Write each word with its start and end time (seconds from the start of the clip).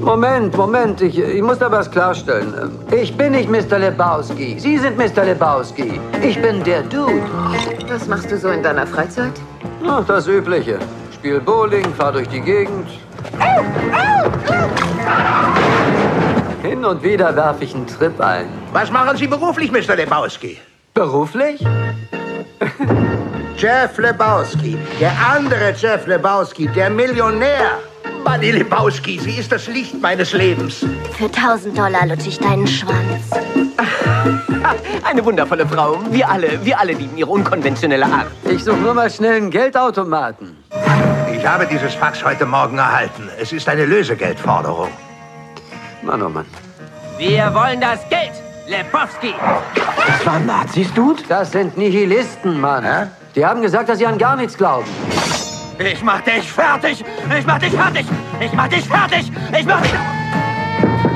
Moment, 0.00 0.56
Moment, 0.56 1.00
ich, 1.00 1.18
ich 1.18 1.42
muss 1.42 1.58
da 1.58 1.70
was 1.70 1.90
klarstellen. 1.90 2.70
Ich 2.90 3.16
bin 3.16 3.32
nicht 3.32 3.50
Mr. 3.50 3.78
Lebowski. 3.78 4.58
Sie 4.58 4.78
sind 4.78 4.96
Mr. 4.96 5.24
Lebowski. 5.24 6.00
Ich 6.22 6.40
bin 6.40 6.62
der 6.62 6.82
Dude. 6.82 7.22
Was 7.88 8.06
machst 8.06 8.30
du 8.30 8.38
so 8.38 8.48
in 8.50 8.62
deiner 8.62 8.86
Freizeit? 8.86 9.32
Ach, 9.86 10.04
das 10.06 10.26
Übliche. 10.26 10.78
Spiel 11.12 11.40
Bowling, 11.40 11.92
fahr 11.94 12.12
durch 12.12 12.28
die 12.28 12.40
Gegend. 12.40 12.88
Hin 16.62 16.84
und 16.84 17.02
wieder 17.02 17.34
werfe 17.34 17.64
ich 17.64 17.74
einen 17.74 17.86
Trip 17.86 18.20
ein. 18.20 18.46
Was 18.72 18.90
machen 18.90 19.16
Sie 19.16 19.26
beruflich, 19.26 19.72
Mr. 19.72 19.96
Lebowski? 19.96 20.58
Beruflich? 20.94 21.64
Jeff 23.56 23.98
Lebowski. 23.98 24.78
Der 25.00 25.12
andere 25.34 25.74
Jeff 25.76 26.06
Lebowski, 26.06 26.68
der 26.68 26.90
Millionär. 26.90 27.80
Buddy 28.24 28.50
Lebowski, 28.50 29.18
sie 29.18 29.38
ist 29.38 29.50
das 29.50 29.66
Licht 29.68 30.00
meines 30.00 30.32
Lebens. 30.32 30.84
Für 31.16 31.24
1000 31.24 31.76
Dollar 31.78 32.06
lutsche 32.06 32.28
ich 32.28 32.38
deinen 32.38 32.66
Schwanz. 32.66 33.30
Eine 35.04 35.24
wundervolle 35.24 35.66
Frau. 35.66 35.98
Wir 36.10 36.28
alle, 36.28 36.64
wir 36.64 36.78
alle 36.78 36.92
lieben 36.92 37.16
ihre 37.16 37.30
unkonventionelle 37.30 38.04
Art. 38.04 38.26
Ich 38.44 38.64
suche 38.64 38.76
nur 38.76 38.94
mal 38.94 39.10
schnell 39.10 39.36
einen 39.36 39.50
Geldautomaten. 39.50 40.56
Ich 41.34 41.46
habe 41.46 41.66
dieses 41.66 41.94
Fax 41.94 42.24
heute 42.24 42.44
Morgen 42.44 42.78
erhalten. 42.78 43.28
Es 43.40 43.52
ist 43.52 43.68
eine 43.68 43.86
Lösegeldforderung. 43.86 44.90
Mann, 46.02 46.22
oh 46.22 46.28
Mann. 46.28 46.46
Wir 47.16 47.52
wollen 47.54 47.80
das 47.80 48.00
Geld, 48.08 48.32
Lebowski. 48.66 49.34
Das 50.06 50.26
waren 50.26 50.46
Nazis, 50.46 50.92
Dude? 50.94 51.22
Das 51.28 51.52
sind 51.52 51.78
Nihilisten, 51.78 52.60
Mann. 52.60 52.84
Hä? 52.84 53.06
Die 53.34 53.46
haben 53.46 53.62
gesagt, 53.62 53.88
dass 53.88 53.98
sie 53.98 54.06
an 54.06 54.18
gar 54.18 54.36
nichts 54.36 54.56
glauben. 54.56 54.86
Ich 55.78 56.02
mach 56.02 56.20
dich 56.22 56.50
fertig. 56.50 57.04
Ich 57.38 57.46
mach 57.46 57.58
dich 57.60 57.70
fertig. 57.70 58.06
Ich 58.40 58.52
mach 58.52 58.66
dich 58.68 58.84
fertig. 58.84 59.30
Ich 59.56 59.64
mach 59.64 59.80
dich... 59.80 59.92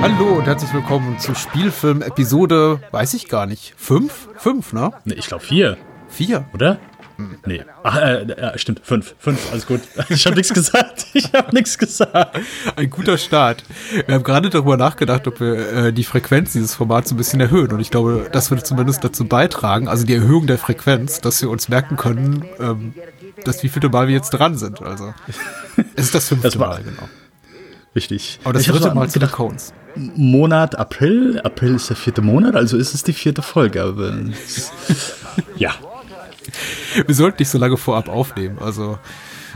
Hallo 0.00 0.38
und 0.38 0.46
herzlich 0.46 0.72
willkommen 0.72 1.18
zu 1.18 1.34
Spielfilm 1.34 2.00
Episode, 2.00 2.80
weiß 2.92 3.14
ich 3.14 3.28
gar 3.28 3.46
nicht, 3.46 3.74
fünf? 3.76 4.28
Fünf, 4.36 4.72
ne? 4.72 4.92
Nee, 5.04 5.14
ich 5.14 5.26
glaube 5.26 5.44
vier, 5.44 5.78
Vier. 6.08 6.44
oder? 6.54 6.78
Nee. 7.46 7.64
Ach, 7.82 7.96
äh, 7.96 8.22
äh, 8.22 8.58
stimmt, 8.58 8.80
fünf. 8.84 9.14
Fünf, 9.18 9.50
alles 9.50 9.66
gut. 9.66 9.80
Ich 10.08 10.26
habe 10.26 10.36
nichts 10.36 10.52
gesagt. 10.52 11.06
Ich 11.14 11.32
habe 11.32 11.54
nichts 11.54 11.76
gesagt. 11.78 12.38
Ein 12.76 12.90
guter 12.90 13.18
Start. 13.18 13.64
Wir 14.06 14.14
haben 14.14 14.24
gerade 14.24 14.48
darüber 14.50 14.76
nachgedacht, 14.76 15.26
ob 15.26 15.40
wir 15.40 15.72
äh, 15.86 15.92
die 15.92 16.04
Frequenz 16.04 16.52
dieses 16.52 16.74
Formats 16.74 17.10
ein 17.10 17.16
bisschen 17.16 17.40
erhöhen. 17.40 17.72
Und 17.72 17.80
ich 17.80 17.90
glaube, 17.90 18.28
das 18.32 18.50
würde 18.50 18.62
zumindest 18.62 19.04
dazu 19.04 19.24
beitragen, 19.24 19.88
also 19.88 20.06
die 20.06 20.14
Erhöhung 20.14 20.46
der 20.46 20.58
Frequenz, 20.58 21.20
dass 21.20 21.40
wir 21.42 21.50
uns 21.50 21.68
merken 21.68 21.96
können, 21.96 22.44
ähm, 22.58 22.94
dass 23.44 23.62
wie 23.62 23.68
viele 23.68 23.88
Mal 23.88 24.08
wir 24.08 24.14
jetzt 24.14 24.30
dran 24.30 24.56
sind. 24.56 24.82
Also 24.82 25.14
es 25.96 26.06
ist 26.06 26.14
das 26.14 26.28
fünfte 26.28 26.48
Das 26.48 26.58
Mal, 26.58 26.82
genau. 26.82 27.08
Richtig. 27.94 28.40
Aber 28.44 28.54
das 28.54 28.62
Ich 28.62 28.68
dritte 28.68 28.88
so 28.88 28.94
Mal 28.94 29.08
zu 29.08 29.18
den 29.18 29.30
Cones. 29.30 29.72
Monat 29.94 30.76
April. 30.76 31.40
April 31.44 31.74
ist 31.74 31.90
der 31.90 31.96
vierte 31.96 32.22
Monat, 32.22 32.56
also 32.56 32.76
ist 32.78 32.94
es 32.94 33.02
die 33.02 33.12
vierte 33.12 33.42
Folge. 33.42 33.82
Aber 33.82 34.14
ja. 35.56 35.72
Wir 37.06 37.14
sollten 37.14 37.36
nicht 37.40 37.50
so 37.50 37.58
lange 37.58 37.76
vorab 37.76 38.08
aufnehmen. 38.08 38.58
Also 38.58 38.98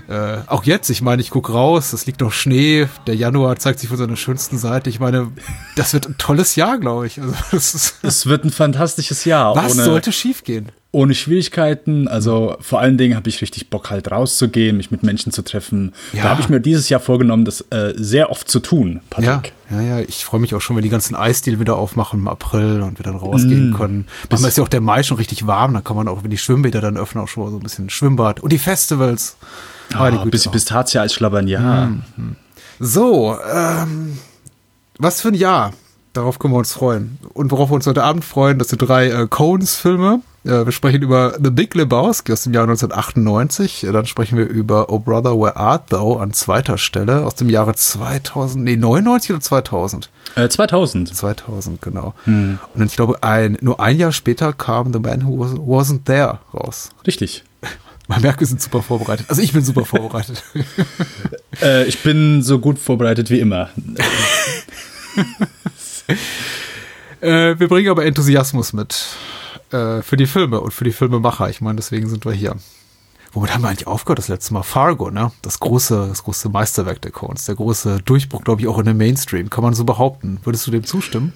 äh, 0.09 0.39
auch 0.47 0.65
jetzt, 0.65 0.89
ich 0.91 1.03
meine, 1.03 1.21
ich 1.21 1.31
gucke 1.31 1.53
raus, 1.53 1.93
es 1.93 2.07
liegt 2.07 2.21
noch 2.21 2.33
Schnee, 2.33 2.87
der 3.07 3.17
Januar 3.17 3.57
zeigt 3.57 3.81
sich 3.81 3.89
von 3.89 3.99
seiner 3.99 4.17
schönsten 4.17 4.57
Seite. 4.57 4.89
Ich 4.89 5.01
meine, 5.01 5.33
das 5.75 5.95
wird 5.95 6.07
ein 6.09 6.17
tolles 6.17 6.55
Jahr, 6.55 6.79
glaube 6.79 7.07
ich. 7.07 7.21
Also, 7.21 7.35
das 7.51 7.97
ist, 8.03 8.27
wird 8.27 8.45
ein 8.45 8.51
fantastisches 8.51 9.25
Jahr. 9.25 9.57
was 9.57 9.75
sollte 9.75 10.13
schiefgehen? 10.13 10.71
Ohne 10.97 11.15
Schwierigkeiten. 11.15 12.09
Also 12.09 12.57
vor 12.61 12.81
allen 12.81 12.97
Dingen 12.97 13.15
habe 13.17 13.29
ich 13.29 13.43
richtig 13.43 13.69
Bock 13.71 13.91
halt 13.91 14.11
rauszugehen, 14.11 14.79
mich 14.79 14.91
mit 14.91 15.03
Menschen 15.03 15.31
zu 15.31 15.43
treffen. 15.43 15.93
Ja. 16.15 16.23
Da 16.25 16.29
habe 16.31 16.41
ich 16.41 16.49
mir 16.49 16.59
dieses 16.61 16.89
Jahr 16.89 17.01
vorgenommen, 17.01 17.45
das 17.45 17.61
äh, 17.71 17.93
sehr 17.97 18.31
oft 18.31 18.51
zu 18.51 18.61
tun, 18.61 19.01
Ja, 19.19 19.37
Patrick. 19.37 19.53
ja, 19.71 19.81
ja. 19.83 20.01
Ich 20.01 20.25
freue 20.25 20.41
mich 20.41 20.55
auch 20.55 20.61
schon, 20.61 20.75
wenn 20.77 20.83
die 20.83 20.89
ganzen 20.89 21.15
Eisdiele 21.15 21.61
wieder 21.61 21.77
aufmachen 21.77 22.21
im 22.21 22.29
April 22.29 22.81
und 22.81 22.99
wir 22.99 23.05
dann 23.05 23.17
rausgehen 23.17 23.75
können. 23.77 24.07
Manchmal 24.31 24.49
ist 24.49 24.57
ja 24.59 24.65
auch 24.65 24.69
der 24.69 24.81
Mai 24.81 25.03
schon 25.03 25.19
richtig 25.19 25.47
warm, 25.47 25.75
dann 25.75 25.85
kann 25.85 25.97
man 25.97 26.09
auch, 26.09 26.23
wenn 26.25 26.31
die 26.31 26.39
Schwimmbäder 26.39 26.81
dann 26.81 26.97
öffnen, 26.97 27.23
auch 27.23 27.29
schon 27.29 27.45
mal 27.45 27.51
so 27.51 27.59
ein 27.59 27.63
bisschen 27.63 27.91
Schwimmbad. 27.91 28.41
Und 28.41 28.53
die 28.53 28.59
Festivals. 28.59 29.37
Ah, 29.95 30.09
Güte. 30.11 30.31
bis, 30.31 30.49
Pistazie 30.49 30.99
als 30.99 31.13
Schlabbern, 31.15 31.47
ja. 31.47 31.91
So, 32.81 33.37
ähm, 33.55 34.19
was 34.99 35.21
für 35.21 35.29
ein 35.29 35.35
Jahr. 35.35 35.73
Darauf 36.13 36.39
können 36.39 36.55
wir 36.55 36.59
uns 36.59 36.73
freuen. 36.73 37.19
Und 37.35 37.51
worauf 37.51 37.71
wir 37.71 37.75
uns 37.75 37.87
heute 37.87 38.03
Abend 38.03 38.25
freuen, 38.25 38.59
das 38.59 38.69
sind 38.69 38.79
drei 38.79 39.09
äh, 39.09 39.27
Coens-Filme. 39.29 40.21
Äh, 40.47 40.65
wir 40.65 40.73
sprechen 40.73 41.03
über 41.03 41.37
The 41.43 41.51
Big 41.51 41.75
Lebowski 41.75 42.33
aus 42.33 42.45
dem 42.45 42.55
Jahr 42.55 42.65
1998. 42.65 43.85
Äh, 43.85 43.93
Dann 43.93 44.07
sprechen 44.07 44.39
wir 44.39 44.47
über 44.47 44.91
Oh 44.91 44.99
Brother, 44.99 45.39
Where 45.39 45.57
Art 45.57 45.91
Thou 45.91 46.19
an 46.19 46.33
zweiter 46.33 46.79
Stelle 46.79 47.27
aus 47.27 47.35
dem 47.35 47.49
Jahre 47.51 47.75
2000, 47.75 48.65
nee, 48.65 48.77
99 48.77 49.31
oder 49.33 49.41
2000? 49.41 50.11
Äh, 50.37 50.49
2000. 50.49 51.15
2000, 51.15 51.83
genau. 51.83 52.15
Und 52.27 52.59
dann, 52.75 52.87
ich 52.87 52.97
glaube, 52.97 53.23
ein, 53.23 53.59
nur 53.61 53.81
ein 53.81 53.99
Jahr 53.99 54.13
später 54.13 54.53
kam 54.53 54.93
The 54.93 55.01
Man 55.01 55.27
Who 55.27 55.39
Was, 55.41 55.53
Wasn't 55.53 56.05
There 56.05 56.39
raus. 56.55 56.91
Richtig. 57.07 57.45
Man 58.09 58.23
merkt, 58.23 58.39
wir 58.39 58.47
sind 58.47 58.63
super 58.63 58.83
vorbereitet. 58.83 59.27
Also 59.29 59.43
ich 59.43 59.53
bin 59.53 59.65
super 59.65 59.85
vorbereitet. 59.85 60.43
Äh, 61.63 61.87
ich 61.87 62.03
bin 62.03 62.43
so 62.43 62.59
gut 62.59 62.79
vorbereitet 62.79 63.31
wie 63.31 63.41
immer. 63.41 63.71
Äh, 67.23 67.59
wir 67.59 67.69
bringen 67.69 67.89
aber 67.89 68.05
Enthusiasmus 68.05 68.75
mit 68.75 69.07
äh, 69.71 70.03
für 70.03 70.17
die 70.17 70.27
Filme 70.27 70.61
und 70.61 70.73
für 70.73 70.85
die 70.85 70.93
Filmemacher. 70.93 71.49
Ich 71.51 71.61
meine, 71.61 71.77
deswegen 71.77 72.09
sind 72.09 72.25
wir 72.25 72.33
hier. 72.33 72.57
Womit 73.33 73.53
haben 73.53 73.63
wir 73.63 73.69
eigentlich 73.69 73.87
aufgehört 73.87 74.19
das 74.19 74.29
letzte 74.29 74.55
Mal? 74.55 74.63
Fargo, 74.63 75.11
ne? 75.11 75.31
Das 75.43 75.61
große, 75.61 76.07
das 76.09 76.25
große 76.25 76.49
Meisterwerk 76.49 77.03
der 77.03 77.11
Coens. 77.11 77.45
Der 77.45 77.55
große 77.55 77.99
Durchbruch, 78.03 78.43
glaube 78.45 78.63
ich, 78.63 78.69
auch 78.69 78.79
in 78.79 78.87
den 78.87 78.97
Mainstream. 78.97 79.51
Kann 79.51 79.63
man 79.63 79.75
so 79.75 79.85
behaupten. 79.85 80.39
Würdest 80.45 80.67
du 80.67 80.71
dem 80.71 80.85
zustimmen? 80.85 81.35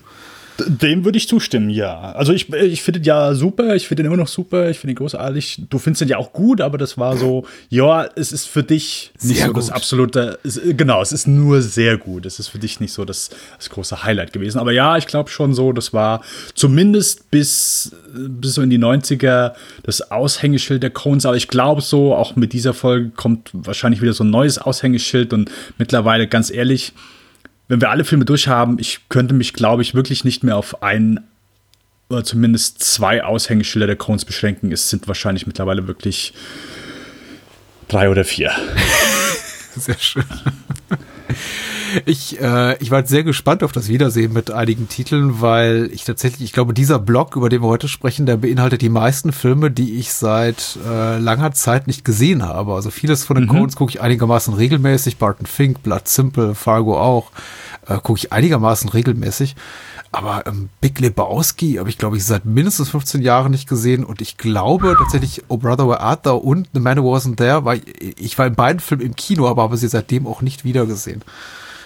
Dem 0.67 1.05
würde 1.05 1.19
ich 1.19 1.29
zustimmen, 1.29 1.71
ja. 1.71 2.13
Also 2.13 2.33
ich, 2.33 2.53
ich 2.53 2.83
finde 2.83 3.01
den 3.01 3.07
ja 3.07 3.35
super, 3.35 3.75
ich 3.75 3.89
finde 3.89 4.03
den 4.03 4.07
immer 4.13 4.21
noch 4.21 4.29
super, 4.29 4.71
ich 4.71 4.79
finde 4.79 4.93
ihn 4.93 4.97
großartig. 4.97 5.63
Du 5.71 5.79
findest 5.79 6.03
den 6.03 6.09
ja 6.09 6.19
auch 6.19 6.33
gut, 6.33 6.61
aber 6.61 6.79
das 6.79 6.99
war 6.99 7.17
so, 7.17 7.45
ja, 7.69 8.09
es 8.17 8.33
ist 8.33 8.47
für 8.47 8.63
dich 8.63 9.13
nicht 9.23 9.39
Sehr 9.39 9.47
so 9.49 9.53
das 9.53 9.67
gut. 9.67 9.75
absolute, 9.75 10.39
es, 10.45 10.61
genau, 10.65 11.03
es 11.03 11.13
ist 11.13 11.27
nur 11.27 11.63
sehr 11.63 11.97
gut. 11.99 12.27
Es 12.27 12.39
ist 12.39 12.49
für 12.49 12.59
dich 12.59 12.81
nicht 12.81 12.93
so 12.93 13.05
das, 13.05 13.31
das 13.57 13.71
große 13.71 14.05
Highlight 14.05 14.33
gewesen. 14.33 14.59
Aber 14.59 14.73
ja, 14.73 14.97
ich 14.97 15.07
glaube 15.07 15.31
schon 15.31 15.55
so, 15.55 15.73
das 15.73 15.93
war 15.93 16.23
zumindest 16.55 17.31
bis, 17.31 17.93
bis 18.15 18.55
so 18.55 18.63
in 18.63 18.71
die 18.71 18.79
90er 18.79 19.53
das 19.83 20.11
Aushängeschild 20.11 20.83
der 20.83 20.91
Cones. 20.91 21.27
Aber 21.27 21.37
ich 21.37 21.49
glaube 21.49 21.81
so, 21.81 22.15
auch 22.15 22.37
mit 22.37 22.53
dieser 22.53 22.75
Folge 22.75 23.11
kommt 23.11 23.51
wahrscheinlich 23.53 24.03
wieder 24.03 24.13
so 24.13 24.25
ein 24.25 24.31
neues 24.31 24.59
Aushängeschild 24.59 25.33
und 25.33 25.51
mittlerweile, 25.79 26.27
ganz 26.27 26.51
ehrlich, 26.51 26.93
wenn 27.71 27.81
wir 27.81 27.91
alle 27.91 28.03
Filme 28.03 28.25
durchhaben, 28.25 28.81
ich 28.81 29.09
könnte 29.09 29.33
mich, 29.33 29.53
glaube 29.53 29.83
ich, 29.83 29.95
wirklich 29.95 30.25
nicht 30.25 30.43
mehr 30.43 30.57
auf 30.57 30.83
einen 30.83 31.21
oder 32.09 32.25
zumindest 32.25 32.83
zwei 32.83 33.23
Aushängeschilder 33.23 33.87
der 33.87 33.95
Cones 33.95 34.25
beschränken. 34.25 34.73
Es 34.73 34.91
sind 34.91 35.07
wahrscheinlich 35.07 35.47
mittlerweile 35.47 35.87
wirklich 35.87 36.35
drei 37.87 38.11
oder 38.11 38.25
vier. 38.25 38.51
Sehr 39.77 39.97
schön. 40.01 40.25
Ich, 42.05 42.41
äh, 42.41 42.77
ich 42.79 42.91
war 42.91 43.07
sehr 43.07 43.25
gespannt 43.25 43.63
auf 43.63 43.73
das 43.73 43.89
Wiedersehen 43.89 44.33
mit 44.33 44.51
einigen 44.51 44.89
Titeln, 44.89 45.41
weil 45.41 45.91
ich 45.93 46.05
tatsächlich, 46.05 46.43
ich 46.43 46.53
glaube, 46.53 46.75
dieser 46.75 46.99
Blog, 46.99 47.37
über 47.37 47.49
den 47.49 47.63
wir 47.63 47.69
heute 47.69 47.89
sprechen, 47.89 48.27
der 48.27 48.37
beinhaltet 48.37 48.83
die 48.83 48.89
meisten 48.89 49.33
Filme, 49.33 49.71
die 49.71 49.99
ich 49.99 50.13
seit 50.13 50.79
äh, 50.87 51.19
langer 51.19 51.53
Zeit 51.53 51.87
nicht 51.87 52.05
gesehen 52.05 52.43
habe. 52.43 52.75
Also 52.75 52.91
vieles 52.91 53.25
von 53.25 53.37
den 53.37 53.49
Coens 53.49 53.77
gucke 53.77 53.91
ich 53.91 54.01
einigermaßen 54.01 54.55
regelmäßig. 54.55 55.17
Barton 55.19 55.47
Fink, 55.47 55.83
Blood 55.83 56.09
Simple, 56.09 56.55
Fargo 56.55 57.01
auch. 57.01 57.31
Äh, 57.87 57.95
gucke 57.97 58.19
ich 58.19 58.33
einigermaßen 58.33 58.89
regelmäßig. 58.89 59.57
Aber 60.13 60.45
ähm, 60.47 60.71
Big 60.81 60.99
Lebowski 60.99 61.75
habe 61.75 61.89
ich, 61.89 61.97
glaube 61.97 62.17
ich, 62.17 62.25
seit 62.25 62.45
mindestens 62.45 62.89
15 62.91 63.23
Jahren 63.23 63.53
nicht 63.53 63.69
gesehen. 63.69 64.05
Und 64.05 64.21
ich 64.21 64.37
glaube 64.37 64.97
tatsächlich, 64.99 65.45
Oh 65.49 65.57
Brother, 65.57 65.89
Where 65.89 66.01
Art 66.01 66.27
Thou 66.27 66.37
und 66.37 66.69
The 66.75 66.81
Man 66.81 66.99
Who 66.99 67.15
Wasn't 67.15 67.37
There, 67.37 67.65
weil 67.65 67.83
ich 67.99 68.37
war 68.39 68.47
in 68.47 68.55
beiden 68.55 68.81
Filmen 68.81 69.07
im 69.07 69.17
Kino, 69.17 69.49
aber 69.49 69.63
habe 69.63 69.77
sie 69.77 69.89
seitdem 69.89 70.27
auch 70.27 70.43
nicht 70.43 70.65
wiedergesehen. 70.65 71.23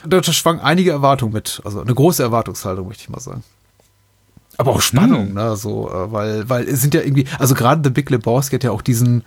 Da 0.06 0.22
schwang 0.22 0.60
einige 0.60 0.90
Erwartungen 0.90 1.32
mit. 1.32 1.60
Also 1.64 1.80
eine 1.80 1.94
große 1.94 2.22
Erwartungshaltung, 2.22 2.88
möchte 2.88 3.02
ich 3.04 3.08
mal 3.08 3.20
sagen. 3.20 3.42
Aber 4.56 4.72
auch 4.72 4.80
Spannung, 4.80 5.32
ne? 5.34 5.56
So, 5.56 5.90
äh, 5.90 6.12
weil, 6.12 6.48
weil 6.48 6.68
es 6.68 6.80
sind 6.80 6.94
ja 6.94 7.00
irgendwie, 7.00 7.26
also 7.38 7.54
gerade 7.54 7.80
The 7.82 7.90
Big 7.90 8.08
Lebowski 8.10 8.54
hat 8.56 8.64
ja 8.64 8.70
auch 8.70 8.82
diesen, 8.82 9.24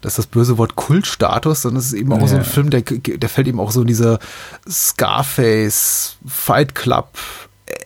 das 0.00 0.12
ist 0.12 0.18
das 0.18 0.26
böse 0.26 0.56
Wort 0.56 0.76
Kultstatus, 0.76 1.62
dann 1.62 1.76
ist 1.76 1.86
es 1.86 1.92
eben 1.92 2.12
auch 2.12 2.26
so 2.26 2.36
ein 2.36 2.42
Ja. 2.42 2.48
Film, 2.48 2.70
der, 2.70 2.80
der 2.82 3.28
fällt 3.28 3.48
eben 3.48 3.60
auch 3.60 3.72
so 3.72 3.82
in 3.82 3.86
diese 3.86 4.18
Scarface, 4.68 6.16
Fight 6.26 6.74
Club 6.74 7.08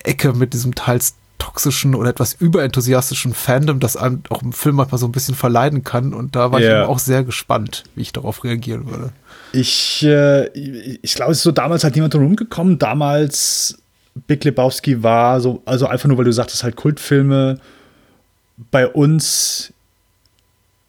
Ecke 0.04 0.32
mit 0.34 0.52
diesem 0.54 0.74
teils 0.74 1.14
toxischen 1.38 1.94
oder 1.94 2.10
etwas 2.10 2.32
überenthusiastischen 2.32 3.34
Fandom, 3.34 3.80
das 3.80 3.96
einem 3.96 4.22
auch 4.30 4.42
im 4.42 4.52
Film 4.52 4.76
manchmal 4.76 4.98
so 4.98 5.06
ein 5.06 5.12
bisschen 5.12 5.34
verleiden 5.34 5.84
kann. 5.84 6.14
Und 6.14 6.36
da 6.36 6.52
war 6.52 6.60
ich 6.60 6.66
Ja. 6.66 6.82
eben 6.82 6.90
auch 6.90 6.98
sehr 6.98 7.22
gespannt, 7.24 7.84
wie 7.94 8.02
ich 8.02 8.12
darauf 8.12 8.44
reagieren 8.44 8.86
würde. 8.88 9.12
Ich, 9.54 10.04
äh, 10.04 10.48
ich 10.48 11.14
glaube, 11.14 11.32
es 11.32 11.38
ist 11.38 11.44
so 11.44 11.52
damals 11.52 11.84
halt 11.84 11.94
niemand 11.94 12.14
rumgekommen. 12.14 12.78
Damals 12.78 13.78
Big 14.26 14.42
Lebowski 14.44 15.02
war 15.02 15.40
so, 15.40 15.62
also 15.64 15.86
einfach 15.86 16.08
nur, 16.08 16.18
weil 16.18 16.24
du 16.24 16.32
sagtest, 16.32 16.64
halt 16.64 16.76
Kultfilme 16.76 17.58
bei 18.70 18.88
uns 18.88 19.73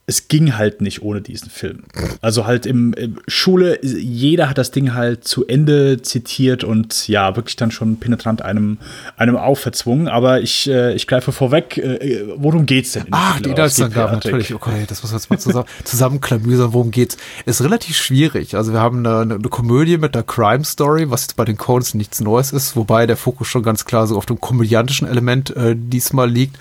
es 0.07 0.27
ging 0.27 0.55
halt 0.55 0.81
nicht 0.81 1.01
ohne 1.01 1.19
diesen 1.19 1.49
Film. 1.49 1.83
Also 2.21 2.45
halt 2.45 2.67
im, 2.67 2.93
im, 2.93 3.17
Schule, 3.27 3.83
jeder 3.83 4.49
hat 4.49 4.59
das 4.59 4.69
Ding 4.69 4.93
halt 4.93 5.27
zu 5.27 5.47
Ende 5.47 5.99
zitiert 5.99 6.63
und 6.63 7.07
ja, 7.07 7.35
wirklich 7.35 7.55
dann 7.55 7.71
schon 7.71 7.97
penetrant 7.97 8.43
einem, 8.43 8.77
einem 9.17 9.35
auferzwungen. 9.35 10.07
Aber 10.07 10.41
ich, 10.41 10.69
äh, 10.69 10.93
ich 10.93 11.07
greife 11.07 11.31
vorweg, 11.31 11.79
äh, 11.79 12.23
worum 12.35 12.67
geht's 12.67 12.91
denn? 12.91 13.07
Ach, 13.09 13.39
die 13.39 13.49
Inhaltsangabe, 13.49 14.13
natürlich. 14.13 14.53
Okay, 14.53 14.85
das 14.87 15.01
muss 15.01 15.11
man 15.11 15.19
jetzt 15.19 15.29
mal 15.31 15.39
zusammen, 15.39 15.67
zusammenklamüsern. 15.83 16.73
Worum 16.73 16.91
geht's? 16.91 17.17
Ist 17.47 17.63
relativ 17.63 17.97
schwierig. 17.97 18.55
Also 18.55 18.73
wir 18.73 18.81
haben 18.81 19.03
eine, 19.05 19.35
eine 19.35 19.49
Komödie 19.49 19.97
mit 19.97 20.15
einer 20.15 20.23
Crime 20.23 20.65
Story, 20.65 21.09
was 21.09 21.23
jetzt 21.23 21.35
bei 21.35 21.45
den 21.45 21.57
Codes 21.57 21.95
nichts 21.95 22.21
Neues 22.21 22.53
ist, 22.53 22.75
wobei 22.75 23.07
der 23.07 23.17
Fokus 23.17 23.47
schon 23.47 23.63
ganz 23.63 23.85
klar 23.85 24.05
so 24.05 24.17
auf 24.17 24.27
dem 24.27 24.39
komödiantischen 24.39 25.07
Element 25.07 25.55
äh, 25.55 25.75
diesmal 25.75 26.29
liegt. 26.29 26.57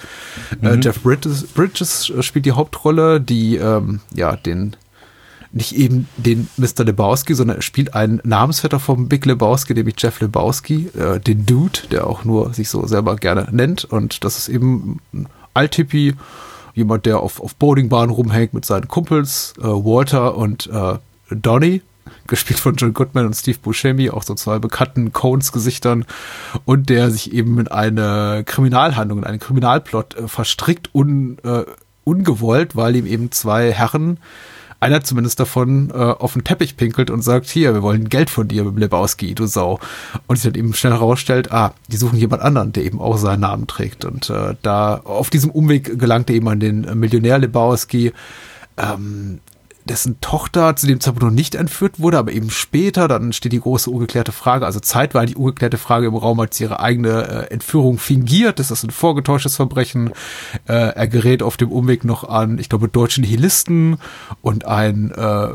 Äh, 0.63 0.77
mhm. 0.77 0.81
Jeff 0.81 1.03
Bridges, 1.03 1.43
Bridges 1.43 2.11
spielt 2.21 2.47
die 2.47 2.53
Hauptrolle, 2.53 3.21
die 3.21 3.34
die 3.35 3.57
ähm, 3.57 4.01
ja 4.15 4.37
den 4.37 4.77
nicht 5.53 5.77
eben 5.77 6.09
den 6.17 6.49
Mr. 6.57 6.85
Lebowski, 6.85 7.35
sondern 7.35 7.59
er 7.59 7.63
spielt 7.63 7.95
einen 7.95 8.21
Namensvetter 8.25 8.81
vom 8.81 9.09
Big 9.09 9.25
Lebowski, 9.25 9.73
nämlich 9.73 9.95
Jeff 9.99 10.21
Lebowski, 10.21 10.89
äh, 10.99 11.21
den 11.21 11.47
Dude, 11.47 11.79
der 11.93 12.09
auch 12.09 12.25
nur 12.25 12.53
sich 12.53 12.69
so 12.69 12.87
selber 12.89 13.15
gerne 13.15 13.47
nennt. 13.53 13.85
Und 13.85 14.25
das 14.25 14.37
ist 14.37 14.49
eben 14.49 15.01
ein 15.13 15.29
Althippie, 15.55 16.15
jemand, 16.75 17.07
der 17.07 17.21
auf, 17.21 17.41
auf 17.41 17.55
Bowlingbahnen 17.55 18.11
rumhängt 18.11 18.53
mit 18.53 18.65
seinen 18.65 18.89
Kumpels, 18.89 19.55
äh, 19.61 19.63
Walter 19.63 20.37
und 20.37 20.67
äh, 20.67 20.99
Donny, 21.31 21.83
gespielt 22.27 22.59
von 22.59 22.75
John 22.75 22.93
Goodman 22.93 23.27
und 23.27 23.35
Steve 23.35 23.59
Buscemi, 23.63 24.11
auch 24.11 24.25
so 24.25 24.35
zwei 24.35 24.59
bekannten 24.59 25.13
Cones-Gesichtern, 25.13 26.05
und 26.65 26.89
der 26.89 27.13
sich 27.13 27.33
eben 27.33 27.61
in 27.61 27.69
eine 27.69 28.43
Kriminalhandlung, 28.45 29.19
in 29.19 29.25
einen 29.25 29.39
Kriminalplot 29.39 30.17
äh, 30.17 30.27
verstrickt, 30.27 30.91
un, 30.93 31.39
äh, 31.45 31.63
ungewollt, 32.05 32.77
weil 32.77 32.97
ihm 32.97 33.07
eben 33.07 33.33
zwei 33.33 33.73
Herren, 33.73 34.19
einer 34.81 35.03
zumindest 35.03 35.41
davon, 35.41 35.91
äh, 35.91 35.95
auf 35.95 36.35
den 36.35 36.45
Teppich 36.45 36.77
pinkelt 36.77 37.11
und 37.11 37.23
sagt, 37.23 37.47
hier, 37.47 37.73
wir 37.73 37.83
wollen 37.83 38.09
Geld 38.11 38.29
von 38.29 38.49
dir, 38.49 38.71
Lebowski, 38.71 39.35
du 39.35 39.47
Sau. 39.47 39.81
Und 40.27 40.37
sich 40.37 40.53
dann 40.53 40.59
eben 40.59 40.75
schnell 40.75 40.93
herausstellt, 40.93 41.53
ah, 41.53 41.73
die 41.89 41.97
suchen 41.97 42.19
jemand 42.19 42.43
anderen, 42.43 42.73
der 42.73 42.85
eben 42.85 43.01
auch 43.01 43.17
seinen 43.17 43.41
Namen 43.41 43.67
trägt. 43.67 44.05
Und 44.05 44.29
äh, 44.29 44.55
da 44.61 44.97
auf 45.05 45.31
diesem 45.31 45.51
Umweg 45.51 45.99
gelangt 45.99 46.29
er 46.29 46.37
eben 46.37 46.49
an 46.49 46.61
den 46.61 46.83
Millionär 46.99 47.39
Lebowski. 47.39 48.13
Ähm, 48.77 49.41
dessen 49.85 50.21
Tochter 50.21 50.77
zu 50.77 50.87
dem 50.87 51.01
Zeitpunkt 51.01 51.25
noch 51.25 51.31
nicht 51.31 51.55
entführt 51.55 52.01
wurde, 52.01 52.19
aber 52.19 52.33
eben 52.33 52.51
später, 52.51 53.07
dann 53.09 53.33
steht 53.33 53.53
die 53.53 53.61
große 53.61 53.91
ungeklärte 53.91 54.33
Frage, 54.33 54.65
also 54.65 54.81
zeitweilig 54.81 55.35
die 55.35 55.37
ungeklärte 55.37 55.79
Frage 55.79 56.07
im 56.07 56.17
Raum, 56.17 56.41
als 56.41 56.61
ihre 56.61 56.81
eigene 56.81 57.29
äh, 57.49 57.53
Entführung 57.53 57.99
fingiert, 57.99 58.61
ist 58.61 58.71
das 58.71 58.83
ein 58.83 58.91
vorgetäuschtes 58.91 59.57
Verbrechen. 59.57 60.11
Äh, 60.67 60.73
er 60.73 61.09
gerät 61.09 61.43
auf 61.43 61.57
dem 61.57 61.71
Umweg 61.71 62.05
noch 62.05 62.29
an, 62.29 62.59
ich 62.59 62.69
glaube, 62.69 62.89
deutsche 62.89 63.21
Nihilisten 63.21 63.99
und 64.41 64.67
ein 64.67 65.11
äh, 65.11 65.49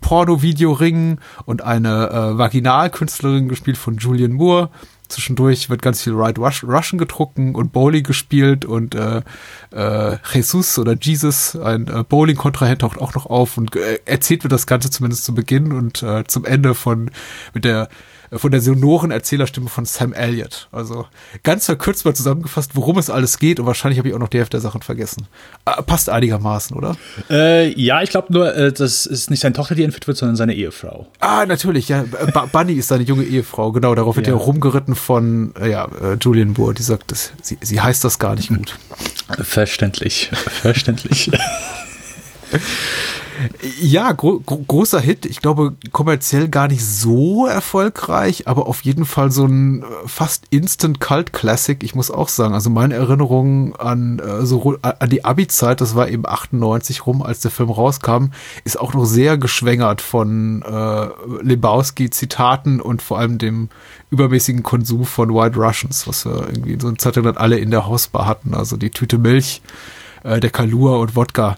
Porno-Videoring 0.00 1.18
und 1.44 1.62
eine 1.62 2.10
äh, 2.10 2.38
Vaginalkünstlerin 2.38 3.48
gespielt 3.48 3.76
von 3.76 3.96
Julian 3.96 4.32
Moore 4.32 4.70
Zwischendurch 5.12 5.70
wird 5.70 5.82
ganz 5.82 6.02
viel 6.02 6.14
Right 6.14 6.38
Russian 6.38 6.98
getrunken 6.98 7.54
und 7.54 7.72
Bowling 7.72 8.02
gespielt 8.02 8.64
und 8.64 8.94
äh, 8.94 9.22
äh, 9.70 10.16
Jesus 10.32 10.78
oder 10.78 10.94
Jesus, 11.00 11.56
ein 11.56 11.88
äh, 11.88 12.04
Bowling-Kontrahent, 12.04 12.80
taucht 12.82 12.98
auch 12.98 13.14
noch 13.14 13.26
auf 13.26 13.56
und 13.56 13.76
äh, 13.76 14.00
erzählt 14.04 14.44
wird 14.44 14.52
das 14.52 14.66
Ganze 14.66 14.90
zumindest 14.90 15.24
zu 15.24 15.34
Beginn 15.34 15.72
und 15.72 16.02
äh, 16.02 16.24
zum 16.24 16.44
Ende 16.44 16.74
von 16.74 17.10
mit 17.54 17.64
der 17.64 17.88
von 18.34 18.50
der 18.50 18.60
sonoren 18.60 19.10
Erzählerstimme 19.10 19.68
von 19.68 19.84
Sam 19.84 20.12
Elliott. 20.12 20.68
Also 20.72 21.06
ganz 21.42 21.66
verkürzt 21.66 22.04
mal 22.04 22.14
zusammengefasst, 22.14 22.72
worum 22.74 22.98
es 22.98 23.10
alles 23.10 23.38
geht 23.38 23.60
und 23.60 23.66
wahrscheinlich 23.66 23.98
habe 23.98 24.08
ich 24.08 24.14
auch 24.14 24.18
noch 24.18 24.28
die 24.28 24.38
Hälfte 24.38 24.56
der 24.56 24.60
Sachen 24.60 24.82
vergessen. 24.82 25.26
Äh, 25.66 25.82
passt 25.82 26.08
einigermaßen, 26.08 26.76
oder? 26.76 26.96
Äh, 27.30 27.78
ja, 27.80 28.02
ich 28.02 28.10
glaube 28.10 28.32
nur, 28.32 28.54
äh, 28.54 28.72
das 28.72 29.06
ist 29.06 29.30
nicht 29.30 29.40
seine 29.40 29.54
Tochter, 29.54 29.74
die 29.74 29.84
entführt 29.84 30.06
wird, 30.06 30.16
sondern 30.16 30.36
seine 30.36 30.54
Ehefrau. 30.54 31.06
Ah, 31.20 31.44
natürlich, 31.46 31.88
ja. 31.88 32.02
B 32.02 32.40
Bunny 32.50 32.74
ist 32.74 32.88
seine 32.88 33.04
junge 33.04 33.24
Ehefrau, 33.24 33.72
genau. 33.72 33.94
Darauf 33.94 34.16
wird 34.16 34.26
ja, 34.26 34.34
ja 34.34 34.38
rumgeritten 34.38 34.94
von 34.94 35.54
äh, 35.60 35.70
ja, 35.70 35.84
äh, 35.84 36.16
Julian 36.20 36.54
Moore, 36.56 36.74
die 36.74 36.82
sagt, 36.82 37.10
das, 37.10 37.32
sie, 37.42 37.58
sie 37.60 37.80
heißt 37.80 38.02
das 38.04 38.18
gar 38.18 38.34
nicht 38.34 38.48
gut. 38.48 38.78
Verständlich, 39.42 40.30
verständlich. 40.32 41.30
Ja, 43.80 44.12
gro 44.12 44.40
großer 44.40 45.00
Hit. 45.00 45.26
Ich 45.26 45.40
glaube, 45.40 45.74
kommerziell 45.92 46.48
gar 46.48 46.68
nicht 46.68 46.84
so 46.84 47.46
erfolgreich, 47.46 48.48
aber 48.48 48.66
auf 48.66 48.82
jeden 48.82 49.04
Fall 49.04 49.30
so 49.30 49.46
ein 49.46 49.82
äh, 49.82 49.86
fast 50.06 50.44
Instant 50.50 51.00
Cult 51.00 51.32
Classic. 51.32 51.82
Ich 51.82 51.94
muss 51.94 52.10
auch 52.10 52.28
sagen, 52.28 52.54
also 52.54 52.70
meine 52.70 52.94
Erinnerung 52.94 53.76
an 53.76 54.18
äh, 54.18 54.44
so 54.46 54.76
an 54.82 55.10
die 55.10 55.24
Abi-Zeit, 55.24 55.80
das 55.80 55.94
war 55.94 56.08
eben 56.08 56.26
98 56.26 57.06
rum, 57.06 57.22
als 57.22 57.40
der 57.40 57.50
Film 57.50 57.70
rauskam, 57.70 58.26
ist 58.64 58.78
auch 58.78 58.94
noch 58.94 59.04
sehr 59.04 59.38
geschwängert 59.38 60.00
von 60.00 60.62
äh, 60.62 61.08
Lebowski-Zitaten 61.42 62.80
und 62.80 63.02
vor 63.02 63.18
allem 63.18 63.38
dem 63.38 63.68
übermäßigen 64.10 64.62
Konsum 64.62 65.04
von 65.04 65.34
White 65.34 65.56
Russians, 65.56 66.06
was 66.06 66.26
wir 66.26 66.48
irgendwie 66.48 66.78
so 66.80 66.88
eine 66.88 66.98
Zeit 66.98 67.16
lang 67.16 67.36
alle 67.36 67.58
in 67.58 67.70
der 67.70 67.86
Hausbar 67.86 68.26
hatten. 68.26 68.54
Also 68.54 68.76
die 68.76 68.90
Tüte 68.90 69.18
Milch, 69.18 69.62
äh, 70.22 70.38
der 70.40 70.50
Kalua 70.50 70.96
und 70.96 71.16
Wodka 71.16 71.56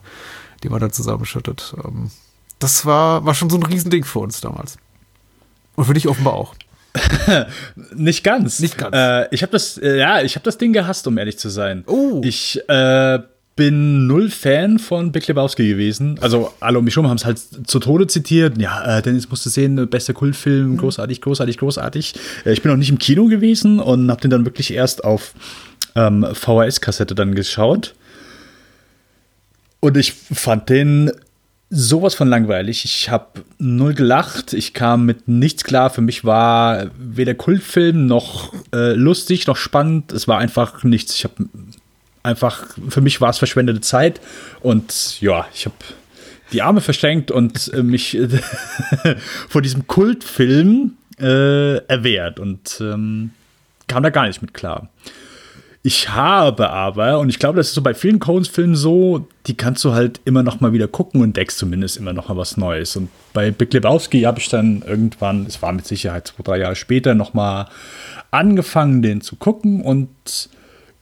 die 0.65 0.69
man 0.69 0.81
dann 0.81 0.91
zusammenschüttet. 0.91 1.75
Ähm, 1.85 2.11
das 2.59 2.85
war, 2.87 3.25
war 3.25 3.35
schon 3.35 3.51
so 3.51 3.57
ein 3.57 3.63
Riesending 3.63 4.05
für 4.05 4.21
uns 4.21 4.41
damals. 4.41 4.79
Und 5.77 5.85
für 5.85 5.95
dich 5.95 6.09
offenbar 6.09 6.35
auch. 6.35 6.55
nicht 7.95 8.25
ganz. 8.25 8.61
Nicht 8.61 8.79
ganz. 8.79 8.95
Äh, 8.97 9.29
ich 9.33 9.43
habe 9.43 9.53
das, 9.53 9.79
äh, 9.79 9.99
ja, 9.99 10.23
ich 10.23 10.37
habe 10.37 10.45
das 10.45 10.59
Ding 10.59 10.73
gehasst, 10.73 11.07
um 11.07 11.19
ehrlich 11.19 11.39
zu 11.39 11.49
sein. 11.49 11.85
Oh. 11.87 12.21
Ich 12.25 12.61
äh, 12.69 13.19
bin 13.57 14.07
null 14.07 14.31
Fan 14.31 14.79
von 14.79 15.13
Big 15.13 15.27
Lebowski 15.27 15.69
gewesen. 15.69 16.19
Also 16.21 16.53
alle 16.61 16.79
um 16.79 16.85
mich 16.85 16.97
herum 16.97 17.09
haben 17.09 17.17
es 17.17 17.25
halt 17.25 17.41
zu 17.67 17.79
Tode 17.81 18.07
zitiert. 18.07 18.59
Ja, 18.59 18.99
äh, 18.99 19.03
Dennis 19.03 19.29
musste 19.29 19.51
sehen, 19.51 19.89
bester 19.89 20.15
Kultfilm, 20.15 20.73
mhm. 20.73 20.77
großartig, 20.79 21.21
großartig, 21.21 21.59
großartig. 21.59 22.15
Äh, 22.45 22.53
ich 22.53 22.63
bin 22.63 22.71
noch 22.71 22.79
nicht 22.79 22.91
im 22.91 22.99
Kino 22.99 23.27
gewesen 23.27 23.81
und 23.81 24.11
habe 24.11 24.21
den 24.21 24.31
dann 24.31 24.45
wirklich 24.45 24.73
erst 24.73 25.05
auf 25.05 25.35
ähm, 25.97 26.27
VHS-Kassette 26.33 27.15
dann 27.15 27.35
geschaut. 27.35 27.95
Und 29.85 29.99
ich 29.99 30.15
fand 30.15 30.71
den 30.71 31.13
sowas 31.69 32.15
von 32.15 32.27
langweilig. 32.27 32.87
Ich 32.87 33.11
habe 33.11 33.45
null 33.59 33.93
gelacht. 33.93 34.55
Ich 34.55 34.73
kam 34.73 35.05
mit 35.05 35.29
nichts 35.29 35.63
klar. 35.63 35.91
Für 35.91 36.01
mich 36.01 36.25
war 36.25 36.87
weder 36.99 37.35
Kultfilm 37.35 38.07
noch 38.07 38.55
äh, 38.73 38.95
lustig 38.95 39.47
noch 39.47 39.59
spannend. 39.59 40.11
Es 40.11 40.27
war 40.27 40.39
einfach 40.39 40.85
nichts. 40.85 41.15
Ich 41.17 41.25
habe 41.25 41.35
einfach, 42.23 42.67
für 42.89 43.03
mich 43.03 43.21
war 43.21 43.29
es 43.29 43.37
verschwendete 43.37 43.83
Zeit. 43.83 44.23
Und 44.63 45.21
ja, 45.21 45.47
ich 45.53 45.67
habe 45.67 45.77
die 46.51 46.63
Arme 46.63 46.81
verschränkt 46.81 47.31
und 47.31 47.71
äh, 47.75 47.83
mich 47.83 48.17
äh, 48.17 48.29
vor 49.51 49.61
diesem 49.61 49.87
Kultfilm 49.87 50.93
äh, 51.21 51.77
erwehrt 51.89 52.41
und 52.41 52.79
ähm, 52.81 53.33
kam 53.87 54.03
da 54.03 54.09
gar 54.09 54.27
nicht 54.27 54.41
mit 54.41 54.55
klar. 54.55 54.89
Ich 55.87 56.09
habe 56.09 56.71
aber, 56.71 57.19
und 57.19 57.29
ich 57.29 57.39
glaube, 57.39 57.59
das 57.59 57.69
ist 57.69 57.75
so 57.75 57.83
bei 57.83 57.93
vielen 57.93 58.19
Coens-Filmen 58.19 58.75
so, 58.75 59.29
die 59.47 59.55
kannst 59.55 59.85
du 59.85 59.93
halt 59.93 60.19
immer 60.25 60.43
noch 60.43 60.59
mal 60.59 60.73
wieder 60.73 60.89
gucken 60.89 61.21
und 61.21 61.27
entdeckst 61.27 61.59
zumindest 61.59 61.99
immer 61.99 62.15
noch 62.15 62.31
mal 62.31 62.39
was 62.39 62.57
Neues. 62.57 62.97
Und 62.97 63.11
bei 63.35 63.51
Big 63.51 63.71
Lebowski 63.75 64.23
habe 64.23 64.39
ich 64.39 64.49
dann 64.49 64.81
irgendwann, 64.81 65.45
es 65.45 65.61
war 65.61 65.73
mit 65.73 65.87
Sicherheit 65.87 66.29
zwei, 66.29 66.43
drei 66.43 66.59
Jahre 66.61 66.75
später, 66.75 67.15
noch 67.15 67.35
mal 67.35 67.69
angefangen, 68.31 69.03
den 69.03 69.21
zu 69.21 69.37
gucken 69.37 69.83
und 69.83 70.09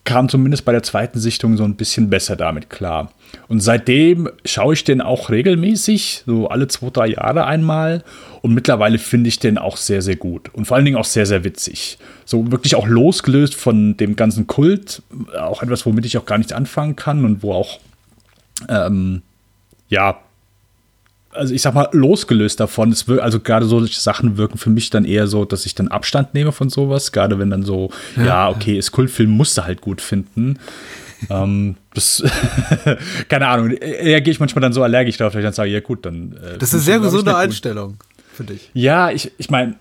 kam 0.04 0.28
zumindest 0.28 0.64
bei 0.64 0.72
der 0.72 0.82
zweiten 0.82 1.20
Sichtung 1.20 1.56
so 1.56 1.64
ein 1.64 1.76
bisschen 1.76 2.10
besser 2.10 2.34
damit 2.34 2.70
klar. 2.70 3.12
Und 3.48 3.60
seitdem 3.60 4.28
schaue 4.44 4.74
ich 4.74 4.84
den 4.84 5.00
auch 5.00 5.30
regelmäßig, 5.30 6.24
so 6.26 6.48
alle 6.48 6.66
zwei, 6.68 6.90
drei 6.90 7.06
Jahre 7.08 7.46
einmal. 7.46 8.02
Und 8.40 8.52
mittlerweile 8.52 8.98
finde 8.98 9.28
ich 9.28 9.38
den 9.38 9.58
auch 9.58 9.76
sehr, 9.76 10.02
sehr 10.02 10.16
gut. 10.16 10.52
Und 10.54 10.66
vor 10.66 10.76
allen 10.76 10.84
Dingen 10.84 10.96
auch 10.96 11.04
sehr, 11.04 11.26
sehr 11.26 11.44
witzig. 11.44 11.98
So 12.24 12.50
wirklich 12.50 12.74
auch 12.74 12.86
losgelöst 12.86 13.54
von 13.54 13.96
dem 13.96 14.16
ganzen 14.16 14.48
Kult. 14.48 15.02
Auch 15.38 15.62
etwas, 15.62 15.86
womit 15.86 16.04
ich 16.04 16.18
auch 16.18 16.26
gar 16.26 16.38
nichts 16.38 16.52
anfangen 16.52 16.96
kann 16.96 17.24
und 17.24 17.42
wo 17.42 17.52
auch, 17.52 17.78
ähm, 18.68 19.22
ja, 19.88 20.18
also 21.32 21.54
ich 21.54 21.62
sag 21.62 21.74
mal, 21.74 21.88
losgelöst 21.92 22.60
davon. 22.60 22.90
Es 22.92 23.08
wird, 23.08 23.20
also 23.20 23.40
gerade 23.40 23.66
solche 23.66 24.00
Sachen 24.00 24.36
wirken 24.36 24.58
für 24.58 24.70
mich 24.70 24.90
dann 24.90 25.04
eher 25.04 25.26
so, 25.26 25.44
dass 25.44 25.66
ich 25.66 25.74
dann 25.74 25.88
Abstand 25.88 26.34
nehme 26.34 26.52
von 26.52 26.70
sowas. 26.70 27.12
Gerade 27.12 27.38
wenn 27.38 27.50
dann 27.50 27.64
so, 27.64 27.90
ja, 28.16 28.24
ja 28.24 28.48
okay, 28.50 28.78
ist 28.78 28.92
Kultfilm, 28.92 29.30
musst 29.30 29.56
du 29.58 29.64
halt 29.64 29.80
gut 29.80 30.00
finden. 30.00 30.58
ähm, 31.30 31.76
das, 31.94 32.22
keine 33.28 33.48
Ahnung, 33.48 33.70
eher 33.72 34.20
gehe 34.20 34.32
ich 34.32 34.40
manchmal 34.40 34.60
dann 34.62 34.72
so 34.72 34.82
allergisch 34.82 35.16
drauf, 35.16 35.32
dass 35.32 35.40
ich 35.40 35.44
dann 35.44 35.52
sage, 35.52 35.70
ja 35.70 35.80
gut, 35.80 36.04
dann. 36.06 36.32
Äh, 36.32 36.58
das 36.58 36.70
ist 36.70 36.74
eine 36.74 36.82
sehr 36.82 36.98
gesunde 37.00 37.36
Einstellung, 37.36 37.98
finde 38.34 38.54
ich. 38.54 38.70
Ja, 38.74 39.10
ich, 39.10 39.32
ich 39.38 39.50
meine, 39.50 39.76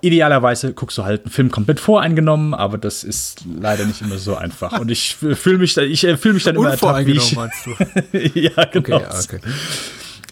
idealerweise 0.00 0.72
guckst 0.72 0.98
du 0.98 1.04
halt 1.04 1.24
einen 1.24 1.30
Film 1.30 1.50
komplett 1.50 1.80
voreingenommen, 1.80 2.54
aber 2.54 2.78
das 2.78 3.04
ist 3.04 3.44
leider 3.60 3.84
nicht 3.84 4.00
immer 4.00 4.18
so 4.18 4.36
einfach. 4.36 4.78
Und 4.78 4.90
ich 4.90 5.16
fühle 5.16 5.58
mich, 5.58 5.76
ich 5.76 6.04
äh, 6.04 6.16
fühle 6.16 6.34
mich 6.34 6.44
dann 6.44 6.56
immer 6.56 6.70
ertappt, 6.70 7.06
wie 7.06 7.12
ich. 7.12 7.36
Meinst 7.36 7.66
du? 7.66 7.70
ja, 8.38 8.64
genau. 8.64 8.96
Okay, 8.96 9.36
okay. 9.36 9.40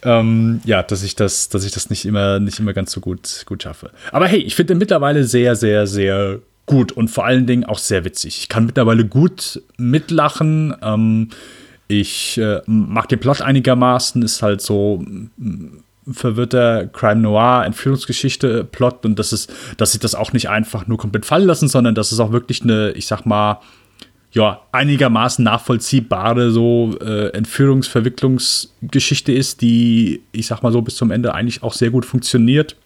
Ähm, 0.04 0.60
ja, 0.64 0.82
dass 0.82 1.02
ich 1.02 1.16
das, 1.16 1.48
dass 1.48 1.64
ich 1.64 1.72
das 1.72 1.90
nicht 1.90 2.04
immer, 2.04 2.38
nicht 2.40 2.58
immer 2.60 2.72
ganz 2.72 2.92
so 2.92 3.00
gut, 3.00 3.44
gut 3.46 3.62
schaffe. 3.62 3.90
Aber 4.12 4.26
hey, 4.26 4.40
ich 4.40 4.54
finde 4.54 4.74
mittlerweile 4.74 5.24
sehr, 5.24 5.56
sehr, 5.56 5.86
sehr 5.86 6.38
gut 6.66 6.92
und 6.92 7.08
vor 7.08 7.24
allen 7.24 7.46
Dingen 7.46 7.64
auch 7.64 7.78
sehr 7.78 8.04
witzig. 8.04 8.38
Ich 8.38 8.48
kann 8.48 8.66
mittlerweile 8.66 9.04
gut 9.04 9.62
mitlachen. 9.76 10.74
Ähm, 10.82 11.30
Ich 11.90 12.36
äh, 12.36 12.60
mag 12.66 13.08
den 13.08 13.18
Plot 13.18 13.40
einigermaßen, 13.40 14.22
ist 14.22 14.42
halt 14.42 14.60
so 14.60 15.02
mm, 15.02 15.78
verwirrter 16.12 16.86
Crime 16.86 17.22
Noir 17.22 17.64
Entführungsgeschichte 17.64 18.64
Plot 18.64 19.06
und 19.06 19.18
das 19.18 19.32
ist, 19.32 19.50
dass 19.78 19.92
sie 19.92 19.98
das 19.98 20.14
auch 20.14 20.34
nicht 20.34 20.50
einfach 20.50 20.86
nur 20.86 20.98
komplett 20.98 21.24
fallen 21.24 21.46
lassen, 21.46 21.66
sondern 21.68 21.94
dass 21.94 22.12
es 22.12 22.20
auch 22.20 22.30
wirklich 22.30 22.62
eine, 22.62 22.90
ich 22.92 23.06
sag 23.06 23.24
mal, 23.24 23.60
ja, 24.38 24.60
einigermaßen 24.70 25.44
nachvollziehbare 25.44 26.52
so 26.52 26.96
äh, 27.00 27.30
Entführungsverwicklungsgeschichte 27.30 29.32
ist, 29.32 29.62
die, 29.62 30.22
ich 30.30 30.46
sag 30.46 30.62
mal 30.62 30.70
so, 30.70 30.80
bis 30.80 30.94
zum 30.94 31.10
Ende 31.10 31.34
eigentlich 31.34 31.64
auch 31.64 31.72
sehr 31.72 31.90
gut 31.90 32.06
funktioniert. 32.06 32.76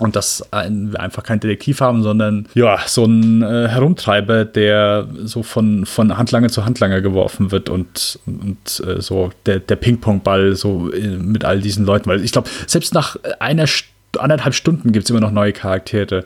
Und 0.00 0.16
dass 0.16 0.42
wir 0.50 0.98
einfach 0.98 1.22
keinen 1.22 1.38
Detektiv 1.38 1.80
haben, 1.80 2.02
sondern 2.02 2.48
ja, 2.54 2.80
so 2.86 3.04
ein 3.04 3.42
äh, 3.42 3.68
Herumtreiber, 3.68 4.44
der 4.44 5.06
so 5.22 5.44
von, 5.44 5.86
von 5.86 6.18
Handlanger 6.18 6.48
zu 6.48 6.64
Handlanger 6.64 7.00
geworfen 7.00 7.52
wird 7.52 7.68
und, 7.68 8.18
und 8.26 8.82
äh, 8.84 9.00
so 9.00 9.30
der, 9.46 9.60
der 9.60 9.76
Ping-Pong-Ball 9.76 10.56
so 10.56 10.90
äh, 10.90 11.06
mit 11.06 11.44
all 11.44 11.60
diesen 11.60 11.86
Leuten. 11.86 12.10
Weil 12.10 12.24
ich 12.24 12.32
glaube, 12.32 12.48
selbst 12.66 12.92
nach 12.92 13.14
einer 13.38 13.68
Stunde 13.68 13.92
anderthalb 14.18 14.54
Stunden 14.54 14.92
gibt 14.92 15.04
es 15.04 15.10
immer 15.10 15.20
noch 15.20 15.30
neue 15.30 15.52
Charaktere, 15.52 16.24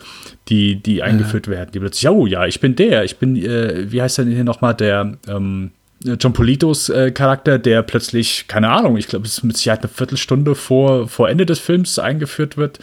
die, 0.49 0.76
die 0.76 1.02
eingeführt 1.02 1.47
ja. 1.47 1.52
werden, 1.52 1.71
die 1.73 1.81
plötzlich, 1.81 2.09
oh 2.09 2.26
ja, 2.26 2.47
ich 2.47 2.61
bin 2.61 2.76
der, 2.76 3.05
ich 3.05 3.19
bin, 3.19 3.37
äh, 3.37 3.90
wie 3.90 4.02
heißt 4.02 4.19
denn 4.19 4.31
hier 4.31 4.45
nochmal 4.45 4.75
der, 4.75 5.16
ähm, 5.28 5.71
John 6.05 6.33
Politos 6.33 6.88
äh, 6.88 7.11
Charakter, 7.11 7.59
der 7.59 7.83
plötzlich, 7.83 8.47
keine 8.49 8.71
Ahnung, 8.71 8.97
ich 8.97 9.09
glaube, 9.09 9.26
es 9.26 9.38
ist 9.38 9.45
mit 9.45 9.57
Sicherheit 9.57 9.81
eine 9.81 9.88
Viertelstunde 9.88 10.55
vor, 10.55 11.09
vor 11.09 11.28
Ende 11.28 11.47
des 11.47 11.59
Films 11.59 11.99
eingeführt 11.99 12.57
wird. 12.57 12.78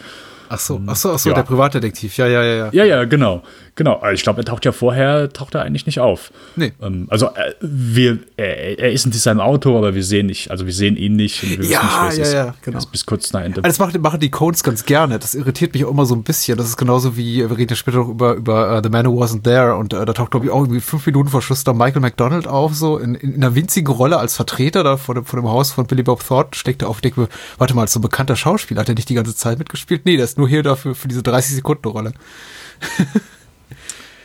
Ach 0.48 0.58
so, 0.58 0.80
ach 0.86 0.96
so, 0.96 1.12
ach 1.12 1.18
so, 1.18 1.30
ja. 1.30 1.34
der 1.34 1.42
Privatdetektiv, 1.42 2.16
ja, 2.16 2.26
ja, 2.26 2.42
ja, 2.42 2.54
ja. 2.54 2.70
Ja, 2.72 2.84
ja, 2.84 3.04
genau. 3.04 3.42
Genau, 3.76 4.00
ich 4.12 4.22
glaube, 4.22 4.42
er 4.42 4.44
taucht 4.44 4.64
ja 4.64 4.70
vorher, 4.70 5.32
taucht 5.32 5.56
er 5.56 5.62
eigentlich 5.62 5.84
nicht 5.84 5.98
auf. 5.98 6.30
Nee. 6.54 6.72
Ähm, 6.80 7.08
also 7.10 7.26
äh, 7.30 7.54
wir, 7.60 8.20
er, 8.36 8.78
er, 8.78 8.92
ist 8.92 9.04
in 9.04 9.10
seinem 9.10 9.40
Auto, 9.40 9.76
aber 9.76 9.96
wir 9.96 10.04
sehen 10.04 10.26
nicht, 10.26 10.52
also 10.52 10.64
wir 10.64 10.72
sehen 10.72 10.96
ihn 10.96 11.16
nicht. 11.16 11.42
Und 11.42 11.58
wir 11.58 11.64
ja, 11.64 11.82
nicht, 11.82 11.92
wer 12.00 12.08
es 12.08 12.16
ja, 12.16 12.22
ist. 12.22 12.32
ja, 12.34 12.54
genau. 12.62 12.78
bis 12.92 13.04
kurz 13.04 13.32
nach 13.32 13.40
Ende. 13.40 13.64
Also 13.64 13.68
das 13.68 13.78
machen, 13.80 14.00
machen 14.00 14.20
die 14.20 14.30
Cones 14.30 14.62
ganz 14.62 14.86
gerne. 14.86 15.18
Das 15.18 15.34
irritiert 15.34 15.74
mich 15.74 15.84
auch 15.84 15.90
immer 15.90 16.06
so 16.06 16.14
ein 16.14 16.22
bisschen. 16.22 16.56
Das 16.56 16.68
ist 16.68 16.76
genauso 16.76 17.16
wie, 17.16 17.38
wir 17.38 17.58
reden 17.58 17.70
ja 17.70 17.76
später 17.76 17.98
noch 17.98 18.08
über, 18.08 18.34
über 18.34 18.78
uh, 18.78 18.80
The 18.80 18.90
Man 18.90 19.06
Who 19.06 19.20
Wasn't 19.20 19.42
There 19.42 19.74
und 19.74 19.92
uh, 19.92 20.04
da 20.04 20.12
taucht, 20.12 20.30
glaube 20.30 20.46
ich, 20.46 20.52
auch 20.52 20.60
irgendwie 20.60 20.80
fünf 20.80 21.04
Minuten 21.06 21.30
vor 21.30 21.42
Schluss 21.42 21.64
da 21.64 21.72
Michael 21.72 22.00
McDonald 22.00 22.46
auf, 22.46 22.76
so 22.76 22.98
in, 22.98 23.16
in, 23.16 23.34
in 23.34 23.42
einer 23.42 23.56
winzigen 23.56 23.92
Rolle 23.92 24.18
als 24.18 24.36
Vertreter 24.36 24.84
da 24.84 24.96
vor 24.96 25.16
dem, 25.16 25.24
vor 25.24 25.40
dem 25.40 25.48
Haus 25.48 25.72
von 25.72 25.88
Billy 25.88 26.04
Bob 26.04 26.24
Thornton, 26.24 26.54
steckt 26.54 26.82
er 26.82 26.88
auf. 26.88 27.00
Denke, 27.00 27.28
warte 27.58 27.74
mal, 27.74 27.88
so 27.88 27.98
ein 27.98 28.02
bekannter 28.02 28.36
Schauspieler, 28.36 28.82
hat 28.82 28.88
er 28.88 28.94
nicht 28.94 29.08
die 29.08 29.14
ganze 29.14 29.34
Zeit 29.34 29.58
mitgespielt? 29.58 30.02
Nee, 30.04 30.14
der 30.14 30.26
ist 30.26 30.38
nur 30.38 30.48
hier 30.48 30.62
dafür, 30.62 30.94
für 30.94 31.08
diese 31.08 31.24
30 31.24 31.56
Sekunden 31.56 31.88
Rolle. 31.88 32.12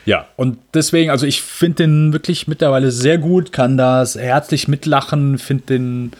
Ja, 0.10 0.26
und 0.38 0.58
deswegen, 0.74 1.12
also 1.12 1.28
ich 1.28 1.44
finde 1.44 1.84
den 1.84 2.14
wirklich 2.14 2.48
mittlerweile 2.48 2.90
sehr 2.90 3.20
gut, 3.20 3.52
kann 3.52 3.78
das 3.78 4.16
herzlich 4.16 4.68
mitlachen, 4.68 5.38
finde 5.38 5.66
den 5.66 6.12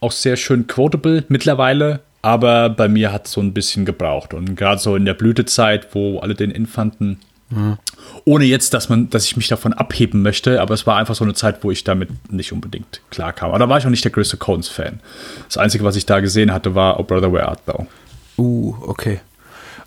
auch 0.00 0.12
sehr 0.12 0.36
schön 0.36 0.66
quotable 0.66 1.24
mittlerweile, 1.28 2.00
aber 2.22 2.70
bei 2.70 2.88
mir 2.88 3.12
hat 3.12 3.26
es 3.26 3.32
so 3.32 3.42
ein 3.42 3.52
bisschen 3.52 3.84
gebraucht. 3.84 4.32
Und 4.32 4.56
gerade 4.56 4.80
so 4.80 4.96
in 4.96 5.04
der 5.04 5.12
Blütezeit, 5.12 5.88
wo 5.94 6.20
alle 6.20 6.34
den 6.34 6.50
Infanten, 6.50 7.18
mhm. 7.50 7.76
ohne 8.24 8.46
jetzt, 8.46 8.72
dass 8.72 8.88
man, 8.88 9.10
dass 9.10 9.26
ich 9.26 9.36
mich 9.36 9.48
davon 9.48 9.74
abheben 9.74 10.22
möchte, 10.22 10.62
aber 10.62 10.72
es 10.72 10.86
war 10.86 10.96
einfach 10.96 11.14
so 11.14 11.24
eine 11.24 11.34
Zeit, 11.34 11.62
wo 11.64 11.70
ich 11.70 11.84
damit 11.84 12.32
nicht 12.32 12.50
unbedingt 12.50 13.02
klarkam. 13.10 13.50
Aber 13.50 13.58
da 13.58 13.68
war 13.68 13.76
ich 13.76 13.84
auch 13.84 13.90
nicht 13.90 14.04
der 14.04 14.12
größte 14.12 14.38
Cones-Fan. 14.38 15.00
Das 15.48 15.58
Einzige, 15.58 15.84
was 15.84 15.96
ich 15.96 16.06
da 16.06 16.20
gesehen 16.20 16.50
hatte, 16.50 16.74
war 16.74 16.98
Oh 16.98 17.02
Brother 17.02 17.30
Where 17.30 17.46
Art 17.46 17.60
Thou. 17.66 17.86
Uh, 18.38 18.74
okay. 18.80 19.20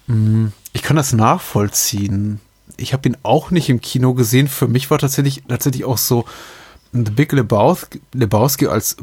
Mm, 0.05 0.49
ich 0.73 0.83
kann 0.83 0.95
das 0.95 1.11
nachvollziehen 1.11 2.39
ich 2.77 2.93
habe 2.93 3.10
ihn 3.10 3.17
auch 3.24 3.51
nicht 3.51 3.69
im 3.69 3.81
Kino 3.81 4.13
gesehen. 4.13 4.48
Für 4.48 4.67
mich 4.67 4.89
war 4.89 5.00
tatsächlich, 5.00 5.43
tatsächlich 5.48 5.86
auch 5.86 5.98
so 5.98 6.25
The 6.93 7.12
Big 7.12 7.31
Lebowski, 7.31 8.67
als 8.67 8.98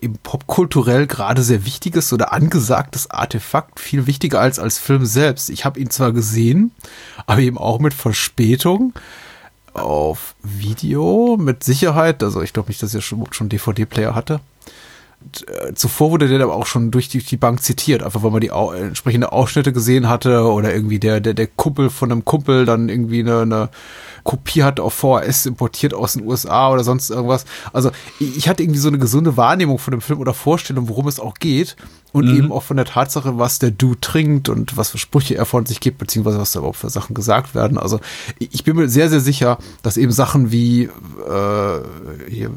eben 0.00 0.18
popkulturell 0.22 1.06
gerade 1.06 1.42
sehr 1.42 1.64
wichtiges 1.64 2.12
oder 2.12 2.32
angesagtes 2.32 3.10
Artefakt 3.10 3.80
viel 3.80 4.06
wichtiger 4.06 4.40
als 4.40 4.58
als 4.58 4.78
Film 4.78 5.06
selbst. 5.06 5.50
Ich 5.50 5.64
habe 5.64 5.80
ihn 5.80 5.90
zwar 5.90 6.12
gesehen, 6.12 6.72
aber 7.26 7.40
eben 7.40 7.58
auch 7.58 7.78
mit 7.78 7.94
Verspätung 7.94 8.92
auf 9.72 10.34
Video 10.42 11.36
mit 11.38 11.64
Sicherheit. 11.64 12.22
Also 12.22 12.42
ich 12.42 12.52
glaube 12.52 12.68
nicht, 12.68 12.82
dass 12.82 12.94
er 12.94 13.00
schon, 13.00 13.24
schon 13.32 13.48
DVD-Player 13.48 14.14
hatte. 14.14 14.40
Äh, 15.46 15.74
zuvor 15.74 16.10
wurde 16.10 16.28
der 16.28 16.40
aber 16.42 16.54
auch 16.54 16.66
schon 16.66 16.90
durch 16.90 17.08
die, 17.08 17.18
die 17.18 17.36
Bank 17.36 17.62
zitiert, 17.62 18.02
einfach 18.02 18.22
weil 18.22 18.30
man 18.30 18.40
die 18.40 18.52
au 18.52 18.72
entsprechende 18.72 19.32
Ausschnitte 19.32 19.72
gesehen 19.72 20.08
hatte 20.08 20.44
oder 20.44 20.74
irgendwie 20.74 20.98
der, 20.98 21.20
der, 21.20 21.34
der 21.34 21.46
Kumpel 21.46 21.90
von 21.90 22.12
einem 22.12 22.24
Kumpel 22.24 22.64
dann 22.64 22.88
irgendwie 22.88 23.20
eine, 23.20 23.40
eine 23.40 23.68
Kopie 24.22 24.62
hat 24.62 24.80
auf 24.80 24.94
VHS 24.94 25.46
importiert 25.46 25.94
aus 25.94 26.14
den 26.14 26.26
USA 26.26 26.70
oder 26.70 26.82
sonst 26.82 27.10
irgendwas. 27.10 27.44
Also 27.72 27.90
ich 28.18 28.48
hatte 28.48 28.62
irgendwie 28.62 28.80
so 28.80 28.88
eine 28.88 28.98
gesunde 28.98 29.36
Wahrnehmung 29.36 29.78
von 29.78 29.92
dem 29.92 30.00
Film 30.00 30.18
oder 30.18 30.34
Vorstellung, 30.34 30.88
worum 30.88 31.08
es 31.08 31.20
auch 31.20 31.34
geht 31.34 31.76
und 32.12 32.26
mhm. 32.26 32.36
eben 32.36 32.52
auch 32.52 32.62
von 32.62 32.76
der 32.76 32.86
Tatsache, 32.86 33.38
was 33.38 33.58
der 33.58 33.70
Dude 33.70 34.00
trinkt 34.00 34.48
und 34.48 34.76
was 34.76 34.90
für 34.90 34.98
Sprüche 34.98 35.34
er 35.34 35.46
von 35.46 35.66
sich 35.66 35.80
gibt, 35.80 35.98
beziehungsweise 35.98 36.38
was 36.38 36.52
da 36.52 36.60
überhaupt 36.60 36.78
für 36.78 36.88
Sachen 36.88 37.14
gesagt 37.14 37.54
werden. 37.54 37.76
Also 37.76 38.00
ich 38.38 38.64
bin 38.64 38.76
mir 38.76 38.88
sehr, 38.88 39.10
sehr 39.10 39.20
sicher, 39.20 39.58
dass 39.82 39.96
eben 39.96 40.12
Sachen 40.12 40.50
wie 40.50 40.84
äh, 40.84 41.80
hier, 42.28 42.50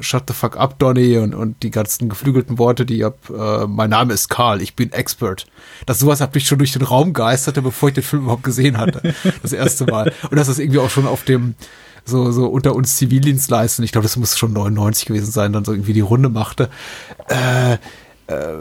Shut 0.00 0.24
the 0.28 0.34
fuck 0.34 0.56
up, 0.56 0.78
Donny 0.78 1.18
und, 1.18 1.34
und 1.34 1.62
die 1.62 1.70
ganzen 1.70 2.08
geflügelten 2.08 2.58
Worte, 2.58 2.86
die 2.86 3.04
hab, 3.04 3.30
äh, 3.30 3.66
mein 3.66 3.90
Name 3.90 4.12
ist 4.12 4.28
Karl, 4.28 4.62
ich 4.62 4.74
bin 4.74 4.92
Expert. 4.92 5.46
Das 5.86 5.98
sowas 5.98 6.20
hat 6.20 6.34
mich 6.34 6.46
schon 6.46 6.58
durch 6.58 6.72
den 6.72 6.82
Raum 6.82 7.12
geisterte, 7.12 7.62
bevor 7.62 7.88
ich 7.88 7.94
den 7.94 8.04
Film 8.04 8.24
überhaupt 8.24 8.44
gesehen 8.44 8.78
hatte. 8.78 9.14
Das 9.42 9.52
erste 9.52 9.86
Mal. 9.86 10.12
Und 10.30 10.36
das 10.36 10.48
ist 10.48 10.58
irgendwie 10.58 10.78
auch 10.78 10.90
schon 10.90 11.06
auf 11.06 11.24
dem, 11.24 11.54
so, 12.04 12.30
so 12.32 12.46
unter 12.46 12.74
uns 12.74 12.96
Zivildienstleisten, 12.96 13.84
ich 13.84 13.92
glaube, 13.92 14.04
das 14.04 14.16
muss 14.16 14.38
schon 14.38 14.52
99 14.52 15.06
gewesen 15.06 15.30
sein, 15.30 15.52
dann 15.52 15.64
so 15.64 15.72
irgendwie 15.72 15.92
die 15.92 16.00
Runde 16.00 16.28
machte. 16.28 16.70
Äh, 17.28 17.74
äh, 18.26 18.58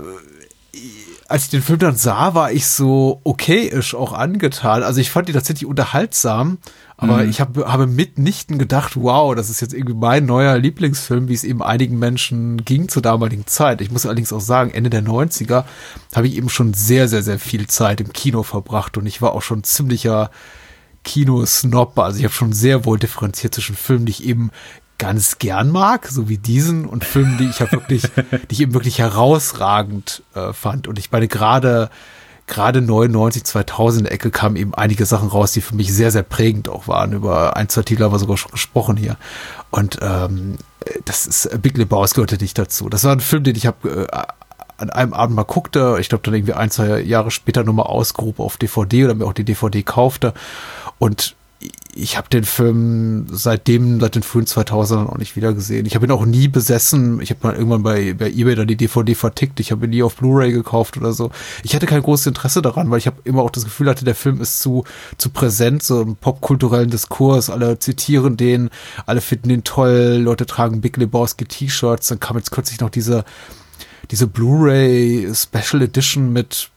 als 1.27 1.45
ich 1.45 1.49
den 1.49 1.61
Film 1.61 1.79
dann 1.79 1.95
sah, 1.95 2.35
war 2.35 2.51
ich 2.51 2.67
so 2.67 3.21
okayisch 3.23 3.95
auch 3.95 4.13
angetan. 4.13 4.83
Also 4.83 5.01
ich 5.01 5.09
fand 5.09 5.27
die 5.27 5.33
tatsächlich 5.33 5.65
unterhaltsam, 5.65 6.59
aber 6.97 7.23
mhm. 7.23 7.29
ich 7.29 7.41
hab, 7.41 7.57
habe 7.57 7.87
mitnichten 7.87 8.57
gedacht, 8.57 8.95
wow, 8.95 9.35
das 9.35 9.49
ist 9.49 9.59
jetzt 9.59 9.73
irgendwie 9.73 9.95
mein 9.95 10.25
neuer 10.25 10.57
Lieblingsfilm, 10.57 11.27
wie 11.27 11.33
es 11.33 11.43
eben 11.43 11.61
einigen 11.61 11.99
Menschen 11.99 12.63
ging 12.63 12.87
zur 12.87 13.01
damaligen 13.01 13.47
Zeit. 13.47 13.81
Ich 13.81 13.91
muss 13.91 14.05
allerdings 14.05 14.31
auch 14.31 14.41
sagen, 14.41 14.71
Ende 14.71 14.89
der 14.89 15.03
90er 15.03 15.65
habe 16.15 16.27
ich 16.27 16.37
eben 16.37 16.49
schon 16.49 16.73
sehr, 16.73 17.07
sehr, 17.07 17.21
sehr 17.21 17.39
viel 17.39 17.67
Zeit 17.67 17.99
im 17.99 18.13
Kino 18.13 18.43
verbracht 18.43 18.97
und 18.97 19.05
ich 19.05 19.21
war 19.21 19.33
auch 19.33 19.41
schon 19.41 19.63
ziemlicher 19.63 20.31
Kino-Snob. 21.03 21.99
Also 21.99 22.19
ich 22.19 22.23
habe 22.23 22.33
schon 22.33 22.53
sehr 22.53 22.85
wohl 22.85 22.97
differenziert 22.97 23.53
zwischen 23.53 23.75
Filmen, 23.75 24.05
die 24.05 24.11
ich 24.11 24.25
eben 24.25 24.51
ganz 24.97 25.39
gern 25.39 25.71
mag, 25.71 26.07
so 26.07 26.29
wie 26.29 26.37
diesen 26.37 26.85
und 26.85 27.03
Filmen, 27.03 27.37
die 27.37 27.49
ich 27.49 27.59
ja 27.59 27.69
wirklich, 27.73 28.03
die 28.31 28.51
ich 28.51 28.61
eben 28.61 28.73
wirklich 28.73 28.99
herausragend 28.99 30.23
äh, 30.33 30.53
fand. 30.53 30.87
Und 30.87 30.97
ich 30.97 31.11
meine, 31.11 31.27
gerade 31.27 31.89
gerade 32.47 32.81
99, 32.81 33.43
2000 33.43 33.99
in 33.99 34.03
der 34.05 34.13
Ecke 34.13 34.31
kamen 34.31 34.55
eben 34.55 34.73
einige 34.75 35.05
Sachen 35.05 35.29
raus, 35.29 35.51
die 35.51 35.61
für 35.61 35.75
mich 35.75 35.93
sehr, 35.93 36.11
sehr 36.11 36.23
prägend 36.23 36.69
auch 36.69 36.87
waren. 36.87 37.13
Über 37.13 37.55
ein, 37.55 37.69
zwei 37.69 37.81
Titel 37.81 38.03
haben 38.03 38.11
wir 38.11 38.19
sogar 38.19 38.37
schon 38.37 38.51
gesprochen 38.51 38.97
hier. 38.97 39.17
Und 39.71 39.99
ähm, 40.01 40.57
das 41.05 41.25
ist 41.25 41.61
Big 41.61 41.77
Lebowski 41.77 42.15
gehörte 42.15 42.37
nicht 42.37 42.57
dazu. 42.57 42.89
Das 42.89 43.03
war 43.03 43.13
ein 43.13 43.19
Film, 43.19 43.43
den 43.43 43.55
ich 43.55 43.65
habe 43.65 44.07
äh, 44.11 44.17
an 44.77 44.89
einem 44.89 45.13
Abend 45.13 45.35
mal 45.35 45.43
guckte. 45.43 45.97
Ich 45.99 46.09
glaube, 46.09 46.23
dann 46.23 46.33
irgendwie 46.33 46.53
ein, 46.53 46.69
zwei 46.69 46.99
Jahre 46.99 47.31
später 47.31 47.63
nochmal 47.63 47.87
ausgrub 47.87 48.39
auf 48.39 48.57
DVD 48.57 49.05
oder 49.05 49.15
mir 49.15 49.25
auch 49.25 49.33
die 49.33 49.43
DVD 49.43 49.83
kaufte. 49.83 50.33
Und 50.99 51.35
ich 51.97 52.17
habe 52.17 52.27
den 52.27 52.43
Film 52.43 53.25
seitdem, 53.31 54.01
seit 54.01 54.15
den 54.15 54.23
frühen 54.23 54.45
2000ern 54.45 55.07
auch 55.07 55.17
nicht 55.17 55.37
wieder 55.37 55.53
gesehen. 55.53 55.85
Ich 55.85 55.95
habe 55.95 56.05
ihn 56.05 56.11
auch 56.11 56.25
nie 56.25 56.49
besessen. 56.49 57.21
Ich 57.21 57.29
habe 57.29 57.39
mal 57.43 57.55
irgendwann 57.55 57.83
bei, 57.83 58.13
bei 58.13 58.29
eBay 58.29 58.55
dann 58.55 58.67
die 58.67 58.75
DVD 58.75 59.15
vertickt. 59.15 59.61
Ich 59.61 59.71
habe 59.71 59.85
ihn 59.85 59.91
nie 59.91 60.03
auf 60.03 60.17
Blu-ray 60.17 60.51
gekauft 60.51 60.97
oder 60.97 61.13
so. 61.13 61.31
Ich 61.63 61.73
hatte 61.73 61.85
kein 61.85 62.01
großes 62.01 62.27
Interesse 62.27 62.61
daran, 62.61 62.91
weil 62.91 62.97
ich 62.97 63.07
habe 63.07 63.21
immer 63.23 63.43
auch 63.43 63.49
das 63.49 63.63
Gefühl 63.63 63.89
hatte, 63.89 64.03
der 64.03 64.13
Film 64.13 64.41
ist 64.41 64.59
zu, 64.59 64.83
zu 65.17 65.29
präsent, 65.29 65.83
so 65.83 66.01
im 66.01 66.17
popkulturellen 66.17 66.89
Diskurs. 66.89 67.49
Alle 67.49 67.79
zitieren 67.79 68.35
den, 68.35 68.69
alle 69.05 69.21
finden 69.21 69.47
den 69.47 69.63
toll, 69.63 70.19
Leute 70.21 70.45
tragen 70.45 70.81
Big 70.81 70.97
Lebowski 70.97 71.45
T-Shirts. 71.45 72.09
Dann 72.09 72.19
kam 72.19 72.35
jetzt 72.35 72.51
kürzlich 72.51 72.81
noch 72.81 72.89
diese, 72.89 73.23
diese 74.11 74.27
Blu-ray 74.27 75.31
Special 75.33 75.81
Edition 75.81 76.33
mit 76.33 76.71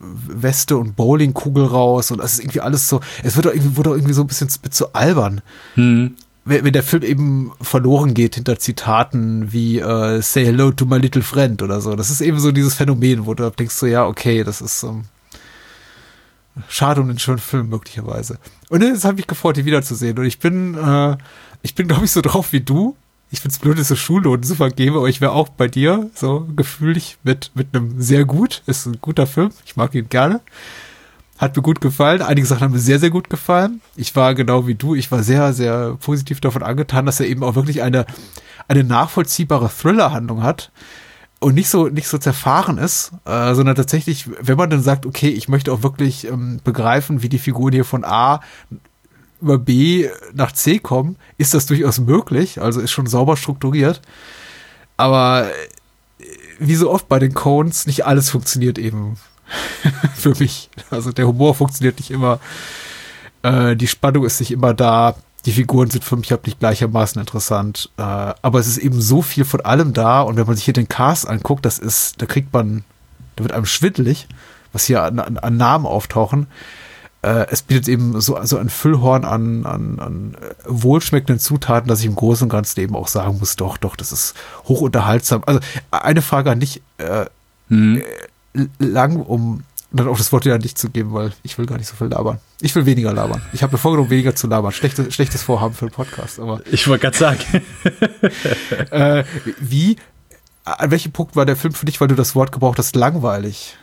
Weste 0.00 0.76
und 0.76 0.96
Bowlingkugel 0.96 1.64
raus 1.64 2.10
und 2.10 2.18
das 2.18 2.34
ist 2.34 2.40
irgendwie 2.40 2.60
alles 2.60 2.88
so, 2.88 3.00
es 3.22 3.36
wird 3.36 3.46
doch 3.46 3.52
irgendwie, 3.52 3.76
wurde 3.76 3.90
doch 3.90 3.96
irgendwie 3.96 4.14
so 4.14 4.22
ein 4.22 4.26
bisschen 4.26 4.48
so 4.70 4.92
albern. 4.92 5.40
Hm. 5.74 6.16
Wenn, 6.44 6.64
wenn 6.64 6.72
der 6.72 6.82
Film 6.82 7.02
eben 7.02 7.52
verloren 7.60 8.14
geht 8.14 8.36
hinter 8.36 8.58
Zitaten 8.58 9.52
wie 9.52 9.78
äh, 9.78 10.22
Say 10.22 10.46
hello 10.46 10.70
to 10.70 10.86
my 10.86 10.98
little 10.98 11.22
friend 11.22 11.62
oder 11.62 11.80
so. 11.80 11.94
Das 11.96 12.10
ist 12.10 12.20
eben 12.20 12.38
so 12.38 12.52
dieses 12.52 12.74
Phänomen, 12.74 13.26
wo 13.26 13.34
du 13.34 13.50
denkst 13.50 13.74
so, 13.74 13.86
ja, 13.86 14.06
okay, 14.06 14.44
das 14.44 14.60
ist 14.60 14.82
ähm, 14.84 15.04
schade 16.68 17.00
um 17.00 17.08
den 17.08 17.18
schönen 17.18 17.38
Film 17.38 17.68
möglicherweise. 17.68 18.38
Und 18.70 18.82
jetzt 18.82 19.04
habe 19.04 19.20
ich 19.20 19.26
gefreut, 19.26 19.58
ihn 19.58 19.66
wiederzusehen. 19.66 20.18
Und 20.18 20.24
ich 20.24 20.38
bin, 20.38 20.74
äh, 20.74 21.16
ich 21.62 21.74
bin, 21.74 21.88
glaube 21.88 22.04
ich, 22.04 22.12
so 22.12 22.20
drauf 22.20 22.52
wie 22.52 22.60
du 22.60 22.96
ich 23.30 23.40
find's 23.40 23.58
blöd, 23.58 23.78
dass 23.78 23.88
so 23.88 23.96
Schulnoten 23.96 24.42
zu 24.42 24.54
vergeben, 24.54 24.96
aber 24.96 25.08
ich 25.08 25.20
wäre 25.20 25.32
auch 25.32 25.48
bei 25.48 25.68
dir 25.68 26.10
so 26.14 26.46
gefühlig 26.56 27.18
mit, 27.24 27.50
mit 27.54 27.74
einem 27.74 28.00
sehr 28.00 28.24
gut. 28.24 28.62
Ist 28.66 28.86
ein 28.86 28.98
guter 29.00 29.26
Film. 29.26 29.50
Ich 29.66 29.76
mag 29.76 29.94
ihn 29.94 30.08
gerne. 30.08 30.40
Hat 31.36 31.54
mir 31.54 31.62
gut 31.62 31.80
gefallen. 31.80 32.22
Einige 32.22 32.46
Sachen 32.46 32.62
haben 32.62 32.72
mir 32.72 32.78
sehr, 32.78 32.98
sehr 32.98 33.10
gut 33.10 33.28
gefallen. 33.28 33.80
Ich 33.96 34.16
war 34.16 34.34
genau 34.34 34.66
wie 34.66 34.74
du. 34.74 34.94
Ich 34.94 35.12
war 35.12 35.22
sehr, 35.22 35.52
sehr 35.52 35.96
positiv 36.00 36.40
davon 36.40 36.62
angetan, 36.62 37.06
dass 37.06 37.20
er 37.20 37.26
eben 37.26 37.44
auch 37.44 37.54
wirklich 37.54 37.82
eine, 37.82 38.06
eine 38.66 38.82
nachvollziehbare 38.82 39.68
Thriller-Handlung 39.68 40.42
hat 40.42 40.72
und 41.38 41.54
nicht 41.54 41.68
so 41.68 41.86
nicht 41.88 42.08
so 42.08 42.18
zerfahren 42.18 42.78
ist, 42.78 43.12
äh, 43.24 43.54
sondern 43.54 43.76
tatsächlich, 43.76 44.28
wenn 44.40 44.56
man 44.56 44.70
dann 44.70 44.82
sagt, 44.82 45.06
okay, 45.06 45.28
ich 45.28 45.48
möchte 45.48 45.72
auch 45.72 45.82
wirklich 45.82 46.26
ähm, 46.26 46.60
begreifen, 46.64 47.22
wie 47.22 47.28
die 47.28 47.38
Figuren 47.38 47.72
hier 47.72 47.84
von 47.84 48.04
A 48.04 48.40
über 49.40 49.58
B 49.58 50.08
nach 50.34 50.52
C 50.52 50.78
kommen, 50.78 51.16
ist 51.36 51.54
das 51.54 51.66
durchaus 51.66 51.98
möglich. 51.98 52.60
Also 52.60 52.80
ist 52.80 52.90
schon 52.90 53.06
sauber 53.06 53.36
strukturiert. 53.36 54.00
Aber 54.96 55.48
äh, 56.18 56.24
wie 56.58 56.74
so 56.74 56.90
oft 56.90 57.08
bei 57.08 57.18
den 57.18 57.34
Cones, 57.34 57.86
nicht 57.86 58.04
alles 58.04 58.30
funktioniert 58.30 58.78
eben 58.78 59.16
für 60.14 60.34
mich. 60.38 60.70
Also 60.90 61.12
der 61.12 61.26
Humor 61.26 61.54
funktioniert 61.54 61.98
nicht 61.98 62.10
immer. 62.10 62.40
Äh, 63.42 63.76
die 63.76 63.86
Spannung 63.86 64.24
ist 64.24 64.40
nicht 64.40 64.50
immer 64.50 64.74
da. 64.74 65.14
Die 65.46 65.52
Figuren 65.52 65.88
sind 65.88 66.04
für 66.04 66.16
mich 66.16 66.32
halt 66.32 66.46
nicht 66.46 66.58
gleichermaßen 66.58 67.20
interessant. 67.20 67.90
Äh, 67.96 68.02
aber 68.02 68.58
es 68.58 68.66
ist 68.66 68.78
eben 68.78 69.00
so 69.00 69.22
viel 69.22 69.44
von 69.44 69.60
allem 69.60 69.92
da. 69.92 70.20
Und 70.22 70.36
wenn 70.36 70.46
man 70.46 70.56
sich 70.56 70.64
hier 70.64 70.74
den 70.74 70.88
Cast 70.88 71.28
anguckt, 71.28 71.64
das 71.64 71.78
ist, 71.78 72.20
da 72.20 72.26
kriegt 72.26 72.52
man, 72.52 72.84
da 73.36 73.44
wird 73.44 73.52
einem 73.52 73.66
schwindelig, 73.66 74.26
was 74.72 74.84
hier 74.84 75.04
an, 75.04 75.20
an, 75.20 75.38
an 75.38 75.56
Namen 75.56 75.86
auftauchen 75.86 76.48
äh, 77.22 77.46
es 77.50 77.62
bietet 77.62 77.88
eben 77.88 78.20
so 78.20 78.36
also 78.36 78.58
ein 78.58 78.68
Füllhorn 78.68 79.24
an, 79.24 79.66
an, 79.66 79.98
an 79.98 80.36
wohlschmeckenden 80.66 81.40
Zutaten, 81.40 81.88
dass 81.88 82.00
ich 82.00 82.06
im 82.06 82.14
Großen 82.14 82.44
und 82.44 82.50
Ganzen 82.50 82.80
eben 82.80 82.94
auch 82.94 83.08
sagen 83.08 83.38
muss, 83.38 83.56
doch, 83.56 83.76
doch, 83.76 83.96
das 83.96 84.12
ist 84.12 84.34
hochunterhaltsam. 84.64 85.42
Also 85.46 85.60
eine 85.90 86.22
Frage 86.22 86.50
an 86.50 86.60
dich, 86.60 86.82
äh, 86.98 87.26
mhm. 87.68 88.02
lang, 88.78 89.16
um 89.16 89.64
dann 89.90 90.06
auch 90.06 90.18
das 90.18 90.32
Wort 90.32 90.44
wieder 90.44 90.54
an 90.54 90.60
dich 90.60 90.76
zu 90.76 90.90
geben, 90.90 91.12
weil 91.12 91.32
ich 91.42 91.56
will 91.58 91.66
gar 91.66 91.78
nicht 91.78 91.88
so 91.88 91.96
viel 91.96 92.08
labern. 92.08 92.38
Ich 92.60 92.74
will 92.74 92.84
weniger 92.84 93.12
labern. 93.12 93.40
Ich 93.52 93.62
habe 93.62 93.72
mir 93.72 93.78
vorgenommen, 93.78 94.10
weniger 94.10 94.34
zu 94.34 94.46
labern. 94.46 94.70
Schlechtes, 94.70 95.12
schlechtes 95.14 95.42
Vorhaben 95.42 95.74
für 95.74 95.86
den 95.86 95.92
Podcast, 95.92 96.38
aber. 96.38 96.60
Ich 96.70 96.86
wollte 96.88 97.10
gerade 97.10 97.16
sagen. 97.16 97.40
äh, 98.90 99.24
wie, 99.60 99.96
an 100.64 100.90
welchem 100.90 101.12
Punkt 101.12 101.36
war 101.36 101.46
der 101.46 101.56
Film 101.56 101.72
für 101.72 101.86
dich, 101.86 102.00
weil 102.00 102.08
du 102.08 102.14
das 102.14 102.34
Wort 102.34 102.52
gebraucht 102.52 102.78
hast, 102.78 102.94
langweilig? 102.96 103.76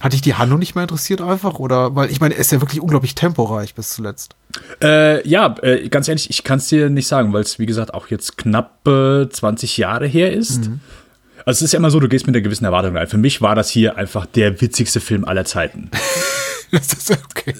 Hat 0.00 0.12
dich 0.12 0.20
die 0.20 0.34
Handlung 0.34 0.58
nicht 0.58 0.74
mehr 0.74 0.82
interessiert 0.82 1.22
einfach? 1.22 1.58
Oder, 1.58 1.96
weil 1.96 2.10
ich 2.10 2.20
meine, 2.20 2.34
er 2.34 2.40
ist 2.40 2.52
ja 2.52 2.60
wirklich 2.60 2.80
unglaublich 2.80 3.14
temporeich 3.14 3.74
bis 3.74 3.90
zuletzt. 3.90 4.36
Äh, 4.82 5.26
ja, 5.26 5.54
äh, 5.62 5.88
ganz 5.88 6.06
ehrlich, 6.08 6.28
ich 6.28 6.44
kann 6.44 6.58
es 6.58 6.68
dir 6.68 6.90
nicht 6.90 7.08
sagen, 7.08 7.32
weil 7.32 7.42
es, 7.42 7.58
wie 7.58 7.66
gesagt, 7.66 7.94
auch 7.94 8.08
jetzt 8.08 8.36
knapp 8.36 8.86
äh, 8.86 9.28
20 9.28 9.78
Jahre 9.78 10.06
her 10.06 10.32
ist. 10.32 10.68
Mhm. 10.68 10.80
Also 11.46 11.58
es 11.58 11.62
ist 11.62 11.72
ja 11.72 11.78
immer 11.78 11.90
so, 11.90 12.00
du 12.00 12.08
gehst 12.08 12.26
mit 12.26 12.34
einer 12.34 12.42
gewissen 12.42 12.64
Erwartung 12.64 12.96
rein. 12.96 13.06
Für 13.06 13.18
mich 13.18 13.40
war 13.40 13.54
das 13.54 13.70
hier 13.70 13.96
einfach 13.96 14.26
der 14.26 14.60
witzigste 14.60 15.00
Film 15.00 15.24
aller 15.24 15.44
Zeiten. 15.44 15.90
das 16.72 16.92
ist 16.92 17.10
okay. 17.12 17.54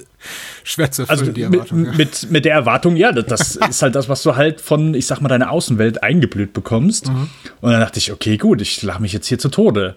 Schwer 0.64 0.90
zu 0.90 1.02
erfüllen, 1.02 1.20
also 1.20 1.32
die 1.32 1.42
Erwartung. 1.42 1.82
Mit, 1.82 1.86
ja. 1.86 1.96
mit, 1.96 2.30
mit, 2.30 2.44
der 2.44 2.54
Erwartung, 2.54 2.96
ja, 2.96 3.12
das 3.12 3.56
ist 3.70 3.82
halt 3.82 3.94
das, 3.94 4.08
was 4.08 4.22
du 4.22 4.36
halt 4.36 4.60
von, 4.60 4.94
ich 4.94 5.06
sag 5.06 5.20
mal, 5.20 5.28
deiner 5.28 5.50
Außenwelt 5.50 6.02
eingeblüht 6.02 6.52
bekommst. 6.52 7.08
Mhm. 7.08 7.30
Und 7.60 7.70
dann 7.70 7.80
dachte 7.80 7.98
ich, 7.98 8.12
okay, 8.12 8.36
gut, 8.36 8.60
ich 8.60 8.82
lache 8.82 9.00
mich 9.00 9.12
jetzt 9.12 9.28
hier 9.28 9.38
zu 9.38 9.48
Tode. 9.48 9.96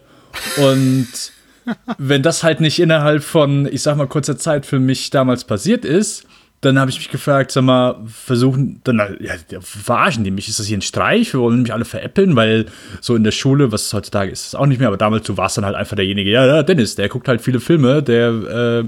Und 0.57 1.07
wenn 1.97 2.23
das 2.23 2.43
halt 2.43 2.61
nicht 2.61 2.79
innerhalb 2.79 3.23
von, 3.23 3.67
ich 3.71 3.81
sag 3.81 3.97
mal, 3.97 4.07
kurzer 4.07 4.37
Zeit 4.37 4.65
für 4.65 4.79
mich 4.79 5.09
damals 5.09 5.43
passiert 5.43 5.85
ist, 5.85 6.25
dann 6.61 6.77
habe 6.77 6.91
ich 6.91 6.97
mich 6.97 7.09
gefragt, 7.09 7.51
sag 7.51 7.63
mal, 7.63 7.95
versuchen, 8.05 8.81
dann, 8.83 9.17
ja, 9.21 9.33
verarschen 9.61 10.25
die 10.25 10.31
mich? 10.31 10.49
Ist 10.49 10.59
das 10.59 10.67
hier 10.67 10.77
ein 10.77 10.81
Streich? 10.81 11.33
Wir 11.33 11.39
wollen 11.39 11.61
mich 11.61 11.73
alle 11.73 11.85
veräppeln, 11.85 12.35
weil 12.35 12.65
so 12.99 13.15
in 13.15 13.23
der 13.23 13.31
Schule, 13.31 13.71
was 13.71 13.93
heutzutage 13.93 14.31
ist, 14.31 14.47
ist 14.47 14.55
auch 14.55 14.65
nicht 14.65 14.79
mehr, 14.79 14.89
aber 14.89 14.97
damals, 14.97 15.25
du 15.25 15.37
warst 15.37 15.57
dann 15.57 15.65
halt 15.65 15.75
einfach 15.75 15.95
derjenige, 15.95 16.29
ja, 16.29 16.63
Dennis, 16.63 16.95
der 16.95 17.07
guckt 17.07 17.27
halt 17.29 17.41
viele 17.41 17.61
Filme, 17.61 18.03
der, 18.03 18.29
äh, 18.29 18.83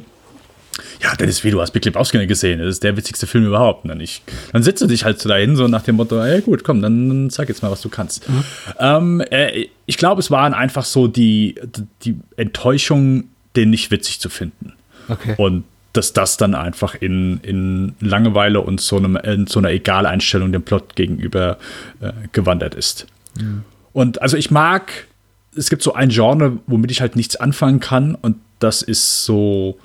ja, 1.01 1.15
Dennis, 1.15 1.43
wie 1.43 1.51
du 1.51 1.61
hast 1.61 1.71
Big 1.71 1.85
Lebowski 1.85 2.25
gesehen, 2.27 2.59
das 2.59 2.69
ist 2.69 2.83
der 2.83 2.95
witzigste 2.95 3.27
Film 3.27 3.45
überhaupt. 3.45 3.83
Und 3.83 3.89
dann, 3.89 3.99
ich, 3.99 4.21
dann 4.53 4.63
sitzt 4.63 4.81
du 4.81 4.87
dich 4.87 5.03
halt 5.03 5.19
so 5.19 5.29
dahin, 5.29 5.55
so 5.55 5.67
nach 5.67 5.83
dem 5.83 5.95
Motto, 5.95 6.23
ja 6.23 6.39
gut, 6.39 6.63
komm, 6.63 6.81
dann, 6.81 7.09
dann 7.09 7.29
sag 7.29 7.49
jetzt 7.49 7.61
mal, 7.61 7.71
was 7.71 7.81
du 7.81 7.89
kannst. 7.89 8.27
Mhm. 8.29 8.43
Ähm, 8.79 9.23
äh, 9.31 9.67
ich 9.85 9.97
glaube, 9.97 10.19
es 10.19 10.31
waren 10.31 10.53
einfach 10.53 10.85
so 10.85 11.07
die, 11.07 11.55
die 12.03 12.17
Enttäuschung, 12.37 13.25
den 13.55 13.69
nicht 13.69 13.91
witzig 13.91 14.19
zu 14.19 14.29
finden. 14.29 14.73
Okay. 15.09 15.35
Und 15.37 15.65
dass 15.93 16.13
das 16.13 16.37
dann 16.37 16.55
einfach 16.55 16.95
in, 16.95 17.39
in 17.41 17.95
Langeweile 17.99 18.61
und 18.61 18.79
so, 18.79 18.97
einem, 18.97 19.17
in 19.17 19.47
so 19.47 19.59
einer 19.59 19.71
Egaleinstellung 19.71 20.51
dem 20.51 20.63
Plot 20.63 20.95
gegenüber 20.95 21.57
äh, 21.99 22.13
gewandert 22.31 22.75
ist. 22.75 23.07
Mhm. 23.37 23.63
Und 23.91 24.21
also 24.21 24.37
ich 24.37 24.51
mag, 24.51 25.07
es 25.55 25.69
gibt 25.69 25.83
so 25.83 25.93
ein 25.93 26.09
Genre, 26.09 26.59
womit 26.67 26.91
ich 26.91 27.01
halt 27.01 27.17
nichts 27.17 27.35
anfangen 27.35 27.81
kann 27.81 28.15
und 28.15 28.37
das 28.59 28.81
ist 28.81 29.25
so 29.25 29.77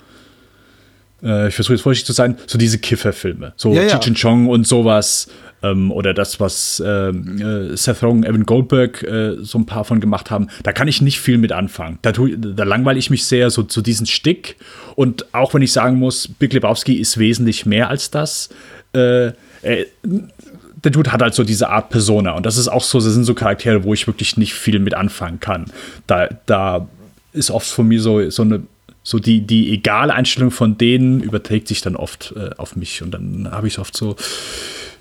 äh, 1.23 1.47
ich 1.47 1.55
versuche 1.55 1.73
jetzt 1.73 1.83
vorsichtig 1.83 2.05
zu 2.07 2.13
sein, 2.13 2.37
so 2.47 2.57
diese 2.57 2.77
Kifferfilme, 2.77 3.53
so 3.55 3.73
ja, 3.73 3.83
ja. 3.83 3.99
Chong 3.99 4.47
und 4.47 4.67
sowas. 4.67 5.27
Ähm, 5.63 5.91
oder 5.91 6.13
das, 6.13 6.39
was 6.39 6.83
ähm, 6.85 7.41
äh, 7.41 7.75
Seth 7.75 8.03
Rogen, 8.03 8.23
Evan 8.23 8.45
Goldberg 8.45 9.01
äh, 9.01 9.37
so 9.41 9.57
ein 9.57 9.65
paar 9.65 9.85
von 9.85 9.99
gemacht 9.99 10.29
haben, 10.29 10.49
da 10.61 10.71
kann 10.71 10.87
ich 10.87 11.01
nicht 11.01 11.19
viel 11.19 11.39
mit 11.39 11.51
anfangen. 11.51 11.97
Da, 12.03 12.11
da 12.11 12.63
langweile 12.63 12.99
ich 12.99 13.09
mich 13.09 13.25
sehr 13.25 13.49
so 13.49 13.63
zu 13.63 13.81
diesem 13.81 14.05
Stick. 14.05 14.57
Und 14.95 15.33
auch 15.33 15.55
wenn 15.55 15.63
ich 15.63 15.71
sagen 15.71 15.97
muss, 15.97 16.27
Big 16.27 16.53
Lebowski 16.53 16.93
ist 16.93 17.17
wesentlich 17.17 17.65
mehr 17.65 17.89
als 17.89 18.11
das. 18.11 18.49
Äh, 18.93 19.31
der 19.63 20.91
Dude 20.91 21.11
hat 21.11 21.23
halt 21.23 21.33
so 21.33 21.43
diese 21.43 21.69
Art 21.69 21.89
Persona. 21.89 22.33
Und 22.33 22.45
das 22.45 22.57
ist 22.57 22.67
auch 22.67 22.83
so, 22.83 22.99
das 22.99 23.13
sind 23.13 23.23
so 23.23 23.33
Charaktere, 23.33 23.83
wo 23.83 23.95
ich 23.95 24.05
wirklich 24.05 24.37
nicht 24.37 24.53
viel 24.53 24.77
mit 24.77 24.93
anfangen 24.93 25.39
kann. 25.39 25.65
Da, 26.05 26.29
da 26.45 26.87
ist 27.33 27.49
oft 27.49 27.67
von 27.67 27.87
mir 27.87 27.99
so, 27.99 28.29
so 28.29 28.43
eine 28.43 28.61
so 29.07 29.19
die, 29.19 29.39
die 29.39 29.71
egale 29.71 30.13
Einstellung 30.13 30.51
von 30.51 30.77
denen 30.77 31.21
überträgt 31.21 31.69
sich 31.69 31.79
dann 31.79 31.95
oft 31.95 32.33
äh, 32.35 32.49
auf 32.57 32.75
mich. 32.75 33.01
Und 33.01 33.11
dann 33.11 33.49
habe 33.49 33.65
ich 33.65 33.79
oft 33.79 33.95
so, 33.95 34.17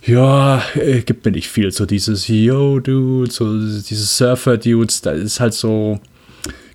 ja, 0.05 0.63
äh, 0.77 1.01
gibt 1.01 1.25
mir 1.25 1.33
nicht 1.33 1.49
viel. 1.49 1.73
So 1.73 1.87
dieses 1.87 2.29
Yo, 2.29 2.79
Dude, 2.79 3.33
so 3.33 3.53
dieses 3.53 4.17
Surfer-Dudes, 4.17 5.03
da 5.03 5.11
ist 5.11 5.41
halt 5.41 5.55
so, 5.55 5.99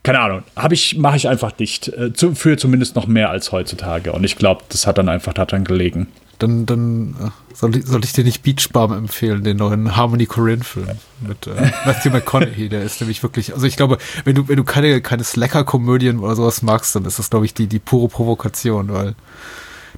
keine 0.03 0.19
Ahnung, 0.19 0.43
habe 0.57 0.73
ich, 0.73 0.97
mache 0.97 1.15
ich 1.15 1.29
einfach 1.29 1.57
nicht. 1.57 1.87
Äh, 1.87 2.11
zu, 2.11 2.35
für 2.35 2.57
zumindest 2.57 2.97
noch 2.97 3.07
mehr 3.07 3.29
als 3.29 3.53
heutzutage. 3.53 4.11
Und 4.11 4.25
ich 4.25 4.35
glaube, 4.35 4.65
das 4.67 4.85
hat 4.85 4.97
dann 4.97 5.07
einfach 5.07 5.31
daran 5.31 5.63
gelegen 5.63 6.07
dann, 6.41 6.65
dann 6.65 7.15
äh, 7.19 7.55
soll, 7.55 7.75
ich, 7.75 7.85
soll 7.85 8.03
ich 8.03 8.13
dir 8.13 8.23
nicht 8.23 8.41
Beach 8.41 8.69
empfehlen, 8.73 9.43
den 9.43 9.57
neuen 9.57 9.95
Harmony 9.95 10.25
Corinne-Film 10.25 10.87
mit 11.27 11.47
äh, 11.47 11.71
Matthew 11.85 12.09
McConaughey. 12.09 12.69
Der 12.69 12.83
ist 12.83 12.99
nämlich 12.99 13.21
wirklich, 13.21 13.53
also 13.53 13.65
ich 13.67 13.77
glaube, 13.77 13.97
wenn 14.23 14.35
du, 14.35 14.47
wenn 14.47 14.57
du 14.57 14.63
keine, 14.63 15.01
keine 15.01 15.23
Slacker-Komödien 15.23 16.19
oder 16.19 16.35
sowas 16.35 16.61
magst, 16.61 16.95
dann 16.95 17.05
ist 17.05 17.19
das, 17.19 17.29
glaube 17.29 17.45
ich, 17.45 17.53
die, 17.53 17.67
die 17.67 17.79
pure 17.79 18.07
Provokation, 18.07 18.91
weil 18.91 19.15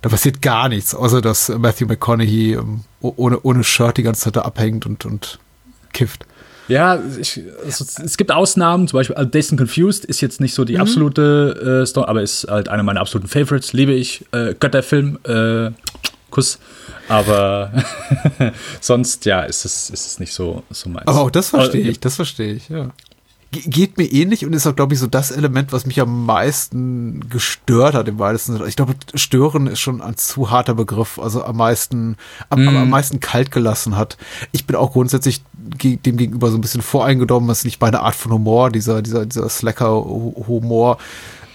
da 0.01 0.10
passiert 0.10 0.41
gar 0.41 0.67
nichts, 0.67 0.93
außer 0.93 1.21
dass 1.21 1.49
Matthew 1.49 1.88
McConaughey 1.88 2.56
ähm, 2.56 2.82
ohne, 2.99 3.39
ohne 3.41 3.63
Shirt 3.63 3.97
die 3.97 4.03
ganze 4.03 4.21
Zeit 4.21 4.36
da 4.36 4.41
abhängt 4.41 4.86
und, 4.86 5.06
und 5.06 5.39
kifft. 5.93 6.25
Ja, 6.67 7.01
ich, 7.19 7.41
also, 7.63 7.86
es 8.03 8.17
gibt 8.17 8.32
Ausnahmen, 8.32 8.88
zum 8.88 8.97
Beispiel 8.97 9.15
Dazed 9.25 9.58
Confused 9.58 10.06
ist 10.06 10.21
jetzt 10.21 10.39
nicht 10.39 10.53
so 10.53 10.65
die 10.65 10.75
mhm. 10.75 10.82
absolute 10.82 11.82
äh, 11.84 11.86
Story, 11.86 12.08
aber 12.08 12.21
ist 12.21 12.47
halt 12.49 12.69
einer 12.69 12.84
meiner 12.84 13.01
absoluten 13.01 13.29
Favorites, 13.29 13.73
liebe 13.73 13.93
ich. 13.93 14.25
Äh, 14.32 14.56
Götterfilm, 14.60 15.19
äh, 15.23 15.71
Kuss. 16.34 16.58
Aber 17.08 17.72
sonst, 18.82 19.26
ja, 19.26 19.41
ist 19.43 19.65
es, 19.65 19.89
ist 19.91 20.08
es 20.08 20.19
nicht 20.19 20.34
so, 20.34 20.63
so 20.72 20.89
meins. 20.89 21.08
Aber 21.08 21.22
auch 21.22 21.32
das 21.32 21.50
verstehe 21.50 21.82
ich, 21.82 22.00
das 22.00 22.15
verstehe 22.15 22.54
ich, 22.54 22.69
ja. 22.69 22.89
geht 23.52 23.98
mir 23.98 24.06
ähnlich 24.06 24.46
und 24.46 24.54
ist 24.54 24.65
auch, 24.65 24.76
glaube 24.76 24.96
ich, 24.96 25.00
so 25.00 25.06
das 25.06 25.30
Element, 25.30 25.72
was 25.72 25.86
mich 25.86 26.02
am 26.02 26.26
meisten 26.26 27.30
gestört 27.30 27.93
hat 27.93 28.08
im 28.08 28.17
weitesten 28.17 28.54
Sinne. 28.54 28.67
Ich 28.67 28.76
glaube, 28.76 28.96
stören 29.13 29.67
ist 29.67 29.80
schon 29.80 30.02
ein 30.02 30.17
zu 30.17 30.50
harter 30.50 30.74
Begriff, 30.74 31.19
also 31.19 31.43
am 31.43 31.58
meisten, 31.58 32.17
am, 32.50 32.65
mm. 32.65 32.78
am 32.78 32.89
meisten 32.89 33.19
kalt 33.19 33.52
gelassen 33.52 33.96
hat. 33.96 34.17
Ich 34.52 34.65
bin 34.65 34.76
auch 34.76 34.93
grundsätzlich 34.93 35.43
dem 35.54 36.17
gegenüber 36.17 36.50
so 36.50 36.58
ein 36.58 36.62
bisschen 36.62 36.82
voreingenommen, 36.82 37.48
was 37.48 37.63
nicht 37.63 37.80
meine 37.80 38.00
Art 38.00 38.15
von 38.15 38.32
Humor, 38.32 38.72
dieser, 38.72 39.04
dieser, 39.04 39.28
dieser 39.28 39.48
Slacker-Humor, 39.48 40.98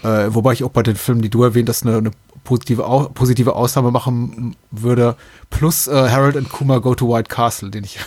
äh, 0.04 0.28
wobei 0.28 0.52
ich 0.52 0.62
auch 0.62 0.70
bei 0.70 0.82
den 0.82 0.96
Filmen, 0.96 1.22
die 1.22 1.30
du 1.30 1.42
erwähnt 1.42 1.68
hast, 1.68 1.84
eine, 1.84 1.96
eine 1.96 2.10
positive, 2.48 3.10
positive 3.12 3.54
Ausnahme 3.54 3.90
machen 3.90 4.56
würde. 4.70 5.16
Plus 5.50 5.86
äh, 5.86 6.08
Harold 6.08 6.34
and 6.34 6.48
Kuma 6.48 6.78
Go 6.78 6.94
to 6.94 7.06
White 7.06 7.28
Castle, 7.28 7.70
den 7.70 7.84
ich, 7.84 7.98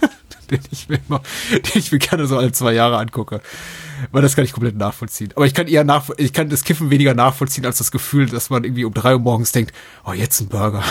den 0.50 0.60
ich 0.70 0.90
mir 0.90 0.98
immer, 1.08 1.22
den 1.50 1.62
ich 1.74 1.90
mir 1.92 1.98
gerne 1.98 2.26
so 2.26 2.36
alle 2.36 2.52
zwei 2.52 2.74
Jahre 2.74 2.98
angucke. 2.98 3.40
Weil 4.12 4.20
das 4.20 4.36
kann 4.36 4.44
ich 4.44 4.52
komplett 4.52 4.76
nachvollziehen. 4.76 5.30
Aber 5.34 5.46
ich 5.46 5.54
kann 5.54 5.66
eher 5.66 5.82
nach, 5.82 6.10
ich 6.18 6.34
kann 6.34 6.50
das 6.50 6.64
Kiffen 6.64 6.90
weniger 6.90 7.14
nachvollziehen 7.14 7.64
als 7.64 7.78
das 7.78 7.90
Gefühl, 7.90 8.26
dass 8.26 8.50
man 8.50 8.64
irgendwie 8.64 8.84
um 8.84 8.92
drei 8.92 9.14
Uhr 9.14 9.20
morgens 9.20 9.52
denkt, 9.52 9.74
oh, 10.04 10.12
jetzt 10.12 10.40
ein 10.42 10.48
Burger. 10.48 10.84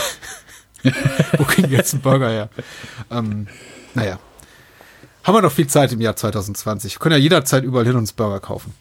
Wo 1.37 1.43
kriegen 1.43 1.69
wir 1.69 1.77
jetzt 1.77 1.93
einen 1.93 2.01
Burger 2.01 2.29
her? 2.29 2.49
Ähm, 3.11 3.45
naja. 3.93 4.17
Haben 5.23 5.35
wir 5.35 5.41
noch 5.43 5.51
viel 5.51 5.67
Zeit 5.67 5.91
im 5.91 6.01
Jahr 6.01 6.15
2020. 6.15 6.95
Wir 6.95 6.99
können 6.99 7.13
ja 7.13 7.21
jederzeit 7.21 7.63
überall 7.63 7.85
hin 7.85 7.95
uns 7.95 8.13
Burger 8.13 8.39
kaufen. 8.39 8.73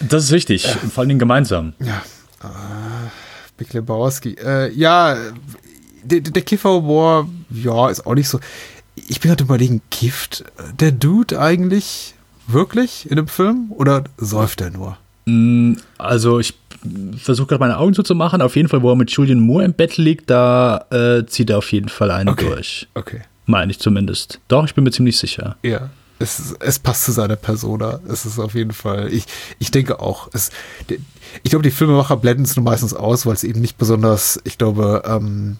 Das 0.00 0.24
ist 0.24 0.30
wichtig. 0.32 0.64
Ja. 0.64 0.76
Und 0.82 0.92
vor 0.92 1.02
allen 1.02 1.08
Dingen 1.08 1.20
gemeinsam. 1.20 1.74
Ja. 1.78 2.02
Äh, 2.42 2.46
Big 3.58 3.72
Lebowski. 3.74 4.36
Äh, 4.42 4.72
ja, 4.72 5.16
der, 6.02 6.20
der 6.20 6.42
Kiffer-Humor, 6.42 7.28
ja, 7.50 7.90
ist 7.90 8.06
auch 8.06 8.14
nicht 8.14 8.28
so. 8.28 8.40
Ich 8.94 9.20
bin 9.20 9.30
halt 9.30 9.40
überlegen, 9.40 9.82
Gift 9.90 10.44
der 10.80 10.92
Dude 10.92 11.38
eigentlich 11.38 12.14
wirklich 12.46 13.08
in 13.10 13.16
dem 13.16 13.28
Film 13.28 13.70
oder 13.70 14.04
säuft 14.16 14.60
er 14.60 14.70
nur? 14.70 14.96
Mm, 15.26 15.74
also 15.98 16.40
ich 16.40 16.54
versuche 17.16 17.48
gerade 17.48 17.60
meine 17.60 17.78
Augen 17.78 17.94
zuzumachen. 17.94 18.40
Auf 18.40 18.56
jeden 18.56 18.68
Fall, 18.68 18.82
wo 18.82 18.90
er 18.90 18.96
mit 18.96 19.10
Julian 19.10 19.40
Moore 19.40 19.64
im 19.64 19.74
Bett 19.74 19.96
liegt, 19.96 20.30
da 20.30 20.86
äh, 20.90 21.26
zieht 21.26 21.50
er 21.50 21.58
auf 21.58 21.70
jeden 21.72 21.88
Fall 21.88 22.10
einen 22.10 22.30
okay. 22.30 22.46
durch. 22.46 22.88
Okay. 22.94 23.20
Meine 23.46 23.70
ich 23.70 23.78
zumindest. 23.78 24.40
Doch, 24.48 24.64
ich 24.64 24.74
bin 24.74 24.84
mir 24.84 24.90
ziemlich 24.90 25.18
sicher. 25.18 25.56
Ja. 25.62 25.90
Es, 26.18 26.54
es 26.60 26.78
passt 26.78 27.04
zu 27.04 27.12
seiner 27.12 27.36
Persona. 27.36 28.00
Es 28.08 28.26
ist 28.26 28.38
auf 28.38 28.54
jeden 28.54 28.72
Fall. 28.72 29.12
Ich, 29.12 29.26
ich 29.58 29.70
denke 29.70 30.00
auch. 30.00 30.28
Es, 30.32 30.50
ich 31.42 31.50
glaube, 31.50 31.62
die 31.62 31.70
Filmemacher 31.70 32.16
blenden 32.16 32.44
es 32.44 32.56
nur 32.56 32.64
meistens 32.64 32.94
aus, 32.94 33.26
weil 33.26 33.34
es 33.34 33.44
eben 33.44 33.60
nicht 33.60 33.78
besonders, 33.78 34.40
ich 34.44 34.58
glaube, 34.58 35.02
ähm, 35.06 35.58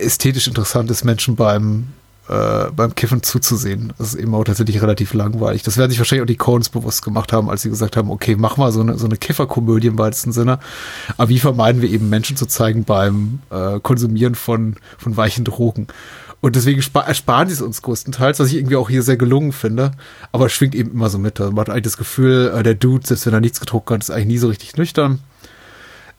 ästhetisch 0.00 0.48
interessant 0.48 0.90
ist, 0.90 1.04
Menschen 1.04 1.36
beim 1.36 1.88
äh, 2.28 2.70
beim 2.76 2.94
Kiffen 2.94 3.22
zuzusehen. 3.22 3.94
Das 3.96 4.08
ist 4.08 4.20
eben 4.20 4.34
auch 4.34 4.44
tatsächlich 4.44 4.82
relativ 4.82 5.14
langweilig. 5.14 5.62
Das 5.62 5.78
werden 5.78 5.90
sich 5.90 5.98
wahrscheinlich 5.98 6.22
auch 6.22 6.26
die 6.26 6.36
Coens 6.36 6.68
bewusst 6.68 7.02
gemacht 7.02 7.32
haben, 7.32 7.48
als 7.48 7.62
sie 7.62 7.70
gesagt 7.70 7.96
haben, 7.96 8.10
okay, 8.10 8.36
mach 8.38 8.58
mal 8.58 8.70
so 8.70 8.80
eine, 8.80 8.98
so 8.98 9.06
eine 9.06 9.16
Kifferkomödie 9.16 9.86
im 9.86 9.98
weitesten 9.98 10.32
Sinne. 10.32 10.58
Aber 11.16 11.30
wie 11.30 11.38
vermeiden 11.38 11.80
wir 11.80 11.88
eben 11.88 12.10
Menschen 12.10 12.36
zu 12.36 12.44
zeigen 12.46 12.84
beim 12.84 13.40
äh, 13.50 13.80
Konsumieren 13.80 14.34
von, 14.34 14.76
von 14.98 15.16
weichen 15.16 15.44
Drogen? 15.44 15.86
Und 16.40 16.54
deswegen 16.54 16.80
ersparen 16.94 17.48
sie 17.48 17.54
es 17.54 17.60
uns 17.60 17.82
größtenteils, 17.82 18.38
was 18.38 18.48
ich 18.48 18.54
irgendwie 18.54 18.76
auch 18.76 18.88
hier 18.88 19.02
sehr 19.02 19.16
gelungen 19.16 19.52
finde. 19.52 19.90
Aber 20.30 20.46
es 20.46 20.52
schwingt 20.52 20.74
eben 20.74 20.92
immer 20.92 21.10
so 21.10 21.18
mit. 21.18 21.40
Man 21.40 21.56
hat 21.56 21.70
eigentlich 21.70 21.82
das 21.82 21.96
Gefühl, 21.96 22.52
äh, 22.54 22.62
der 22.62 22.74
Dude, 22.74 23.06
selbst 23.06 23.26
wenn 23.26 23.34
er 23.34 23.40
nichts 23.40 23.60
getrunken 23.60 23.94
hat, 23.94 24.02
ist 24.02 24.10
eigentlich 24.10 24.26
nie 24.26 24.38
so 24.38 24.48
richtig 24.48 24.76
nüchtern. 24.76 25.20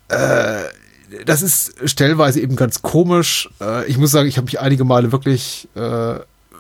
Äh, 0.10 0.64
das 1.26 1.42
ist 1.42 1.74
stellweise 1.90 2.42
eben 2.42 2.56
ganz 2.56 2.82
komisch. 2.82 3.50
Äh, 3.62 3.86
ich 3.88 3.98
muss 3.98 4.12
sagen, 4.12 4.28
ich 4.28 4.38
habe 4.38 4.46
mich 4.46 4.60
einige 4.60 4.84
Male 4.84 5.12
wirklich 5.12 5.70
äh, 5.76 6.16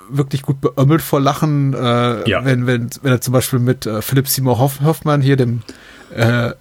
wirklich 0.09 0.41
gut 0.41 0.61
beömmelt 0.61 1.01
vor 1.01 1.19
Lachen, 1.19 1.73
äh, 1.73 2.29
ja. 2.29 2.43
wenn, 2.43 2.65
wenn, 2.65 2.89
wenn 3.01 3.11
er 3.11 3.21
zum 3.21 3.33
Beispiel 3.33 3.59
mit 3.59 3.85
äh, 3.85 4.01
Philipp 4.01 4.27
Seymour 4.27 4.57
Hoff 4.57 4.81
Hoffmann 4.81 5.21
hier, 5.21 5.35
dem 5.35 5.61
äh, 6.15 6.51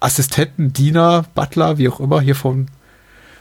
Assistenten, 0.00 0.72
Diener, 0.72 1.24
Butler, 1.34 1.78
wie 1.78 1.88
auch 1.88 2.00
immer, 2.00 2.20
hier 2.20 2.34
von 2.34 2.68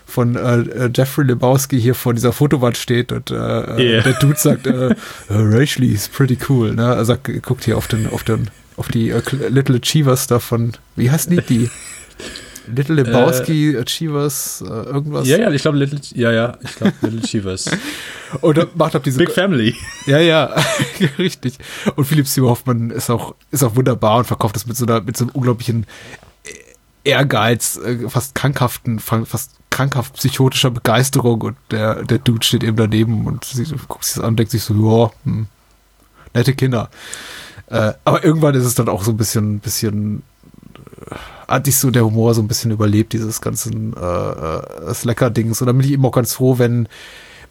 von 0.08 0.36
äh, 0.36 0.60
äh, 0.60 0.90
Jeffrey 0.96 1.26
Lebowski 1.26 1.80
hier 1.80 1.94
vor 1.94 2.14
dieser 2.14 2.32
Fotowand 2.32 2.78
steht 2.78 3.12
und 3.12 3.30
äh, 3.30 3.34
yeah. 3.34 4.02
der 4.02 4.14
Dude 4.14 4.38
sagt, 4.38 4.66
äh, 4.68 4.96
Rachel 5.30 5.84
is 5.84 6.08
pretty 6.08 6.38
cool, 6.48 6.74
ne? 6.74 6.88
Also 6.88 7.16
guckt 7.42 7.66
hier 7.66 7.78
auf 7.78 7.88
den, 7.88 8.08
auf 8.08 8.24
den, 8.24 8.50
auf 8.78 8.88
die 8.88 9.14
uh, 9.14 9.22
Little 9.50 9.76
Achievers 9.76 10.26
davon, 10.28 10.74
wie 10.96 11.12
heißen 11.12 11.36
die? 11.36 11.42
Die 11.42 11.70
Little 12.74 12.96
Lebowski 12.96 13.76
äh, 13.76 13.82
Achievers, 13.82 14.64
äh, 14.66 14.70
irgendwas. 14.70 15.28
Ja, 15.28 15.38
ja, 15.38 15.52
ich 15.52 15.62
glaube 15.62 15.78
Little, 15.78 16.00
ja, 16.16 16.32
ja, 16.32 16.58
ich 16.64 16.76
glaube 16.78 16.94
Little 17.02 17.22
Achievers. 17.22 17.70
und 18.42 18.58
dann 18.58 18.68
macht 18.76 18.96
ab 18.96 19.04
diese 19.04 19.18
Big 19.18 19.32
Family. 19.32 19.76
Ja, 20.06 20.20
ja, 20.20 20.56
richtig. 21.20 21.58
Und 21.98 22.06
Philipp 22.06 22.28
Seymour 22.28 22.52
Hoffmann 22.52 22.92
ist 22.92 23.10
auch, 23.10 23.36
ist 23.52 23.62
auch 23.62 23.76
wunderbar 23.76 24.20
und 24.20 24.26
verkauft 24.26 24.56
das 24.56 24.66
mit 24.66 24.78
so 24.78 24.86
einer, 24.86 25.02
mit 25.02 25.18
so 25.18 25.26
einem 25.26 25.32
unglaublichen 25.32 25.86
Ehrgeiz, 27.04 27.78
äh, 27.78 28.10
fast 28.10 28.36
krankhaften, 28.36 29.00
fast 29.00 29.52
krankhaft 29.78 30.14
psychotischer 30.14 30.72
Begeisterung 30.72 31.42
und 31.42 31.58
der, 31.70 32.04
der 32.04 32.18
Dude 32.18 32.44
steht 32.44 32.64
eben 32.64 32.78
daneben 32.78 33.28
und 33.28 33.46
sie 33.46 33.64
guckt 33.88 34.06
sich 34.06 34.16
das 34.16 34.24
an 34.24 34.30
und 34.30 34.40
denkt 34.40 34.52
sich 34.52 34.64
so, 34.64 34.74
ja, 34.74 35.12
hm, 35.24 35.46
nette 36.34 36.56
Kinder. 36.56 36.90
Äh, 37.68 37.94
aber 38.04 38.24
irgendwann 38.24 38.56
ist 38.56 38.66
es 38.66 38.74
dann 38.74 38.90
auch 38.90 39.04
so 39.04 39.12
ein 39.12 39.18
bisschen, 39.18 39.60
bisschen 39.60 40.24
hat 41.48 41.66
sich 41.66 41.78
so 41.78 41.92
der 41.92 42.06
Humor 42.06 42.34
so 42.34 42.42
ein 42.42 42.48
bisschen 42.48 42.72
überlebt, 42.72 43.14
dieses 43.14 43.40
ganzen 43.40 43.96
äh, 43.96 44.00
äh 44.00 44.94
Slacker-Dings. 44.94 45.62
Und 45.62 45.68
da 45.68 45.74
bin 45.74 45.86
ich 45.86 45.92
eben 45.92 46.06
auch 46.06 46.12
ganz 46.12 46.34
froh, 46.34 46.58
wenn, 46.58 46.88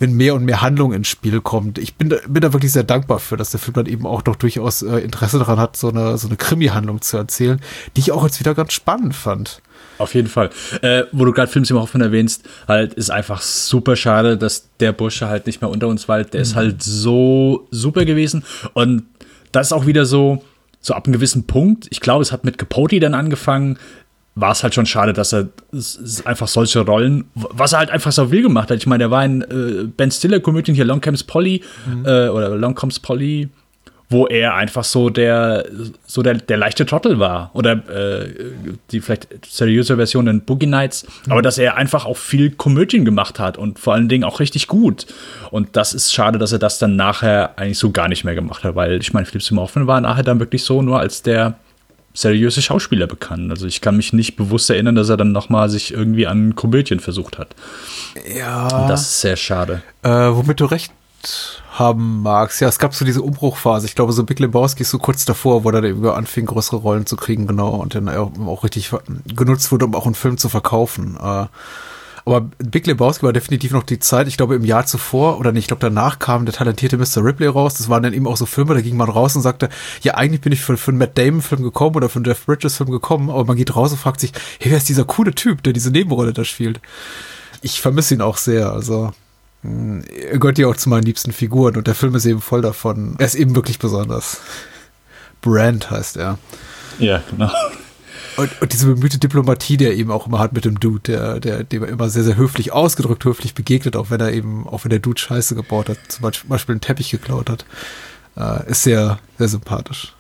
wenn 0.01 0.17
mehr 0.17 0.35
und 0.35 0.45
mehr 0.45 0.63
Handlung 0.63 0.93
ins 0.93 1.07
Spiel 1.07 1.41
kommt. 1.41 1.79
Ich 1.79 1.95
bin 1.95 2.09
da, 2.09 2.17
bin 2.27 2.43
da 2.43 2.53
wirklich 2.53 2.73
sehr 2.73 2.83
dankbar 2.83 3.21
für, 3.21 3.37
dass 3.37 3.53
der 3.53 3.61
Film 3.61 3.75
dann 3.75 3.87
eben 3.87 4.05
auch 4.05 4.23
doch 4.23 4.37
durchaus 4.37 4.83
äh, 4.83 4.99
Interesse 4.99 5.39
daran 5.39 5.61
hat, 5.61 5.77
so 5.77 5.91
eine, 5.91 6.19
so 6.19 6.27
eine 6.27 6.37
Krimi-Handlung 6.37 7.03
zu 7.03 7.17
erzählen, 7.17 7.61
die 7.95 8.01
ich 8.01 8.11
auch 8.11 8.25
jetzt 8.25 8.41
wieder 8.41 8.55
ganz 8.55 8.73
spannend 8.73 9.15
fand. 9.15 9.63
Auf 9.99 10.15
jeden 10.15 10.29
Fall. 10.29 10.51
Äh, 10.83 11.05
wo 11.13 11.25
du 11.25 11.33
gerade 11.33 11.51
Films 11.51 11.71
immer 11.71 11.81
Hoffmann 11.81 12.03
erwähnst, 12.03 12.49
halt 12.69 12.95
ist 12.95 13.11
einfach 13.11 13.41
super 13.41 13.97
schade, 13.97 14.37
dass 14.37 14.69
der 14.81 14.93
Bursche 14.93 15.29
halt 15.29 15.47
nicht 15.47 15.61
mehr 15.61 15.71
unter 15.71 15.89
uns 15.89 16.09
weilt. 16.09 16.35
Der 16.35 16.41
mhm. 16.41 16.43
ist 16.43 16.57
halt 16.57 16.83
so 16.83 17.67
super 17.71 18.05
gewesen. 18.05 18.45
Und 18.75 19.05
das 19.53 19.69
ist 19.69 19.73
auch 19.73 19.87
wieder 19.87 20.05
so, 20.07 20.43
so 20.81 20.95
ab 20.95 21.07
einem 21.07 21.15
gewissen 21.15 21.47
Punkt, 21.47 21.87
ich 21.91 22.01
glaube, 22.01 22.23
es 22.23 22.33
hat 22.33 22.45
mit 22.45 22.59
Capote 22.59 23.01
dann 23.01 23.15
angefangen, 23.15 23.79
war 24.37 24.53
es 24.53 24.63
halt 24.63 24.75
schon 24.75 24.85
schade, 24.85 25.15
dass 25.15 25.33
er 25.33 25.49
einfach 26.27 26.47
solche 26.47 26.81
Rollen, 26.81 27.25
was 27.35 27.73
er 27.73 27.79
halt 27.79 27.91
einfach 27.91 28.13
so 28.13 28.31
will 28.31 28.43
gemacht 28.43 28.71
hat. 28.71 28.77
Ich 28.77 28.87
meine, 28.87 29.05
der 29.05 29.11
war 29.11 29.25
in 29.25 29.41
äh, 29.43 29.85
Ben 29.85 30.11
Stiller-Komödien 30.11 30.75
hier, 30.75 30.85
Long 30.85 31.01
Comes 31.01 31.25
Polly 31.25 31.63
mhm. 31.87 32.05
äh, 32.05 32.29
oder 32.29 32.51
Long 32.51 32.75
Comes 32.75 33.01
Polly, 33.01 33.49
wo 34.09 34.27
er 34.27 34.55
einfach 34.55 34.85
so 34.85 35.11
der, 35.11 35.67
so 36.07 36.23
der, 36.23 36.35
der 36.35 36.57
leichte 36.57 36.87
Trottel 36.87 37.19
war. 37.19 37.51
Oder 37.55 37.73
äh, 37.73 38.29
die 38.93 39.01
vielleicht 39.01 39.29
seriöse 39.45 39.97
Version 39.97 40.29
in 40.29 40.43
Boogie 40.43 40.67
Nights. 40.67 41.07
Mhm. 41.27 41.33
Aber 41.33 41.43
dass 41.43 41.59
er 41.59 41.77
einfach 41.77 42.07
auch 42.07 42.17
viel 42.17 42.51
Komödien 42.51 43.05
gemacht 43.05 43.41
hat 43.41 43.59
und 43.59 43.79
vor 43.81 43.95
allen 43.95 44.09
Dingen 44.09 44.25
auch 44.25 44.39
richtig 44.39 44.69
gut. 44.69 45.07
Und 45.51 45.77
das 45.77 45.93
ist 45.93 46.15
schade, 46.15 46.39
dass 46.39 46.53
er 46.53 46.61
das 46.61 46.79
dann 46.79 46.95
nachher 46.95 47.59
eigentlich 47.59 47.79
so 47.79 47.91
gar 47.91 48.09
nicht 48.09 48.25
mehr 48.25 48.35
gemacht 48.35 48.63
hat, 48.63 48.77
weil 48.77 49.01
ich 49.01 49.13
meine, 49.13 49.27
Philipp 49.27 49.43
Seymour 49.43 49.69
war 49.75 50.01
nachher 50.01 50.23
dann 50.23 50.39
wirklich 50.39 50.63
so 50.63 50.83
nur 50.83 51.01
als 51.01 51.23
der 51.23 51.59
seriöse 52.15 52.63
Schauspieler 52.63 53.07
bekannt. 53.07 53.51
Also 53.51 53.67
ich 53.67 53.81
kann 53.81 53.97
mich 53.97 54.13
nicht 54.13 54.37
bewusst 54.37 54.71
erinnern, 54.71 54.95
dass 54.95 55.09
er 55.09 55.17
dann 55.17 55.33
nochmal 55.33 55.69
sich 55.69 55.93
irgendwie 55.93 56.27
an 56.27 56.55
Komödien 56.55 57.01
versucht 57.01 57.39
hat. 57.39 57.55
Ja. 58.35 58.69
Und 58.69 58.89
das 58.89 59.03
ist 59.03 59.21
sehr 59.21 59.37
schade. 59.37 59.83
Äh, 60.03 60.11
womit 60.11 60.61
du 60.61 60.65
recht 60.65 60.93
haben 61.71 62.23
magst. 62.23 62.61
Ja, 62.61 62.69
es 62.69 62.79
gab 62.79 62.95
so 62.95 63.05
diese 63.05 63.23
Umbruchphase. 63.23 63.87
Ich 63.87 63.95
glaube, 63.95 64.13
so 64.13 64.25
Big 64.25 64.39
Lebowski 64.39 64.83
ist 64.83 64.91
so 64.91 64.99
kurz 64.99 65.25
davor, 65.25 65.65
wo 65.65 65.69
er 65.71 65.81
dann 65.81 65.85
über 65.85 66.17
anfing, 66.17 66.47
größere 66.47 66.77
Rollen 66.77 67.07
zu 67.07 67.17
kriegen, 67.17 67.47
genau, 67.47 67.77
und 67.77 67.95
dann 67.95 68.09
auch 68.09 68.65
richtig 68.65 68.91
genutzt 69.35 69.73
wurde, 69.73 69.85
um 69.85 69.95
auch 69.95 70.07
einen 70.07 70.15
Film 70.15 70.39
zu 70.39 70.49
verkaufen. 70.49 71.17
Äh, 71.21 71.47
aber 72.27 72.41
Big 72.59 72.89
Lebowski 72.89 73.23
war 73.23 73.33
definitiv 73.33 73.71
noch 73.71 73.85
die 73.85 74.01
Zeit, 74.01 74.27
ich 74.27 74.37
glaube 74.37 74.57
im 74.57 74.65
Jahr 74.65 74.85
zuvor 74.85 75.39
oder 75.39 75.53
nicht, 75.53 75.65
ich 75.65 75.69
glaube 75.69 75.81
danach 75.81 76.19
kam 76.19 76.45
der 76.45 76.55
talentierte 76.55 76.99
Mr. 76.99 77.25
Ripley 77.25 77.47
raus. 77.47 77.75
Das 77.75 77.89
waren 77.89 78.03
dann 78.03 78.15
eben 78.15 78.27
auch 78.27 78.37
so 78.37 78.47
Filme, 78.47 78.75
da 78.75 78.81
ging 78.81 78.97
man 78.97 79.09
raus 79.09 79.37
und 79.37 79.43
sagte, 79.43 79.69
ja 80.03 80.15
eigentlich 80.15 80.41
bin 80.41 80.53
ich 80.53 80.61
für, 80.61 80.77
für 80.77 80.91
einen 80.91 80.99
Matt 80.99 81.17
Damon 81.17 81.41
Film 81.41 81.63
gekommen 81.63 81.95
oder 81.95 82.09
für 82.09 82.17
einen 82.17 82.25
Jeff 82.25 82.45
Bridges 82.45 82.77
Film 82.77 82.91
gekommen, 82.91 83.31
aber 83.31 83.45
man 83.45 83.57
geht 83.57 83.77
raus 83.77 83.93
und 83.93 83.99
fragt 83.99 84.19
sich, 84.19 84.33
hey, 84.59 84.73
wer 84.73 84.79
ist 84.79 84.89
dieser 84.89 85.05
coole 85.05 85.37
Typ, 85.37 85.63
der 85.63 85.73
diese 85.73 85.93
Nebenrolle 85.93 86.33
da 86.33 86.45
spielt? 86.45 86.81
Ich 87.63 87.81
vermisse 87.81 88.15
ihn 88.15 88.23
auch 88.23 88.39
sehr, 88.39 88.73
also 88.73 89.13
er 89.63 90.39
gehört 90.39 90.59
ja 90.59 90.69
auch 90.69 90.77
zu 90.77 90.89
meinen 90.89 91.05
liebsten 91.05 91.33
Figuren 91.33 91.77
und 91.77 91.87
der 91.87 91.95
Film 91.95 92.15
ist 92.15 92.27
eben 92.27 92.41
voll 92.41 92.63
davon. 92.63 93.17
Er 93.19 93.27
ist 93.27 93.35
eben 93.35 93.55
wirklich 93.55 93.79
besonders. 93.79 94.41
Brand 95.41 95.91
heißt 95.91 96.17
er. 96.17 96.39
Ja, 96.99 97.23
genau. 97.31 97.51
Und, 98.37 98.51
und 98.61 98.73
diese 98.73 98.87
bemühte 98.87 99.19
Diplomatie, 99.19 99.77
die 99.77 99.87
er 99.87 99.95
eben 99.95 100.11
auch 100.11 100.27
immer 100.27 100.39
hat 100.39 100.53
mit 100.53 100.65
dem 100.65 100.79
Dude, 100.79 101.01
der, 101.01 101.41
der, 101.41 101.65
dem 101.65 101.83
er 101.83 101.89
immer 101.89 102.11
sehr, 102.11 102.25
sehr 102.25 102.37
höflich 102.37 102.73
ausgedrückt, 102.73 103.25
höflich 103.25 103.55
begegnet, 103.55 103.97
auch 103.97 104.11
wenn 104.11 104.21
er 104.21 104.33
eben, 104.33 104.67
auch 104.69 104.85
wenn 104.85 104.91
der 104.91 104.99
Dude 104.99 105.21
Scheiße 105.21 105.55
gebaut 105.55 105.89
hat, 105.89 105.99
zum 106.09 106.31
Beispiel 106.49 106.75
einen 106.75 106.81
Teppich 106.81 107.11
geklaut 107.11 107.49
hat, 107.49 107.65
äh, 108.37 108.71
ist 108.71 108.83
sehr, 108.83 109.19
sehr 109.39 109.49
sympathisch. 109.49 110.15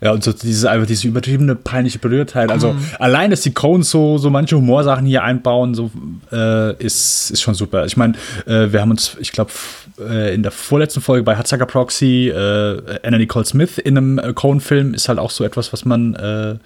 Ja, 0.00 0.12
und 0.12 0.22
so 0.22 0.32
diese, 0.32 0.70
einfach 0.70 0.86
diese 0.86 1.08
übertriebene 1.08 1.54
peinliche 1.54 1.98
Berührtheit. 1.98 2.50
Also 2.50 2.72
mhm. 2.72 2.86
allein, 2.98 3.30
dass 3.30 3.40
die 3.40 3.54
Cones 3.54 3.90
so, 3.90 4.18
so 4.18 4.28
manche 4.28 4.56
Humorsachen 4.56 5.06
hier 5.06 5.22
einbauen, 5.22 5.74
so 5.74 5.90
äh, 6.30 6.74
ist, 6.76 7.30
ist 7.30 7.40
schon 7.40 7.54
super. 7.54 7.86
Ich 7.86 7.96
meine, 7.96 8.14
äh, 8.46 8.72
wir 8.72 8.80
haben 8.80 8.90
uns, 8.90 9.16
ich 9.20 9.32
glaube, 9.32 9.52
äh, 9.98 10.34
in 10.34 10.42
der 10.42 10.52
vorletzten 10.52 11.00
Folge 11.00 11.24
bei 11.24 11.36
Hatzacker 11.36 11.66
Proxy, 11.66 12.28
äh, 12.28 12.98
Anna 13.02 13.18
Nicole 13.18 13.44
Smith 13.44 13.78
in 13.78 13.96
einem 13.96 14.18
äh, 14.18 14.32
Cone-Film 14.32 14.94
ist 14.94 15.08
halt 15.08 15.18
auch 15.18 15.30
so 15.30 15.44
etwas, 15.44 15.72
was 15.72 15.84
man 15.84 16.14
äh, 16.14 16.56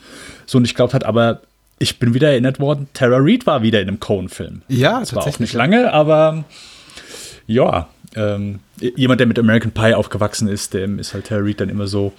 so 0.47 0.59
nicht 0.59 0.75
glaubt 0.75 0.95
hat, 0.95 1.05
aber 1.05 1.41
ich 1.79 1.99
bin 1.99 2.15
wieder 2.15 2.31
erinnert 2.31 2.59
worden, 2.59 2.89
Tara 2.93 3.19
Reid 3.21 3.47
war 3.47 3.63
wieder 3.63 3.81
in 3.81 3.89
einem 3.89 4.01
Cone-Film. 4.01 4.63
Ja, 4.69 5.01
das 5.01 5.15
war 5.15 5.27
auch 5.27 5.39
nicht 5.39 5.53
lange, 5.53 5.93
aber 5.93 6.45
ja, 7.47 7.89
ähm, 8.17 8.61
jemand, 8.81 9.21
der 9.21 9.27
mit 9.27 9.39
American 9.39 9.71
Pie 9.73 9.95
aufgewachsen 9.95 10.49
ist, 10.49 10.75
dem 10.75 10.99
ist 10.99 11.15
halt 11.15 11.27
Tara 11.27 11.43
Reid 11.43 11.61
dann 11.61 11.69
immer 11.69 11.87
so 11.87 12.13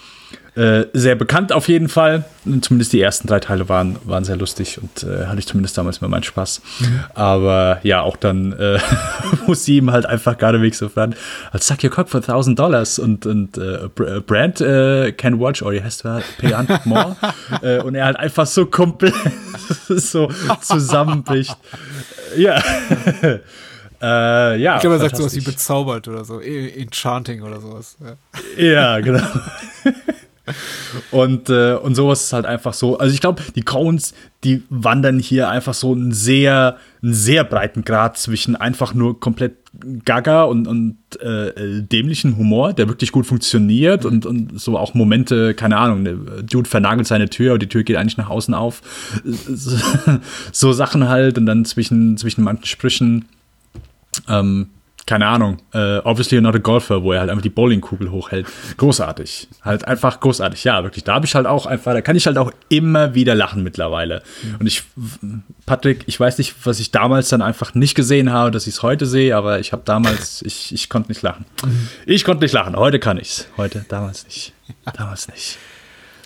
äh, 0.59 0.87
sehr 0.91 1.15
bekannt 1.15 1.53
auf 1.53 1.69
jeden 1.69 1.87
Fall. 1.87 2.25
Zumindest 2.61 2.91
die 2.91 2.99
ersten 3.01 3.29
drei 3.29 3.39
Teile 3.39 3.69
waren, 3.69 3.95
waren 4.03 4.25
sehr 4.25 4.35
lustig 4.35 4.77
und 4.81 5.03
äh, 5.03 5.27
hatte 5.27 5.39
ich 5.39 5.47
zumindest 5.47 5.77
damals 5.77 5.99
immer 5.99 6.09
meinen 6.09 6.23
Spaß. 6.23 6.61
Mhm. 6.79 6.99
Aber 7.13 7.79
ja, 7.83 8.01
auch 8.01 8.17
dann, 8.17 8.51
äh, 8.51 8.77
wo 9.45 9.53
sie 9.53 9.77
ihm 9.77 9.89
halt 9.91 10.05
einfach 10.05 10.37
geradewegs 10.37 10.79
so 10.79 10.89
fragen, 10.89 11.15
I'll 11.53 11.63
suck 11.63 11.81
your 11.81 11.89
cock 11.89 12.09
for 12.09 12.19
1000 12.19 12.59
Dollars 12.59 12.99
und, 12.99 13.25
und 13.25 13.57
äh, 13.57 13.87
Brand 14.27 14.59
äh, 14.59 15.13
can 15.13 15.39
watch 15.39 15.61
or 15.61 15.71
you 15.71 15.81
has 15.81 15.99
to 15.99 16.19
pay 16.39 16.53
a 16.53 16.81
more. 16.83 17.15
äh, 17.61 17.81
und 17.81 17.95
er 17.95 18.05
halt 18.05 18.17
einfach 18.17 18.45
so 18.45 18.65
komplett 18.65 19.13
so 19.87 20.29
zusammenbricht. 20.61 21.55
ja. 22.35 22.61
Äh, 24.01 24.61
ja. 24.61 24.75
Ich 24.75 24.81
glaube, 24.81 24.95
er 24.95 24.99
sagt 24.99 25.17
sowas 25.17 25.35
wie 25.35 25.41
bezaubert 25.41 26.07
oder 26.07 26.23
so. 26.23 26.41
E-, 26.41 26.81
enchanting 26.81 27.43
oder 27.43 27.59
sowas. 27.59 27.97
Ja, 28.57 28.63
ja 28.63 28.99
genau. 28.99 29.25
Und, 31.11 31.49
äh, 31.49 31.75
und 31.75 31.95
sowas 31.95 32.23
ist 32.23 32.33
halt 32.33 32.45
einfach 32.45 32.73
so. 32.73 32.97
Also 32.97 33.13
ich 33.13 33.21
glaube, 33.21 33.41
die 33.55 33.61
Coens, 33.61 34.13
die 34.43 34.63
wandern 34.69 35.19
hier 35.19 35.49
einfach 35.49 35.73
so 35.73 35.93
einen 35.93 36.11
sehr, 36.11 36.77
einen 37.03 37.13
sehr 37.13 37.43
breiten 37.43 37.83
Grad 37.83 38.17
zwischen 38.17 38.55
einfach 38.55 38.93
nur 38.93 39.19
komplett 39.19 39.57
gaga 40.05 40.43
und, 40.43 40.67
und 40.67 40.97
äh, 41.21 41.81
dämlichen 41.83 42.37
Humor, 42.37 42.73
der 42.73 42.87
wirklich 42.87 43.11
gut 43.11 43.25
funktioniert 43.25 44.05
und, 44.05 44.25
und 44.25 44.59
so 44.59 44.77
auch 44.77 44.93
Momente, 44.93 45.53
keine 45.53 45.77
Ahnung, 45.77 46.03
ne, 46.03 46.17
Dude 46.43 46.69
vernagelt 46.69 47.07
seine 47.07 47.29
Tür 47.29 47.53
und 47.53 47.61
die 47.61 47.69
Tür 47.69 47.83
geht 47.83 47.97
eigentlich 47.97 48.17
nach 48.17 48.29
außen 48.29 48.53
auf. 48.53 48.81
so 50.51 50.73
Sachen 50.73 51.07
halt 51.07 51.37
und 51.37 51.45
dann 51.45 51.65
zwischen, 51.65 52.17
zwischen 52.17 52.43
manchen 52.43 52.65
Sprüchen. 52.65 53.25
Ähm, 54.27 54.69
keine 55.09 55.25
Ahnung, 55.25 55.57
äh, 55.73 55.97
Obviously 56.03 56.39
Not 56.39 56.53
a 56.53 56.59
Golfer, 56.59 57.01
wo 57.01 57.13
er 57.13 57.21
halt 57.21 57.31
einfach 57.31 57.41
die 57.41 57.49
Bowlingkugel 57.49 58.11
hochhält. 58.11 58.45
Großartig. 58.77 59.47
Halt 59.63 59.87
einfach 59.87 60.19
großartig. 60.19 60.63
Ja, 60.65 60.83
wirklich. 60.83 61.03
Da 61.03 61.15
habe 61.15 61.25
ich 61.25 61.33
halt 61.33 61.47
auch 61.47 61.65
einfach, 61.65 61.93
da 61.93 62.01
kann 62.01 62.15
ich 62.15 62.27
halt 62.27 62.37
auch 62.37 62.51
immer 62.69 63.15
wieder 63.15 63.33
lachen 63.33 63.63
mittlerweile. 63.63 64.21
Und 64.59 64.67
ich, 64.67 64.83
Patrick, 65.65 66.03
ich 66.05 66.19
weiß 66.19 66.37
nicht, 66.37 66.53
was 66.63 66.79
ich 66.79 66.91
damals 66.91 67.29
dann 67.29 67.41
einfach 67.41 67.73
nicht 67.73 67.95
gesehen 67.95 68.31
habe, 68.31 68.51
dass 68.51 68.67
ich 68.67 68.75
es 68.75 68.83
heute 68.83 69.07
sehe, 69.07 69.35
aber 69.35 69.59
ich 69.59 69.71
habe 69.71 69.81
damals, 69.83 70.43
ich, 70.43 70.71
ich 70.71 70.89
konnte 70.89 71.09
nicht 71.09 71.23
lachen. 71.23 71.45
Ich 72.05 72.23
konnte 72.23 72.43
nicht 72.43 72.53
lachen. 72.53 72.75
Heute 72.75 72.99
kann 72.99 73.17
ich's. 73.17 73.47
Heute, 73.57 73.85
damals 73.89 74.25
nicht. 74.25 74.53
Damals 74.95 75.27
nicht. 75.27 75.57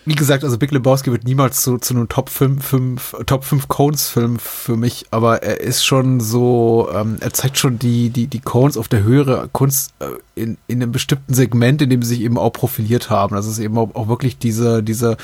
Wie 0.06 0.16
gesagt, 0.16 0.44
also 0.44 0.58
Big 0.58 0.72
Lebowski 0.72 1.12
wird 1.12 1.24
niemals 1.24 1.62
zu, 1.62 1.78
zu 1.78 1.94
einem 1.94 2.10
Top 2.10 2.30
5, 2.30 2.64
5 2.66 3.16
Top 3.26 3.46
5 3.46 3.68
Cones 3.70 4.10
Film 4.10 4.38
für 4.38 4.76
mich, 4.76 5.06
aber 5.12 5.44
er 5.44 5.62
ist 5.62 5.86
schon 5.86 6.20
so, 6.20 6.90
ähm, 6.94 7.18
er 7.22 7.32
zeigt 7.34 7.58
schon 7.58 7.80
die, 7.80 8.10
die, 8.10 8.28
die 8.28 8.40
Cones 8.42 8.76
auf 8.76 8.88
der 8.90 9.04
höhere 9.04 9.50
Kunst 9.54 9.94
äh, 10.00 10.06
in, 10.42 10.58
in 10.68 10.82
einem 10.82 10.92
bestimmten 10.92 11.34
Segment, 11.34 11.82
in 11.82 11.90
dem 11.90 12.02
sie 12.02 12.16
sich 12.16 12.22
eben 12.22 12.38
auch 12.38 12.52
profiliert 12.52 13.10
haben. 13.10 13.36
Das 13.36 13.48
ist 13.48 13.60
eben 13.60 13.78
auch, 13.78 13.96
auch 13.96 14.08
wirklich 14.10 14.38
diese, 14.38 14.84
diese 14.84 15.16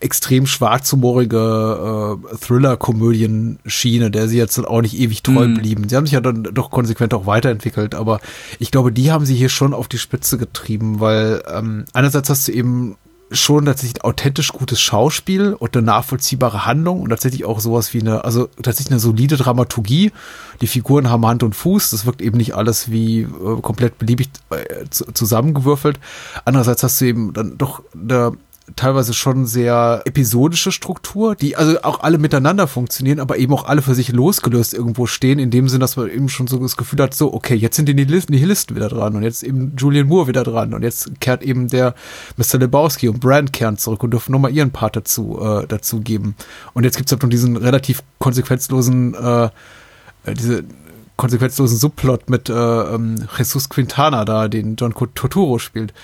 extrem 0.00 0.46
schwarzhumorige 0.46 2.18
äh, 2.32 2.36
Thriller-Komödien-Schiene, 2.36 4.10
der 4.10 4.28
sie 4.28 4.36
jetzt 4.36 4.58
auch 4.58 4.80
nicht 4.82 4.98
ewig 4.98 5.22
treu 5.22 5.46
Mhm. 5.46 5.54
blieben. 5.54 5.88
Sie 5.88 5.96
haben 5.96 6.06
sich 6.06 6.12
ja 6.14 6.20
dann 6.20 6.42
doch 6.42 6.70
konsequent 6.70 7.14
auch 7.14 7.26
weiterentwickelt, 7.26 7.94
aber 7.94 8.20
ich 8.58 8.70
glaube, 8.70 8.92
die 8.92 9.10
haben 9.12 9.26
sie 9.26 9.34
hier 9.34 9.48
schon 9.48 9.74
auf 9.74 9.88
die 9.88 9.98
Spitze 9.98 10.38
getrieben, 10.38 11.00
weil 11.00 11.42
ähm, 11.52 11.84
einerseits 11.92 12.28
hast 12.30 12.48
du 12.48 12.52
eben 12.52 12.96
schon 13.30 13.64
tatsächlich 13.64 14.02
ein 14.02 14.08
authentisch 14.08 14.52
gutes 14.52 14.80
Schauspiel 14.80 15.54
und 15.54 15.76
eine 15.76 15.84
nachvollziehbare 15.84 16.64
Handlung 16.64 17.02
und 17.02 17.10
tatsächlich 17.10 17.44
auch 17.44 17.60
sowas 17.60 17.92
wie 17.92 18.00
eine, 18.00 18.24
also 18.24 18.48
tatsächlich 18.62 18.92
eine 18.92 19.00
solide 19.00 19.36
Dramaturgie. 19.36 20.12
Die 20.60 20.66
Figuren 20.66 21.10
haben 21.10 21.26
Hand 21.26 21.42
und 21.42 21.54
Fuß, 21.54 21.90
das 21.90 22.06
wirkt 22.06 22.22
eben 22.22 22.36
nicht 22.36 22.54
alles 22.54 22.90
wie 22.90 23.22
äh, 23.22 23.60
komplett 23.62 23.98
beliebig 23.98 24.28
äh, 24.50 24.84
zu, 24.90 25.06
zusammengewürfelt. 25.12 25.98
Andererseits 26.44 26.82
hast 26.82 27.00
du 27.00 27.06
eben 27.06 27.32
dann 27.32 27.58
doch 27.58 27.82
eine 27.94 28.32
teilweise 28.74 29.14
schon 29.14 29.46
sehr 29.46 30.02
episodische 30.04 30.72
Struktur, 30.72 31.36
die 31.36 31.54
also 31.54 31.80
auch 31.82 32.00
alle 32.00 32.18
miteinander 32.18 32.66
funktionieren, 32.66 33.20
aber 33.20 33.38
eben 33.38 33.52
auch 33.52 33.66
alle 33.66 33.80
für 33.80 33.94
sich 33.94 34.10
losgelöst 34.10 34.74
irgendwo 34.74 35.06
stehen, 35.06 35.38
in 35.38 35.50
dem 35.50 35.68
Sinn, 35.68 35.78
dass 35.78 35.96
man 35.96 36.10
eben 36.10 36.28
schon 36.28 36.48
so 36.48 36.58
das 36.58 36.76
Gefühl 36.76 37.00
hat, 37.00 37.14
so, 37.14 37.32
okay, 37.32 37.54
jetzt 37.54 37.76
sind 37.76 37.88
die 37.88 37.94
Nihilisten, 37.94 38.74
wieder 38.74 38.88
dran 38.88 39.14
und 39.14 39.22
jetzt 39.22 39.44
eben 39.44 39.74
Julian 39.76 40.08
Moore 40.08 40.26
wieder 40.26 40.42
dran 40.42 40.74
und 40.74 40.82
jetzt 40.82 41.20
kehrt 41.20 41.44
eben 41.44 41.68
der 41.68 41.94
Mr. 42.36 42.58
Lebowski 42.58 43.08
und 43.08 43.20
Brand 43.20 43.52
kehren 43.52 43.76
zurück 43.76 44.02
und 44.02 44.10
dürfen 44.10 44.32
nochmal 44.32 44.52
ihren 44.52 44.72
Part 44.72 44.96
dazu, 44.96 45.38
äh, 45.40 45.66
dazu 45.68 46.00
geben. 46.00 46.34
Und 46.74 46.82
jetzt 46.82 46.96
gibt's 46.96 47.12
halt 47.12 47.22
noch 47.22 47.30
diesen 47.30 47.56
relativ 47.56 48.02
konsequenzlosen, 48.18 49.14
äh, 49.14 49.44
äh, 49.44 50.34
diese 50.34 50.64
konsequenzlosen 51.16 51.78
Subplot 51.78 52.28
mit 52.28 52.48
äh, 52.48 52.52
ähm, 52.52 53.26
Jesus 53.38 53.68
Quintana 53.68 54.24
da, 54.24 54.48
den 54.48 54.76
John 54.76 54.92
Turturro 54.92 55.58
spielt. 55.58 55.94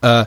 Äh, 0.00 0.26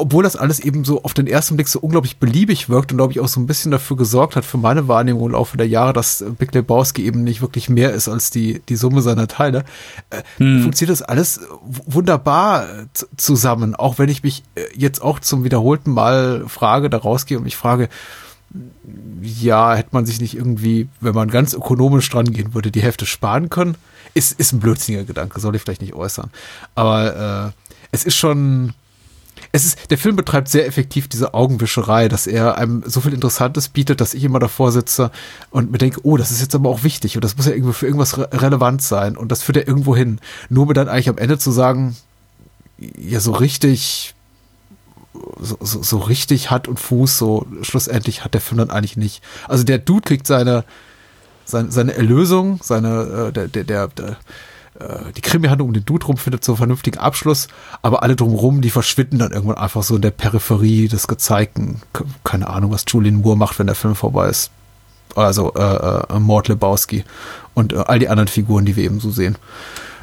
obwohl 0.00 0.22
das 0.22 0.36
alles 0.36 0.60
eben 0.60 0.84
so 0.84 1.02
auf 1.02 1.14
den 1.14 1.26
ersten 1.26 1.56
Blick 1.56 1.68
so 1.68 1.80
unglaublich 1.80 2.18
beliebig 2.18 2.68
wirkt 2.68 2.92
und 2.92 2.98
glaube 2.98 3.12
ich 3.12 3.20
auch 3.20 3.28
so 3.28 3.40
ein 3.40 3.46
bisschen 3.46 3.70
dafür 3.70 3.96
gesorgt 3.96 4.36
hat 4.36 4.44
für 4.44 4.58
meine 4.58 4.88
Wahrnehmung 4.88 5.26
im 5.26 5.32
Laufe 5.32 5.56
der 5.56 5.68
Jahre, 5.68 5.92
dass 5.92 6.20
äh, 6.20 6.30
Big 6.30 6.54
Lebowski 6.54 7.04
eben 7.04 7.24
nicht 7.24 7.40
wirklich 7.40 7.68
mehr 7.68 7.92
ist 7.92 8.08
als 8.08 8.30
die, 8.30 8.62
die 8.68 8.76
Summe 8.76 9.02
seiner 9.02 9.28
Teile, 9.28 9.64
äh, 10.10 10.22
funktioniert 10.38 10.90
das 10.90 11.02
alles 11.02 11.40
wunderbar 11.86 12.64
äh, 12.64 12.86
zusammen. 13.16 13.74
Auch 13.74 13.98
wenn 13.98 14.08
ich 14.08 14.22
mich 14.22 14.42
jetzt 14.74 15.02
auch 15.02 15.20
zum 15.20 15.44
wiederholten 15.44 15.92
Mal 15.92 16.44
frage, 16.48 16.90
da 16.90 16.98
rausgehe 16.98 17.38
und 17.38 17.44
mich 17.44 17.56
frage, 17.56 17.88
ja, 19.22 19.74
hätte 19.74 19.90
man 19.92 20.06
sich 20.06 20.20
nicht 20.20 20.36
irgendwie, 20.36 20.88
wenn 21.00 21.14
man 21.14 21.30
ganz 21.30 21.54
ökonomisch 21.54 22.08
dran 22.10 22.32
gehen 22.32 22.54
würde, 22.54 22.70
die 22.70 22.82
Hälfte 22.82 23.06
sparen 23.06 23.50
können? 23.50 23.76
Ist, 24.14 24.38
ist 24.40 24.52
ein 24.52 24.60
blödsinniger 24.60 25.04
Gedanke, 25.04 25.38
soll 25.40 25.54
ich 25.54 25.62
vielleicht 25.62 25.82
nicht 25.82 25.94
äußern. 25.94 26.30
Aber 26.74 27.52
äh, 27.54 27.66
es 27.92 28.04
ist 28.04 28.16
schon. 28.16 28.72
Es 29.52 29.64
ist, 29.64 29.90
der 29.90 29.98
Film 29.98 30.14
betreibt 30.16 30.48
sehr 30.48 30.66
effektiv 30.66 31.08
diese 31.08 31.34
Augenwischerei, 31.34 32.08
dass 32.08 32.26
er 32.26 32.56
einem 32.56 32.84
so 32.86 33.00
viel 33.00 33.12
Interessantes 33.12 33.68
bietet, 33.68 34.00
dass 34.00 34.14
ich 34.14 34.22
immer 34.22 34.38
davor 34.38 34.70
sitze 34.70 35.10
und 35.50 35.72
mir 35.72 35.78
denke, 35.78 36.00
oh, 36.04 36.16
das 36.16 36.30
ist 36.30 36.40
jetzt 36.40 36.54
aber 36.54 36.70
auch 36.70 36.84
wichtig 36.84 37.16
und 37.16 37.24
das 37.24 37.36
muss 37.36 37.46
ja 37.46 37.52
irgendwie 37.52 37.72
für 37.72 37.86
irgendwas 37.86 38.16
re 38.16 38.28
relevant 38.32 38.80
sein 38.80 39.16
und 39.16 39.32
das 39.32 39.42
führt 39.42 39.56
ja 39.56 39.66
irgendwo 39.66 39.96
hin. 39.96 40.20
Nur 40.48 40.66
mir 40.66 40.74
dann 40.74 40.88
eigentlich 40.88 41.08
am 41.08 41.18
Ende 41.18 41.38
zu 41.38 41.50
sagen, 41.50 41.96
ja, 42.78 43.18
so 43.18 43.32
richtig, 43.32 44.14
so, 45.40 45.58
so, 45.60 45.82
so 45.82 45.98
richtig 45.98 46.50
Hand 46.50 46.68
und 46.68 46.78
Fuß, 46.78 47.18
so 47.18 47.46
schlussendlich 47.62 48.24
hat 48.24 48.34
der 48.34 48.40
Film 48.40 48.58
dann 48.58 48.70
eigentlich 48.70 48.96
nicht. 48.96 49.22
Also 49.48 49.64
der 49.64 49.78
Dude 49.78 50.02
kriegt 50.02 50.28
seine, 50.28 50.64
seine, 51.44 51.72
seine 51.72 51.94
Erlösung, 51.94 52.60
seine, 52.62 53.28
äh, 53.28 53.32
der, 53.32 53.48
der, 53.48 53.64
der, 53.64 53.88
der 53.88 54.16
äh, 54.80 55.12
die 55.16 55.20
Krimi-Handlung 55.20 55.68
um 55.68 55.74
den 55.74 55.84
Dude 55.84 56.06
rum 56.06 56.16
findet 56.16 56.44
so 56.44 56.52
einen 56.52 56.56
vernünftigen 56.58 56.98
Abschluss, 56.98 57.48
aber 57.82 58.02
alle 58.02 58.16
drumherum, 58.16 58.60
die 58.60 58.70
verschwinden 58.70 59.18
dann 59.18 59.32
irgendwann 59.32 59.58
einfach 59.58 59.82
so 59.82 59.96
in 59.96 60.02
der 60.02 60.10
Peripherie 60.10 60.88
des 60.88 61.06
Gezeigten. 61.08 61.82
Ke- 61.92 62.04
Keine 62.24 62.48
Ahnung, 62.48 62.70
was 62.72 62.84
Julian 62.88 63.16
Moore 63.16 63.36
macht, 63.36 63.58
wenn 63.58 63.66
der 63.66 63.76
Film 63.76 63.94
vorbei 63.94 64.28
ist. 64.28 64.50
Also 65.16 65.52
äh, 65.54 66.14
äh, 66.14 66.18
Mord 66.20 66.48
Lebowski 66.48 67.04
und 67.54 67.72
äh, 67.72 67.76
all 67.76 67.98
die 67.98 68.08
anderen 68.08 68.28
Figuren, 68.28 68.64
die 68.64 68.76
wir 68.76 68.84
eben 68.84 69.00
so 69.00 69.10
sehen. 69.10 69.36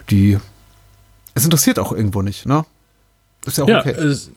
Die 0.10 0.38
es 1.34 1.44
interessiert 1.46 1.80
auch 1.80 1.92
irgendwo 1.92 2.22
nicht, 2.22 2.46
ne? 2.46 2.66
Ist 3.46 3.58
ja 3.58 3.64
auch 3.64 3.70
Ja, 3.70 3.80
okay. 3.80 3.92
es, 3.92 4.32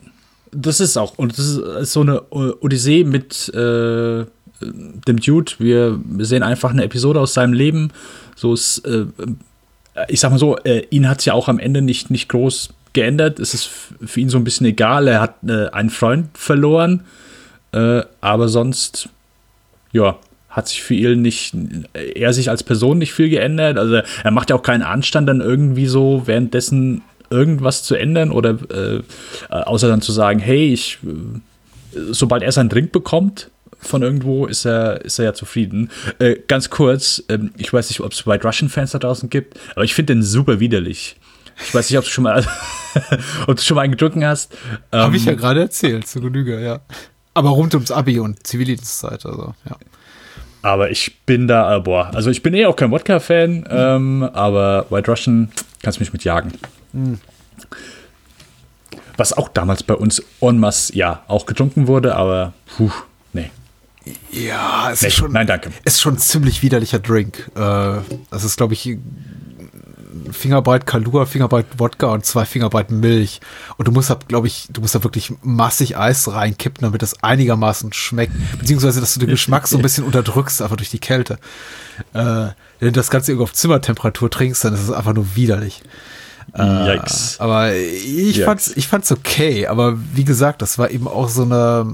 das 0.53 0.81
ist 0.81 0.96
auch. 0.96 1.16
Und 1.18 1.38
das 1.38 1.46
ist, 1.46 1.59
ist 1.59 1.92
so 1.92 2.03
eine 2.03 2.22
Odyssee 2.31 3.05
mit 3.05 3.48
äh, 3.55 4.26
dem 4.61 5.16
Dude. 5.20 5.53
Wir, 5.59 5.98
wir 6.05 6.26
sehen 6.26 6.42
einfach 6.42 6.70
eine 6.70 6.85
Episode 6.85 7.18
aus 7.20 7.35
seinem 7.35 7.53
Leben. 7.53 7.92
So 8.37 8.53
ist, 8.55 8.79
äh, 8.85 9.07
ich 10.09 10.20
sag 10.20 10.31
mal 10.31 10.38
so, 10.38 10.57
äh, 10.59 10.87
ihn 10.90 11.09
hat 11.09 11.20
es 11.20 11.24
ja 11.24 11.35
auch 11.35 11.48
am 11.48 11.59
Ende 11.59 11.83
nicht, 11.83 12.11
nicht 12.11 12.29
groß 12.29 12.70
geändert. 12.92 13.38
Es 13.38 13.55
ist 13.55 13.70
für 14.05 14.20
ihn 14.20 14.29
so 14.29 14.38
ein 14.38 14.44
bisschen 14.44 14.66
egal. 14.66 15.09
Er 15.09 15.20
hat 15.20 15.37
äh, 15.46 15.68
einen 15.68 15.90
Freund 15.90 16.29
verloren. 16.37 17.05
Äh, 17.72 18.03
aber 18.20 18.48
sonst, 18.48 19.09
ja, 19.92 20.18
hat 20.48 20.68
sich 20.68 20.83
für 20.83 20.94
ihn 20.94 21.22
nicht, 21.22 21.55
er 21.94 22.33
sich 22.33 22.50
als 22.50 22.64
Person 22.64 22.98
nicht 22.98 23.12
viel 23.12 23.29
geändert. 23.29 23.79
Also 23.79 24.00
er 24.24 24.31
macht 24.33 24.50
ja 24.50 24.57
auch 24.57 24.62
keinen 24.62 24.83
Anstand, 24.83 25.29
dann 25.29 25.40
irgendwie 25.40 25.87
so 25.87 26.22
währenddessen 26.26 27.03
irgendwas 27.31 27.85
zu 27.85 27.94
ändern 27.94 28.33
oder 28.33 28.59
äh, 28.70 29.03
außer 29.48 29.87
dann 29.87 30.03
zu 30.03 30.11
sagen, 30.11 30.40
hey, 30.40 30.72
ich, 30.72 30.98
äh, 31.05 31.98
sobald 32.11 32.42
er 32.42 32.50
seinen 32.50 32.68
Drink 32.68 32.90
bekommt 32.90 33.50
von 33.81 34.03
irgendwo, 34.03 34.47
ist 34.47 34.64
er, 34.64 35.05
ist 35.05 35.19
er 35.19 35.27
ja 35.27 35.35
zufrieden. 35.35 35.90
Äh, 36.19 36.37
ganz 36.47 36.71
kurz, 36.71 37.23
ähm, 37.29 37.53
ich 37.57 37.73
weiß 37.73 37.88
nicht, 37.90 38.01
ob 38.01 38.12
es 38.12 38.27
White 38.27 38.47
Russian 38.47 38.69
Fans 38.69 38.90
da 38.93 38.99
draußen 38.99 39.31
gibt, 39.31 39.59
aber 39.75 39.85
ich 39.85 39.95
finde 39.95 40.14
den 40.14 40.23
super 40.23 40.61
widerlich. 40.61 41.16
Ich 41.66 41.75
weiß 41.75 41.90
nicht, 41.90 41.99
ob 41.99 42.05
du 42.05 42.11
schon 42.11 42.25
mal, 42.25 42.47
ob 43.47 43.57
du 43.57 43.62
schon 43.62 43.75
mal 43.75 43.83
einen 43.83 43.93
getrunken 43.93 44.25
hast. 44.25 44.57
Habe 44.93 45.16
ich 45.16 45.25
ja 45.25 45.33
Ähm, 45.33 45.38
gerade 45.38 45.61
erzählt, 45.61 46.07
zu 46.07 46.21
Genüge, 46.21 46.61
ja. 46.62 46.81
Aber 47.35 47.51
rund 47.51 47.75
ums 47.75 47.90
Abi 47.90 48.19
und 48.19 48.47
Zivildienstzeit, 48.47 49.25
also, 49.27 49.55
ja. 49.69 49.77
Aber 50.62 50.90
ich 50.90 51.21
bin 51.25 51.49
da, 51.49 51.77
äh, 51.77 51.81
boah, 51.81 52.11
also 52.14 52.31
ich 52.31 52.43
bin 52.43 52.53
eh 52.55 52.66
auch 52.66 52.77
kein 52.77 52.90
Wodka-Fan, 52.90 53.66
ähm, 53.71 54.23
aber 54.35 54.87
White 54.90 55.11
Russian 55.11 55.51
kannst 55.83 56.01
mich 56.01 56.12
mit 56.12 56.25
jagen. 56.25 56.53
Was 59.16 59.33
auch 59.33 59.49
damals 59.49 59.83
bei 59.83 59.95
uns 59.95 60.23
en 60.40 60.59
masse, 60.59 60.95
ja, 60.97 61.23
auch 61.29 61.47
getrunken 61.47 61.87
wurde, 61.87 62.14
aber 62.14 62.53
puh, 62.77 62.90
nee. 63.33 63.51
Ja, 64.33 64.90
es 64.92 65.03
Nee, 65.03 65.09
ist 65.09 65.14
schon, 65.14 65.33
nein, 65.33 65.46
danke. 65.46 65.70
ist 65.85 66.01
schon 66.01 66.14
ein 66.14 66.18
ziemlich 66.18 66.62
widerlicher 66.62 66.99
Drink. 66.99 67.51
Äh, 67.55 67.99
das 68.31 68.44
ist, 68.44 68.57
glaube 68.57 68.75
ich, 68.75 68.96
Fingerbreit 70.33 70.87
Kalua, 70.87 71.25
Fingerbreit 71.27 71.66
Wodka 71.79 72.09
und 72.09 72.25
zwei 72.25 72.44
Fingerbreit 72.44 72.90
Milch. 72.90 73.40
Und 73.77 73.88
du 73.88 73.92
musst 73.92 74.11
da, 74.11 74.18
glaube 74.29 74.46
ich, 74.46 74.66
du 74.70 74.81
musst 74.81 74.94
da 74.94 75.03
wirklich 75.05 75.33
massig 75.42 75.96
Eis 75.96 76.31
reinkippen, 76.31 76.83
damit 76.83 77.03
das 77.03 77.23
einigermaßen 77.23 77.92
schmeckt. 77.92 78.33
Beziehungsweise, 78.59 79.01
dass 79.01 79.14
du 79.14 79.20
den 79.20 79.29
Geschmack 79.31 79.68
so 79.68 79.77
ein 79.77 79.83
bisschen 79.83 80.05
unterdrückst, 80.05 80.62
einfach 80.62 80.77
durch 80.77 80.90
die 80.90 80.99
Kälte. 80.99 81.38
Äh, 82.12 82.18
wenn 82.25 82.55
du 82.81 82.92
das 82.92 83.11
Ganze 83.11 83.31
irgendwo 83.33 83.44
auf 83.44 83.53
Zimmertemperatur 83.53 84.31
trinkst, 84.31 84.64
dann 84.64 84.75
ist 84.75 84.83
es 84.83 84.90
einfach 84.90 85.14
nur 85.14 85.37
widerlich. 85.37 85.83
Yikes. 86.57 87.37
Aber 87.38 87.75
ich 87.75 88.05
Yikes. 88.37 88.44
fand's, 88.44 88.73
ich 88.75 88.88
fand's 88.88 89.12
okay. 89.12 89.68
Aber 89.68 89.96
wie 90.14 90.25
gesagt, 90.25 90.62
das 90.62 90.79
war 90.79 90.90
eben 90.90 91.07
auch 91.07 91.29
so 91.29 91.42
eine. 91.42 91.87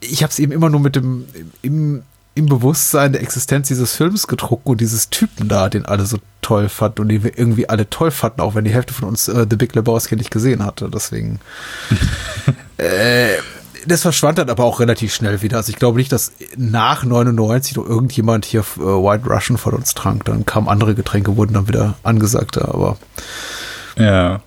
Ich 0.00 0.22
habe 0.22 0.30
es 0.30 0.38
eben 0.38 0.52
immer 0.52 0.70
nur 0.70 0.80
mit 0.80 0.96
dem 0.96 1.26
im, 1.62 2.02
im 2.34 2.46
Bewusstsein 2.46 3.12
der 3.12 3.22
Existenz 3.22 3.68
dieses 3.68 3.94
Films 3.94 4.26
gedruckt 4.26 4.66
und 4.66 4.80
dieses 4.80 5.10
Typen 5.10 5.48
da, 5.48 5.68
den 5.68 5.84
alle 5.84 6.06
so 6.06 6.18
toll 6.42 6.68
fanden 6.68 7.02
und 7.02 7.08
den 7.08 7.22
wir 7.24 7.38
irgendwie 7.38 7.68
alle 7.68 7.88
toll 7.90 8.10
fanden, 8.10 8.40
auch 8.40 8.54
wenn 8.54 8.64
die 8.64 8.72
Hälfte 8.72 8.94
von 8.94 9.08
uns 9.08 9.28
äh, 9.28 9.46
The 9.48 9.56
Big 9.56 9.74
Lebowski 9.74 10.16
nicht 10.16 10.30
gesehen 10.30 10.64
hatte. 10.64 10.88
Deswegen. 10.92 11.40
äh, 12.78 13.34
das 13.86 14.02
verschwand 14.02 14.38
dann 14.38 14.50
aber 14.50 14.64
auch 14.64 14.80
relativ 14.80 15.14
schnell 15.14 15.42
wieder. 15.42 15.56
Also 15.56 15.70
ich 15.70 15.76
glaube 15.76 15.98
nicht, 15.98 16.12
dass 16.12 16.32
nach 16.56 17.04
99 17.04 17.76
noch 17.76 17.86
irgendjemand 17.86 18.44
hier 18.44 18.60
äh, 18.60 18.80
White 18.80 19.26
Russian 19.26 19.58
von 19.58 19.74
uns 19.74 19.94
trank. 19.94 20.24
Dann 20.24 20.44
kamen 20.44 20.68
andere 20.68 20.94
Getränke, 20.94 21.36
wurden 21.36 21.54
dann 21.54 21.68
wieder 21.68 21.94
angesagter, 22.02 22.68
aber 22.68 22.98
Ja. 23.96 24.42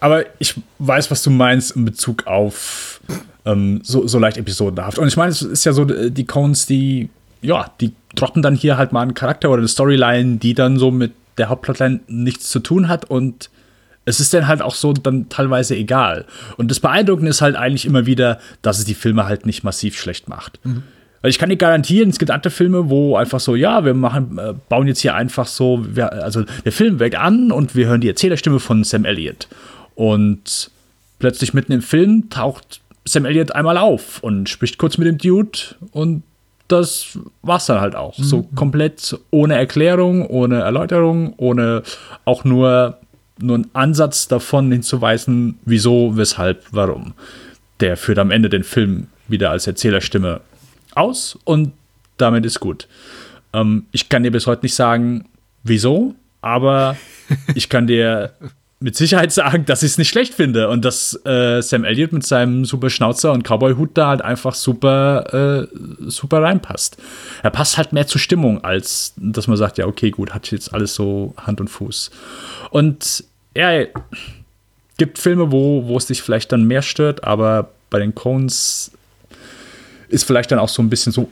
Aber 0.00 0.24
ich 0.38 0.60
weiß, 0.78 1.10
was 1.10 1.22
du 1.22 1.30
meinst 1.30 1.72
in 1.72 1.84
Bezug 1.84 2.26
auf 2.26 3.00
ähm, 3.44 3.80
so, 3.82 4.06
so 4.06 4.18
leicht 4.18 4.36
episodenhaft. 4.36 4.98
Und 4.98 5.08
ich 5.08 5.16
meine, 5.16 5.30
es 5.30 5.42
ist 5.42 5.64
ja 5.64 5.72
so, 5.72 5.88
äh, 5.88 6.10
die 6.10 6.24
Cones, 6.24 6.66
die, 6.66 7.08
ja, 7.42 7.70
die 7.80 7.92
droppen 8.14 8.42
dann 8.42 8.54
hier 8.54 8.76
halt 8.76 8.92
mal 8.92 9.02
einen 9.02 9.14
Charakter 9.14 9.50
oder 9.50 9.58
eine 9.58 9.68
Storyline, 9.68 10.36
die 10.36 10.54
dann 10.54 10.78
so 10.78 10.90
mit 10.90 11.12
der 11.38 11.48
Hauptplotline 11.48 12.00
nichts 12.06 12.48
zu 12.48 12.60
tun 12.60 12.88
hat 12.88 13.10
und 13.10 13.50
es 14.04 14.20
ist 14.20 14.34
dann 14.34 14.46
halt 14.46 14.62
auch 14.62 14.74
so 14.74 14.92
dann 14.92 15.28
teilweise 15.28 15.74
egal. 15.74 16.26
Und 16.56 16.70
das 16.70 16.80
Beeindruckende 16.80 17.30
ist 17.30 17.40
halt 17.40 17.56
eigentlich 17.56 17.86
immer 17.86 18.06
wieder, 18.06 18.38
dass 18.62 18.78
es 18.78 18.84
die 18.84 18.94
Filme 18.94 19.24
halt 19.24 19.46
nicht 19.46 19.64
massiv 19.64 19.98
schlecht 19.98 20.28
macht. 20.28 20.60
Mhm. 20.64 20.82
Weil 21.22 21.30
ich 21.30 21.38
kann 21.38 21.48
dir 21.48 21.56
garantieren, 21.56 22.10
es 22.10 22.18
gibt 22.18 22.30
andere 22.30 22.50
Filme, 22.50 22.90
wo 22.90 23.16
einfach 23.16 23.40
so, 23.40 23.54
ja, 23.56 23.82
wir 23.82 23.94
machen, 23.94 24.38
äh, 24.38 24.52
bauen 24.68 24.86
jetzt 24.86 25.00
hier 25.00 25.14
einfach 25.14 25.46
so, 25.46 25.82
wir, 25.88 26.12
also 26.12 26.44
der 26.66 26.72
Film 26.72 26.98
weckt 27.00 27.16
an 27.16 27.50
und 27.50 27.74
wir 27.74 27.86
hören 27.86 28.02
die 28.02 28.08
Erzählerstimme 28.08 28.60
von 28.60 28.84
Sam 28.84 29.06
Elliott. 29.06 29.48
Und 29.94 30.70
plötzlich 31.18 31.54
mitten 31.54 31.72
im 31.72 31.80
Film 31.80 32.28
taucht 32.28 32.82
Sam 33.04 33.24
Elliott 33.24 33.52
einmal 33.52 33.78
auf 33.78 34.22
und 34.22 34.48
spricht 34.48 34.78
kurz 34.78 34.98
mit 34.98 35.06
dem 35.06 35.18
Dude 35.18 35.58
und 35.92 36.22
das 36.68 37.18
war's 37.42 37.66
dann 37.66 37.80
halt 37.80 37.94
auch. 37.94 38.16
Mhm. 38.18 38.22
So 38.22 38.42
komplett 38.54 39.18
ohne 39.30 39.56
Erklärung, 39.56 40.26
ohne 40.26 40.60
Erläuterung, 40.60 41.34
ohne 41.36 41.82
auch 42.24 42.44
nur, 42.44 42.98
nur 43.38 43.56
einen 43.56 43.70
Ansatz 43.74 44.28
davon 44.28 44.72
hinzuweisen, 44.72 45.58
wieso, 45.64 46.16
weshalb, 46.16 46.64
warum. 46.70 47.12
Der 47.80 47.96
führt 47.96 48.18
am 48.18 48.30
Ende 48.30 48.48
den 48.48 48.64
Film 48.64 49.08
wieder 49.28 49.50
als 49.50 49.66
Erzählerstimme 49.66 50.40
aus 50.94 51.38
und 51.44 51.72
damit 52.16 52.46
ist 52.46 52.60
gut. 52.60 52.88
Ähm, 53.52 53.86
ich 53.92 54.08
kann 54.08 54.22
dir 54.22 54.30
bis 54.30 54.46
heute 54.46 54.64
nicht 54.64 54.74
sagen, 54.74 55.26
wieso, 55.62 56.14
aber 56.40 56.96
ich 57.54 57.68
kann 57.68 57.86
dir 57.86 58.32
mit 58.84 58.96
Sicherheit 58.96 59.32
sagen, 59.32 59.64
dass 59.64 59.82
ich 59.82 59.92
es 59.92 59.98
nicht 59.98 60.10
schlecht 60.10 60.34
finde 60.34 60.68
und 60.68 60.84
dass 60.84 61.18
äh, 61.24 61.62
Sam 61.62 61.84
Elliott 61.84 62.12
mit 62.12 62.26
seinem 62.26 62.66
super 62.66 62.90
Schnauzer 62.90 63.32
und 63.32 63.42
Cowboy-Hut 63.42 63.92
da 63.94 64.08
halt 64.08 64.20
einfach 64.20 64.54
super, 64.54 65.64
äh, 65.72 65.76
super 66.06 66.42
reinpasst. 66.42 66.98
Er 67.42 67.48
passt 67.48 67.78
halt 67.78 67.94
mehr 67.94 68.06
zur 68.06 68.20
Stimmung, 68.20 68.62
als 68.62 69.14
dass 69.16 69.48
man 69.48 69.56
sagt, 69.56 69.78
ja, 69.78 69.86
okay, 69.86 70.10
gut, 70.10 70.34
hat 70.34 70.50
jetzt 70.50 70.74
alles 70.74 70.94
so 70.94 71.32
Hand 71.38 71.62
und 71.62 71.68
Fuß. 71.68 72.10
Und 72.68 73.24
ja, 73.56 73.86
gibt 74.98 75.16
Filme, 75.16 75.50
wo, 75.50 75.86
wo 75.86 75.96
es 75.96 76.04
dich 76.04 76.20
vielleicht 76.20 76.52
dann 76.52 76.64
mehr 76.64 76.82
stört, 76.82 77.24
aber 77.24 77.70
bei 77.88 78.00
den 78.00 78.14
Cones 78.14 78.90
ist 80.08 80.24
vielleicht 80.24 80.50
dann 80.50 80.58
auch 80.58 80.68
so 80.68 80.82
ein 80.82 80.90
bisschen 80.90 81.12
so 81.12 81.30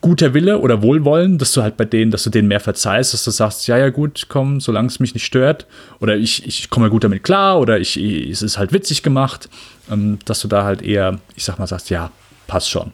guter 0.00 0.34
Wille 0.34 0.58
oder 0.58 0.82
Wohlwollen, 0.82 1.38
dass 1.38 1.52
du 1.52 1.62
halt 1.62 1.76
bei 1.76 1.84
denen, 1.84 2.10
dass 2.10 2.24
du 2.24 2.30
denen 2.30 2.48
mehr 2.48 2.60
verzeihst, 2.60 3.12
dass 3.12 3.24
du 3.24 3.30
sagst, 3.30 3.66
ja, 3.66 3.78
ja, 3.78 3.90
gut, 3.90 4.26
komm, 4.28 4.60
solange 4.60 4.88
es 4.88 5.00
mich 5.00 5.14
nicht 5.14 5.26
stört 5.26 5.66
oder 6.00 6.16
ich, 6.16 6.46
ich 6.46 6.70
komme 6.70 6.90
gut 6.90 7.04
damit 7.04 7.24
klar 7.24 7.58
oder 7.58 7.78
ich, 7.78 7.96
es 7.96 8.42
ist 8.42 8.58
halt 8.58 8.72
witzig 8.72 9.02
gemacht, 9.02 9.48
ähm, 9.90 10.18
dass 10.24 10.40
du 10.40 10.48
da 10.48 10.64
halt 10.64 10.82
eher, 10.82 11.18
ich 11.34 11.44
sag 11.44 11.58
mal, 11.58 11.66
sagst, 11.66 11.90
ja, 11.90 12.10
passt 12.46 12.70
schon. 12.70 12.92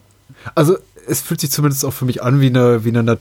Also 0.55 0.77
es 1.07 1.21
fühlt 1.21 1.41
sich 1.41 1.51
zumindest 1.51 1.85
auch 1.85 1.93
für 1.93 2.05
mich 2.05 2.23
an 2.23 2.41
wie 2.41 2.47
eine, 2.47 2.85
wie 2.85 2.91
eine 2.91 3.19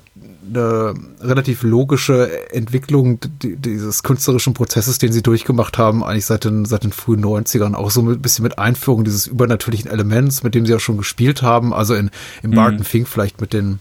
eine 0.53 0.93
relativ 1.19 1.63
logische 1.63 2.51
Entwicklung 2.53 3.19
dieses 3.41 4.03
künstlerischen 4.03 4.53
Prozesses, 4.53 4.97
den 4.97 5.11
sie 5.11 5.21
durchgemacht 5.21 5.77
haben, 5.77 6.03
eigentlich 6.03 6.25
seit 6.25 6.45
den, 6.45 6.65
seit 6.65 6.83
den 6.83 6.91
frühen 6.91 7.23
90ern, 7.23 7.73
auch 7.73 7.91
so 7.91 8.01
ein 8.01 8.21
bisschen 8.21 8.43
mit 8.43 8.59
Einführung 8.59 9.03
dieses 9.03 9.27
übernatürlichen 9.27 9.89
Elements, 9.89 10.43
mit 10.43 10.55
dem 10.55 10.65
sie 10.65 10.75
auch 10.75 10.79
schon 10.79 10.97
gespielt 10.97 11.41
haben, 11.41 11.73
also 11.73 11.93
in, 11.93 12.11
in 12.43 12.51
Barton 12.51 12.79
mhm. 12.79 12.83
Fink 12.83 13.07
vielleicht 13.07 13.41
mit 13.41 13.53
den 13.53 13.79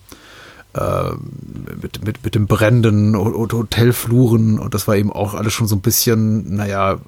äh, 0.74 1.10
mit, 1.80 2.04
mit, 2.04 2.24
mit 2.24 2.34
dem 2.34 2.46
brennenden 2.46 3.16
Hotelfluren 3.16 4.58
und 4.58 4.72
das 4.72 4.86
war 4.86 4.96
eben 4.96 5.12
auch 5.12 5.34
alles 5.34 5.52
schon 5.52 5.66
so 5.66 5.76
ein 5.76 5.80
bisschen, 5.80 6.54
naja, 6.54 6.98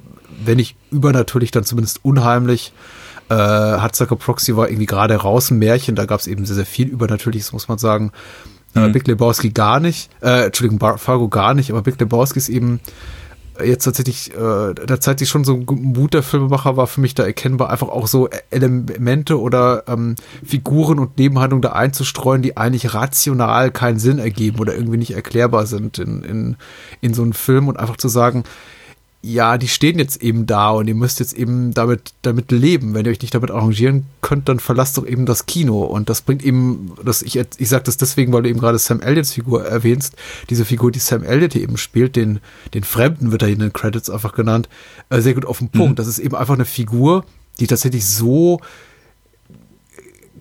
wenn 0.45 0.57
nicht 0.57 0.77
übernatürlich, 0.91 1.51
dann 1.51 1.65
zumindest 1.65 2.05
unheimlich. 2.05 2.73
Äh, 3.29 3.35
Hatzacker 3.35 4.17
Proxy 4.17 4.57
war 4.57 4.69
irgendwie 4.69 4.87
gerade 4.87 5.15
raus, 5.15 5.51
ein 5.51 5.59
Märchen, 5.59 5.95
da 5.95 6.07
gab 6.07 6.21
es 6.21 6.27
eben 6.27 6.45
sehr, 6.45 6.57
sehr 6.57 6.67
viel 6.67 6.89
Übernatürliches, 6.89 7.53
muss 7.53 7.69
man 7.69 7.79
sagen. 7.79 8.11
Äh, 8.75 8.89
mhm. 8.89 8.93
Big 8.93 9.07
Lebowski 9.07 9.51
gar 9.51 9.81
nicht, 9.81 10.11
äh, 10.23 10.47
Entschuldigung, 10.47 10.79
Bar 10.79 10.99
Fargo 10.99 11.29
gar 11.29 11.55
nicht, 11.55 11.71
aber 11.71 11.83
Big 11.83 12.01
Lebowski 12.01 12.39
ist 12.39 12.49
eben 12.49 12.81
jetzt 13.63 13.85
tatsächlich, 13.85 14.33
äh, 14.35 14.75
der 14.75 15.01
Zeit, 15.01 15.21
die 15.21 15.27
schon 15.27 15.45
so 15.45 15.55
ein 15.55 15.67
guter 15.67 16.23
Filmemacher 16.23 16.77
war, 16.77 16.87
für 16.87 17.01
mich 17.01 17.15
da 17.15 17.25
erkennbar, 17.25 17.71
einfach 17.71 17.89
auch 17.89 18.07
so 18.07 18.29
Elemente 18.51 19.39
oder 19.39 19.85
ähm, 19.89 20.17
Figuren 20.45 20.99
und 20.99 21.19
Nebenhandlungen 21.19 21.63
da 21.63 21.73
einzustreuen, 21.73 22.43
die 22.43 22.57
eigentlich 22.57 22.95
rational 22.95 23.71
keinen 23.71 23.99
Sinn 23.99 24.19
ergeben 24.19 24.59
oder 24.59 24.75
irgendwie 24.75 24.97
nicht 24.97 25.15
erklärbar 25.15 25.67
sind 25.67 25.99
in, 25.99 26.23
in, 26.23 26.57
in 27.01 27.15
so 27.15 27.23
einem 27.23 27.33
Film 27.35 27.69
und 27.69 27.79
einfach 27.79 27.97
zu 27.97 28.09
sagen, 28.09 28.45
ja, 29.25 29.57
die 29.57 29.69
stehen 29.69 30.01
jetzt 30.01 30.21
eben 30.21 30.47
da 30.47 30.71
und 30.71 30.89
ihr 30.89 30.97
müsst 30.97 31.21
jetzt 31.21 31.33
eben 31.33 31.73
damit, 31.73 32.13
damit 32.23 32.51
leben. 32.51 32.93
Wenn 32.93 33.05
ihr 33.05 33.13
euch 33.13 33.23
nicht 33.23 33.33
damit 33.33 33.53
arrangieren 33.53 34.07
könnt, 34.21 34.49
dann 34.49 34.59
verlasst 34.59 34.99
doch 34.99 35.07
eben 35.07 35.27
das 35.27 35.47
Kino. 35.47 35.85
Und 35.85 36.11
das 36.11 36.23
bringt 36.23 36.45
eben, 36.45 36.91
das, 37.05 37.23
ich, 37.23 37.37
ich 37.37 37.69
sage 37.69 37.85
das 37.85 37.97
deswegen, 37.97 38.33
weil 38.33 38.43
du 38.43 38.49
eben 38.49 38.59
gerade 38.59 38.79
Sam 38.79 39.01
Elliots 39.01 39.33
Figur 39.33 39.65
erwähnst, 39.65 40.17
diese 40.51 40.65
Figur, 40.65 40.91
die 40.91 40.99
Sam 40.99 41.23
Elliott 41.23 41.53
hier 41.53 41.63
eben 41.63 41.77
spielt, 41.77 42.17
den, 42.17 42.41
den 42.75 42.83
Fremden 42.83 43.31
wird 43.31 43.43
er 43.43 43.49
in 43.49 43.61
den 43.61 43.73
Credits 43.73 44.11
einfach 44.11 44.33
genannt, 44.33 44.69
äh, 45.09 45.21
sehr 45.21 45.35
gut 45.35 45.47
auf 45.47 45.59
den 45.59 45.69
Punkt. 45.69 45.91
Mhm. 45.91 45.97
Das 45.97 46.09
ist 46.09 46.19
eben 46.19 46.35
einfach 46.35 46.55
eine 46.55 46.65
Figur, 46.65 47.25
die 47.61 47.69
tatsächlich 47.69 48.05
so 48.05 48.61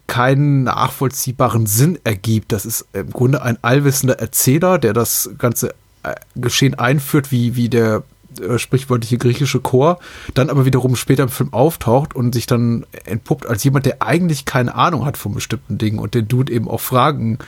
keinen 0.08 0.63
nachvollziehbaren 0.63 1.67
Sinn 1.67 2.00
ergibt. 2.04 2.52
Das 2.52 2.65
ist 2.65 2.88
im 2.94 3.12
Grunde 3.12 3.44
ein 3.44 3.60
allwissender 3.62 4.20
Erzähler, 4.20 4.80
der 4.80 4.94
das 4.94 5.30
ganze 5.38 5.76
äh, 6.02 6.15
Geschehen 6.36 6.74
einführt, 6.74 7.32
wie, 7.32 7.56
wie 7.56 7.70
der 7.70 8.02
äh, 8.39 8.58
sprichwörtliche 8.58 9.17
griechische 9.17 9.60
Chor, 9.60 10.00
dann 10.34 10.50
aber 10.50 10.65
wiederum 10.65 10.96
später 10.96 11.24
im 11.24 11.30
Film 11.30 11.54
auftaucht 11.54 12.15
und 12.15 12.34
sich 12.34 12.46
dann 12.46 12.86
entpuppt 13.06 13.46
als 13.46 13.63
jemand, 13.63 13.86
der 13.86 14.02
eigentlich 14.02 14.46
keine 14.46 14.76
Ahnung 14.76 15.06
hat 15.06 15.17
von 15.17 15.34
bestimmten 15.34 15.78
Dingen 15.78 16.00
und 16.00 16.13
den 16.13 16.28
Dude 16.28 16.52
eben 16.52 16.67
auch 16.67 16.80
Fragen 16.80 17.39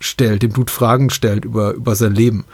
stellt, 0.00 0.42
dem 0.42 0.52
Dude 0.52 0.72
Fragen 0.72 1.10
stellt 1.10 1.44
über, 1.44 1.72
über 1.72 1.94
sein 1.94 2.14
Leben. 2.14 2.44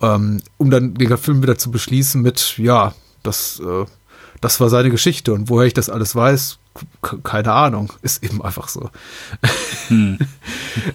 Ähm, 0.00 0.42
um 0.56 0.70
dann 0.70 0.94
den 0.94 1.16
Film 1.16 1.42
wieder 1.42 1.58
zu 1.58 1.70
beschließen 1.70 2.20
mit, 2.22 2.58
ja, 2.58 2.94
das, 3.22 3.60
äh, 3.60 3.84
das 4.40 4.60
war 4.60 4.68
seine 4.68 4.90
Geschichte 4.90 5.32
und 5.32 5.48
woher 5.48 5.66
ich 5.66 5.74
das 5.74 5.90
alles 5.90 6.16
weiß, 6.16 6.58
keine 7.22 7.52
Ahnung, 7.52 7.92
ist 8.02 8.22
eben 8.22 8.42
einfach 8.42 8.68
so. 8.68 8.90
Hm. 9.88 10.18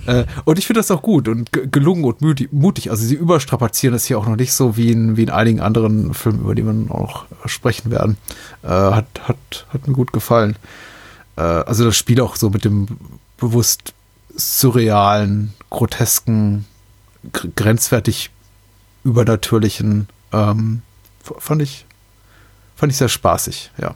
Äh, 0.08 0.26
und 0.46 0.58
ich 0.58 0.66
finde 0.66 0.80
das 0.80 0.90
auch 0.90 1.04
gut 1.04 1.28
und 1.28 1.52
gelungen 1.72 2.04
und 2.04 2.20
mutig. 2.52 2.90
Also 2.90 3.06
sie 3.06 3.14
überstrapazieren 3.14 3.94
das 3.94 4.06
hier 4.06 4.18
auch 4.18 4.26
noch 4.26 4.36
nicht 4.36 4.54
so 4.54 4.76
wie 4.76 4.92
in, 4.92 5.18
wie 5.18 5.24
in 5.24 5.30
einigen 5.30 5.60
anderen 5.60 6.16
Filmen, 6.16 6.40
über 6.40 6.56
die 6.56 6.66
wir 6.66 6.74
noch 6.74 7.26
sprechen 7.46 7.92
werden. 7.92 8.18
Äh, 8.64 8.70
hat, 8.70 9.06
hat, 9.26 9.68
hat 9.70 9.88
mir 9.88 9.94
gut 9.94 10.14
gefallen. 10.14 10.56
Äh, 11.36 11.42
also 11.42 11.86
das 11.86 11.96
Spiel 11.96 12.20
auch 12.22 12.38
so 12.38 12.50
mit 12.50 12.66
dem 12.66 12.88
bewusst 13.38 13.94
surrealen, 14.36 15.54
grotesken, 15.70 16.66
grenzwertig 17.56 18.32
übernatürlichen 19.04 20.08
ähm, 20.34 20.82
fand 21.22 21.62
ich 21.62 21.86
fand 22.76 22.92
ich 22.92 22.98
sehr 22.98 23.10
spaßig, 23.10 23.72
ja 23.80 23.94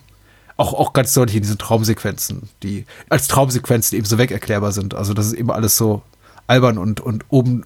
auch, 0.58 0.74
auch 0.74 0.94
ganz 0.94 1.14
deutlich 1.14 1.38
in 1.38 1.44
diesen 1.44 1.58
Traumsequenzen, 1.58 2.50
die 2.64 2.86
als 3.10 3.28
Traumsequenzen 3.28 3.98
eben 3.98 4.06
so 4.06 4.18
wegerklärbar 4.18 4.72
sind. 4.72 4.94
Also 4.94 5.14
das 5.14 5.28
ist 5.28 5.34
eben 5.34 5.52
alles 5.52 5.78
so 5.78 6.02
albern 6.48 6.78
und, 6.78 7.00
und 7.00 7.26
oben, 7.30 7.66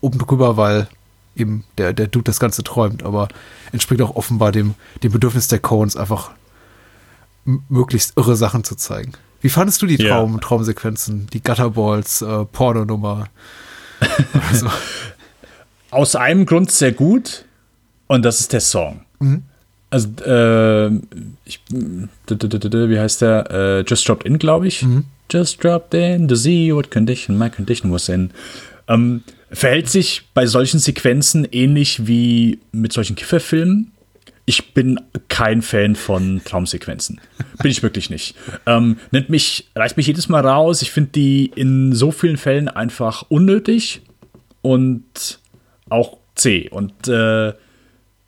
oben 0.00 0.18
drüber, 0.18 0.56
weil 0.56 0.88
eben 1.36 1.64
der, 1.78 1.92
der 1.92 2.06
Dude 2.06 2.24
das 2.24 2.40
Ganze 2.40 2.62
träumt, 2.62 3.02
aber 3.02 3.28
entspricht 3.72 4.02
auch 4.02 4.16
offenbar 4.16 4.52
dem, 4.52 4.74
dem 5.02 5.12
Bedürfnis 5.12 5.48
der 5.48 5.58
Coens, 5.58 5.96
einfach 5.96 6.30
möglichst 7.44 8.16
irre 8.16 8.36
Sachen 8.36 8.64
zu 8.64 8.74
zeigen. 8.74 9.12
Wie 9.40 9.48
fandest 9.50 9.82
du 9.82 9.86
die 9.86 9.98
Traum, 9.98 10.34
ja. 10.34 10.38
Traumsequenzen, 10.38 11.26
die 11.32 11.42
Gutterballs, 11.42 12.22
äh, 12.22 12.44
Pornonummer? 12.46 13.28
so? 14.52 14.70
Aus 15.90 16.16
einem 16.16 16.46
Grund 16.46 16.70
sehr 16.70 16.92
gut 16.92 17.44
und 18.06 18.24
das 18.24 18.40
ist 18.40 18.52
der 18.52 18.60
Song. 18.60 19.04
Mhm. 19.20 19.44
Also, 19.94 20.08
äh, 20.26 20.88
ich, 21.44 21.60
wie 21.70 22.98
heißt 22.98 23.22
der? 23.22 23.48
Äh, 23.48 23.84
Just 23.86 24.08
Dropped 24.08 24.26
In, 24.26 24.40
glaube 24.40 24.66
ich. 24.66 24.82
Mhm. 24.82 25.04
Just 25.30 25.62
Dropped 25.62 25.94
In, 25.94 26.26
to 26.26 26.34
see 26.34 26.74
what 26.74 26.90
condition 26.90 27.38
my 27.38 27.48
condition 27.48 27.92
was 27.92 28.08
in. 28.08 28.30
Ähm, 28.88 29.22
verhält 29.52 29.88
sich 29.88 30.22
bei 30.34 30.46
solchen 30.46 30.80
Sequenzen 30.80 31.46
ähnlich 31.52 32.08
wie 32.08 32.58
mit 32.72 32.92
solchen 32.92 33.14
Kifferfilmen. 33.14 33.92
Ich 34.46 34.74
bin 34.74 35.00
kein 35.28 35.62
Fan 35.62 35.94
von 35.94 36.42
Traumsequenzen. 36.44 37.20
Bin 37.62 37.70
ich 37.70 37.84
wirklich 37.84 38.10
nicht. 38.10 38.34
Ähm, 38.66 38.96
nennt 39.12 39.30
mich, 39.30 39.68
reißt 39.76 39.96
mich 39.96 40.08
jedes 40.08 40.28
Mal 40.28 40.44
raus. 40.44 40.82
Ich 40.82 40.90
finde 40.90 41.10
die 41.14 41.52
in 41.54 41.92
so 41.92 42.10
vielen 42.10 42.36
Fällen 42.36 42.66
einfach 42.66 43.26
unnötig 43.28 44.02
und 44.60 45.38
auch 45.88 46.18
zäh. 46.34 46.68
Und 46.68 47.06
äh, 47.06 47.52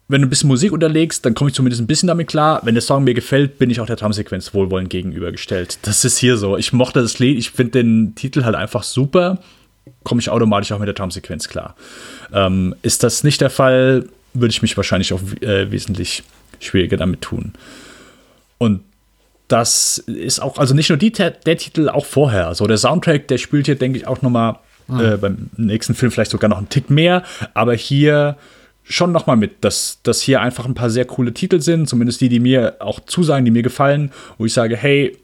wenn 0.09 0.21
du 0.21 0.27
ein 0.27 0.31
bisschen 0.31 0.49
Musik 0.49 0.73
unterlegst, 0.73 1.25
dann 1.27 1.35
komme 1.35 1.51
ich 1.51 1.57
zumindest 1.57 1.83
ein 1.83 1.87
bisschen 1.87 2.07
damit 2.07 2.29
klar. 2.29 2.61
Wenn 2.63 2.75
der 2.75 2.83
Song 2.83 3.05
mir 3.05 3.15
gefällt, 3.15 3.59
bin 3.59 3.71
ich 3.71 3.81
auch 3.81 3.87
der 3.87 3.97
Traumsequenz 3.97 4.55
wohlwollend 4.55 4.89
gegenübergestellt. 4.89 5.79
Das 5.83 6.05
ist 6.05 6.19
hier 6.19 6.37
so. 6.37 6.57
Ich 6.57 6.73
mochte 6.73 7.03
das 7.03 7.19
Lied, 7.19 7.39
ich 7.39 7.51
finde 7.51 7.83
den 7.83 8.15
Titel 8.15 8.45
halt 8.45 8.55
einfach 8.55 8.85
super. 8.85 9.39
Komme 10.05 10.21
ich 10.21 10.31
automatisch 10.31 10.71
auch 10.73 10.79
mit 10.79 10.87
der 10.87 10.95
Traumsequenz 10.95 11.49
klar. 11.49 11.75
Ähm, 12.33 12.75
ist 12.83 13.03
das 13.03 13.25
nicht 13.25 13.41
der 13.41 13.51
Fall, 13.51 14.09
würde 14.33 14.53
ich 14.53 14.63
mich 14.63 14.77
wahrscheinlich 14.77 15.13
auch 15.13 15.21
äh, 15.41 15.71
wesentlich 15.73 16.23
schwieriger 16.61 16.97
damit 16.97 17.23
tun. 17.23 17.53
Und 18.59 18.83
das 19.49 19.99
ist 19.99 20.41
auch, 20.41 20.59
also 20.59 20.75
nicht 20.75 20.89
nur 20.89 20.99
die, 20.99 21.13
der 21.13 21.57
Titel, 21.57 21.89
auch 21.89 22.07
vorher. 22.07 22.55
So 22.55 22.67
der 22.67 22.79
Soundtrack, 22.79 23.29
der 23.29 23.39
spielt 23.39 23.67
hier, 23.67 23.77
denke 23.77 23.99
ich, 23.99 24.07
auch 24.07 24.23
noch 24.23 24.31
mal 24.31 24.59
mhm. 24.87 25.01
äh, 25.01 25.17
beim 25.17 25.51
nächsten 25.57 25.95
Film 25.95 26.13
vielleicht 26.13 26.31
sogar 26.31 26.49
noch 26.49 26.59
einen 26.59 26.69
Tick 26.69 26.91
mehr. 26.91 27.23
Aber 27.55 27.75
hier 27.75 28.37
schon 28.89 29.13
noch 29.13 29.27
mal 29.27 29.37
mit, 29.37 29.65
dass, 29.65 29.99
dass 30.03 30.21
hier 30.21 30.41
einfach 30.41 30.65
ein 30.65 30.75
paar 30.75 30.91
sehr 30.91 31.05
coole 31.05 31.35
Titel 31.35 31.61
sind, 31.61 31.89
zumindest 31.89 32.21
die, 32.21 32.29
die 32.29 32.41
mir 32.41 32.77
auch 32.79 33.01
zusagen, 33.01 33.45
die 33.45 33.51
mir 33.51 33.63
gefallen, 33.63 34.13
wo 34.39 34.47
ich 34.47 34.53
sage, 34.53 34.77
hey, 34.77 35.17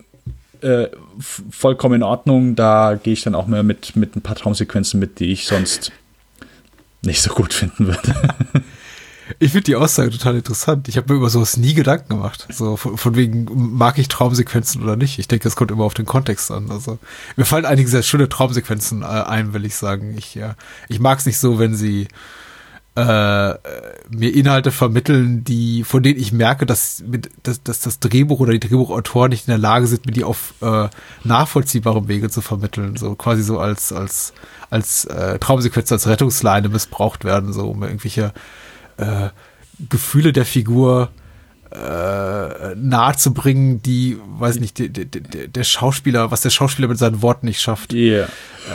äh, 0.62 0.88
vollkommen 1.18 1.96
in 1.96 2.02
Ordnung, 2.02 2.56
da 2.56 2.98
gehe 3.00 3.12
ich 3.12 3.22
dann 3.22 3.34
auch 3.34 3.46
mehr 3.46 3.62
mit, 3.62 3.96
mit 3.96 4.16
ein 4.16 4.22
paar 4.22 4.36
Traumsequenzen 4.36 4.98
mit, 4.98 5.20
die 5.20 5.32
ich 5.32 5.46
sonst 5.46 5.92
nicht 7.02 7.22
so 7.22 7.32
gut 7.32 7.52
finden 7.52 7.86
würde. 7.86 8.14
Ich 9.38 9.52
finde 9.52 9.64
die 9.64 9.76
Aussage 9.76 10.10
total 10.10 10.36
interessant. 10.36 10.88
Ich 10.88 10.96
habe 10.96 11.12
mir 11.12 11.18
über 11.18 11.30
sowas 11.30 11.56
nie 11.56 11.74
Gedanken 11.74 12.08
gemacht. 12.10 12.46
So 12.50 12.76
von, 12.76 12.98
von, 12.98 13.16
wegen, 13.16 13.46
mag 13.76 13.98
ich 13.98 14.08
Traumsequenzen 14.08 14.82
oder 14.82 14.96
nicht? 14.96 15.18
Ich 15.18 15.28
denke, 15.28 15.48
es 15.48 15.56
kommt 15.56 15.70
immer 15.70 15.84
auf 15.84 15.94
den 15.94 16.06
Kontext 16.06 16.50
an. 16.50 16.70
Also 16.70 16.98
mir 17.36 17.44
fallen 17.44 17.64
einige 17.64 17.88
sehr 17.88 18.02
schöne 18.02 18.28
Traumsequenzen 18.28 19.02
äh, 19.02 19.06
ein, 19.06 19.54
will 19.54 19.64
ich 19.64 19.76
sagen. 19.76 20.14
Ich, 20.18 20.34
ja, 20.34 20.54
ich 20.88 21.00
mag 21.00 21.18
es 21.18 21.26
nicht 21.26 21.38
so, 21.38 21.58
wenn 21.58 21.74
sie 21.74 22.08
äh, 22.94 23.54
mir 24.10 24.34
Inhalte 24.34 24.70
vermitteln, 24.70 25.44
die, 25.44 25.82
von 25.82 26.02
denen 26.02 26.20
ich 26.20 26.32
merke, 26.32 26.66
dass, 26.66 27.02
mit, 27.06 27.30
dass, 27.42 27.62
dass 27.62 27.80
das 27.80 28.00
Drehbuch 28.00 28.40
oder 28.40 28.52
die 28.52 28.60
Drehbuchautoren 28.60 29.30
nicht 29.30 29.48
in 29.48 29.52
der 29.52 29.58
Lage 29.58 29.86
sind, 29.86 30.04
mir 30.04 30.12
die 30.12 30.24
auf 30.24 30.54
äh, 30.60 30.88
nachvollziehbarem 31.24 32.08
Wege 32.08 32.28
zu 32.28 32.42
vermitteln. 32.42 32.96
So 32.96 33.14
quasi 33.14 33.42
so 33.42 33.58
als, 33.58 33.92
als, 33.92 34.34
als 34.68 35.06
äh, 35.06 35.38
Traumsequenz, 35.38 35.90
als 35.90 36.06
Rettungsleine 36.06 36.68
missbraucht 36.68 37.24
werden, 37.24 37.54
so 37.54 37.70
um 37.70 37.82
irgendwelche 37.82 38.34
äh, 38.98 39.30
Gefühle 39.88 40.34
der 40.34 40.44
Figur 40.44 41.10
äh, 41.74 42.74
nahe 42.76 43.16
zu 43.16 43.32
bringen, 43.32 43.82
die, 43.82 44.18
weiß 44.38 44.60
nicht, 44.60 44.78
der, 44.78 44.88
der, 44.88 45.48
der 45.48 45.64
Schauspieler, 45.64 46.30
was 46.30 46.42
der 46.42 46.50
Schauspieler 46.50 46.88
mit 46.88 46.98
seinen 46.98 47.22
Worten 47.22 47.46
nicht 47.46 47.60
schafft. 47.60 47.92
Yeah. 47.92 48.28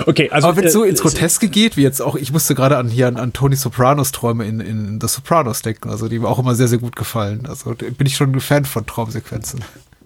Okay, 0.06 0.30
also. 0.32 0.48
Aber 0.48 0.58
wenn 0.58 0.66
es 0.66 0.74
so 0.74 0.84
äh, 0.84 0.90
ins 0.90 1.02
Groteske 1.02 1.48
geht, 1.50 1.78
wie 1.78 1.84
jetzt 1.84 2.02
auch, 2.02 2.16
ich 2.16 2.32
musste 2.32 2.56
gerade 2.56 2.78
an 2.78 2.90
hier 2.90 3.08
an, 3.08 3.18
an 3.18 3.34
Tony 3.34 3.56
Sopranos 3.56 4.12
Träume 4.12 4.46
in, 4.46 4.60
in 4.60 5.00
The 5.00 5.08
Sopranos 5.08 5.62
denken, 5.62 5.90
also 5.90 6.08
die 6.08 6.20
mir 6.20 6.28
auch 6.28 6.40
immer 6.40 6.56
sehr, 6.56 6.68
sehr 6.68 6.80
gut 6.80 6.96
gefallen. 6.96 7.46
Also 7.48 7.74
bin 7.76 8.08
ich 8.08 8.16
schon 8.16 8.32
ein 8.32 8.40
Fan 8.40 8.66
von 8.66 8.86
Traumsequenzen. 8.86 9.64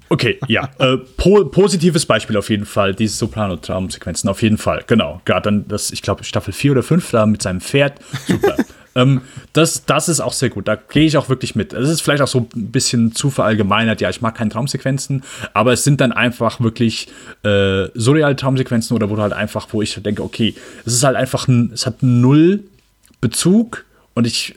Okay, 0.10 0.40
ja. 0.48 0.70
äh, 0.80 0.98
po 0.98 1.46
positives 1.46 2.06
Beispiel 2.06 2.36
auf 2.36 2.50
jeden 2.50 2.66
Fall, 2.66 2.94
diese 2.94 3.16
Soprano-Traumsequenzen, 3.16 4.30
auf 4.30 4.42
jeden 4.42 4.58
Fall, 4.58 4.84
genau. 4.86 5.22
Gerade 5.24 5.44
dann 5.44 5.68
das, 5.70 5.92
ich 5.92 6.02
glaube, 6.02 6.26
Staffel 6.26 6.54
4 6.54 6.74
oder 6.74 6.84
5 6.84 7.12
da 7.12 7.26
mit 7.26 7.42
seinem 7.42 7.62
Pferd, 7.62 8.00
super. 8.28 8.58
ähm, 8.96 9.22
das, 9.54 9.86
das 9.86 10.10
ist 10.10 10.20
auch 10.20 10.34
sehr 10.34 10.50
gut. 10.50 10.68
Da 10.68 10.76
gehe 10.76 11.06
ich 11.06 11.18
auch 11.18 11.30
wirklich 11.30 11.56
mit. 11.56 11.74
Es 11.74 11.90
ist 11.90 12.02
vielleicht 12.02 12.22
auch 12.22 12.28
so 12.28 12.48
ein 12.56 12.72
bisschen 12.72 13.14
zu 13.14 13.30
verallgemeinert. 13.30 14.02
Ja, 14.02 14.10
ich 14.10 14.22
mag 14.22 14.36
keine 14.36 14.50
Traumsequenzen, 14.50 15.24
aber 15.54 15.74
es 15.74 15.84
sind 15.84 16.02
dann 16.02 16.12
einfach 16.12 16.60
wirklich 16.60 17.08
äh, 17.44 17.88
surreale 17.94 18.36
Traumsequenzen 18.36 18.96
oder 18.96 19.10
wo 19.10 19.18
halt 19.18 19.34
einfach, 19.34 19.68
wo 19.72 19.82
ich 19.82 19.96
denke, 20.02 20.24
okay, 20.24 20.56
es 20.86 20.94
ist 20.94 21.04
halt 21.04 21.16
einfach, 21.16 21.48
ein, 21.48 21.72
es 21.74 21.86
hat 21.86 22.02
null 22.02 22.64
Bezug 23.22 23.86
und 24.16 24.26
ich, 24.26 24.56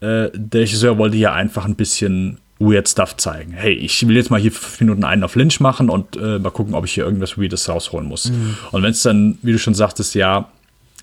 äh, 0.00 0.28
der 0.34 0.62
Regisseur 0.62 0.98
wollte 0.98 1.16
hier 1.16 1.32
einfach 1.32 1.64
ein 1.64 1.76
bisschen 1.76 2.38
weird 2.58 2.88
Stuff 2.88 3.16
zeigen. 3.16 3.52
Hey, 3.52 3.72
ich 3.72 4.06
will 4.06 4.16
jetzt 4.16 4.30
mal 4.30 4.40
hier 4.40 4.52
fünf 4.52 4.80
Minuten 4.80 5.04
einen 5.04 5.24
auf 5.24 5.34
Lynch 5.34 5.60
machen 5.60 5.88
und 5.88 6.16
äh, 6.16 6.38
mal 6.38 6.50
gucken, 6.50 6.74
ob 6.74 6.84
ich 6.84 6.92
hier 6.92 7.04
irgendwas 7.04 7.38
Weirdes 7.38 7.68
rausholen 7.68 8.06
muss. 8.06 8.30
Mhm. 8.30 8.56
Und 8.72 8.82
wenn 8.82 8.90
es 8.90 9.02
dann, 9.02 9.38
wie 9.42 9.52
du 9.52 9.58
schon 9.58 9.74
sagtest, 9.74 10.14
ja, 10.14 10.50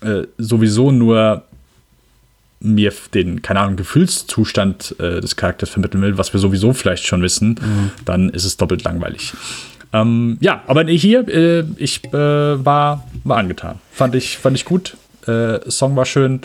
äh, 0.02 0.22
sowieso 0.38 0.92
nur 0.92 1.42
mir 2.60 2.92
den, 3.14 3.42
keine 3.42 3.60
Ahnung, 3.60 3.76
Gefühlszustand 3.76 4.96
äh, 4.98 5.20
des 5.20 5.36
Charakters 5.36 5.70
vermitteln 5.70 6.02
will, 6.02 6.18
was 6.18 6.32
wir 6.32 6.40
sowieso 6.40 6.72
vielleicht 6.72 7.06
schon 7.06 7.22
wissen, 7.22 7.50
mhm. 7.50 7.90
dann 8.04 8.30
ist 8.30 8.44
es 8.44 8.56
doppelt 8.56 8.84
langweilig. 8.84 9.32
Ähm, 9.92 10.36
ja, 10.40 10.62
aber 10.66 10.84
hier, 10.84 11.26
äh, 11.28 11.64
ich 11.76 12.04
äh, 12.06 12.12
war, 12.12 13.06
war 13.24 13.36
angetan. 13.38 13.78
Fand 13.92 14.14
ich, 14.14 14.38
fand 14.38 14.56
ich 14.56 14.64
gut. 14.64 14.96
Äh, 15.26 15.70
Song 15.70 15.96
war 15.96 16.04
schön. 16.04 16.40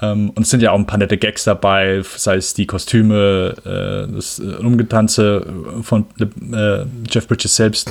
Ähm, 0.00 0.30
und 0.30 0.42
es 0.42 0.50
sind 0.50 0.62
ja 0.62 0.72
auch 0.72 0.78
ein 0.78 0.86
paar 0.86 0.98
nette 0.98 1.18
Gags 1.18 1.44
dabei, 1.44 2.02
sei 2.16 2.36
es 2.36 2.54
die 2.54 2.66
Kostüme, 2.66 3.54
äh, 3.64 4.12
das 4.12 4.38
äh, 4.38 4.54
Umgetanze 4.56 5.46
von 5.82 6.06
Jeff 7.08 7.28
Bridges 7.28 7.56
selbst. 7.56 7.90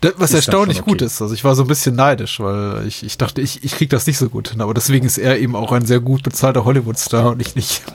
Das, 0.00 0.14
was 0.16 0.30
ist 0.30 0.36
erstaunlich 0.36 0.80
okay. 0.80 0.90
gut 0.90 1.02
ist. 1.02 1.20
Also 1.20 1.34
ich 1.34 1.44
war 1.44 1.54
so 1.54 1.62
ein 1.62 1.68
bisschen 1.68 1.94
neidisch, 1.94 2.40
weil 2.40 2.86
ich, 2.86 3.02
ich 3.02 3.18
dachte, 3.18 3.42
ich, 3.42 3.64
ich 3.64 3.72
krieg 3.72 3.90
das 3.90 4.06
nicht 4.06 4.18
so 4.18 4.30
gut 4.30 4.48
hin. 4.48 4.60
Aber 4.60 4.72
deswegen 4.72 5.06
ist 5.06 5.18
er 5.18 5.38
eben 5.38 5.54
auch 5.54 5.72
ein 5.72 5.84
sehr 5.84 6.00
gut 6.00 6.22
bezahlter 6.22 6.64
Hollywood-Star 6.64 7.32
und 7.32 7.40
ich 7.40 7.54
nicht. 7.54 7.82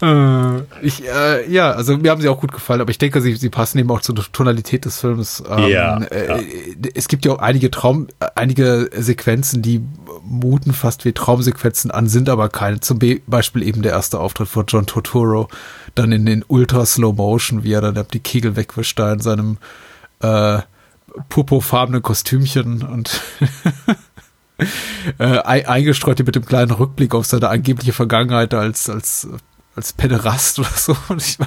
Äh, 0.00 0.60
ich, 0.82 1.04
äh, 1.06 1.50
ja, 1.50 1.72
also 1.72 1.96
mir 1.96 2.10
haben 2.10 2.20
sie 2.20 2.28
auch 2.28 2.40
gut 2.40 2.52
gefallen, 2.52 2.80
aber 2.80 2.90
ich 2.90 2.98
denke, 2.98 3.20
sie, 3.20 3.34
sie 3.34 3.50
passen 3.50 3.78
eben 3.78 3.90
auch 3.90 4.00
zur 4.00 4.14
Tonalität 4.14 4.84
des 4.84 5.00
Films. 5.00 5.42
Ähm, 5.48 5.68
ja, 5.68 5.98
äh. 6.04 6.44
Es 6.94 7.08
gibt 7.08 7.24
ja 7.24 7.32
auch 7.32 7.38
einige 7.38 7.70
Traum, 7.70 8.06
einige 8.34 8.90
Sequenzen, 8.94 9.62
die 9.62 9.82
muten 10.22 10.72
fast 10.72 11.04
wie 11.04 11.12
Traumsequenzen 11.12 11.90
an, 11.90 12.06
sind 12.08 12.28
aber 12.28 12.48
keine. 12.48 12.80
Zum 12.80 12.98
Beispiel 13.26 13.62
eben 13.62 13.82
der 13.82 13.92
erste 13.92 14.20
Auftritt 14.20 14.48
von 14.48 14.66
John 14.66 14.86
Totoro, 14.86 15.48
dann 15.94 16.12
in 16.12 16.26
den 16.26 16.44
Ultra 16.46 16.86
Slow 16.86 17.14
Motion, 17.14 17.64
wie 17.64 17.72
er 17.72 17.80
dann 17.80 18.06
die 18.12 18.20
Kegel 18.20 18.56
wegwischt 18.56 18.98
da 18.98 19.12
in 19.12 19.20
seinem 19.20 19.58
äh, 20.20 20.60
purpurfarbenen 21.28 22.02
Kostümchen 22.02 22.82
und 22.82 23.20
äh, 25.18 25.38
eingestreut 25.42 26.24
mit 26.24 26.36
dem 26.36 26.44
kleinen 26.44 26.70
Rückblick 26.70 27.14
auf 27.14 27.26
seine 27.26 27.48
angebliche 27.48 27.92
Vergangenheit 27.92 28.54
als 28.54 28.88
als 28.90 29.28
als 29.78 29.92
Pederast 29.92 30.58
oder 30.58 30.68
so. 30.76 30.96
Ich, 31.16 31.38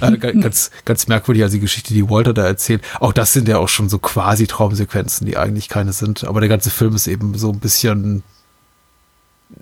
äh, 0.00 0.16
ganz, 0.16 0.70
ganz 0.84 1.06
merkwürdig, 1.06 1.42
also 1.44 1.54
die 1.54 1.60
Geschichte, 1.60 1.94
die 1.94 2.10
Walter 2.10 2.34
da 2.34 2.46
erzählt. 2.46 2.82
Auch 3.00 3.12
das 3.12 3.32
sind 3.32 3.48
ja 3.48 3.58
auch 3.58 3.68
schon 3.68 3.88
so 3.88 3.98
quasi 3.98 4.46
Traumsequenzen, 4.46 5.26
die 5.26 5.36
eigentlich 5.36 5.68
keine 5.68 5.92
sind. 5.92 6.24
Aber 6.24 6.40
der 6.40 6.48
ganze 6.48 6.70
Film 6.70 6.94
ist 6.94 7.06
eben 7.06 7.38
so 7.38 7.50
ein 7.50 7.60
bisschen, 7.60 8.22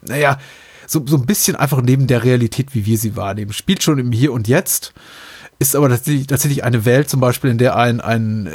naja, 0.02 0.38
so, 0.86 1.04
so 1.06 1.16
ein 1.16 1.26
bisschen 1.26 1.56
einfach 1.56 1.82
neben 1.82 2.06
der 2.06 2.24
Realität, 2.24 2.74
wie 2.74 2.86
wir 2.86 2.98
sie 2.98 3.16
wahrnehmen. 3.16 3.52
Spielt 3.52 3.82
schon 3.82 3.98
im 3.98 4.12
Hier 4.12 4.32
und 4.32 4.48
Jetzt, 4.48 4.94
ist 5.58 5.76
aber 5.76 5.88
tatsächlich, 5.88 6.26
tatsächlich 6.26 6.64
eine 6.64 6.84
Welt 6.84 7.10
zum 7.10 7.20
Beispiel, 7.20 7.50
in 7.50 7.58
der 7.58 7.76
ein, 7.76 8.00
ein 8.00 8.46
äh, 8.46 8.50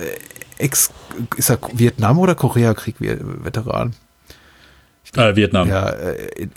Ex, 0.57 0.91
ist 1.37 1.49
er 1.49 1.59
Vietnam- 1.73 2.19
oder 2.19 2.35
Koreakrieg-Veteran? 2.35 3.93
Äh, 5.15 5.35
Vietnam. 5.35 5.67
Ja, 5.67 5.89
äh, 5.89 6.47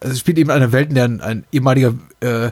also 0.00 0.12
es 0.12 0.18
spielt 0.18 0.38
eben 0.38 0.50
eine 0.50 0.72
Welt, 0.72 0.88
in 0.88 0.94
der 0.94 1.04
ein, 1.04 1.20
ein 1.20 1.44
ehemaliger 1.52 1.94
äh, 2.20 2.50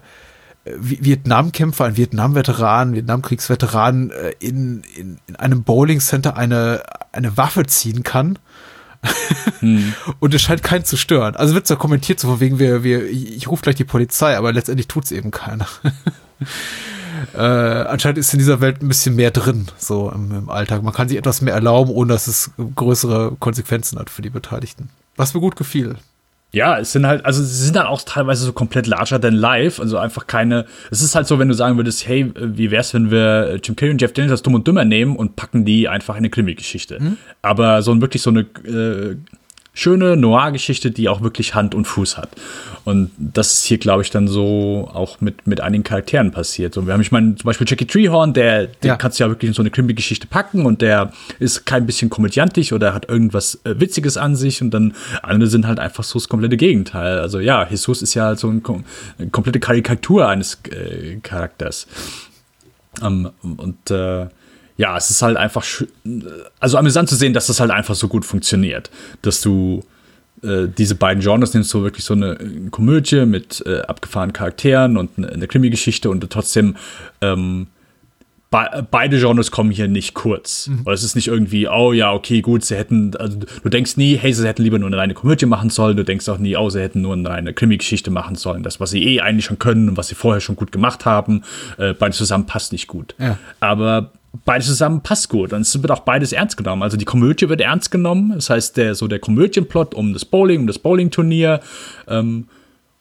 Vietnam-Kämpfer, 0.65 1.85
ein 1.87 1.97
Vietnam-Veteran, 1.97 2.95
Vietnamkriegsveteran 2.95 4.11
äh, 4.11 4.33
in, 4.41 4.83
in, 4.97 5.19
in 5.27 5.37
einem 5.37 5.63
Bowling-Center 5.63 6.37
eine, 6.37 6.83
eine 7.13 7.37
Waffe 7.37 7.67
ziehen 7.67 8.03
kann. 8.03 8.39
hm. 9.61 9.95
Und 10.19 10.35
es 10.35 10.43
scheint 10.43 10.63
keinen 10.63 10.85
zu 10.85 10.97
stören. 10.97 11.37
Also 11.37 11.55
wird 11.55 11.65
es 11.65 11.71
ja 11.71 11.77
kommentiert, 11.77 12.21
so 12.21 12.29
von 12.29 12.41
wegen, 12.41 12.59
wir, 12.59 12.83
wir, 12.83 13.09
ich, 13.09 13.37
ich 13.37 13.49
rufe 13.49 13.63
gleich 13.63 13.77
die 13.77 13.85
Polizei, 13.85 14.37
aber 14.37 14.53
letztendlich 14.53 14.89
tut 14.89 15.05
es 15.05 15.13
eben 15.13 15.31
keiner. 15.31 15.67
äh, 17.35 17.41
anscheinend 17.41 18.19
ist 18.19 18.33
in 18.33 18.39
dieser 18.39 18.61
Welt 18.61 18.83
ein 18.83 18.89
bisschen 18.89 19.17
mehr 19.17 19.31
drin, 19.31 19.69
so 19.79 20.11
im, 20.11 20.33
im, 20.33 20.51
Alltag. 20.51 20.83
Man 20.83 20.93
kann 20.93 21.09
sich 21.09 21.19
etwas 21.19 21.41
mehr 21.41 21.55
erlauben, 21.55 21.91
ohne 21.91 22.13
dass 22.13 22.27
es 22.27 22.51
größere 22.75 23.37
Konsequenzen 23.39 23.99
hat 23.99 24.11
für 24.11 24.23
die 24.23 24.31
Beteiligten. 24.31 24.91
Was 25.19 25.35
mir 25.35 25.41
gut 25.41 25.57
gefiel. 25.57 25.97
Ja, 26.51 26.79
es 26.79 26.93
sind 26.93 27.07
halt, 27.07 27.27
also 27.27 27.43
sie 27.43 27.65
sind 27.65 27.77
dann 27.77 27.87
auch 27.87 28.01
teilweise 28.01 28.47
so 28.47 28.53
komplett 28.55 28.87
larger 28.87 29.21
than 29.21 29.35
life, 29.35 29.83
also 29.83 29.99
einfach 29.99 30.27
keine. 30.27 30.65
Es 30.91 31.03
ist 31.03 31.15
halt 31.15 31.27
so, 31.27 31.39
wenn 31.39 31.49
du 31.49 31.55
sagen 31.55 31.77
würdest, 31.77 32.09
hey, 32.09 32.33
wie 32.35 32.71
wär's, 32.71 32.95
wenn 32.95 33.11
wir 33.11 33.61
Jim 33.63 33.77
Carrey 33.77 33.93
und 33.93 34.01
Jeff 34.01 34.15
Daniels 34.15 34.33
als 34.33 34.43
Dumm 34.43 34.55
und 34.55 34.67
Dümmer 34.67 34.87
nehmen 34.87 35.15
und 35.15 35.37
packen 35.37 35.67
die 35.67 35.89
einfach 35.89 36.15
in 36.15 36.19
eine 36.19 36.31
Krimi-Geschichte. 36.31 37.01
Mhm. 37.01 37.17
Aber 37.43 37.83
so 37.83 37.93
ein 37.93 38.01
wirklich 38.01 38.23
so 38.23 38.31
eine 38.31 38.41
äh, 38.65 39.17
schöne 39.79 40.17
Noir-Geschichte, 40.17 40.91
die 40.91 41.09
auch 41.09 41.21
wirklich 41.21 41.55
Hand 41.55 41.73
und 41.75 41.85
Fuß 41.85 42.17
hat. 42.17 42.31
Und 42.85 43.11
das 43.17 43.53
ist 43.53 43.65
hier, 43.65 43.79
glaube 43.79 44.03
ich, 44.03 44.11
dann 44.11 44.27
so 44.27 44.91
auch 44.93 45.21
mit, 45.21 45.47
mit 45.47 45.61
einigen 45.61 45.85
Charakteren 45.85 46.33
passiert. 46.33 46.75
So, 46.75 46.87
wir 46.87 46.95
haben, 46.95 47.01
ich 47.01 47.13
meine, 47.13 47.37
zum 47.37 47.45
Beispiel 47.45 47.67
Jackie 47.69 47.87
Treehorn, 47.87 48.33
der, 48.33 48.67
den 48.67 48.89
ja. 48.89 48.97
kannst 48.97 49.21
du 49.21 49.25
ja 49.25 49.31
wirklich 49.31 49.49
in 49.49 49.55
so 49.55 49.63
eine 49.63 49.71
Krimi-Geschichte 49.71 50.27
packen 50.27 50.67
und 50.67 50.83
der 50.83 51.13
ist 51.39 51.65
kein 51.65 51.87
bisschen 51.87 52.11
komödiantisch 52.11 52.73
oder 52.73 52.93
hat 52.93 53.09
irgendwas 53.09 53.61
äh, 53.65 53.79
Witziges 53.79 54.17
an 54.17 54.35
sich 54.35 54.61
und 54.63 54.73
dann 54.73 54.95
andere 55.23 55.49
sind 55.49 55.67
halt 55.67 55.79
einfach 55.79 56.03
so 56.03 56.19
das 56.19 56.29
komplette 56.29 56.57
Gegenteil. 56.57 57.21
Also 57.21 57.39
ja, 57.39 57.65
Jesus 57.69 58.03
ist 58.03 58.15
ja 58.15 58.25
halt 58.25 58.41
so 58.41 58.49
ein, 58.49 58.63
eine 59.19 59.29
komplette 59.31 59.61
Karikatur 59.61 60.27
eines 60.27 60.59
äh, 60.71 61.19
Charakters. 61.23 61.87
Um, 63.01 63.31
ähm, 63.45 63.53
und 63.59 63.91
äh, 63.93 64.27
ja, 64.79 64.97
es 64.97 65.11
ist 65.11 65.21
halt 65.23 65.37
einfach, 65.37 65.67
also 66.61 66.79
amüsant 66.79 67.09
zu 67.09 67.17
sehen, 67.17 67.35
dass 67.35 67.49
das 67.49 67.61
halt 67.61 67.71
einfach 67.71 67.97
so 67.97 68.09
gut 68.09 68.25
funktioniert, 68.25 68.91
dass 69.23 69.41
du 69.41 69.83
äh, 70.43 70.69
diese 70.69 70.95
beiden 70.95 71.21
Genres 71.21 71.53
nimmst, 71.53 71.71
so 71.71 71.83
wirklich 71.83 72.05
so 72.05 72.15
eine 72.15 72.39
Komödie 72.71 73.27
mit 73.27 73.63
äh, 73.67 73.81
abgefahrenen 73.81 74.33
Charakteren 74.33 74.97
und 74.97 75.11
eine, 75.19 75.31
eine 75.31 75.49
Krimi-Geschichte 75.49 76.09
und 76.09 76.29
trotzdem 76.31 76.77
ähm, 77.21 77.67
be 78.53 78.87
beide 78.89 79.19
Genres 79.19 79.51
kommen 79.51 79.73
hier 79.73 79.89
nicht 79.89 80.15
kurz. 80.15 80.69
Mhm. 80.69 80.87
Weil 80.87 80.95
es 80.95 81.03
ist 81.03 81.17
nicht 81.17 81.27
irgendwie, 81.27 81.69
oh 81.69 81.93
ja, 81.93 82.13
okay, 82.13 82.41
gut, 82.41 82.65
sie 82.65 82.77
hätten, 82.77 83.17
also 83.17 83.37
du 83.37 83.69
denkst 83.69 83.97
nie, 83.97 84.17
hey, 84.17 84.33
sie 84.33 84.47
hätten 84.47 84.63
lieber 84.63 84.79
nur 84.79 84.87
eine 84.87 84.97
reine 84.97 85.15
Komödie 85.15 85.47
machen 85.47 85.71
sollen, 85.71 85.97
du 85.97 86.05
denkst 86.05 86.29
auch 86.29 86.39
nie, 86.39 86.57
oh, 86.57 86.71
sie 86.71 86.81
hätten 86.81 87.01
nur 87.01 87.15
eine 87.15 87.29
reine 87.29 87.53
Krimi-Geschichte 87.53 88.13
machen 88.13 88.37
sollen. 88.37 88.63
Das, 88.63 88.79
was 88.79 88.91
sie 88.91 89.03
eh 89.03 89.21
eigentlich 89.23 89.47
schon 89.47 89.59
können 89.59 89.89
und 89.89 89.97
was 89.97 90.07
sie 90.07 90.15
vorher 90.15 90.41
schon 90.41 90.55
gut 90.55 90.71
gemacht 90.71 91.05
haben, 91.05 91.43
äh, 91.79 91.95
beides 91.95 92.17
zusammen 92.17 92.47
passt 92.47 92.71
nicht 92.71 92.87
gut. 92.87 93.17
Ja. 93.19 93.39
Aber 93.59 94.13
beides 94.45 94.67
zusammen 94.67 95.03
passt 95.03 95.29
gut. 95.29 95.53
Und 95.53 95.63
es 95.63 95.83
wird 95.83 95.91
auch 95.91 96.01
beides 96.01 96.33
ernst 96.33 96.57
genommen. 96.57 96.83
Also 96.83 96.97
die 96.97 97.05
Komödie 97.05 97.49
wird 97.49 97.61
ernst 97.61 97.91
genommen, 97.91 98.33
das 98.35 98.51
heißt 98.51 98.77
der 98.77 98.95
so 98.95 99.09
der 99.09 99.19
Komödienplot 99.19 99.95
um 99.95 100.13
das 100.13 100.25
Bowling, 100.25 100.61
um 100.61 100.67
das 100.67 100.79
Bowling-Turnier 100.79 101.61
ähm, 102.09 102.47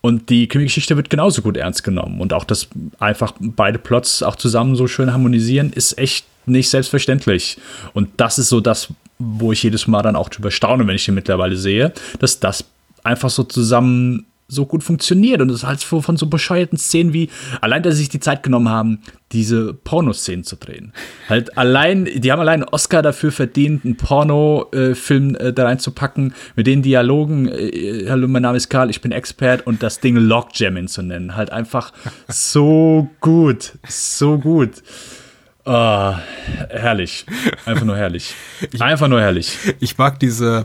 und 0.02 0.30
die 0.30 0.48
Krimi-Geschichte 0.48 0.96
wird 0.96 1.10
genauso 1.10 1.42
gut 1.42 1.58
ernst 1.58 1.84
genommen. 1.84 2.22
Und 2.22 2.32
auch 2.34 2.44
dass 2.44 2.70
einfach 3.00 3.34
beide 3.40 3.80
Plots 3.80 4.24
auch 4.24 4.36
zusammen 4.36 4.76
so 4.76 4.88
schön 4.88 5.12
harmonisieren 5.12 5.74
ist 5.74 5.98
echt 5.98 6.26
nicht 6.46 6.70
selbstverständlich. 6.70 7.58
Und 7.94 8.10
das 8.18 8.40
ist 8.40 8.50
so 8.50 8.62
das, 8.62 8.88
wo 9.20 9.52
ich 9.52 9.64
jedes 9.64 9.88
Mal 9.88 10.04
dann 10.04 10.16
auch 10.16 10.30
drüber 10.30 10.52
staune, 10.52 10.88
wenn 10.88 10.96
ich 10.96 11.06
den 11.06 11.16
mittlerweile 11.16 11.58
sehe, 11.58 11.92
dass 12.20 12.40
das 12.40 12.66
einfach 13.04 13.30
so 13.30 13.44
zusammen 13.44 14.26
so 14.48 14.66
gut 14.66 14.84
funktioniert 14.84 15.42
und 15.42 15.50
es 15.50 15.64
halt 15.64 15.84
von, 15.84 16.16
so 16.16 16.28
bescheuerten 16.28 16.78
Szenen 16.78 17.14
wie 17.14 17.30
allein, 17.60 17.84
dass 17.84 17.96
sie 17.96 18.02
sich 18.02 18.10
die 18.10 18.22
Zeit 18.22 18.44
genommen 18.44 18.70
haben, 18.70 19.02
diese 19.34 19.74
Pornoszenen 19.74 20.46
zu 20.46 20.56
drehen. 20.56 20.94
Halt 21.28 21.58
allein, 21.58 22.06
die 22.06 22.32
haben 22.32 22.40
allein 22.40 22.64
einen 22.64 22.70
Oscar 22.74 23.02
dafür 23.02 23.34
verdient, 23.34 23.84
einen 23.84 23.98
Pornofilm 23.98 25.36
äh, 25.36 25.52
da 25.52 25.66
reinzupacken, 25.66 26.34
mit 26.56 26.66
den 26.66 26.82
Dialogen, 26.82 27.50
äh, 27.50 28.06
hallo, 28.10 28.30
mein 28.30 28.42
Name 28.42 28.56
ist 28.56 28.70
Karl, 28.70 28.90
ich 28.90 29.02
bin 29.02 29.12
Expert 29.12 29.68
und 29.68 29.84
das 29.84 30.00
Ding 30.00 30.16
Lockjamming 30.16 30.88
zu 30.88 31.02
nennen. 31.02 31.36
Halt 31.36 31.52
einfach 31.52 31.92
so 32.30 33.10
gut, 33.20 33.74
so 33.88 34.38
gut. 34.38 34.82
Oh, 35.66 36.14
herrlich. 36.70 37.26
Einfach 37.66 37.84
nur 37.84 37.98
herrlich. 37.98 38.34
Einfach 38.80 39.10
nur 39.10 39.20
herrlich. 39.20 39.58
Ich 39.82 39.98
mag 39.98 40.18
diese, 40.18 40.64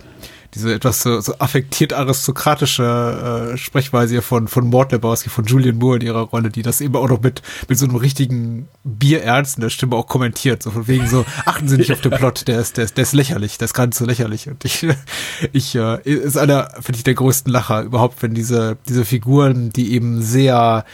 diese 0.55 0.75
etwas 0.75 1.03
so, 1.03 1.21
so 1.21 1.35
affektiert 1.39 1.95
aristokratische 1.95 3.53
äh, 3.53 3.57
Sprechweise 3.57 4.15
hier 4.15 4.23
von, 4.23 4.49
von 4.49 4.69
Mord 4.69 4.93
Lebowski, 4.93 5.31
von 5.31 5.47
Julian 5.47 5.77
Moore 5.77 5.97
in 5.97 6.03
ihrer 6.03 6.21
Rolle, 6.21 6.51
die 6.51 6.63
das 6.63 6.81
eben 6.81 6.95
auch 6.97 7.09
noch 7.09 7.23
mit, 7.23 7.43
mit 7.69 7.79
so 7.79 7.87
einem 7.87 7.97
richtigen 7.97 8.69
Bierernst 8.85 9.57
in 9.57 9.63
der 9.63 9.71
Stimme 9.71 9.97
auch 9.97 10.07
kommentiert. 10.07 10.63
So 10.63 10.71
von 10.71 10.87
wegen 10.89 11.07
so, 11.07 11.25
achten 11.47 11.69
Sie 11.69 11.79
nicht 11.79 11.91
auf 11.91 12.03
den 12.03 12.13
Plot, 12.13 12.49
der 12.49 12.61
ist, 12.61 12.77
der 12.77 12.85
ist, 12.85 12.97
der 12.99 13.03
ist 13.03 13.15
lächerlich, 13.15 13.57
der 13.57 13.65
ist 13.65 13.75
gerade 13.75 13.95
so 13.95 14.05
lächerlich. 14.05 14.49
Und 14.49 14.65
ich, 14.65 14.87
ich 15.53 15.75
äh, 15.75 16.03
ist 16.03 16.37
einer, 16.37 16.69
finde 16.81 16.99
ich, 16.99 17.05
der 17.05 17.15
größten 17.15 17.51
Lacher 17.51 17.83
überhaupt, 17.83 18.23
wenn 18.23 18.35
diese, 18.35 18.77
diese 18.89 19.07
Figuren, 19.07 19.71
die 19.71 19.93
eben 19.95 20.21
sehr, 20.21 20.85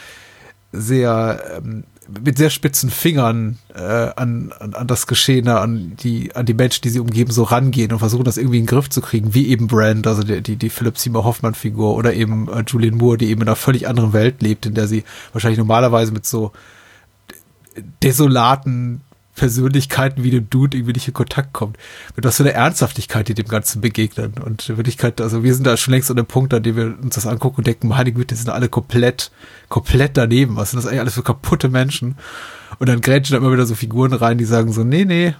sehr 0.70 1.58
ähm, 1.58 1.84
mit 2.24 2.38
sehr 2.38 2.50
spitzen 2.50 2.90
Fingern 2.90 3.58
äh, 3.74 3.80
an, 3.80 4.52
an, 4.58 4.74
an 4.74 4.86
das 4.86 5.06
Geschehene, 5.06 5.60
an 5.60 5.94
die, 5.96 6.34
an 6.34 6.46
die 6.46 6.54
Menschen, 6.54 6.82
die 6.82 6.88
sie 6.88 7.00
umgeben, 7.00 7.30
so 7.30 7.42
rangehen 7.42 7.92
und 7.92 7.98
versuchen, 7.98 8.24
das 8.24 8.38
irgendwie 8.38 8.58
in 8.58 8.64
den 8.64 8.70
Griff 8.70 8.88
zu 8.88 9.00
kriegen, 9.00 9.34
wie 9.34 9.48
eben 9.48 9.66
Brand, 9.66 10.06
also 10.06 10.22
die, 10.22 10.40
die, 10.40 10.56
die 10.56 10.70
Philipp 10.70 10.98
Seymour 10.98 11.24
Hoffmann-Figur 11.24 11.94
oder 11.94 12.14
eben 12.14 12.48
äh, 12.48 12.64
Julian 12.66 12.96
Moore, 12.96 13.18
die 13.18 13.28
eben 13.28 13.42
in 13.42 13.48
einer 13.48 13.56
völlig 13.56 13.88
anderen 13.88 14.12
Welt 14.12 14.42
lebt, 14.42 14.66
in 14.66 14.74
der 14.74 14.88
sie 14.88 15.04
wahrscheinlich 15.32 15.58
normalerweise 15.58 16.12
mit 16.12 16.24
so 16.24 16.52
desolaten 18.02 19.02
Persönlichkeiten 19.38 20.22
wie 20.22 20.30
dem 20.30 20.50
Dude 20.50 20.76
irgendwie 20.76 20.92
nicht 20.92 21.08
in 21.08 21.14
Kontakt 21.14 21.52
kommt. 21.52 21.78
Mit 22.16 22.24
was 22.24 22.36
für 22.36 22.42
eine 22.42 22.52
Ernsthaftigkeit, 22.52 23.28
die 23.28 23.34
dem 23.34 23.48
Ganzen 23.48 23.80
begegnen. 23.80 24.34
Und 24.44 24.68
in 24.68 24.76
Wirklichkeit, 24.76 25.20
also 25.20 25.42
wir 25.42 25.54
sind 25.54 25.66
da 25.66 25.76
schon 25.76 25.94
längst 25.94 26.10
an 26.10 26.16
dem 26.16 26.26
Punkt, 26.26 26.52
an 26.52 26.62
dem 26.62 26.76
wir 26.76 26.98
uns 27.02 27.14
das 27.14 27.26
angucken 27.26 27.58
und 27.58 27.66
denken, 27.66 27.88
meine 27.88 28.12
Güte, 28.12 28.34
die 28.34 28.40
sind 28.40 28.50
alle 28.50 28.68
komplett, 28.68 29.30
komplett 29.68 30.16
daneben. 30.16 30.56
Was 30.56 30.70
sind 30.70 30.78
das 30.78 30.86
eigentlich 30.86 31.00
alles 31.00 31.14
für 31.14 31.22
kaputte 31.22 31.68
Menschen? 31.68 32.16
Und 32.78 32.88
dann 32.88 33.00
grätschen 33.00 33.34
da 33.34 33.38
immer 33.38 33.52
wieder 33.52 33.66
so 33.66 33.74
Figuren 33.74 34.12
rein, 34.12 34.38
die 34.38 34.44
sagen 34.44 34.72
so, 34.72 34.84
nee, 34.84 35.04
nee, 35.04 35.34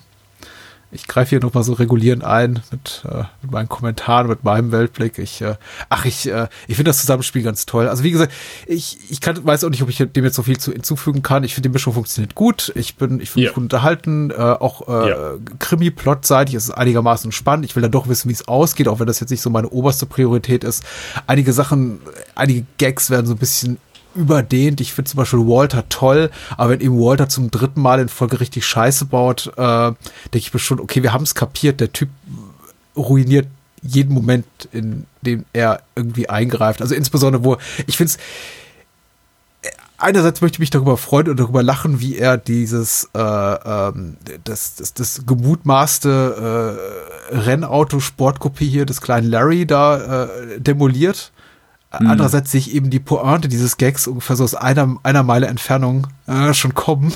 ich 0.91 1.07
greife 1.07 1.30
hier 1.30 1.41
nochmal 1.41 1.64
so 1.64 1.74
regulierend 1.74 2.24
ein 2.24 2.61
mit, 2.70 3.03
äh, 3.05 3.24
mit 3.43 3.51
meinen 3.51 3.68
Kommentaren, 3.68 4.26
mit 4.26 4.43
meinem 4.43 4.72
Weltblick. 4.72 5.18
Ich, 5.18 5.43
äh, 5.43 5.57
ach, 5.91 6.07
ich, 6.07 6.28
äh, 6.28 6.49
ich 6.66 6.76
finde 6.76 6.91
das 6.91 7.01
Zusammenspiel 7.01 7.43
ganz 7.43 7.66
toll. 7.66 7.89
Also 7.89 8.05
wie 8.05 8.11
gesagt, 8.11 8.32
ich, 8.66 8.99
ich 9.11 9.20
kann, 9.20 9.45
weiß 9.45 9.64
auch 9.64 9.70
nicht, 9.70 9.82
ob 9.82 9.91
ich 9.91 9.99
dem 9.99 10.24
jetzt 10.24 10.36
so 10.36 10.43
viel 10.43 10.59
zu 10.59 10.72
hinzufügen 10.72 11.22
kann. 11.22 11.45
Ich 11.45 11.55
finde, 11.55 11.68
die 11.68 11.72
Mischung 11.74 11.93
funktioniert 11.93 12.34
gut. 12.34 12.72
Ich 12.74 12.97
bin, 12.97 13.20
ich 13.20 13.34
bin 13.34 13.43
ja. 13.43 13.51
gut 13.51 13.64
unterhalten. 13.64 14.30
Äh, 14.30 14.34
auch 14.36 14.89
äh, 14.89 15.11
ja. 15.11 15.34
Krimi-Plot-seitig 15.59 16.55
ist 16.55 16.64
es 16.64 16.70
einigermaßen 16.70 17.32
spannend. 17.32 17.66
Ich 17.66 17.76
will 17.76 17.82
dann 17.82 17.93
doch 17.93 18.09
wissen, 18.09 18.30
wie 18.30 18.34
es 18.34 18.49
ausgeht, 18.49 18.89
auch 18.89 18.99
wenn 18.99 19.07
das 19.07 19.20
jetzt 19.20 19.30
nicht 19.30 19.43
so 19.43 19.51
meine 19.51 19.68
oberste 19.68 20.07
Priorität 20.07 20.64
ist. 20.64 20.84
Einige 21.26 21.53
Sachen, 21.53 22.01
einige 22.34 22.64
Gags 22.78 23.11
werden 23.11 23.26
so 23.26 23.34
ein 23.34 23.39
bisschen 23.39 23.76
überdehnt. 24.14 24.80
Ich 24.80 24.92
finde 24.92 25.11
zum 25.11 25.18
Beispiel 25.18 25.40
Walter 25.40 25.88
toll, 25.88 26.30
aber 26.56 26.70
wenn 26.70 26.80
eben 26.80 26.98
Walter 26.98 27.28
zum 27.28 27.50
dritten 27.50 27.80
Mal 27.80 28.00
in 28.00 28.09
Folge 28.09 28.40
richtig 28.40 28.66
Scheiße 28.66 29.06
baut, 29.06 29.52
äh, 29.56 29.92
denke 29.92 29.98
ich 30.38 30.52
mir 30.52 30.61
schon, 30.61 30.80
okay, 30.80 31.02
wir 31.02 31.12
haben 31.12 31.24
es 31.24 31.34
kapiert, 31.34 31.80
der 31.80 31.92
Typ 31.92 32.09
ruiniert 32.96 33.46
jeden 33.82 34.12
Moment, 34.12 34.46
in 34.72 35.06
dem 35.22 35.44
er 35.52 35.82
irgendwie 35.94 36.28
eingreift. 36.28 36.82
Also 36.82 36.94
insbesondere, 36.94 37.44
wo 37.44 37.59
ich 37.86 37.96
finde 37.96 38.12
es 38.12 38.18
einerseits 39.98 40.40
möchte 40.40 40.56
ich 40.56 40.61
mich 40.61 40.70
darüber 40.70 40.96
freuen 40.96 41.28
und 41.28 41.38
darüber 41.38 41.62
lachen, 41.62 42.00
wie 42.00 42.16
er 42.16 42.38
dieses 42.38 43.11
äh, 43.14 43.18
ähm, 43.20 44.16
das, 44.44 44.76
das, 44.76 44.94
das 44.94 45.26
gemutmaßte 45.26 46.78
äh, 47.30 47.34
Rennauto-Sportkopie 47.36 48.68
hier 48.68 48.86
des 48.86 49.00
kleinen 49.00 49.28
Larry 49.28 49.66
da 49.66 50.24
äh, 50.24 50.61
demoliert. 50.61 51.32
Mhm. 51.99 52.11
Andererseits 52.11 52.51
sehe 52.51 52.61
ich 52.61 52.74
eben 52.74 52.90
die 52.90 53.01
Pointe 53.01 53.49
dieses 53.49 53.76
Gags 53.76 54.07
ungefähr 54.07 54.36
so 54.36 54.44
aus 54.44 54.55
einer, 54.55 54.96
einer 55.03 55.22
Meile 55.22 55.46
Entfernung 55.46 56.07
äh, 56.26 56.55
schon 56.55 56.74
kommen 56.74 57.14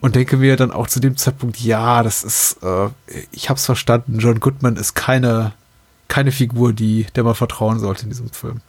und 0.00 0.14
denke 0.14 0.36
mir 0.36 0.56
dann 0.56 0.70
auch 0.70 0.86
zu 0.86 1.00
dem 1.00 1.16
Zeitpunkt, 1.16 1.58
ja, 1.60 2.02
das 2.02 2.24
ist, 2.24 2.62
äh, 2.62 2.88
ich 3.32 3.50
hab's 3.50 3.66
verstanden, 3.66 4.18
John 4.18 4.40
Goodman 4.40 4.76
ist 4.76 4.94
keine, 4.94 5.52
keine 6.08 6.32
Figur, 6.32 6.72
die, 6.72 7.06
der 7.14 7.24
man 7.24 7.34
vertrauen 7.34 7.78
sollte 7.78 8.04
in 8.04 8.10
diesem 8.10 8.30
Film. 8.30 8.60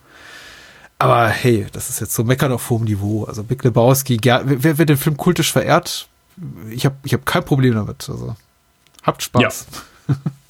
Aber 0.97 1.27
hey, 1.27 1.67
das 1.73 1.89
ist 1.89 1.99
jetzt 1.99 2.15
so 2.15 2.23
meckern 2.23 2.53
auf 2.53 2.69
hohem 2.69 2.85
Niveau. 2.85 3.25
Also 3.25 3.43
Big 3.43 3.63
Lebowski, 3.63 4.17
wer, 4.23 4.43
wer 4.45 4.85
den 4.85 4.97
Film 4.97 5.17
kultisch 5.17 5.51
verehrt, 5.51 6.07
ich 6.69 6.85
habe 6.85 6.95
ich 7.03 7.13
hab 7.13 7.25
kein 7.25 7.43
Problem 7.43 7.75
damit. 7.75 8.09
Also 8.09 8.35
habt 9.03 9.21
Spaß. 9.23 9.67
Ja. 10.07 10.15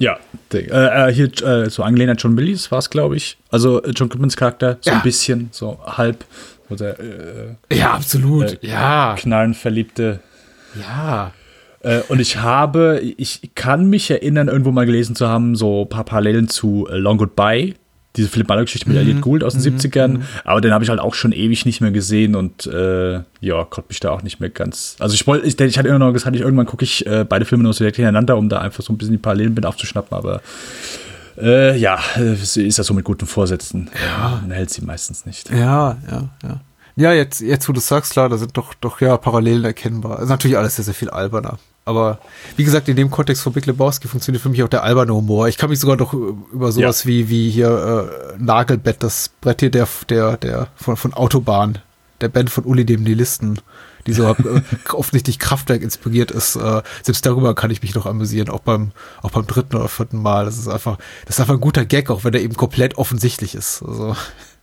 Ja, 0.00 0.18
äh, 0.54 0.58
äh, 0.60 1.12
hier 1.12 1.26
äh, 1.42 1.68
so 1.68 1.82
angelehnt 1.82 2.10
an 2.10 2.16
John 2.16 2.36
Willis 2.38 2.72
war 2.72 2.78
es, 2.78 2.88
glaube 2.88 3.16
ich. 3.16 3.36
Also 3.50 3.82
äh, 3.82 3.90
John 3.90 4.08
Goodmans 4.08 4.34
Charakter, 4.34 4.78
so 4.80 4.90
ja. 4.90 4.96
ein 4.96 5.02
bisschen, 5.02 5.50
so 5.52 5.78
halb. 5.84 6.24
So 6.70 6.76
der, 6.76 6.98
äh, 6.98 7.54
ja, 7.70 7.92
absolut. 7.92 8.62
Äh, 8.62 8.66
ja. 8.66 9.14
Knallenverliebte. 9.18 10.20
Ja. 10.80 11.32
und 12.08 12.20
ich 12.20 12.36
habe, 12.36 13.00
ich 13.00 13.50
kann 13.54 13.90
mich 13.90 14.10
erinnern, 14.10 14.48
irgendwo 14.48 14.70
mal 14.70 14.86
gelesen 14.86 15.16
zu 15.16 15.28
haben, 15.28 15.56
so 15.56 15.82
ein 15.82 15.88
paar 15.88 16.04
Parallelen 16.04 16.48
zu 16.48 16.86
Long 16.90 17.18
Goodbye, 17.18 17.74
diese 18.16 18.28
Philipp 18.28 18.48
Mahler 18.48 18.62
Geschichte 18.62 18.88
mit 18.88 18.96
mhm. 18.96 19.02
Elliot 19.02 19.20
Gould 19.22 19.44
aus 19.44 19.54
den 19.54 19.72
mhm. 19.72 19.78
70ern, 19.78 20.08
mhm. 20.08 20.22
aber 20.44 20.60
den 20.60 20.72
habe 20.72 20.82
ich 20.82 20.90
halt 20.90 21.00
auch 21.00 21.14
schon 21.14 21.32
ewig 21.32 21.64
nicht 21.64 21.80
mehr 21.80 21.92
gesehen 21.92 22.34
und 22.34 22.66
äh, 22.66 23.20
ja, 23.40 23.64
konnte 23.64 23.88
mich 23.88 24.00
da 24.00 24.10
auch 24.10 24.22
nicht 24.22 24.40
mehr 24.40 24.50
ganz. 24.50 24.96
Also 24.98 25.14
ich 25.14 25.26
wollte, 25.26 25.46
ich, 25.46 25.58
ich 25.58 25.78
hatte 25.78 25.88
immer 25.88 25.98
noch 25.98 26.12
gesagt, 26.12 26.34
ich, 26.34 26.42
irgendwann 26.42 26.66
gucke 26.66 26.84
ich 26.84 27.06
äh, 27.06 27.24
beide 27.28 27.44
Filme 27.44 27.64
noch 27.64 27.72
so 27.72 27.78
direkt 27.78 27.96
hintereinander, 27.96 28.36
um 28.36 28.48
da 28.48 28.60
einfach 28.60 28.82
so 28.82 28.92
ein 28.92 28.98
bisschen 28.98 29.12
die 29.12 29.18
Parallelen 29.18 29.54
mit 29.54 29.64
aufzuschnappen, 29.64 30.16
aber 30.16 30.42
äh, 31.40 31.76
ja, 31.78 31.98
ist 32.16 32.78
das 32.78 32.86
so 32.86 32.94
mit 32.94 33.04
guten 33.04 33.26
Vorsätzen. 33.26 33.90
Ja. 34.04 34.40
Man 34.42 34.50
hält 34.50 34.70
sie 34.70 34.82
meistens 34.84 35.24
nicht. 35.24 35.50
Ja, 35.50 35.96
ja, 36.10 36.28
ja. 36.42 36.60
Ja, 36.96 37.12
jetzt, 37.14 37.40
jetzt 37.40 37.66
wo 37.68 37.72
du 37.72 37.80
sagst, 37.80 38.12
klar, 38.12 38.28
da 38.28 38.36
sind 38.36 38.56
doch, 38.56 38.74
doch 38.74 39.00
ja 39.00 39.16
Parallelen 39.16 39.64
erkennbar. 39.64 40.20
Ist 40.20 40.28
natürlich 40.28 40.58
alles 40.58 40.76
sehr, 40.76 40.84
sehr 40.84 40.92
viel 40.94 41.08
alberner. 41.08 41.58
Aber 41.90 42.20
wie 42.56 42.62
gesagt, 42.62 42.88
in 42.88 42.94
dem 42.94 43.10
Kontext 43.10 43.42
von 43.42 43.52
Big 43.52 43.66
Lebowski 43.66 44.06
funktioniert 44.06 44.40
für 44.40 44.48
mich 44.48 44.62
auch 44.62 44.68
der 44.68 44.84
alberne 44.84 45.12
Humor. 45.12 45.48
Ich 45.48 45.58
kann 45.58 45.70
mich 45.70 45.80
sogar 45.80 45.96
doch 45.96 46.12
über 46.12 46.70
sowas 46.70 47.02
ja. 47.02 47.08
wie, 47.08 47.28
wie 47.28 47.50
hier 47.50 48.30
äh, 48.30 48.36
Nagelbett, 48.38 49.02
das 49.02 49.28
Brett 49.40 49.58
hier 49.58 49.70
der, 49.70 49.88
der, 50.08 50.36
der 50.36 50.68
von, 50.76 50.96
von 50.96 51.12
Autobahn, 51.12 51.78
der 52.20 52.28
Band 52.28 52.48
von 52.48 52.64
Uli 52.64 52.84
dem 52.84 53.02
Nihilisten, 53.02 53.60
die 54.06 54.12
so 54.12 54.24
äh, 54.24 54.62
offensichtlich 54.92 55.40
Kraftwerk 55.40 55.82
inspiriert 55.82 56.30
ist. 56.30 56.54
Äh, 56.54 56.82
selbst 57.02 57.26
darüber 57.26 57.56
kann 57.56 57.72
ich 57.72 57.82
mich 57.82 57.96
noch 57.96 58.06
amüsieren, 58.06 58.50
auch 58.50 58.60
beim, 58.60 58.92
auch 59.20 59.32
beim 59.32 59.48
dritten 59.48 59.74
oder 59.74 59.88
vierten 59.88 60.22
Mal. 60.22 60.44
Das 60.44 60.58
ist 60.58 60.68
einfach, 60.68 60.96
das 61.26 61.36
ist 61.36 61.40
einfach 61.40 61.54
ein 61.54 61.60
guter 61.60 61.84
Gag, 61.84 62.08
auch 62.08 62.22
wenn 62.22 62.32
der 62.32 62.42
eben 62.42 62.54
komplett 62.54 62.98
offensichtlich 62.98 63.56
ist. 63.56 63.82
Also, 63.82 64.14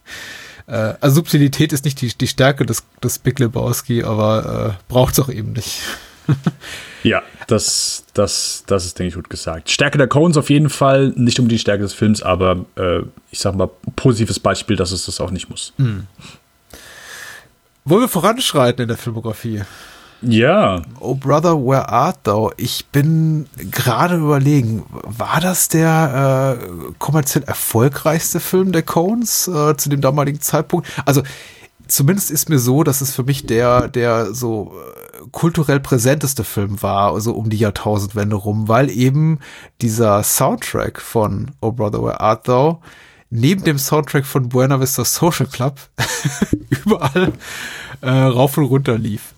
äh, 0.67 0.93
also 1.01 1.15
Subtilität 1.15 1.73
ist 1.73 1.84
nicht 1.84 1.99
die, 1.99 2.17
die 2.17 2.28
Stärke 2.28 2.65
des, 2.65 2.84
des 3.03 3.19
Big 3.19 3.38
Lebowski, 3.39 4.05
aber 4.05 4.78
äh, 4.80 4.84
braucht 4.88 5.11
es 5.11 5.19
auch 5.19 5.30
eben 5.30 5.51
nicht. 5.51 5.82
ja, 7.03 7.21
das, 7.47 8.05
das, 8.13 8.63
das 8.67 8.86
ist, 8.86 8.99
denke 8.99 9.09
ich, 9.09 9.15
gut 9.15 9.30
gesagt. 9.30 9.69
Stärke 9.69 9.97
der 9.97 10.07
Cones 10.07 10.38
auf 10.38 10.49
jeden 10.49 10.69
Fall, 10.69 11.13
nicht 11.15 11.39
um 11.39 11.47
die 11.47 11.59
Stärke 11.59 11.84
des 11.84 11.93
Films, 11.93 12.21
aber 12.21 12.65
äh, 12.75 12.99
ich 13.32 13.39
sag 13.39 13.55
mal, 13.55 13.69
positives 13.95 14.39
Beispiel, 14.39 14.75
dass 14.75 14.91
es 14.91 15.05
das 15.05 15.21
auch 15.21 15.32
nicht 15.32 15.49
muss. 15.49 15.73
Hm. 15.78 16.07
Wollen 17.86 18.01
wir 18.01 18.09
voranschreiten 18.09 18.82
in 18.82 18.88
der 18.89 18.97
Filmografie? 18.97 19.61
Ja. 20.21 20.82
Oh 20.99 21.15
Brother, 21.15 21.55
where 21.63 21.89
art 21.89 22.19
thou? 22.23 22.51
Ich 22.57 22.88
bin 22.88 23.47
gerade 23.55 24.15
überlegen, 24.15 24.84
war 24.89 25.39
das 25.39 25.69
der 25.69 26.57
äh, 26.59 26.93
kommerziell 26.97 27.43
erfolgreichste 27.43 28.39
Film 28.39 28.71
der 28.71 28.82
Cones 28.82 29.47
äh, 29.47 29.78
zu 29.78 29.89
dem 29.89 30.01
damaligen 30.01 30.41
Zeitpunkt? 30.41 30.88
Also 31.05 31.21
zumindest 31.88 32.32
ist 32.32 32.49
mir 32.49 32.59
so, 32.59 32.84
dass 32.84 33.01
es 33.01 33.13
für 33.13 33.23
mich 33.23 33.45
der, 33.45 33.88
der 33.89 34.34
so 34.34 34.73
äh, 34.75 35.07
kulturell 35.32 35.80
präsenteste 35.80 36.43
Film 36.43 36.82
war, 36.82 37.13
also 37.13 37.34
um 37.34 37.49
die 37.49 37.57
Jahrtausendwende 37.57 38.36
rum, 38.36 38.67
weil 38.67 38.89
eben 38.89 39.39
dieser 39.82 40.23
Soundtrack 40.23 41.01
von 41.01 41.51
Oh 41.61 41.71
Brother 41.71 42.03
Where 42.03 42.19
Art 42.19 42.47
Thou 42.47 42.82
neben 43.30 43.63
dem 43.63 43.78
Soundtrack 43.78 44.25
von 44.25 44.49
Buena 44.49 44.80
Vista 44.80 45.03
Social 45.05 45.47
Club 45.47 45.80
überall 46.69 47.34
äh, 48.01 48.09
rauf 48.09 48.57
und 48.57 48.65
runter 48.65 48.97
lief. 48.97 49.34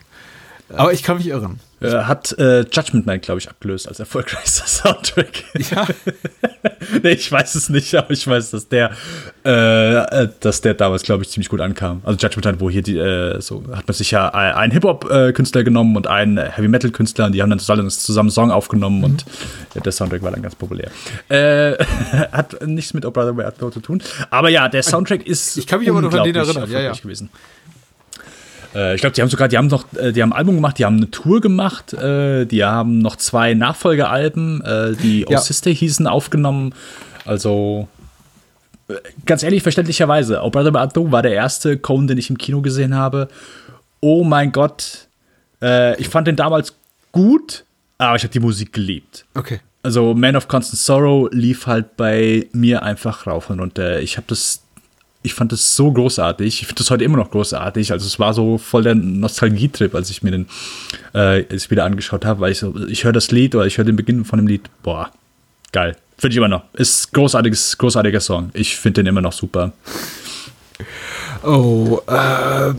Aber 0.69 0.93
ich 0.93 1.03
kann 1.03 1.17
mich 1.17 1.27
irren. 1.27 1.59
Äh, 1.81 1.91
hat 2.03 2.37
äh, 2.37 2.61
Judgment 2.61 3.05
Night, 3.05 3.21
glaube 3.21 3.39
ich, 3.39 3.49
abgelöst 3.49 3.87
als 3.87 3.99
erfolgreichster 3.99 4.65
Soundtrack. 4.67 5.43
Ja. 5.71 5.87
nee, 7.03 7.11
ich 7.11 7.31
weiß 7.31 7.55
es 7.55 7.69
nicht, 7.69 7.95
aber 7.95 8.11
ich 8.11 8.27
weiß, 8.27 8.51
dass 8.51 8.67
der, 8.67 8.91
äh, 9.45 9.95
äh 9.95 10.29
dass 10.41 10.61
der 10.61 10.73
damals, 10.73 11.03
glaube 11.03 11.23
ich, 11.23 11.29
ziemlich 11.29 11.49
gut 11.49 11.61
ankam. 11.61 12.01
Also 12.03 12.17
Judgment 12.17 12.45
Night, 12.45 12.59
wo 12.59 12.69
hier 12.69 12.81
die, 12.81 12.97
äh, 12.97 13.39
so 13.39 13.63
hat 13.71 13.87
man 13.87 13.93
sich 13.93 14.11
ja 14.11 14.29
einen 14.29 14.71
Hip-Hop-Künstler 14.73 15.63
genommen 15.63 15.95
und 15.95 16.07
einen 16.07 16.37
Heavy-Metal-Künstler 16.37 17.27
und 17.27 17.31
die 17.33 17.41
haben 17.41 17.49
dann 17.49 17.59
zusammen 17.59 17.89
einen 18.19 18.29
Song 18.31 18.51
aufgenommen 18.51 18.97
mhm. 18.99 19.03
und 19.05 19.25
ja, 19.73 19.81
der 19.81 19.91
Soundtrack 19.91 20.21
war 20.21 20.31
dann 20.31 20.41
ganz 20.41 20.55
populär. 20.55 20.89
Äh, 21.29 21.73
hat 22.31 22.65
nichts 22.67 22.93
mit 22.93 23.05
O 23.05 23.11
Brother 23.11 23.37
Where 23.37 23.47
Art 23.47 23.57
zu 23.57 23.79
tun. 23.79 24.01
Aber 24.29 24.49
ja, 24.49 24.67
der 24.67 24.83
Soundtrack 24.83 25.25
ist. 25.25 25.57
Ich 25.57 25.67
kann 25.67 25.79
mich 25.79 25.89
aber 25.89 26.01
noch 26.01 26.13
an 26.13 26.23
den 26.23 26.35
erinnern, 26.35 26.69
ja, 26.69 26.81
ja. 26.81 26.91
gewesen. 26.91 27.29
Äh, 28.75 28.95
ich 28.95 29.01
glaube, 29.01 29.13
die 29.13 29.21
haben 29.21 29.29
sogar, 29.29 29.47
die 29.47 29.57
haben 29.57 29.67
noch, 29.67 29.85
äh, 29.93 30.11
die 30.11 30.21
haben 30.21 30.33
ein 30.33 30.37
Album 30.37 30.55
gemacht, 30.55 30.77
die 30.77 30.85
haben 30.85 30.97
eine 30.97 31.11
Tour 31.11 31.41
gemacht, 31.41 31.93
äh, 31.93 32.45
die 32.45 32.63
haben 32.63 32.99
noch 32.99 33.15
zwei 33.15 33.53
Nachfolgealben, 33.53 34.61
äh, 34.63 34.93
die 34.95 35.25
ja. 35.27 35.39
Sister 35.39 35.71
hießen, 35.71 36.07
aufgenommen. 36.07 36.73
Also 37.25 37.87
äh, 38.87 38.95
ganz 39.25 39.43
ehrlich, 39.43 39.63
verständlicherweise, 39.63 40.41
Oh 40.43 40.49
Brother 40.49 40.71
Bardo 40.71 41.11
war 41.11 41.21
der 41.21 41.33
erste 41.33 41.77
Cone, 41.77 42.07
den 42.07 42.17
ich 42.17 42.29
im 42.29 42.37
Kino 42.37 42.61
gesehen 42.61 42.95
habe. 42.95 43.27
Oh 44.01 44.23
mein 44.23 44.51
Gott, 44.51 45.07
äh, 45.61 45.99
ich 45.99 46.09
fand 46.09 46.27
den 46.27 46.35
damals 46.35 46.73
gut, 47.11 47.65
aber 47.97 48.15
ich 48.15 48.23
habe 48.23 48.31
die 48.31 48.39
Musik 48.39 48.73
geliebt. 48.73 49.25
Okay. 49.33 49.59
Also 49.81 50.13
Man 50.13 50.35
of 50.35 50.47
Constant 50.47 50.79
Sorrow 50.79 51.29
lief 51.31 51.65
halt 51.65 51.95
bei 51.95 52.47
mir 52.51 52.83
einfach 52.83 53.27
rauf 53.27 53.49
und 53.49 53.59
runter. 53.59 54.01
Ich 54.01 54.17
habe 54.17 54.25
das 54.27 54.61
ich 55.21 55.33
fand 55.33 55.51
das 55.51 55.75
so 55.75 55.91
großartig. 55.91 56.61
Ich 56.61 56.67
finde 56.67 56.79
das 56.79 56.91
heute 56.91 57.03
immer 57.03 57.17
noch 57.17 57.31
großartig. 57.31 57.91
Also 57.91 58.05
es 58.05 58.19
war 58.19 58.33
so 58.33 58.57
voll 58.57 58.83
der 58.83 58.95
Nostalgietrip, 58.95 59.93
als 59.93 60.09
ich 60.09 60.23
mir 60.23 60.31
den 60.31 60.47
äh, 61.13 61.41
es 61.53 61.69
wieder 61.69 61.83
angeschaut 61.83 62.25
habe, 62.25 62.39
weil 62.39 62.51
ich 62.53 62.59
so, 62.59 62.73
ich 62.87 63.03
höre 63.03 63.11
das 63.11 63.31
Lied 63.31 63.55
oder 63.55 63.65
ich 63.65 63.77
höre 63.77 63.85
den 63.85 63.97
Beginn 63.97 64.23
von 64.23 64.39
dem 64.39 64.47
Lied. 64.47 64.69
Boah, 64.81 65.11
geil. 65.71 65.97
Finde 66.17 66.33
ich 66.33 66.37
immer 66.37 66.47
noch. 66.47 66.63
Ist 66.73 67.13
großartiges, 67.13 67.77
großartiger 67.77 68.19
Song. 68.19 68.49
Ich 68.53 68.77
finde 68.77 69.01
den 69.01 69.07
immer 69.07 69.21
noch 69.21 69.33
super. 69.33 69.73
Oh, 71.43 71.99
äh, 72.07 72.73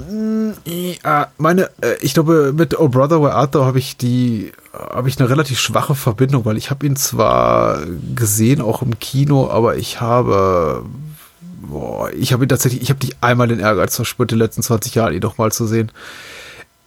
ja, 1.02 1.28
meine, 1.38 1.70
äh, 1.80 1.96
ich 2.00 2.12
glaube, 2.12 2.52
mit 2.54 2.78
Oh 2.78 2.88
Brother 2.88 3.22
Where 3.22 3.34
Art 3.34 3.54
Thou 3.54 3.64
habe 3.64 3.78
ich 3.78 3.96
die, 3.96 4.52
habe 4.74 5.08
ich 5.08 5.18
eine 5.18 5.30
relativ 5.30 5.58
schwache 5.58 5.94
Verbindung, 5.94 6.44
weil 6.44 6.58
ich 6.58 6.70
habe 6.70 6.86
ihn 6.86 6.96
zwar 6.96 7.80
gesehen, 8.14 8.60
auch 8.60 8.82
im 8.82 8.98
Kino, 8.98 9.50
aber 9.50 9.76
ich 9.76 10.00
habe 10.02 10.84
boah, 11.60 12.10
ich 12.12 12.32
habe 12.32 12.46
tatsächlich, 12.48 12.82
ich 12.82 12.90
habe 12.90 13.04
nicht 13.04 13.16
einmal 13.20 13.48
den 13.48 13.60
Ehrgeiz 13.60 13.96
verspürt, 13.96 14.30
die 14.30 14.36
letzten 14.36 14.62
20 14.62 14.94
Jahre 14.94 15.14
ihn 15.14 15.20
doch 15.20 15.38
mal 15.38 15.52
zu 15.52 15.66
sehen. 15.66 15.92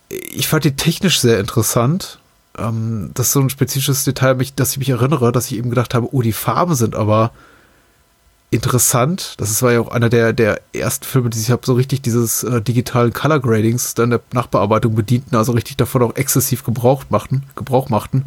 Ich 0.09 0.47
fand 0.47 0.63
die 0.63 0.75
technisch 0.75 1.19
sehr 1.19 1.39
interessant. 1.39 2.19
Ähm, 2.57 3.11
das 3.13 3.27
ist 3.27 3.33
so 3.33 3.39
ein 3.39 3.49
spezifisches 3.49 4.03
Detail, 4.03 4.37
dass 4.55 4.71
ich 4.71 4.77
mich 4.77 4.89
erinnere, 4.89 5.31
dass 5.31 5.47
ich 5.47 5.57
eben 5.57 5.69
gedacht 5.69 5.93
habe, 5.93 6.09
oh, 6.11 6.21
die 6.21 6.33
Farben 6.33 6.75
sind 6.75 6.95
aber 6.95 7.31
interessant. 8.51 9.33
Das 9.37 9.61
war 9.63 9.71
ja 9.71 9.79
auch 9.79 9.89
einer 9.89 10.09
der, 10.09 10.33
der 10.33 10.61
ersten 10.73 11.05
Filme, 11.05 11.29
die 11.29 11.39
sich 11.39 11.49
hab 11.49 11.65
so 11.65 11.73
richtig 11.73 12.01
dieses 12.01 12.43
äh, 12.43 12.61
digitalen 12.61 13.11
Color 13.11 13.39
Gradings 13.39 13.95
dann 13.95 14.11
der 14.11 14.21
Nachbearbeitung 14.31 14.93
bedienten, 14.95 15.35
also 15.35 15.53
richtig 15.53 15.77
davon 15.77 16.03
auch 16.03 16.15
exzessiv 16.15 16.63
Gebrauch 16.63 17.05
machten, 17.09 17.43
Gebrauch 17.55 17.89
machten. 17.89 18.25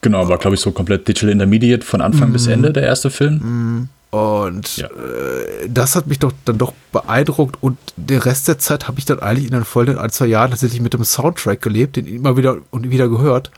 Genau, 0.00 0.28
war 0.28 0.38
glaube 0.38 0.54
ich 0.54 0.60
so 0.60 0.72
komplett 0.72 1.06
Digital 1.06 1.30
Intermediate 1.30 1.84
von 1.84 2.00
Anfang 2.00 2.30
mm. 2.30 2.32
bis 2.32 2.46
Ende 2.46 2.72
der 2.72 2.84
erste 2.84 3.10
Film. 3.10 3.34
Mm. 3.34 3.88
Und 4.10 4.78
ja. 4.78 4.86
äh, 4.86 5.68
das 5.68 5.94
hat 5.94 6.06
mich 6.06 6.18
doch 6.18 6.32
dann 6.46 6.56
doch 6.56 6.72
beeindruckt 6.92 7.62
und 7.62 7.76
den 7.96 8.20
Rest 8.20 8.48
der 8.48 8.58
Zeit 8.58 8.88
habe 8.88 8.98
ich 8.98 9.04
dann 9.04 9.20
eigentlich 9.20 9.46
in 9.46 9.52
den 9.52 9.64
folgenden 9.64 10.02
ein, 10.02 10.10
zwei 10.10 10.26
Jahren 10.26 10.50
tatsächlich 10.50 10.80
mit 10.80 10.94
dem 10.94 11.04
Soundtrack 11.04 11.60
gelebt, 11.60 11.96
den 11.96 12.06
immer 12.06 12.36
wieder 12.36 12.58
und 12.70 12.90
wieder 12.90 13.08
gehört. 13.08 13.50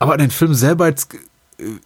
Aber 0.00 0.12
an 0.14 0.18
den 0.18 0.32
Film 0.32 0.54
selber 0.54 0.88
jetzt 0.88 1.14
äh, 1.14 1.18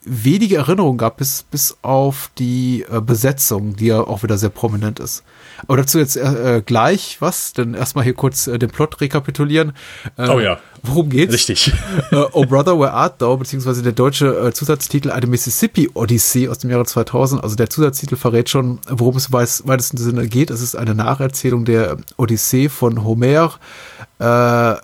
wenige 0.05 0.57
Erinnerungen 0.57 0.97
gab, 0.97 1.18
bis, 1.18 1.43
bis 1.43 1.76
auf 1.82 2.30
die 2.38 2.86
äh, 2.90 3.03
Besetzung, 3.03 3.76
die 3.76 3.86
ja 3.86 4.01
auch 4.01 4.22
wieder 4.22 4.38
sehr 4.38 4.49
prominent 4.49 4.99
ist. 4.99 5.22
Aber 5.68 5.76
dazu 5.76 5.98
jetzt 5.98 6.16
äh, 6.16 6.58
äh, 6.58 6.62
gleich 6.62 7.18
was, 7.20 7.52
denn 7.52 7.74
erstmal 7.74 8.04
hier 8.04 8.14
kurz 8.14 8.46
äh, 8.46 8.58
den 8.58 8.70
Plot 8.70 9.00
rekapitulieren. 9.00 9.72
Äh, 10.16 10.28
oh 10.28 10.40
ja. 10.40 10.58
Worum 10.82 11.08
geht's? 11.08 11.32
Richtig. 11.32 11.72
Äh, 12.10 12.24
oh 12.32 12.44
Brother, 12.44 12.78
Where 12.78 12.92
Art 12.92 13.22
Thou, 13.22 13.36
beziehungsweise 13.36 13.82
der 13.82 13.92
deutsche 13.92 14.26
äh, 14.26 14.52
Zusatztitel 14.52 15.10
Eine 15.10 15.26
Mississippi 15.26 15.90
Odyssey 15.94 16.48
aus 16.48 16.58
dem 16.58 16.70
Jahre 16.70 16.84
2000. 16.84 17.42
Also 17.42 17.56
der 17.56 17.70
Zusatztitel 17.70 18.16
verrät 18.16 18.50
schon, 18.50 18.80
worum 18.88 19.16
es 19.16 19.32
weiß, 19.32 19.66
weitesten 19.66 19.96
Sinne 19.96 20.26
geht. 20.28 20.50
Es 20.50 20.60
ist 20.60 20.74
eine 20.74 20.94
Nacherzählung 20.94 21.64
der 21.64 21.96
Odyssee 22.16 22.68
von 22.68 23.04
Homer. 23.04 23.54
Äh, 24.18 24.74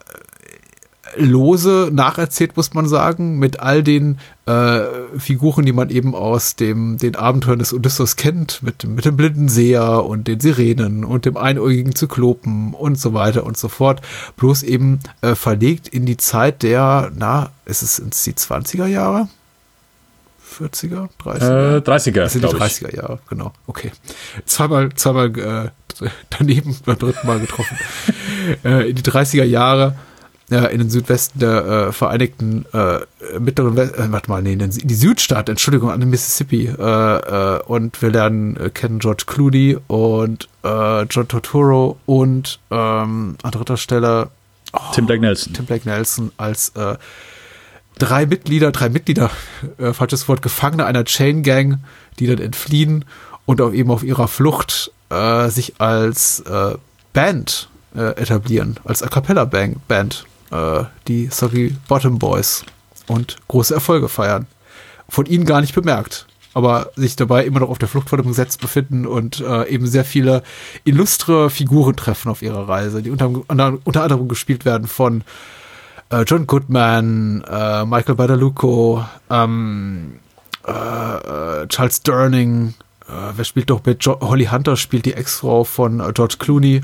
lose 1.18 1.90
nacherzählt, 1.92 2.56
muss 2.56 2.74
man 2.74 2.88
sagen, 2.88 3.38
mit 3.38 3.60
all 3.60 3.82
den 3.82 4.18
äh, 4.46 4.80
Figuren, 5.18 5.64
die 5.64 5.72
man 5.72 5.90
eben 5.90 6.14
aus 6.14 6.56
dem, 6.56 6.96
den 6.96 7.16
Abenteuern 7.16 7.58
des 7.58 7.74
Odysseus 7.74 8.16
kennt, 8.16 8.62
mit, 8.62 8.84
mit 8.84 9.04
dem 9.04 9.16
blinden 9.16 9.48
Seher 9.48 10.04
und 10.04 10.28
den 10.28 10.40
Sirenen 10.40 11.04
und 11.04 11.24
dem 11.24 11.36
einäugigen 11.36 11.94
Zyklopen 11.94 12.74
und 12.74 12.98
so 12.98 13.14
weiter 13.14 13.44
und 13.44 13.56
so 13.56 13.68
fort. 13.68 14.00
Bloß 14.36 14.62
eben 14.62 15.00
äh, 15.20 15.34
verlegt 15.34 15.88
in 15.88 16.06
die 16.06 16.16
Zeit 16.16 16.62
der, 16.62 17.10
na, 17.14 17.50
ist 17.64 17.82
es 17.82 17.98
ins 17.98 18.22
die 18.24 18.32
20er 18.32 18.86
Jahre? 18.86 19.28
40er? 20.58 21.08
30er? 21.22 21.76
Äh, 21.76 21.80
30er. 21.80 22.12
Das 22.12 22.32
sind 22.32 22.44
die 22.44 22.48
30er 22.48 22.96
Jahre, 22.96 23.18
genau. 23.28 23.52
Okay. 23.66 23.92
Zweimal, 24.46 24.90
zweimal 24.94 25.38
äh, 25.38 25.70
daneben 26.38 26.76
beim 26.84 26.98
dritten 26.98 27.26
Mal 27.26 27.40
getroffen. 27.40 27.76
äh, 28.64 28.90
in 28.90 28.96
die 28.96 29.02
30er 29.02 29.44
Jahre 29.44 29.94
äh, 30.50 30.72
in 30.72 30.78
den 30.78 30.90
Südwesten 30.90 31.40
der 31.40 31.64
äh, 31.64 31.92
Vereinigten 31.92 32.64
äh, 32.72 33.00
mittleren 33.38 33.76
West 33.76 33.96
äh, 33.96 34.10
warte 34.10 34.30
mal, 34.30 34.42
nee, 34.42 34.54
in, 34.54 34.70
die 34.70 34.94
Südstaat, 34.94 35.48
Entschuldigung, 35.48 35.90
an 35.90 36.00
den 36.00 36.10
Mississippi. 36.10 36.66
Äh, 36.66 36.72
äh, 36.82 37.62
und 37.64 38.00
wir 38.00 38.10
lernen 38.10 38.56
äh, 38.56 38.70
kennen 38.70 38.98
George 38.98 39.24
Clooney 39.26 39.78
und 39.86 40.48
äh, 40.64 41.02
John 41.02 41.28
Torturo 41.28 41.98
und 42.06 42.58
ähm, 42.70 43.36
an 43.42 43.50
dritter 43.50 43.76
Stelle 43.76 44.30
oh, 44.72 44.78
Tim 44.94 45.06
Blake 45.06 45.20
Nelson. 45.20 45.52
Tim 45.52 45.66
Blake 45.66 45.88
Nelson 45.88 46.32
als 46.36 46.70
äh, 46.70 46.96
drei 47.98 48.26
Mitglieder, 48.26 48.72
drei 48.72 48.88
Mitglieder, 48.88 49.30
äh, 49.78 49.92
falsches 49.92 50.28
Wort, 50.28 50.42
Gefangene 50.42 50.86
einer 50.86 51.04
Chain 51.04 51.42
Gang, 51.42 51.78
die 52.18 52.26
dann 52.26 52.38
entfliehen 52.38 53.04
und 53.44 53.60
auch 53.60 53.72
eben 53.72 53.90
auf 53.90 54.02
ihrer 54.02 54.28
Flucht 54.28 54.92
äh, 55.10 55.48
sich 55.48 55.80
als 55.80 56.40
äh, 56.40 56.74
Band 57.12 57.68
äh, 57.94 58.12
etablieren, 58.20 58.78
als 58.84 59.02
A 59.02 59.08
Cappella 59.08 59.44
Band 59.44 60.24
äh, 60.50 60.84
die 61.06 61.28
Soggy 61.30 61.76
Bottom 61.88 62.18
Boys 62.18 62.64
und 63.06 63.36
große 63.48 63.74
Erfolge 63.74 64.08
feiern. 64.08 64.46
Von 65.08 65.26
ihnen 65.26 65.46
gar 65.46 65.60
nicht 65.60 65.74
bemerkt, 65.74 66.26
aber 66.54 66.90
sich 66.96 67.16
dabei 67.16 67.44
immer 67.44 67.60
noch 67.60 67.70
auf 67.70 67.78
der 67.78 67.88
Flucht 67.88 68.10
vor 68.10 68.18
dem 68.18 68.28
Gesetz 68.28 68.58
befinden 68.58 69.06
und 69.06 69.40
äh, 69.40 69.68
eben 69.68 69.86
sehr 69.86 70.04
viele 70.04 70.42
illustre 70.84 71.50
Figuren 71.50 71.96
treffen 71.96 72.30
auf 72.30 72.42
ihrer 72.42 72.68
Reise, 72.68 73.02
die 73.02 73.10
unter, 73.10 73.30
unter 73.48 74.02
anderem 74.02 74.28
gespielt 74.28 74.64
werden 74.64 74.86
von 74.86 75.24
äh, 76.10 76.22
John 76.22 76.46
Goodman, 76.46 77.42
äh, 77.48 77.84
Michael 77.84 78.14
Badalucco, 78.16 79.04
ähm, 79.30 80.20
äh, 80.66 80.72
äh, 80.72 81.68
Charles 81.68 82.02
Durning, 82.02 82.74
wer 83.34 83.44
spielt 83.44 83.70
doch 83.70 83.82
mit 83.86 84.04
jo 84.04 84.20
Holly 84.20 84.44
Hunter 84.46 84.76
spielt 84.76 85.06
die 85.06 85.14
Ex-Frau 85.14 85.64
von 85.64 86.12
George 86.12 86.36
Clooney. 86.38 86.82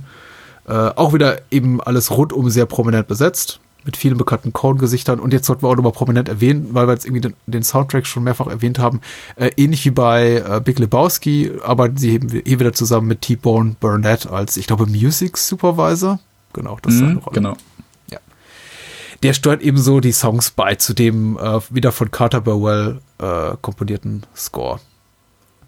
Äh, 0.66 0.72
auch 0.72 1.12
wieder 1.12 1.40
eben 1.50 1.80
alles 1.80 2.10
rundum 2.10 2.48
sehr 2.50 2.66
prominent 2.66 3.06
besetzt, 3.06 3.60
mit 3.84 3.96
vielen 3.96 4.16
bekannten 4.16 4.52
Cone-Gesichtern. 4.52 5.20
Und 5.20 5.32
jetzt 5.32 5.46
sollten 5.46 5.62
wir 5.62 5.68
auch 5.68 5.76
nochmal 5.76 5.92
prominent 5.92 6.28
erwähnen, 6.28 6.68
weil 6.72 6.86
wir 6.86 6.94
jetzt 6.94 7.04
irgendwie 7.04 7.20
den, 7.20 7.34
den 7.46 7.62
Soundtrack 7.62 8.06
schon 8.06 8.24
mehrfach 8.24 8.46
erwähnt 8.46 8.78
haben. 8.78 9.00
Äh, 9.36 9.50
ähnlich 9.56 9.84
wie 9.84 9.90
bei 9.90 10.36
äh, 10.36 10.60
Big 10.64 10.78
Lebowski 10.78 11.52
arbeiten 11.62 11.96
sie 11.96 12.10
eben 12.10 12.30
eh 12.30 12.58
wieder 12.58 12.72
zusammen 12.72 13.08
mit 13.08 13.20
T-Bone 13.20 13.76
Burnett 13.78 14.26
als, 14.26 14.56
ich 14.56 14.66
glaube, 14.66 14.86
Music 14.86 15.36
Supervisor. 15.36 16.18
Genau, 16.54 16.78
das 16.80 16.94
mhm, 16.94 17.18
ist 17.18 17.32
Genau. 17.32 17.56
Ja. 18.10 18.18
Der 19.22 19.34
steuert 19.34 19.60
eben 19.60 19.78
so 19.78 20.00
die 20.00 20.12
Songs 20.12 20.50
bei 20.50 20.76
zu 20.76 20.94
dem 20.94 21.36
äh, 21.36 21.60
wieder 21.68 21.92
von 21.92 22.10
Carter 22.10 22.40
Burwell 22.40 23.00
äh, 23.18 23.56
komponierten 23.60 24.24
Score. 24.34 24.80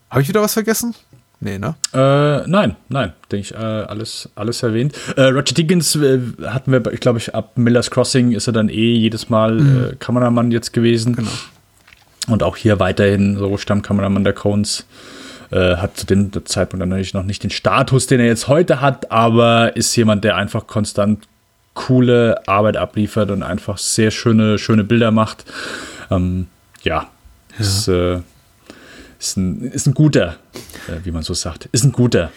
Habe 0.08 0.22
ich 0.22 0.28
wieder 0.28 0.40
was 0.40 0.54
vergessen? 0.54 0.94
Nee, 1.40 1.58
ne? 1.58 1.74
Äh, 1.92 2.48
nein, 2.48 2.76
nein, 2.88 3.12
denke 3.30 3.46
ich, 3.46 3.54
äh, 3.54 3.56
alles, 3.56 4.30
alles 4.34 4.62
erwähnt. 4.62 4.94
Äh, 5.16 5.24
Roger 5.24 5.54
Dickens 5.54 5.94
äh, 5.96 6.18
hatten 6.46 6.72
wir, 6.72 6.84
ich 6.92 7.00
glaube, 7.00 7.18
ich, 7.18 7.34
ab 7.34 7.52
Miller's 7.56 7.90
Crossing 7.90 8.32
ist 8.32 8.46
er 8.46 8.54
dann 8.54 8.68
eh 8.68 8.94
jedes 8.94 9.28
Mal 9.28 9.54
mhm. 9.54 9.84
Äh, 9.84 9.96
Kameramann 9.96 10.50
jetzt 10.50 10.72
gewesen. 10.72 11.14
Genau. 11.14 11.30
Und 12.28 12.42
auch 12.42 12.56
hier 12.56 12.80
weiterhin 12.80 13.36
so 13.36 13.56
Stammkameramann 13.56 14.24
der 14.24 14.32
Cones. 14.32 14.86
Äh, 15.50 15.76
hat 15.76 15.96
zu 15.96 16.06
dem 16.06 16.32
Zeitpunkt 16.44 16.82
dann 16.82 16.88
natürlich 16.88 17.14
noch 17.14 17.22
nicht 17.22 17.44
den 17.44 17.50
Status, 17.50 18.08
den 18.08 18.18
er 18.18 18.26
jetzt 18.26 18.48
heute 18.48 18.80
hat, 18.80 19.12
aber 19.12 19.76
ist 19.76 19.94
jemand, 19.94 20.24
der 20.24 20.34
einfach 20.34 20.66
konstant 20.66 21.28
coole 21.74 22.48
Arbeit 22.48 22.76
abliefert 22.76 23.30
und 23.30 23.44
einfach 23.44 23.78
sehr 23.78 24.10
schöne, 24.10 24.58
schöne 24.58 24.82
Bilder 24.82 25.12
macht. 25.12 25.44
Ähm, 26.10 26.48
ja, 26.82 27.06
ja. 27.52 27.60
Ist, 27.60 27.88
ist 29.18 29.36
ein, 29.36 29.62
ist 29.62 29.86
ein 29.86 29.94
guter, 29.94 30.36
äh, 30.88 31.04
wie 31.04 31.10
man 31.10 31.22
so 31.22 31.34
sagt. 31.34 31.68
Ist 31.72 31.84
ein 31.84 31.92
guter. 31.92 32.32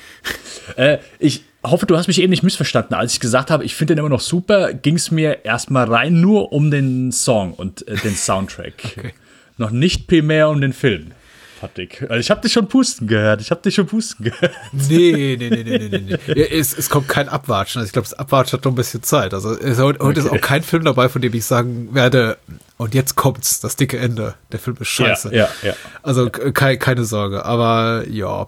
äh, 0.75 0.97
ich 1.19 1.43
hoffe, 1.63 1.86
du 1.86 1.97
hast 1.97 2.07
mich 2.07 2.21
eben 2.21 2.30
nicht 2.30 2.43
missverstanden. 2.43 2.93
Als 2.93 3.13
ich 3.13 3.19
gesagt 3.19 3.51
habe, 3.51 3.63
ich 3.63 3.75
finde 3.75 3.95
den 3.95 3.99
immer 3.99 4.09
noch 4.09 4.21
super, 4.21 4.73
ging 4.73 4.95
es 4.95 5.11
mir 5.11 5.45
erstmal 5.45 5.91
rein 5.91 6.21
nur 6.21 6.51
um 6.51 6.71
den 6.71 7.11
Song 7.11 7.53
und 7.53 7.88
äh, 7.88 7.97
den 7.97 8.15
Soundtrack. 8.15 8.73
okay. 8.97 9.13
Noch 9.57 9.71
nicht 9.71 10.07
primär 10.07 10.49
um 10.49 10.61
den 10.61 10.73
Film. 10.73 11.11
Patrick. 11.59 12.03
Also 12.03 12.15
ich 12.15 12.32
habe 12.32 12.39
dich 12.41 12.53
schon 12.53 12.67
pusten 12.67 13.07
gehört. 13.07 13.41
Ich 13.41 13.51
habe 13.51 13.61
dich 13.61 13.75
schon 13.75 13.86
pusten 13.86 14.23
gehört. 14.25 14.53
Nee, 14.71 15.36
nee, 15.38 15.49
nee, 15.49 15.63
nee, 15.63 15.89
nee, 15.89 16.17
nee. 16.27 16.41
Es, 16.41 16.77
es 16.77 16.89
kommt 16.89 17.09
kein 17.09 17.27
Abwatschen. 17.27 17.80
Also 17.80 17.88
ich 17.88 17.93
glaube, 17.93 18.07
das 18.07 18.17
Abwatschen 18.17 18.57
hat 18.57 18.65
noch 18.65 18.71
ein 18.71 18.75
bisschen 18.75 19.03
Zeit. 19.03 19.34
Also 19.34 19.51
es, 19.51 19.77
heute 19.80 19.99
okay. 19.99 20.19
ist 20.19 20.30
auch 20.30 20.39
kein 20.39 20.63
Film 20.63 20.86
dabei, 20.86 21.09
von 21.09 21.21
dem 21.21 21.34
ich 21.34 21.43
sagen 21.43 21.93
werde, 21.93 22.38
und 22.80 22.93
jetzt 22.95 23.15
kommt's, 23.15 23.59
das 23.59 23.75
dicke 23.75 23.99
Ende. 23.99 24.36
Der 24.53 24.59
Film 24.59 24.77
ist 24.80 24.88
scheiße. 24.88 25.36
Ja, 25.36 25.49
ja, 25.61 25.69
ja. 25.69 25.73
Also 26.01 26.30
ja. 26.30 26.75
Keine, 26.77 27.03
Sorge. 27.03 27.43
Aber 27.43 28.05
ja, 28.07 28.47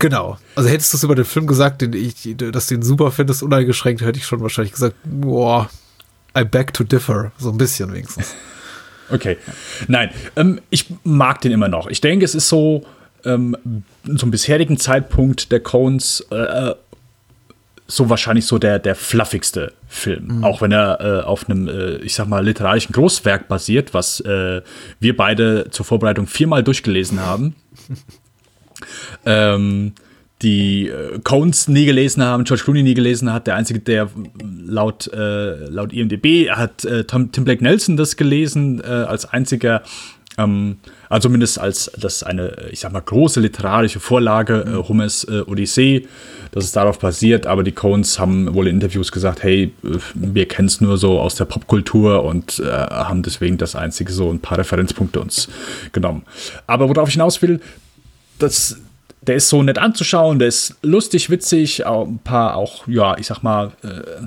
Genau. 0.00 0.38
Also 0.56 0.68
hättest 0.68 0.92
du 0.92 0.96
es 0.96 1.04
über 1.04 1.14
den 1.14 1.24
Film 1.24 1.46
gesagt, 1.46 1.82
den 1.82 1.92
ich, 1.92 2.34
dass 2.36 2.66
du 2.66 2.74
ihn 2.74 2.82
super 2.82 3.12
findest, 3.12 3.44
uneingeschränkt, 3.44 4.02
hätte 4.02 4.18
ich 4.18 4.26
schon 4.26 4.40
wahrscheinlich 4.40 4.72
gesagt, 4.72 4.96
boah, 5.04 5.70
I 6.36 6.44
beg 6.44 6.72
to 6.74 6.82
differ. 6.82 7.30
So 7.38 7.50
ein 7.50 7.58
bisschen 7.58 7.92
wenigstens. 7.92 8.34
Okay. 9.10 9.38
Nein, 9.86 10.10
ähm, 10.36 10.60
ich 10.68 10.92
mag 11.02 11.40
den 11.40 11.50
immer 11.50 11.68
noch. 11.68 11.86
Ich 11.86 12.02
denke, 12.02 12.26
es 12.26 12.34
ist 12.34 12.46
so, 12.46 12.84
ähm, 13.24 13.56
zum 14.18 14.30
bisherigen 14.30 14.76
Zeitpunkt 14.76 15.50
der 15.50 15.60
Cones 15.60 16.26
äh, 16.30 16.74
so 17.90 18.10
wahrscheinlich 18.10 18.44
so 18.44 18.58
der, 18.58 18.78
der 18.78 18.94
fluffigste 18.94 19.72
Film. 19.88 20.38
Mhm. 20.38 20.44
Auch 20.44 20.60
wenn 20.60 20.72
er 20.72 21.00
äh, 21.00 21.24
auf 21.24 21.48
einem, 21.48 21.68
äh, 21.68 21.96
ich 21.96 22.14
sag 22.14 22.28
mal, 22.28 22.44
literarischen 22.44 22.92
Großwerk 22.92 23.48
basiert, 23.48 23.94
was 23.94 24.20
äh, 24.20 24.60
wir 25.00 25.16
beide 25.16 25.70
zur 25.70 25.86
Vorbereitung 25.86 26.26
viermal 26.26 26.62
durchgelesen 26.62 27.20
haben. 27.20 27.56
ähm, 29.26 29.94
die 30.42 30.88
äh, 30.88 31.18
Cones 31.24 31.66
nie 31.66 31.86
gelesen 31.86 32.22
haben, 32.22 32.44
George 32.44 32.62
Clooney 32.62 32.82
nie 32.82 32.94
gelesen 32.94 33.32
hat. 33.32 33.46
Der 33.46 33.56
einzige, 33.56 33.80
der 33.80 34.08
laut, 34.42 35.10
äh, 35.12 35.64
laut 35.64 35.92
IMDb 35.92 36.50
hat 36.50 36.84
äh, 36.84 37.04
Tom, 37.04 37.32
Tim 37.32 37.44
Blake 37.44 37.64
Nelson 37.64 37.96
das 37.96 38.16
gelesen, 38.16 38.80
äh, 38.80 38.86
als 38.86 39.24
einziger, 39.24 39.82
ähm, 40.38 40.76
also 41.08 41.28
zumindest 41.28 41.58
als 41.58 41.90
das 41.98 42.22
eine, 42.22 42.68
ich 42.70 42.80
sag 42.80 42.92
mal, 42.92 43.00
große 43.00 43.40
literarische 43.40 44.00
Vorlage, 44.00 44.64
äh, 44.66 44.88
Homers 44.88 45.24
äh, 45.24 45.40
Odyssee, 45.46 46.06
dass 46.52 46.64
es 46.64 46.72
darauf 46.72 46.98
basiert. 46.98 47.46
Aber 47.46 47.62
die 47.62 47.72
Cones 47.72 48.18
haben 48.18 48.54
wohl 48.54 48.68
in 48.68 48.76
Interviews 48.76 49.12
gesagt, 49.12 49.42
hey, 49.42 49.72
äh, 49.84 49.98
wir 50.14 50.46
kennen 50.46 50.68
es 50.68 50.80
nur 50.80 50.96
so 50.96 51.20
aus 51.20 51.34
der 51.34 51.44
Popkultur 51.44 52.24
und 52.24 52.60
äh, 52.60 52.70
haben 52.70 53.22
deswegen 53.22 53.58
das 53.58 53.76
einzige 53.76 54.12
so 54.12 54.30
ein 54.30 54.40
paar 54.40 54.58
Referenzpunkte 54.58 55.20
uns 55.20 55.48
genommen. 55.92 56.22
Aber 56.66 56.88
worauf 56.88 57.08
ich 57.08 57.14
hinaus 57.14 57.42
will, 57.42 57.60
das 58.38 58.78
der 59.20 59.36
ist 59.36 59.48
so 59.48 59.62
nett 59.62 59.78
anzuschauen, 59.78 60.38
der 60.38 60.48
ist 60.48 60.76
lustig, 60.80 61.28
witzig, 61.28 61.86
ein 61.86 62.18
paar 62.24 62.56
auch, 62.56 62.86
ja, 62.86 63.18
ich 63.18 63.26
sag 63.26 63.42
mal, 63.42 63.72
äh, 63.82 64.26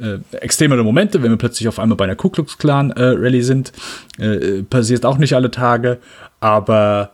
äh, 0.00 0.36
extremere 0.36 0.82
Momente, 0.82 1.22
wenn 1.22 1.30
wir 1.30 1.38
plötzlich 1.38 1.68
auf 1.68 1.78
einmal 1.78 1.96
bei 1.96 2.04
einer 2.04 2.16
Ku 2.16 2.30
Klux 2.30 2.58
Klan 2.58 2.90
äh, 2.90 3.02
Rallye 3.02 3.42
sind. 3.42 3.72
Äh, 4.18 4.62
passiert 4.62 5.04
auch 5.04 5.18
nicht 5.18 5.34
alle 5.34 5.50
Tage, 5.50 5.98
aber 6.40 7.12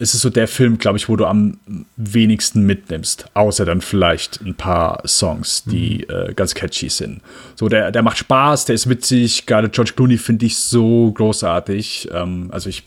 es 0.00 0.14
ist 0.14 0.22
so 0.22 0.30
der 0.30 0.48
Film, 0.48 0.78
glaube 0.78 0.96
ich, 0.96 1.10
wo 1.10 1.16
du 1.16 1.26
am 1.26 1.58
wenigsten 1.96 2.64
mitnimmst, 2.64 3.26
außer 3.34 3.66
dann 3.66 3.82
vielleicht 3.82 4.40
ein 4.40 4.54
paar 4.54 5.06
Songs, 5.06 5.64
die 5.64 6.06
mhm. 6.08 6.30
äh, 6.30 6.32
ganz 6.32 6.54
catchy 6.54 6.88
sind. 6.88 7.20
So, 7.54 7.68
der, 7.68 7.90
der 7.92 8.02
macht 8.02 8.16
Spaß, 8.16 8.64
der 8.64 8.74
ist 8.74 8.88
witzig, 8.88 9.44
gerade 9.44 9.68
George 9.68 9.92
Clooney 9.94 10.16
finde 10.16 10.46
ich 10.46 10.56
so 10.56 11.12
großartig. 11.12 12.08
Ähm, 12.14 12.48
also 12.50 12.70
ich 12.70 12.84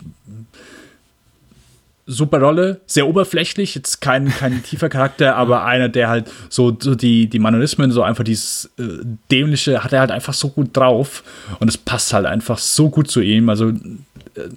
super 2.06 2.40
Rolle, 2.40 2.82
sehr 2.86 3.08
oberflächlich, 3.08 3.76
jetzt 3.76 4.02
kein, 4.02 4.28
kein 4.30 4.64
tiefer 4.70 4.90
Charakter, 4.90 5.36
aber 5.36 5.66
einer, 5.66 5.90
der 5.90 6.10
halt 6.10 6.30
so, 6.50 6.76
so 6.78 6.96
die, 6.96 7.28
die 7.28 7.40
Manierismen, 7.40 7.92
so 7.92 8.04
einfach 8.04 8.24
dieses 8.24 8.70
äh, 8.78 9.06
dämliche, 9.32 9.84
hat 9.84 9.94
er 9.94 10.02
halt 10.02 10.12
einfach 10.12 10.34
so 10.34 10.50
gut 10.50 10.76
drauf 10.76 11.24
und 11.60 11.68
es 11.68 11.78
passt 11.78 12.14
halt 12.14 12.26
einfach 12.26 12.58
so 12.58 12.90
gut 12.90 13.10
zu 13.10 13.22
ihm. 13.22 13.50
Also 13.50 13.70
äh, 13.70 14.50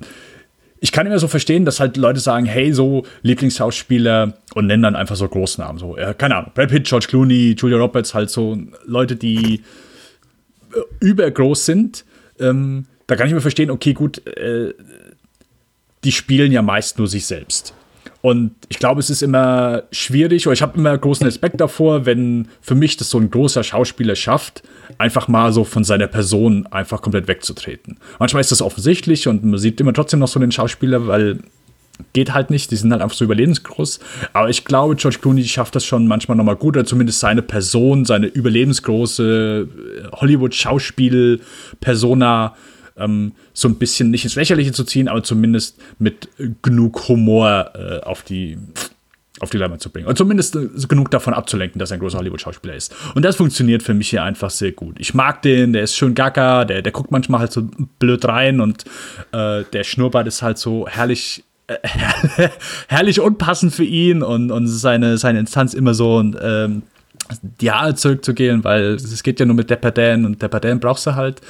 ich 0.81 0.93
kann 0.93 1.07
immer 1.07 1.19
so 1.19 1.29
verstehen, 1.29 1.65
dass 1.65 1.81
halt 1.81 1.97
Leute 1.97 2.21
sagen, 2.21 2.47
hey, 2.47 2.73
so 2.73 3.05
Lieblingsschauspieler 3.23 4.35
und 4.55 4.67
nennen 4.67 4.83
dann 4.83 4.97
einfach 4.97 5.17
so 5.17 5.29
Großnamen, 5.29 5.79
so, 5.79 5.97
äh, 5.97 6.15
keine 6.17 6.37
Ahnung, 6.37 6.53
Brad 6.55 6.71
Pitt, 6.71 6.87
George 6.87 7.07
Clooney, 7.09 7.55
Julia 7.57 7.79
Roberts, 7.79 8.13
halt 8.13 8.31
so 8.31 8.59
Leute, 8.85 9.17
die 9.17 9.63
äh, 10.75 10.81
übergroß 11.01 11.65
sind. 11.65 12.05
Ähm, 12.39 12.87
da 13.07 13.15
kann 13.15 13.29
ich 13.29 13.35
mir 13.35 13.41
verstehen, 13.41 13.71
okay, 13.71 13.95
gut, 13.95 14.27
äh, 14.27 14.75
die 16.07 16.13
spielen 16.13 16.53
ja 16.53 16.63
meist 16.63 16.97
nur 16.99 17.09
sich 17.09 17.27
selbst. 17.27 17.75
Und 18.23 18.53
ich 18.69 18.79
glaube, 18.79 19.01
es 19.01 19.11
ist 19.11 19.23
immer 19.23 19.83
schwierig, 19.91 20.47
oder 20.47 20.55
ich 20.55 20.63
habe 20.63 20.79
immer 20.79 20.97
großen 20.97 21.27
Respekt 21.27 21.61
davor, 21.61 22.07
wenn 22.07 22.47
für 22.61 22.77
mich 22.77 22.97
das 22.97 23.11
so 23.11 23.19
ein 23.19 23.31
großer 23.31 23.65
Schauspieler 23.65 24.15
schafft, 24.15 24.63
einfach 24.99 25.27
mal 25.29 25.53
so 25.53 25.65
von 25.65 25.85
seiner 25.85 26.07
Person 26.07 26.67
einfach 26.69 27.03
komplett 27.03 27.29
wegzutreten. 27.29 27.99
Manchmal 28.19 28.41
ist 28.41 28.53
das 28.53 28.63
offensichtlich 28.63 29.29
und 29.29 29.45
man 29.45 29.59
sieht 29.59 29.79
immer 29.81 29.93
trotzdem 29.93 30.21
noch 30.21 30.29
so 30.29 30.41
den 30.41 30.53
Schauspieler, 30.53 31.07
weil 31.09 31.41
geht 32.13 32.35
halt 32.35 32.51
nicht, 32.51 32.71
die 32.71 32.77
sind 32.77 32.93
halt 32.93 33.01
einfach 33.03 33.17
so 33.17 33.25
überlebensgroß. 33.25 33.99
Aber 34.33 34.49
ich 34.49 34.65
glaube, 34.65 34.95
George 34.97 35.19
Clooney 35.21 35.45
schafft 35.45 35.75
das 35.75 35.85
schon 35.85 36.07
manchmal 36.07 36.37
nochmal 36.37 36.55
gut, 36.57 36.77
oder 36.77 36.87
zumindest 36.87 37.21
seine 37.21 37.43
Person, 37.43 38.05
seine 38.05 38.27
überlebensgroße 38.27 39.69
Hollywood-Schauspiel-Persona 40.13 42.55
ähm, 42.97 43.33
so 43.53 43.69
ein 43.69 43.77
bisschen 43.77 44.11
nicht 44.11 44.25
ins 44.25 44.35
Lächerliche 44.35 44.73
zu 44.73 44.85
ziehen, 44.85 45.09
aber 45.09 45.23
zumindest 45.23 45.79
mit 45.99 46.29
genug 46.63 47.09
Humor 47.09 47.73
äh, 47.75 48.01
auf 48.01 48.23
die 48.23 48.59
auf 49.41 49.51
die 49.51 49.59
Leinwand 49.59 49.83
zu 49.83 49.91
bringen. 49.91 50.07
Und 50.07 50.17
zumindest 50.17 50.57
äh, 50.57 50.69
genug 50.89 51.11
davon 51.11 51.35
abzulenken, 51.35 51.79
dass 51.79 51.91
er 51.91 51.99
ein 51.99 52.01
großer 52.01 52.19
Hollywood-Schauspieler 52.19 52.75
ist. 52.75 52.95
Und 53.15 53.23
das 53.23 53.37
funktioniert 53.37 53.83
für 53.83 53.95
mich 53.95 54.09
hier 54.09 54.23
einfach 54.23 54.51
sehr 54.51 54.73
gut. 54.73 54.97
Ich 54.99 55.15
mag 55.15 55.43
den, 55.43 55.73
der 55.73 55.83
ist 55.83 55.95
schön 55.95 56.15
gaga, 56.15 56.65
der, 56.65 56.83
der 56.83 56.93
guckt 56.93 57.11
manchmal 57.11 57.41
halt 57.41 57.53
so 57.53 57.69
blöd 57.99 58.25
rein 58.25 58.61
und 58.61 58.85
äh, 59.33 59.65
der 59.73 59.85
Schnurrbart 59.85 60.27
ist 60.27 60.43
halt 60.43 60.59
so 60.59 60.89
herrlich 60.89 61.45
äh, 61.67 61.77
herrlich 62.89 63.21
unpassend 63.21 63.75
für 63.75 63.85
ihn 63.85 64.23
und, 64.23 64.51
und 64.51 64.69
seine, 64.69 65.19
seine 65.19 65.41
Instanz 65.41 65.75
immer 65.75 65.95
so 65.95 66.21
ähm, 66.21 66.83
die 67.43 67.73
zurückzugehen, 67.95 68.63
weil 68.65 68.95
es 68.95 69.23
geht 69.23 69.41
ja 69.41 69.47
nur 69.47 69.57
mit 69.57 69.69
Depperdan 69.69 70.25
und 70.25 70.41
Depperdan 70.41 70.81
brauchst 70.81 71.07
du 71.07 71.15
halt 71.15 71.41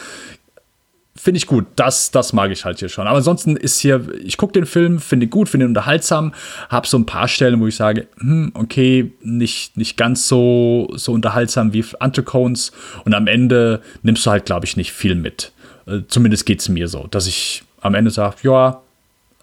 finde 1.27 1.39
ich 1.39 1.49
gut. 1.49 1.66
Das, 1.74 2.12
das 2.12 2.33
mag 2.33 2.53
ich 2.53 2.64
halt 2.64 2.79
hier 2.79 2.89
schon. 2.89 3.09
Aber 3.09 3.16
ansonsten 3.16 3.57
ist 3.57 3.81
hier, 3.81 4.07
ich 4.22 4.37
gucke 4.37 4.53
den 4.53 4.64
Film, 4.64 5.01
finde 5.01 5.27
ihn 5.27 5.31
gut, 5.31 5.49
finde 5.49 5.66
ihn 5.66 5.70
unterhaltsam, 5.70 6.33
habe 6.68 6.87
so 6.87 6.97
ein 6.97 7.05
paar 7.05 7.27
Stellen, 7.27 7.61
wo 7.61 7.66
ich 7.66 7.74
sage, 7.74 8.07
hm, 8.20 8.53
okay, 8.55 9.11
nicht, 9.22 9.77
nicht 9.77 9.97
ganz 9.97 10.29
so, 10.29 10.89
so 10.95 11.11
unterhaltsam 11.11 11.72
wie 11.72 11.85
Anticones. 11.99 12.70
Und 13.05 13.12
am 13.12 13.27
Ende 13.27 13.83
nimmst 14.05 14.24
du 14.24 14.31
halt, 14.31 14.45
glaube 14.45 14.66
ich, 14.66 14.77
nicht 14.77 14.93
viel 14.93 15.16
mit. 15.16 15.51
Äh, 15.87 16.03
zumindest 16.07 16.47
geht 16.47 16.61
es 16.61 16.68
mir 16.68 16.87
so, 16.87 17.09
dass 17.09 17.27
ich 17.27 17.64
am 17.81 17.97
Ende 17.97 18.12
sage, 18.12 18.37
ja, 18.43 18.81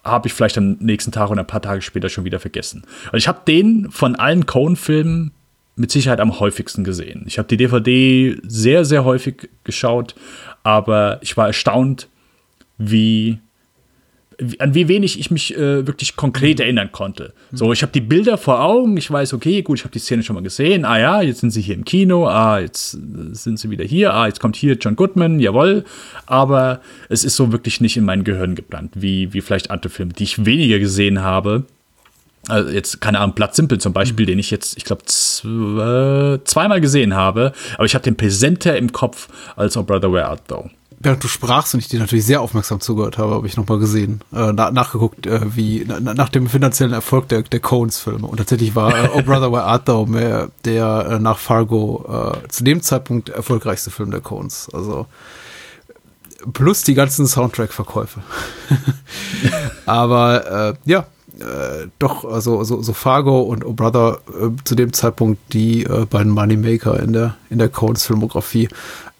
habe 0.02 0.28
ich 0.28 0.32
vielleicht 0.32 0.56
am 0.56 0.78
nächsten 0.80 1.12
Tag 1.12 1.30
oder 1.30 1.40
ein 1.40 1.46
paar 1.46 1.60
Tage 1.60 1.82
später 1.82 2.08
schon 2.08 2.24
wieder 2.24 2.40
vergessen. 2.40 2.84
Und 3.12 3.18
ich 3.18 3.28
habe 3.28 3.40
den 3.46 3.90
von 3.90 4.16
allen 4.16 4.46
Cone-Filmen 4.46 5.32
mit 5.76 5.90
Sicherheit 5.90 6.20
am 6.20 6.40
häufigsten 6.40 6.82
gesehen. 6.82 7.24
Ich 7.26 7.36
habe 7.38 7.48
die 7.48 7.58
DVD 7.58 8.38
sehr, 8.46 8.86
sehr 8.86 9.04
häufig 9.04 9.50
geschaut, 9.64 10.14
aber 10.64 11.18
ich 11.20 11.36
war 11.36 11.46
erstaunt, 11.46 12.08
wie, 12.78 13.38
wie 14.38 14.58
an 14.58 14.74
wie 14.74 14.88
wenig 14.88 15.20
ich 15.20 15.30
mich 15.30 15.54
äh, 15.54 15.86
wirklich 15.86 16.16
konkret 16.16 16.58
erinnern 16.58 16.90
konnte. 16.90 17.34
So, 17.52 17.72
ich 17.72 17.82
habe 17.82 17.92
die 17.92 18.00
Bilder 18.00 18.36
vor 18.36 18.60
Augen, 18.60 18.96
ich 18.96 19.08
weiß, 19.08 19.34
okay, 19.34 19.62
gut, 19.62 19.78
ich 19.78 19.84
habe 19.84 19.92
die 19.92 20.00
Szene 20.00 20.24
schon 20.24 20.34
mal 20.34 20.42
gesehen. 20.42 20.84
Ah 20.84 20.98
ja, 20.98 21.22
jetzt 21.22 21.40
sind 21.40 21.50
sie 21.50 21.60
hier 21.60 21.76
im 21.76 21.84
Kino, 21.84 22.26
ah, 22.26 22.58
jetzt 22.58 22.90
sind 22.90 23.58
sie 23.60 23.70
wieder 23.70 23.84
hier, 23.84 24.12
ah, 24.12 24.26
jetzt 24.26 24.40
kommt 24.40 24.56
hier 24.56 24.74
John 24.74 24.96
Goodman, 24.96 25.38
jawohl. 25.38 25.84
Aber 26.26 26.80
es 27.08 27.22
ist 27.22 27.36
so 27.36 27.52
wirklich 27.52 27.80
nicht 27.80 27.96
in 27.96 28.04
mein 28.04 28.24
Gehirn 28.24 28.56
gebrannt, 28.56 28.92
wie, 28.94 29.32
wie 29.32 29.42
vielleicht 29.42 29.70
andere 29.70 29.90
Filme, 29.90 30.14
die 30.14 30.24
ich 30.24 30.44
weniger 30.44 30.80
gesehen 30.80 31.20
habe. 31.20 31.64
Also 32.48 32.70
jetzt, 32.70 33.00
keine 33.00 33.20
Ahnung, 33.20 33.34
Blatt 33.34 33.54
Simpel 33.54 33.78
zum 33.78 33.92
Beispiel, 33.92 34.26
mhm. 34.26 34.30
den 34.30 34.38
ich 34.38 34.50
jetzt, 34.50 34.76
ich 34.76 34.84
glaube, 34.84 35.04
zweimal 35.06 36.80
gesehen 36.80 37.14
habe, 37.14 37.52
aber 37.74 37.84
ich 37.84 37.94
habe 37.94 38.04
den 38.04 38.16
präsenter 38.16 38.76
im 38.76 38.92
Kopf 38.92 39.28
als 39.56 39.76
Oh 39.76 39.82
Brother 39.82 40.12
Where 40.12 40.26
Art 40.26 40.48
Thou. 40.48 40.70
Während 41.00 41.22
du 41.22 41.28
sprachst 41.28 41.74
und 41.74 41.80
ich 41.80 41.88
dir 41.88 42.00
natürlich 42.00 42.24
sehr 42.24 42.40
aufmerksam 42.40 42.80
zugehört 42.80 43.18
habe, 43.18 43.34
habe 43.34 43.46
ich 43.46 43.58
nochmal 43.58 43.78
gesehen, 43.78 44.22
äh, 44.32 44.52
na, 44.54 44.70
nachgeguckt, 44.70 45.26
äh, 45.26 45.54
wie 45.54 45.84
na, 45.86 46.00
nach 46.00 46.30
dem 46.30 46.48
finanziellen 46.48 46.94
Erfolg 46.94 47.28
der, 47.28 47.42
der 47.42 47.60
Coens-Filme. 47.60 48.26
Und 48.26 48.38
tatsächlich 48.38 48.74
war 48.74 48.96
äh, 48.96 49.08
Oh 49.14 49.20
Brother 49.20 49.52
Where 49.52 49.64
Art 49.64 49.86
Thou 49.86 50.06
mehr 50.06 50.48
der 50.64 51.08
äh, 51.10 51.18
nach 51.18 51.36
Fargo 51.38 52.32
äh, 52.42 52.48
zu 52.48 52.64
dem 52.64 52.80
Zeitpunkt 52.80 53.28
erfolgreichste 53.28 53.90
Film 53.90 54.12
der 54.12 54.20
Coens. 54.20 54.70
Also 54.72 55.06
plus 56.52 56.82
die 56.82 56.94
ganzen 56.94 57.26
Soundtrack-Verkäufe. 57.26 58.20
Aber 59.86 60.70
äh, 60.86 60.90
ja, 60.90 61.06
äh, 61.40 61.88
doch, 61.98 62.24
also 62.24 62.62
so, 62.64 62.82
so 62.82 62.92
Fargo 62.92 63.40
und 63.40 63.64
Oh 63.64 63.72
Brother 63.72 64.20
äh, 64.28 64.50
zu 64.64 64.74
dem 64.74 64.92
Zeitpunkt 64.92 65.52
die 65.52 65.84
äh, 65.84 66.06
beiden 66.06 66.32
Moneymaker 66.32 67.00
in 67.00 67.12
der, 67.12 67.36
in 67.50 67.58
der 67.58 67.68
Coens 67.68 68.06
Filmografie. 68.06 68.68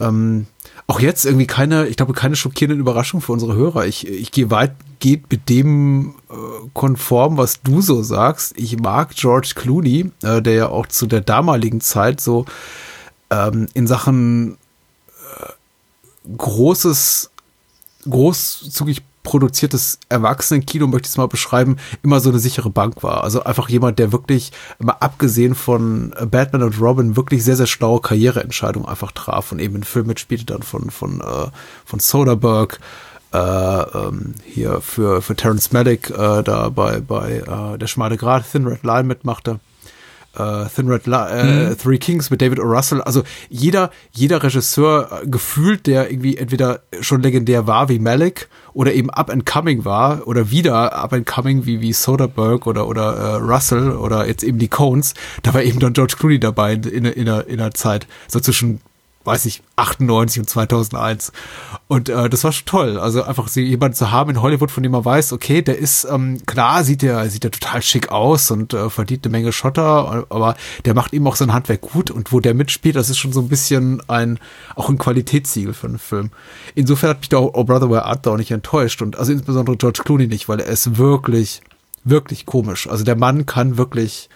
Ähm, 0.01 0.47
auch 0.87 1.01
jetzt 1.01 1.25
irgendwie 1.25 1.47
keine, 1.47 1.87
ich 1.87 1.97
glaube, 1.97 2.13
keine 2.13 2.37
schockierenden 2.37 2.81
Überraschungen 2.81 3.23
für 3.23 3.33
unsere 3.33 3.55
Hörer. 3.55 3.87
Ich, 3.87 4.07
ich 4.07 4.31
gehe 4.33 4.51
weit, 4.51 4.73
geht 5.01 5.31
mit 5.31 5.49
dem 5.49 6.15
äh, 6.31 6.35
konform, 6.73 7.37
was 7.37 7.63
du 7.63 7.81
so 7.81 8.03
sagst. 8.03 8.55
Ich 8.57 8.79
mag 8.79 9.15
George 9.15 9.53
Clooney, 9.55 10.11
äh, 10.23 10.43
der 10.43 10.55
ja 10.55 10.69
auch 10.69 10.87
zu 10.87 11.07
der 11.07 11.21
damaligen 11.21 11.81
Zeit 11.81 12.21
so 12.21 12.45
ähm, 13.31 13.67
in 13.75 13.87
Sachen 13.87 14.57
äh, 15.37 16.37
großes, 16.37 17.31
großzügig 18.09 19.03
produziertes 19.25 19.99
Erwachsenenkino, 20.09 20.87
möchte 20.87 21.07
ich 21.07 21.13
es 21.13 21.17
mal 21.17 21.27
beschreiben, 21.27 21.79
immer 22.05 22.21
so 22.21 22.31
eine 22.31 22.39
sichere 22.39 22.71
Bank 22.71 23.03
war. 23.03 23.25
Also 23.25 23.43
einfach 23.43 23.69
jemand, 23.69 23.99
der 23.99 24.13
wirklich, 24.13 24.53
immer 24.79 25.03
abgesehen 25.03 25.57
von 25.57 26.15
Batman 26.31 26.63
und 26.63 26.81
Robin, 26.81 27.17
wirklich 27.17 27.43
sehr, 27.43 27.57
sehr 27.57 27.67
schlaue 27.67 28.01
Karriereentscheidungen 28.01 28.89
einfach 28.89 29.11
traf 29.11 29.51
und 29.51 29.59
eben 29.59 29.75
in 29.75 29.83
Filmen 29.83 30.09
mitspielte 30.09 30.45
dann 30.45 30.63
von, 30.63 30.91
von, 30.91 31.21
äh, 31.21 31.49
von 31.85 31.99
Soderbergh, 31.99 32.79
äh, 33.33 33.39
ähm, 33.39 34.35
hier 34.45 34.81
für, 34.81 35.21
für 35.21 35.35
Terence 35.35 35.73
Malick 35.73 36.11
äh, 36.11 36.43
da 36.43 36.69
bei, 36.69 37.01
bei 37.01 37.39
äh, 37.39 37.79
Der 37.79 37.87
schmale 37.89 38.17
Grat, 38.17 38.45
Thin 38.53 38.67
Red 38.67 38.85
Line 38.85 39.05
mitmachte 39.05 39.59
äh, 40.37 40.67
Thin 40.75 40.89
Red 40.89 41.07
Li 41.07 41.15
äh, 41.15 41.71
mhm. 41.71 41.79
Three 41.79 41.99
Kings 41.99 42.31
mit 42.31 42.41
David 42.41 42.61
O. 42.61 42.65
Russell. 42.65 43.03
Also 43.03 43.23
jeder, 43.49 43.91
jeder 44.13 44.43
Regisseur 44.43 45.23
äh, 45.23 45.27
gefühlt, 45.27 45.87
der 45.87 46.11
irgendwie 46.11 46.37
entweder 46.37 46.81
schon 47.01 47.23
legendär 47.23 47.67
war 47.67 47.89
wie 47.89 47.99
Malik 47.99 48.49
oder 48.73 48.93
eben 48.93 49.11
up 49.11 49.31
and 49.31 49.47
coming 49.47 49.85
war 49.85 50.27
oder 50.27 50.51
wieder 50.51 50.97
up 50.97 51.13
and 51.13 51.27
coming 51.27 51.67
wie, 51.67 51.81
wie 51.81 51.93
Soderbergh 51.93 52.69
oder, 52.69 52.87
oder 52.89 53.15
äh, 53.17 53.35
Russell 53.37 53.93
oder 53.93 54.27
jetzt 54.27 54.43
eben 54.43 54.59
die 54.59 54.69
Cones, 54.69 55.15
da 55.43 55.55
war 55.55 55.63
eben 55.63 55.79
dann 55.79 55.93
George 55.93 56.17
Clooney 56.19 56.41
dabei 56.41 56.75
in, 56.75 56.83
in, 56.83 57.05
in, 57.05 57.29
einer, 57.29 57.47
in 57.47 57.61
einer 57.61 57.73
Zeit, 57.73 58.07
so 58.29 58.41
zwischen 58.41 58.81
weiß 59.25 59.47
ich, 59.47 59.63
98 59.77 60.41
und 60.41 60.49
2001. 60.49 61.33
Und 61.89 62.09
äh, 62.09 62.29
das 62.29 62.45
war 62.45 62.53
schon 62.53 62.67
toll. 62.67 62.99
Also 62.99 63.23
einfach 63.23 63.49
so 63.49 63.61
jemanden 63.61 63.97
zu 63.97 64.11
haben 64.11 64.31
in 64.31 64.43
Hollywood, 64.43 64.71
von 64.71 64.83
dem 64.83 64.93
man 64.93 65.05
weiß, 65.05 65.33
okay, 65.33 65.63
der 65.63 65.79
ist, 65.79 66.05
ähm, 66.05 66.45
klar, 66.47 66.85
sieht 66.85 67.03
der, 67.03 67.29
sieht 67.31 67.45
der 67.45 67.51
total 67.51 67.83
schick 67.83 68.11
aus 68.11 68.51
und 68.51 68.75
äh, 68.75 68.91
verdient 68.91 69.25
eine 69.25 69.33
Menge 69.33 69.53
Schotter, 69.53 70.27
aber 70.29 70.57
der 70.85 70.95
macht 70.95 71.13
eben 71.15 71.27
auch 71.27 71.37
sein 71.37 71.53
Handwerk 71.53 71.81
gut 71.81 72.11
und 72.11 72.33
wo 72.33 72.41
der 72.41 72.55
mitspielt, 72.55 72.97
das 72.97 73.11
ist 73.11 73.19
schon 73.19 73.33
so 73.33 73.41
ein 73.41 73.49
bisschen 73.49 74.03
ein, 74.09 74.39
auch 74.77 74.89
ein 74.89 74.99
Qualitätssiegel 74.99 75.75
für 75.75 75.87
einen 75.87 75.99
Film. 75.99 76.31
Insofern 76.75 77.11
hat 77.11 77.21
mich 77.21 77.29
da 77.31 77.39
Oh 77.39 77.65
Brother 77.65 77.91
Where 77.91 78.05
Art 78.05 78.27
auch 78.29 78.37
nicht 78.37 78.51
enttäuscht 78.51 79.03
und 79.03 79.19
also 79.19 79.33
insbesondere 79.33 79.77
George 79.77 80.03
Clooney 80.05 80.27
nicht, 80.27 80.49
weil 80.49 80.61
er 80.61 80.67
ist 80.67 80.99
wirklich, 80.99 81.63
wirklich 82.05 82.47
komisch. 82.47 82.89
Also 82.89 83.05
der 83.05 83.17
Mann 83.17 83.47
kann 83.47 83.79
wirklich 83.79 84.29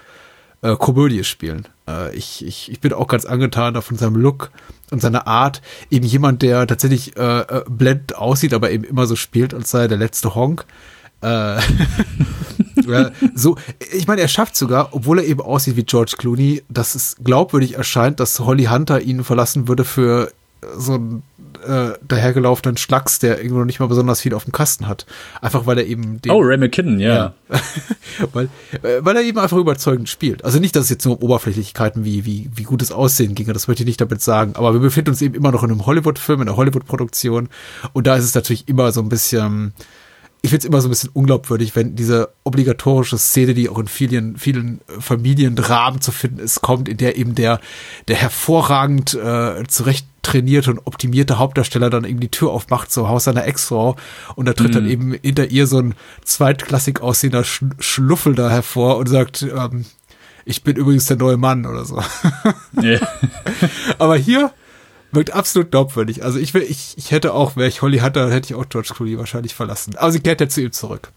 äh, 0.63 0.77
Komödie 0.77 1.25
spielen. 1.25 1.69
Äh, 1.89 2.15
ich, 2.15 2.45
ich, 2.45 2.71
ich 2.71 2.81
bin 2.81 2.93
auch 2.93 3.09
ganz 3.09 3.25
angetan 3.25 3.81
von 3.81 3.97
seinem 3.97 4.17
Look 4.17 4.51
und 4.91 5.01
seiner 5.01 5.27
Art. 5.27 5.63
Eben 5.91 6.07
jemand, 6.07 6.43
der 6.43 6.67
tatsächlich 6.67 7.17
äh, 7.17 7.41
äh 7.41 7.65
blendend 7.69 8.17
aussieht, 8.17 8.55
aber 8.55 8.71
eben 8.71 8.85
immer 8.85 9.07
so 9.07 9.17
spielt, 9.17 9.55
als 9.55 9.71
sei 9.71 9.83
er 9.83 9.89
der 9.89 9.99
letzte 9.99 10.35
Honk. 10.35 10.67
Äh, 11.21 11.61
so, 13.35 13.57
ich 13.93 14.07
meine, 14.07 14.21
er 14.21 14.29
schafft 14.29 14.57
sogar, 14.57 14.91
obwohl 14.93 15.19
er 15.19 15.27
eben 15.27 15.41
aussieht 15.41 15.77
wie 15.77 15.85
George 15.85 16.15
Clooney, 16.17 16.63
dass 16.69 16.95
es 16.95 17.17
glaubwürdig 17.23 17.75
erscheint, 17.75 18.21
dass 18.21 18.39
Holly 18.41 18.65
Hunter 18.65 19.01
ihn 19.01 19.25
verlassen 19.25 19.69
würde 19.69 19.85
für 19.85 20.33
so 20.77 20.95
ein 20.95 21.23
äh, 21.67 21.99
dahergelaufenen 22.07 22.77
Schlacks, 22.77 23.19
der 23.19 23.43
irgendwo 23.43 23.65
nicht 23.65 23.81
mal 23.81 23.87
besonders 23.87 24.21
viel 24.21 24.35
auf 24.35 24.45
dem 24.45 24.53
Kasten 24.53 24.87
hat. 24.87 25.07
Einfach 25.41 25.67
weil 25.67 25.79
er 25.79 25.87
eben 25.87 26.21
den, 26.23 26.33
Oh, 26.33 26.41
Ray 26.41 26.57
McKinnon, 26.57 27.01
ja. 27.01 27.33
ja. 27.51 27.59
weil, 28.33 28.49
äh, 28.83 28.99
weil 29.01 29.17
er 29.17 29.23
eben 29.23 29.39
einfach 29.39 29.57
überzeugend 29.57 30.09
spielt. 30.09 30.45
Also 30.45 30.59
nicht, 30.59 30.77
dass 30.77 30.85
es 30.85 30.91
jetzt 30.91 31.05
nur 31.05 31.17
um 31.17 31.23
Oberflächlichkeiten 31.23 32.05
wie, 32.05 32.25
wie, 32.25 32.51
wie 32.55 32.63
gutes 32.63 32.93
Aussehen 32.93 33.35
ginge, 33.35 33.53
das 33.53 33.69
möchte 33.69 33.83
ich 33.83 33.87
nicht 33.87 34.01
damit 34.01 34.23
sagen. 34.23 34.53
Aber 34.55 34.73
wir 34.73 34.81
befinden 34.81 35.11
uns 35.11 35.23
eben 35.23 35.35
immer 35.35 35.53
noch 35.53 35.63
in 35.65 35.71
einem 35.71 35.87
Hollywood-Film, 35.87 36.43
in 36.43 36.49
einer 36.49 36.57
Hollywood-Produktion. 36.57 37.49
Und 37.93 38.07
da 38.07 38.17
ist 38.17 38.25
es 38.25 38.35
natürlich 38.35 38.69
immer 38.69 38.93
so 38.93 39.01
ein 39.01 39.09
bisschen, 39.09 39.73
ich 40.41 40.51
finde 40.51 40.59
es 40.59 40.65
immer 40.67 40.81
so 40.81 40.89
ein 40.89 40.91
bisschen 40.91 41.11
unglaubwürdig, 41.13 41.75
wenn 41.75 41.97
diese 41.97 42.31
obligatorische 42.45 43.19
Szene, 43.19 43.55
die 43.55 43.69
auch 43.69 43.79
in 43.79 43.89
vielen, 43.89 44.37
vielen 44.37 44.81
Familiendramen 45.01 46.01
zu 46.01 46.13
finden 46.13 46.39
ist, 46.39 46.61
kommt, 46.61 46.89
in 46.89 46.97
der 46.97 47.17
eben 47.17 47.35
der, 47.35 47.61
der 48.07 48.17
hervorragend 48.17 49.15
äh, 49.15 49.65
zurecht 49.67 50.07
trainierte 50.23 50.71
und 50.71 50.81
optimierte 50.87 51.39
Hauptdarsteller 51.39 51.91
dann 51.91 52.05
eben 52.05 52.21
die 52.21 52.31
Tür 52.31 52.51
aufmacht 52.51 52.93
zum 52.93 53.09
Haus 53.09 53.25
seiner 53.25 53.47
Ex-Frau 53.47 53.97
und 54.37 54.47
da 54.47 54.53
tritt 54.53 54.73
mm. 54.73 54.75
dann 54.75 54.85
mhm. 54.85 54.91
eben 54.91 55.15
hinter 55.23 55.51
ihr 55.51 55.67
so 55.67 55.79
ein 55.79 55.95
zweitklassig 56.23 57.01
aussehender 57.01 57.45
Sch 57.45 57.65
Schluffel 57.79 58.35
da 58.35 58.51
hervor 58.51 58.99
und 58.99 59.09
sagt, 59.09 59.43
ähm, 59.43 59.87
ich 60.45 60.63
bin 60.63 60.77
übrigens 60.77 61.07
der 61.07 61.17
neue 61.17 61.37
Mann 61.37 61.67
oder 61.67 61.85
so. 61.85 62.03
Yeah. 62.81 63.07
Aber 63.99 64.17
hier 64.17 64.53
wirkt 65.13 65.33
absolut 65.33 65.71
glaubwürdig. 65.71 66.25
Also 66.25 66.39
ich 66.39 66.55
will, 66.55 66.63
ich, 66.63 66.95
ich 66.97 67.11
hätte 67.11 67.35
auch, 67.35 67.57
wäre 67.57 67.69
ich 67.69 67.83
Holly 67.83 67.99
Hunter, 67.99 68.31
hätte 68.31 68.53
ich 68.53 68.55
auch 68.55 68.69
George 68.69 68.91
Clooney 68.95 69.19
wahrscheinlich 69.19 69.55
verlassen. 69.55 69.97
Aber 69.97 70.13
sie 70.13 70.21
kehrt 70.21 70.41
ja 70.41 70.49
zu 70.49 70.61
ihm 70.61 70.73
zurück. 70.73 71.13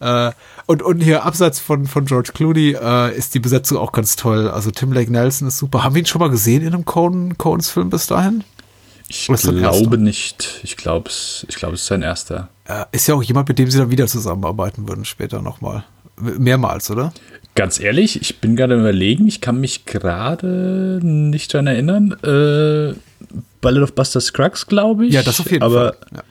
Äh, 0.00 0.32
und, 0.66 0.82
und 0.82 1.00
hier 1.00 1.24
abseits 1.24 1.60
von, 1.60 1.86
von 1.86 2.06
George 2.06 2.30
Clooney 2.34 2.76
äh, 2.80 3.16
ist 3.16 3.34
die 3.34 3.40
Besetzung 3.40 3.78
auch 3.78 3.92
ganz 3.92 4.16
toll. 4.16 4.48
Also 4.48 4.70
Tim 4.70 4.92
Lake 4.92 5.12
Nelson 5.12 5.48
ist 5.48 5.58
super. 5.58 5.84
Haben 5.84 5.94
wir 5.94 6.02
ihn 6.02 6.06
schon 6.06 6.20
mal 6.20 6.30
gesehen 6.30 6.62
in 6.62 6.74
einem 6.74 6.84
Coen, 6.84 7.36
Coens 7.38 7.70
Film 7.70 7.90
bis 7.90 8.06
dahin? 8.06 8.44
Ich 9.08 9.26
glaube 9.26 9.98
nicht. 9.98 10.60
Ich 10.62 10.76
glaube, 10.76 11.10
es, 11.10 11.44
ich 11.48 11.56
glaube, 11.56 11.74
es 11.74 11.82
ist 11.82 11.88
sein 11.88 12.02
erster. 12.02 12.48
Äh, 12.66 12.84
ist 12.92 13.08
ja 13.08 13.14
auch 13.14 13.22
jemand, 13.22 13.48
mit 13.48 13.58
dem 13.58 13.70
sie 13.70 13.78
dann 13.78 13.90
wieder 13.90 14.06
zusammenarbeiten 14.06 14.88
würden 14.88 15.04
später 15.04 15.42
nochmal. 15.42 15.84
Mehrmals, 16.16 16.90
oder? 16.90 17.12
Ganz 17.56 17.80
ehrlich, 17.80 18.20
ich 18.20 18.40
bin 18.40 18.54
gerade 18.54 18.78
überlegen, 18.78 19.26
ich 19.26 19.40
kann 19.40 19.58
mich 19.58 19.84
gerade 19.84 21.00
nicht 21.02 21.52
daran 21.52 21.66
erinnern. 21.66 22.12
Äh, 22.22 22.94
Ballad 23.60 23.82
of 23.82 23.94
Buster 23.94 24.20
Scruggs, 24.20 24.66
glaube 24.66 25.06
ich. 25.06 25.14
Ja, 25.14 25.22
das 25.22 25.40
auf 25.40 25.50
jeden 25.50 25.62
aber 25.62 25.94
Fall. 25.94 25.96
Ja. 26.16 26.22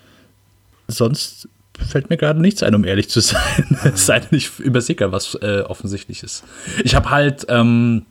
Sonst 0.87 1.47
fällt 1.87 2.09
mir 2.09 2.17
gerade 2.17 2.41
nichts 2.41 2.63
ein, 2.63 2.75
um 2.75 2.83
ehrlich 2.83 3.09
zu 3.09 3.19
sein. 3.21 3.77
es 3.93 4.05
sei 4.05 4.19
denn, 4.19 4.37
ich 4.37 4.59
übersehe 4.59 4.97
was 5.11 5.35
äh, 5.35 5.61
offensichtlich 5.61 6.23
ist. 6.23 6.43
Ich 6.83 6.95
habe 6.95 7.09
halt 7.09 7.45
ähm, 7.49 8.05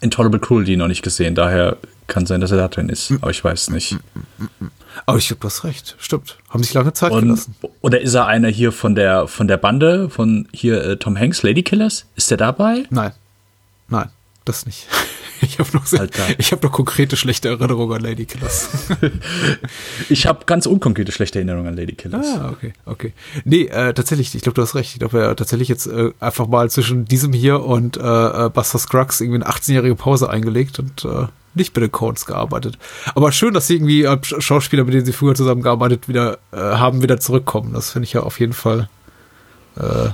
Intolerable 0.00 0.40
Cruelty 0.40 0.76
noch 0.76 0.88
nicht 0.88 1.02
gesehen, 1.02 1.34
daher 1.34 1.76
kann 2.06 2.26
sein, 2.26 2.40
dass 2.40 2.50
er 2.50 2.58
da 2.58 2.68
drin 2.68 2.88
ist, 2.88 3.12
aber 3.20 3.30
ich 3.30 3.42
weiß 3.42 3.70
nicht. 3.70 3.96
Aber 5.06 5.18
ich 5.18 5.28
glaube, 5.28 5.40
du 5.40 5.46
hast 5.46 5.64
recht. 5.64 5.96
Stimmt. 5.98 6.38
Haben 6.50 6.62
sich 6.62 6.74
lange 6.74 6.92
Zeit 6.92 7.12
Und, 7.12 7.22
gelassen. 7.22 7.54
Oder 7.80 8.00
ist 8.00 8.14
er 8.14 8.26
einer 8.26 8.48
hier 8.48 8.72
von 8.72 8.94
der, 8.94 9.28
von 9.28 9.48
der 9.48 9.56
Bande, 9.56 10.10
von 10.10 10.48
hier 10.52 10.84
äh, 10.84 10.96
Tom 10.96 11.18
Hanks, 11.18 11.42
Lady 11.42 11.62
Killers? 11.62 12.06
Ist 12.14 12.30
der 12.30 12.36
dabei? 12.36 12.84
Nein. 12.90 13.12
Das 14.44 14.66
nicht. 14.66 14.86
Ich 15.44 15.58
habe 15.58 15.68
noch, 15.72 15.86
sehr, 15.86 16.08
ich 16.38 16.52
hab 16.52 16.62
noch 16.62 16.70
konkrete 16.70 17.16
schlechte 17.16 17.48
Erinnerungen 17.48 17.96
an 17.96 18.00
Lady 18.00 18.26
Killers. 18.26 18.68
ich 20.08 20.28
habe 20.28 20.44
ganz 20.46 20.66
unkonkrete 20.66 21.10
schlechte 21.10 21.40
Erinnerungen 21.40 21.66
an 21.66 21.76
Lady 21.76 21.94
Killers. 21.94 22.24
Ah, 22.38 22.50
okay, 22.52 22.72
okay. 22.86 23.12
Nee, 23.44 23.64
äh, 23.64 23.92
tatsächlich, 23.92 24.32
ich 24.36 24.42
glaube, 24.42 24.54
du 24.54 24.62
hast 24.62 24.76
recht. 24.76 24.92
Ich 24.92 25.00
glaube, 25.00 25.26
hat 25.26 25.38
tatsächlich 25.38 25.66
jetzt 25.66 25.88
äh, 25.88 26.12
einfach 26.20 26.46
mal 26.46 26.70
zwischen 26.70 27.06
diesem 27.06 27.32
hier 27.32 27.64
und 27.64 27.96
äh, 27.96 28.00
äh 28.00 28.50
Buster 28.50 28.78
Scruggs 28.78 29.20
irgendwie 29.20 29.42
eine 29.42 29.52
18-jährige 29.52 29.96
Pause 29.96 30.30
eingelegt 30.30 30.78
und 30.78 31.04
äh, 31.04 31.26
nicht 31.54 31.74
bei 31.74 31.80
den 31.80 31.90
Codes 31.90 32.24
gearbeitet. 32.24 32.78
Aber 33.16 33.32
schön, 33.32 33.52
dass 33.52 33.66
sie 33.66 33.74
irgendwie 33.74 34.04
äh, 34.04 34.18
Schauspieler, 34.22 34.84
mit 34.84 34.94
denen 34.94 35.06
sie 35.06 35.12
früher 35.12 35.34
zusammengearbeitet 35.34 36.08
wieder 36.08 36.38
äh, 36.52 36.56
haben, 36.56 37.02
wieder 37.02 37.18
zurückkommen. 37.18 37.72
Das 37.72 37.90
finde 37.90 38.04
ich 38.04 38.12
ja 38.12 38.22
auf 38.22 38.38
jeden 38.38 38.52
Fall 38.52 38.88
äh, 39.76 40.10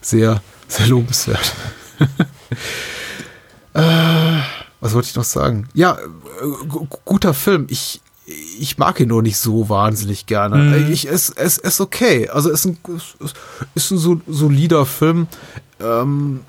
sehr, 0.00 0.42
sehr 0.66 0.88
lobenswert. 0.88 1.54
äh, 3.74 4.40
was 4.80 4.94
wollte 4.94 5.08
ich 5.08 5.14
noch 5.14 5.24
sagen? 5.24 5.68
Ja, 5.74 5.96
äh, 5.96 6.86
guter 7.04 7.34
Film. 7.34 7.66
Ich, 7.70 8.00
ich 8.58 8.78
mag 8.78 9.00
ihn 9.00 9.08
nur 9.08 9.22
nicht 9.22 9.38
so 9.38 9.68
wahnsinnig 9.68 10.26
gerne. 10.26 10.56
Mhm. 10.56 10.92
Ich, 10.92 11.08
es, 11.08 11.30
es 11.30 11.58
ist 11.58 11.80
okay. 11.80 12.28
Also 12.28 12.50
es 12.50 12.64
ist 12.64 12.66
ein, 12.66 12.78
ist 13.74 13.90
ein 13.90 14.22
solider 14.26 14.86
Film. 14.86 15.28
Ähm, 15.80 16.40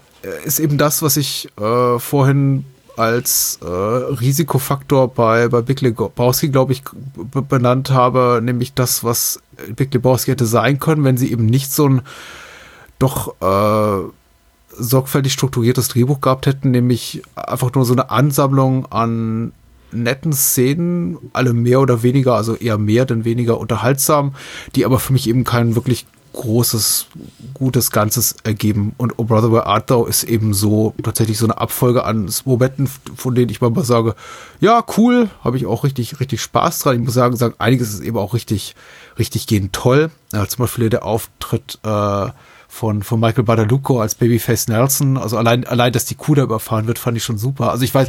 ist 0.45 0.59
eben 0.59 0.77
das, 0.77 1.01
was 1.01 1.17
ich 1.17 1.49
äh, 1.59 1.99
vorhin 1.99 2.65
als 2.95 3.59
äh, 3.61 3.65
Risikofaktor 3.67 5.07
bei, 5.09 5.47
bei 5.47 5.61
Big 5.61 5.81
Lebowski, 5.81 6.49
glaube 6.49 6.73
ich, 6.73 6.83
benannt 7.49 7.89
habe, 7.89 8.39
nämlich 8.43 8.73
das, 8.73 9.03
was 9.03 9.41
Big 9.75 9.93
Lebowski 9.93 10.31
hätte 10.31 10.45
sein 10.45 10.79
können, 10.79 11.03
wenn 11.03 11.17
sie 11.17 11.31
eben 11.31 11.45
nicht 11.45 11.71
so 11.71 11.87
ein 11.87 12.01
doch 12.99 13.35
äh, 13.41 14.09
sorgfältig 14.77 15.33
strukturiertes 15.33 15.87
Drehbuch 15.87 16.21
gehabt 16.21 16.45
hätten, 16.45 16.71
nämlich 16.71 17.21
einfach 17.35 17.73
nur 17.73 17.85
so 17.85 17.93
eine 17.93 18.09
Ansammlung 18.09 18.85
an 18.91 19.53
netten 19.91 20.33
Szenen, 20.33 21.17
alle 21.33 21.53
mehr 21.53 21.79
oder 21.79 22.03
weniger, 22.03 22.35
also 22.35 22.55
eher 22.55 22.77
mehr 22.77 23.05
denn 23.05 23.25
weniger 23.25 23.59
unterhaltsam, 23.59 24.33
die 24.75 24.85
aber 24.85 24.99
für 24.99 25.13
mich 25.13 25.29
eben 25.29 25.43
kein 25.43 25.75
wirklich 25.75 26.05
großes, 26.33 27.07
gutes 27.53 27.91
Ganzes 27.91 28.35
ergeben. 28.43 28.93
Und 28.97 29.13
Oh 29.17 29.23
Brother 29.23 29.51
Where 29.51 29.67
Art 29.67 29.89
Thou 29.89 30.05
ist 30.05 30.23
eben 30.23 30.53
so 30.53 30.93
tatsächlich 31.03 31.37
so 31.37 31.45
eine 31.45 31.59
Abfolge 31.59 32.03
an 32.03 32.29
Momenten, 32.45 32.89
von 33.15 33.35
denen 33.35 33.49
ich 33.49 33.61
mal 33.61 33.71
sage, 33.83 34.15
ja, 34.59 34.83
cool, 34.97 35.29
habe 35.43 35.57
ich 35.57 35.65
auch 35.65 35.83
richtig, 35.83 36.19
richtig 36.19 36.41
Spaß 36.41 36.79
dran. 36.79 36.95
Ich 36.97 37.05
muss 37.05 37.13
sagen, 37.13 37.35
sagen 37.37 37.53
einiges 37.59 37.93
ist 37.93 38.01
eben 38.01 38.17
auch 38.17 38.33
richtig, 38.33 38.75
richtig 39.17 39.47
gehend 39.47 39.73
toll. 39.73 40.09
Ja, 40.33 40.47
zum 40.47 40.63
Beispiel 40.63 40.89
der 40.89 41.05
Auftritt 41.05 41.79
äh, 41.83 42.29
von, 42.73 43.03
von 43.03 43.19
Michael 43.19 43.43
Badalucco 43.43 44.01
als 44.01 44.15
Babyface 44.15 44.67
Nelson. 44.67 45.15
Also 45.15 45.37
allein, 45.37 45.63
allein, 45.63 45.93
dass 45.93 46.05
die 46.05 46.15
Kuh 46.15 46.33
da 46.33 46.41
überfahren 46.41 46.87
wird, 46.87 46.97
fand 46.97 47.15
ich 47.15 47.23
schon 47.23 47.37
super. 47.37 47.69
Also 47.69 47.85
ich 47.85 47.93
weiß, 47.93 48.07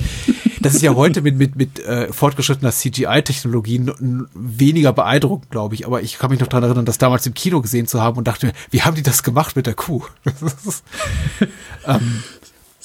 das 0.60 0.74
ist 0.74 0.80
ja 0.80 0.94
heute 0.94 1.20
mit, 1.20 1.36
mit, 1.36 1.54
mit 1.54 1.80
äh, 1.80 2.10
fortgeschrittener 2.10 2.72
CGI-Technologie 2.72 3.92
weniger 4.34 4.94
beeindruckend, 4.94 5.50
glaube 5.50 5.74
ich. 5.74 5.84
Aber 5.84 6.00
ich 6.00 6.18
kann 6.18 6.30
mich 6.30 6.40
noch 6.40 6.46
daran 6.46 6.64
erinnern, 6.64 6.86
das 6.86 6.96
damals 6.96 7.26
im 7.26 7.34
Kino 7.34 7.60
gesehen 7.60 7.86
zu 7.86 8.00
haben 8.00 8.16
und 8.16 8.26
dachte 8.26 8.46
mir, 8.46 8.52
wie 8.70 8.80
haben 8.80 8.94
die 8.94 9.02
das 9.02 9.22
gemacht 9.22 9.54
mit 9.54 9.66
der 9.66 9.74
Kuh? 9.74 10.02
ähm, 11.86 12.22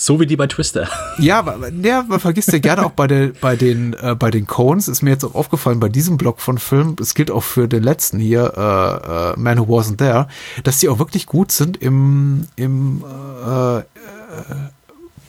so 0.02 0.18
wie 0.22 0.26
die 0.26 0.38
bei 0.38 0.48
Twister. 0.48 0.88
Ja, 1.20 1.44
ja 1.84 2.06
man 2.08 2.20
vergisst 2.22 2.54
ja 2.54 2.60
gerne 2.60 2.86
auch 2.86 2.92
bei, 2.92 3.06
der, 3.06 3.34
bei, 3.42 3.58
den, 3.58 3.94
äh, 3.96 4.16
bei 4.16 4.32
den 4.32 4.48
Cones, 4.48 4.88
ist 4.88 5.02
mir 5.02 5.10
jetzt 5.10 5.26
auch 5.26 5.36
aufgefallen, 5.36 5.82
bei 5.82 5.90
diesem 5.90 6.16
Block 6.16 6.40
von 6.40 6.58
Filmen, 6.58 6.96
es 7.02 7.14
gilt 7.14 7.30
auch 7.30 7.44
für 7.44 7.68
den 7.68 7.84
letzten 7.84 8.20
hier, 8.20 8.54
äh, 8.56 9.34
äh, 9.34 9.34
Man 9.38 9.60
Who 9.60 9.78
Wasn't 9.78 9.98
There, 9.98 10.30
dass 10.64 10.80
die 10.80 10.88
auch 10.88 11.00
wirklich 11.00 11.26
gut 11.26 11.52
sind 11.52 11.76
im, 11.82 12.48
im 12.56 13.04
äh, 13.46 13.80
äh, 13.80 13.84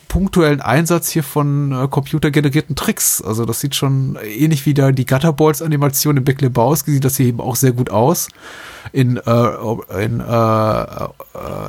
punktuellen 0.07 0.61
Einsatz 0.61 1.09
hier 1.09 1.25
von 1.25 1.73
äh, 1.73 1.89
computergenerierten 1.89 2.77
Tricks. 2.77 3.21
Also 3.21 3.45
das 3.47 3.59
sieht 3.59 3.75
schon 3.75 4.17
ähnlich 4.23 4.67
wie 4.67 4.75
da 4.75 4.93
die 4.93 5.07
Gutterballs-Animation 5.07 6.19
in 6.19 6.25
Big 6.25 6.41
Lebowski, 6.41 6.93
sieht 6.93 7.05
das 7.05 7.17
hier 7.17 7.27
eben 7.27 7.41
auch 7.41 7.57
sehr 7.57 7.73
gut 7.73 7.91
aus. 7.91 8.29
In, 8.93 9.17
äh, 9.17 10.03
in 10.05 10.21
äh, 10.21 10.23
äh, 10.23 11.09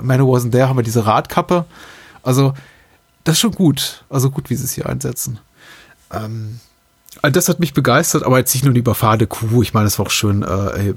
Man 0.04 0.22
Who 0.22 0.36
Wasn't 0.36 0.52
There 0.52 0.70
haben 0.70 0.78
wir 0.78 0.84
diese 0.84 1.08
Radkappe. 1.08 1.66
Also 2.22 2.54
das 3.24 3.34
ist 3.34 3.40
schon 3.40 3.52
gut. 3.52 4.04
Also 4.10 4.30
gut, 4.30 4.50
wie 4.50 4.56
sie 4.56 4.66
es 4.66 4.74
hier 4.74 4.88
einsetzen. 4.88 5.40
Ähm, 6.12 6.60
das 7.22 7.50
hat 7.50 7.60
mich 7.60 7.74
begeistert, 7.74 8.24
aber 8.24 8.38
jetzt 8.38 8.54
nicht 8.54 8.64
nur 8.64 8.74
die 8.74 8.80
überfahrene 8.80 9.28
Kuh. 9.28 9.62
Ich 9.62 9.74
meine, 9.74 9.88
es 9.88 10.00
war 10.00 10.08
auch 10.08 10.12
schön, 10.12 10.44
äh, 10.44 10.94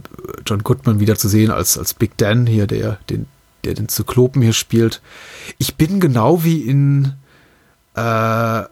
John 0.46 0.62
Goodman 0.62 1.00
wieder 1.00 1.16
zu 1.16 1.28
sehen 1.28 1.50
als, 1.50 1.76
als 1.76 1.94
Big 1.94 2.16
Dan 2.16 2.46
hier, 2.46 2.66
der 2.66 2.98
den, 3.10 3.26
der 3.64 3.74
den 3.74 3.88
Zyklopen 3.88 4.40
hier 4.40 4.52
spielt. 4.52 5.02
Ich 5.58 5.74
bin 5.74 6.00
genau 6.00 6.44
wie 6.44 6.60
in 6.62 7.14
äh, 7.94 8.62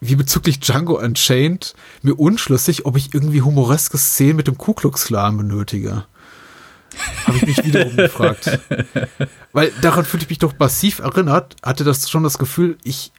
wie 0.00 0.16
bezüglich 0.16 0.58
Django 0.58 0.98
Unchained 0.98 1.74
mir 2.02 2.18
unschlüssig, 2.18 2.86
ob 2.86 2.96
ich 2.96 3.14
irgendwie 3.14 3.42
humoreske 3.42 3.96
Szenen 3.96 4.36
mit 4.36 4.48
dem 4.48 4.58
Ku 4.58 4.74
Klux 4.74 5.04
Klan 5.04 5.36
benötige. 5.36 6.04
Habe 7.26 7.36
ich 7.38 7.46
mich 7.46 7.64
wiederum 7.64 7.96
gefragt. 7.96 8.58
Weil 9.52 9.72
daran 9.80 10.04
fühlte 10.04 10.24
ich 10.24 10.30
mich 10.30 10.38
doch 10.38 10.54
massiv 10.58 10.98
erinnert, 11.00 11.56
hatte 11.62 11.84
das 11.84 12.08
schon 12.10 12.22
das 12.22 12.38
Gefühl, 12.38 12.78
ich 12.84 13.12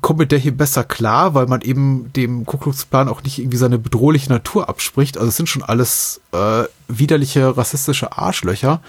komme 0.00 0.20
mit 0.20 0.32
der 0.32 0.38
hier 0.38 0.56
besser 0.56 0.84
klar, 0.84 1.34
weil 1.34 1.46
man 1.46 1.62
eben 1.62 2.12
dem 2.12 2.46
Ku 2.46 2.58
Klux 2.58 2.88
Klan 2.90 3.08
auch 3.08 3.22
nicht 3.22 3.38
irgendwie 3.38 3.56
seine 3.56 3.78
bedrohliche 3.78 4.30
Natur 4.30 4.68
abspricht. 4.68 5.16
Also 5.16 5.28
es 5.28 5.36
sind 5.36 5.48
schon 5.48 5.62
alles 5.62 6.20
äh, 6.32 6.64
widerliche 6.88 7.56
rassistische 7.56 8.16
Arschlöcher. 8.16 8.80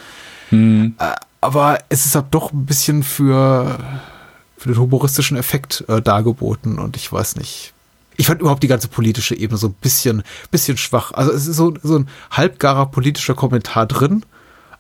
Hm. 0.49 0.95
Äh, 0.99 1.13
aber 1.39 1.79
es 1.89 2.05
ist 2.05 2.15
halt 2.15 2.27
doch 2.31 2.53
ein 2.53 2.65
bisschen 2.65 3.03
für 3.03 3.79
für 4.57 4.69
den 4.69 4.77
humoristischen 4.77 5.37
Effekt 5.37 5.83
äh, 5.87 6.03
dargeboten 6.03 6.77
und 6.77 6.95
ich 6.95 7.11
weiß 7.11 7.35
nicht. 7.35 7.73
Ich 8.21 8.27
fand 8.27 8.39
überhaupt 8.39 8.61
die 8.61 8.67
ganze 8.67 8.87
politische 8.87 9.33
Ebene 9.33 9.57
so 9.57 9.69
ein 9.69 9.73
bisschen, 9.81 10.21
bisschen 10.51 10.77
schwach. 10.77 11.11
Also 11.11 11.31
es 11.31 11.47
ist 11.47 11.55
so, 11.55 11.73
so 11.81 11.97
ein 11.97 12.07
halbgarer 12.29 12.85
politischer 12.85 13.33
Kommentar 13.33 13.87
drin. 13.87 14.23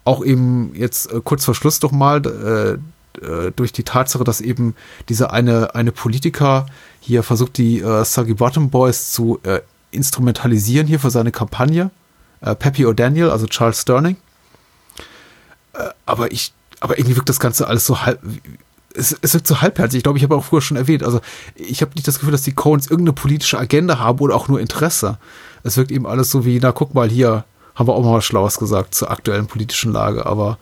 Auch 0.03 0.23
eben 0.23 0.75
jetzt 0.75 1.11
äh, 1.11 1.21
kurz 1.23 1.43
vor 1.45 1.55
Schluss 1.55 1.79
doch 1.79 1.91
mal 1.91 2.21
äh, 2.23 3.25
äh, 3.25 3.51
durch 3.55 3.71
die 3.71 3.81
Tatsache, 3.81 4.23
dass 4.23 4.41
eben 4.41 4.75
dieser 5.09 5.33
eine, 5.33 5.73
eine 5.73 5.91
Politiker 5.91 6.67
hier 6.99 7.23
versucht, 7.23 7.57
die 7.57 7.79
äh, 7.79 8.05
Suggy 8.05 8.35
Bottom 8.35 8.69
Boys 8.69 9.09
zu 9.09 9.39
äh, 9.41 9.61
instrumentalisieren 9.89 10.85
hier 10.85 10.99
für 10.99 11.09
seine 11.09 11.31
Kampagne. 11.31 11.89
Äh, 12.41 12.53
Peppy 12.53 12.85
O'Daniel, 12.85 13.29
also 13.29 13.47
Charles 13.47 13.81
Sterling. 13.81 14.17
Äh, 15.73 15.89
aber 16.05 16.31
ich, 16.31 16.53
aber 16.79 16.99
irgendwie 16.99 17.15
wirkt 17.15 17.29
das 17.29 17.39
Ganze 17.39 17.65
alles 17.65 17.87
so 17.87 18.05
halb, 18.05 18.19
es, 18.95 19.17
es 19.21 19.33
wirkt 19.33 19.47
so 19.47 19.61
halbherzig. 19.61 19.97
Ich 19.97 20.03
glaube, 20.03 20.17
ich 20.17 20.23
habe 20.23 20.35
auch 20.35 20.43
früher 20.43 20.61
schon 20.61 20.77
erwähnt. 20.77 21.03
Also 21.03 21.21
ich 21.55 21.81
habe 21.81 21.93
nicht 21.95 22.07
das 22.07 22.19
Gefühl, 22.19 22.31
dass 22.31 22.43
die 22.43 22.53
Coens 22.53 22.87
irgendeine 22.87 23.13
politische 23.13 23.57
Agenda 23.57 23.99
haben 23.99 24.19
oder 24.19 24.35
auch 24.35 24.47
nur 24.47 24.59
Interesse. 24.59 25.17
Es 25.63 25.77
wirkt 25.77 25.91
eben 25.91 26.07
alles 26.07 26.31
so 26.31 26.45
wie, 26.45 26.59
na 26.59 26.71
guck 26.71 26.93
mal, 26.93 27.09
hier 27.09 27.45
haben 27.75 27.87
wir 27.87 27.93
auch 27.93 28.03
mal 28.03 28.17
was 28.17 28.25
Schlaues 28.25 28.57
gesagt 28.57 28.95
zur 28.95 29.11
aktuellen 29.11 29.47
politischen 29.47 29.91
Lage, 29.91 30.25
aber 30.25 30.57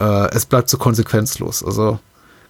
äh, 0.00 0.30
es 0.34 0.46
bleibt 0.46 0.68
so 0.68 0.78
konsequenzlos. 0.78 1.62
Also 1.62 1.98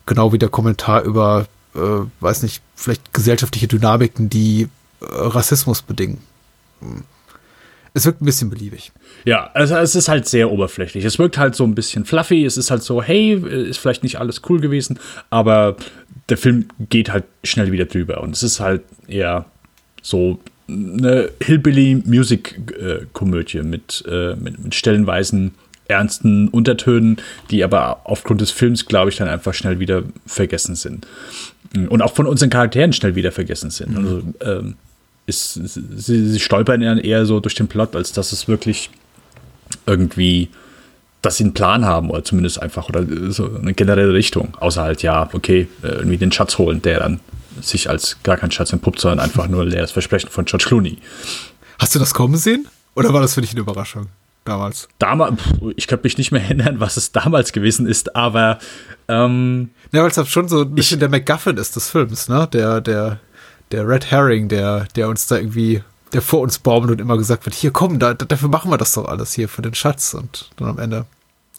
genau 0.06 0.32
wie 0.32 0.38
der 0.38 0.48
Kommentar 0.48 1.02
über, 1.02 1.46
äh, 1.74 1.78
weiß 2.20 2.42
nicht, 2.42 2.62
vielleicht 2.74 3.12
gesellschaftliche 3.12 3.68
Dynamiken, 3.68 4.30
die 4.30 4.68
äh, 5.00 5.04
Rassismus 5.06 5.82
bedingen. 5.82 6.18
Es 7.96 8.06
wirkt 8.06 8.20
ein 8.20 8.24
bisschen 8.24 8.50
beliebig. 8.50 8.90
Ja, 9.24 9.52
also 9.54 9.76
es 9.76 9.94
ist 9.94 10.08
halt 10.08 10.26
sehr 10.26 10.50
oberflächlich. 10.50 11.04
Es 11.04 11.20
wirkt 11.20 11.38
halt 11.38 11.54
so 11.54 11.62
ein 11.62 11.76
bisschen 11.76 12.04
fluffy. 12.04 12.44
Es 12.44 12.56
ist 12.56 12.72
halt 12.72 12.82
so, 12.82 13.00
hey, 13.00 13.34
ist 13.34 13.78
vielleicht 13.78 14.02
nicht 14.02 14.18
alles 14.18 14.42
cool 14.48 14.60
gewesen, 14.60 14.98
aber 15.30 15.76
der 16.28 16.36
Film 16.36 16.66
geht 16.90 17.12
halt 17.12 17.22
schnell 17.44 17.70
wieder 17.70 17.84
drüber. 17.84 18.20
Und 18.20 18.32
es 18.32 18.42
ist 18.42 18.58
halt 18.58 18.82
eher 19.06 19.44
so 20.02 20.40
eine 20.68 21.30
Hillbilly-Music-Komödie 21.40 23.62
mit, 23.62 24.04
äh, 24.08 24.34
mit, 24.34 24.62
mit 24.62 24.74
stellenweisen 24.74 25.54
ernsten 25.86 26.48
Untertönen, 26.48 27.18
die 27.50 27.62
aber 27.62 28.00
aufgrund 28.04 28.40
des 28.40 28.50
Films, 28.50 28.86
glaube 28.86 29.10
ich, 29.10 29.16
dann 29.16 29.28
einfach 29.28 29.54
schnell 29.54 29.78
wieder 29.78 30.02
vergessen 30.26 30.74
sind. 30.74 31.06
Und 31.74 32.02
auch 32.02 32.14
von 32.14 32.26
unseren 32.26 32.50
Charakteren 32.50 32.92
schnell 32.92 33.14
wieder 33.14 33.32
vergessen 33.32 33.70
sind. 33.70 33.90
Mhm. 33.90 33.98
Also, 33.98 34.22
ähm, 34.40 34.74
ist, 35.26 35.54
sie, 35.54 36.28
sie 36.28 36.40
stolpern 36.40 36.80
dann 36.80 36.98
eher 36.98 37.26
so 37.26 37.40
durch 37.40 37.54
den 37.54 37.68
Plot, 37.68 37.96
als 37.96 38.12
dass 38.12 38.32
es 38.32 38.48
wirklich 38.48 38.90
irgendwie, 39.86 40.50
dass 41.22 41.38
sie 41.38 41.44
einen 41.44 41.54
Plan 41.54 41.84
haben 41.84 42.10
oder 42.10 42.24
zumindest 42.24 42.60
einfach 42.60 42.88
oder 42.88 43.04
so 43.32 43.54
eine 43.54 43.74
generelle 43.74 44.12
Richtung. 44.12 44.56
Außer 44.60 44.82
halt, 44.82 45.02
ja, 45.02 45.28
okay, 45.32 45.68
äh, 45.82 45.88
irgendwie 45.88 46.18
den 46.18 46.32
Schatz 46.32 46.58
holen, 46.58 46.82
der 46.82 47.00
dann 47.00 47.20
sich 47.60 47.88
als 47.88 48.18
gar 48.22 48.36
kein 48.36 48.50
Schatz 48.50 48.72
entpuppt, 48.72 49.00
sondern 49.00 49.20
einfach 49.20 49.48
nur 49.48 49.64
leeres 49.64 49.92
Versprechen 49.92 50.28
von 50.28 50.44
George 50.44 50.66
Clooney. 50.66 50.98
Hast 51.78 51.94
du 51.94 51.98
das 51.98 52.12
kommen 52.14 52.36
sehen? 52.36 52.68
Oder 52.94 53.12
war 53.12 53.20
das 53.20 53.34
für 53.34 53.40
dich 53.40 53.52
eine 53.52 53.60
Überraschung? 53.60 54.08
Damals. 54.44 54.88
Damals, 54.98 55.40
ich 55.76 55.86
könnte 55.86 56.04
mich 56.04 56.18
nicht 56.18 56.30
mehr 56.30 56.42
erinnern, 56.42 56.78
was 56.78 56.98
es 56.98 57.12
damals 57.12 57.52
gewesen 57.52 57.86
ist, 57.86 58.14
aber 58.14 58.58
ähm, 59.08 59.70
ja, 59.90 60.02
weil 60.02 60.10
es 60.10 60.28
schon 60.28 60.48
so 60.48 60.62
ein 60.62 60.74
bisschen 60.74 60.96
ich, 60.96 61.00
der 61.00 61.08
MacGuffin 61.08 61.56
ist 61.56 61.76
des 61.76 61.88
Films, 61.88 62.28
ne? 62.28 62.46
Der, 62.52 62.82
der 62.82 63.20
der 63.70 63.88
Red 63.88 64.10
Herring, 64.10 64.48
der, 64.48 64.86
der 64.96 65.08
uns 65.08 65.26
da 65.26 65.36
irgendwie, 65.36 65.82
der 66.12 66.22
vor 66.22 66.40
uns 66.40 66.58
baumelt 66.58 66.92
und 66.92 67.00
immer 67.00 67.16
gesagt 67.16 67.46
wird, 67.46 67.54
hier 67.54 67.70
komm, 67.70 67.98
da, 67.98 68.14
dafür 68.14 68.48
machen 68.48 68.70
wir 68.70 68.78
das 68.78 68.92
doch 68.92 69.06
alles 69.06 69.32
hier 69.32 69.48
für 69.48 69.62
den 69.62 69.74
Schatz 69.74 70.14
und 70.14 70.50
dann 70.56 70.68
am 70.68 70.78
Ende 70.78 71.06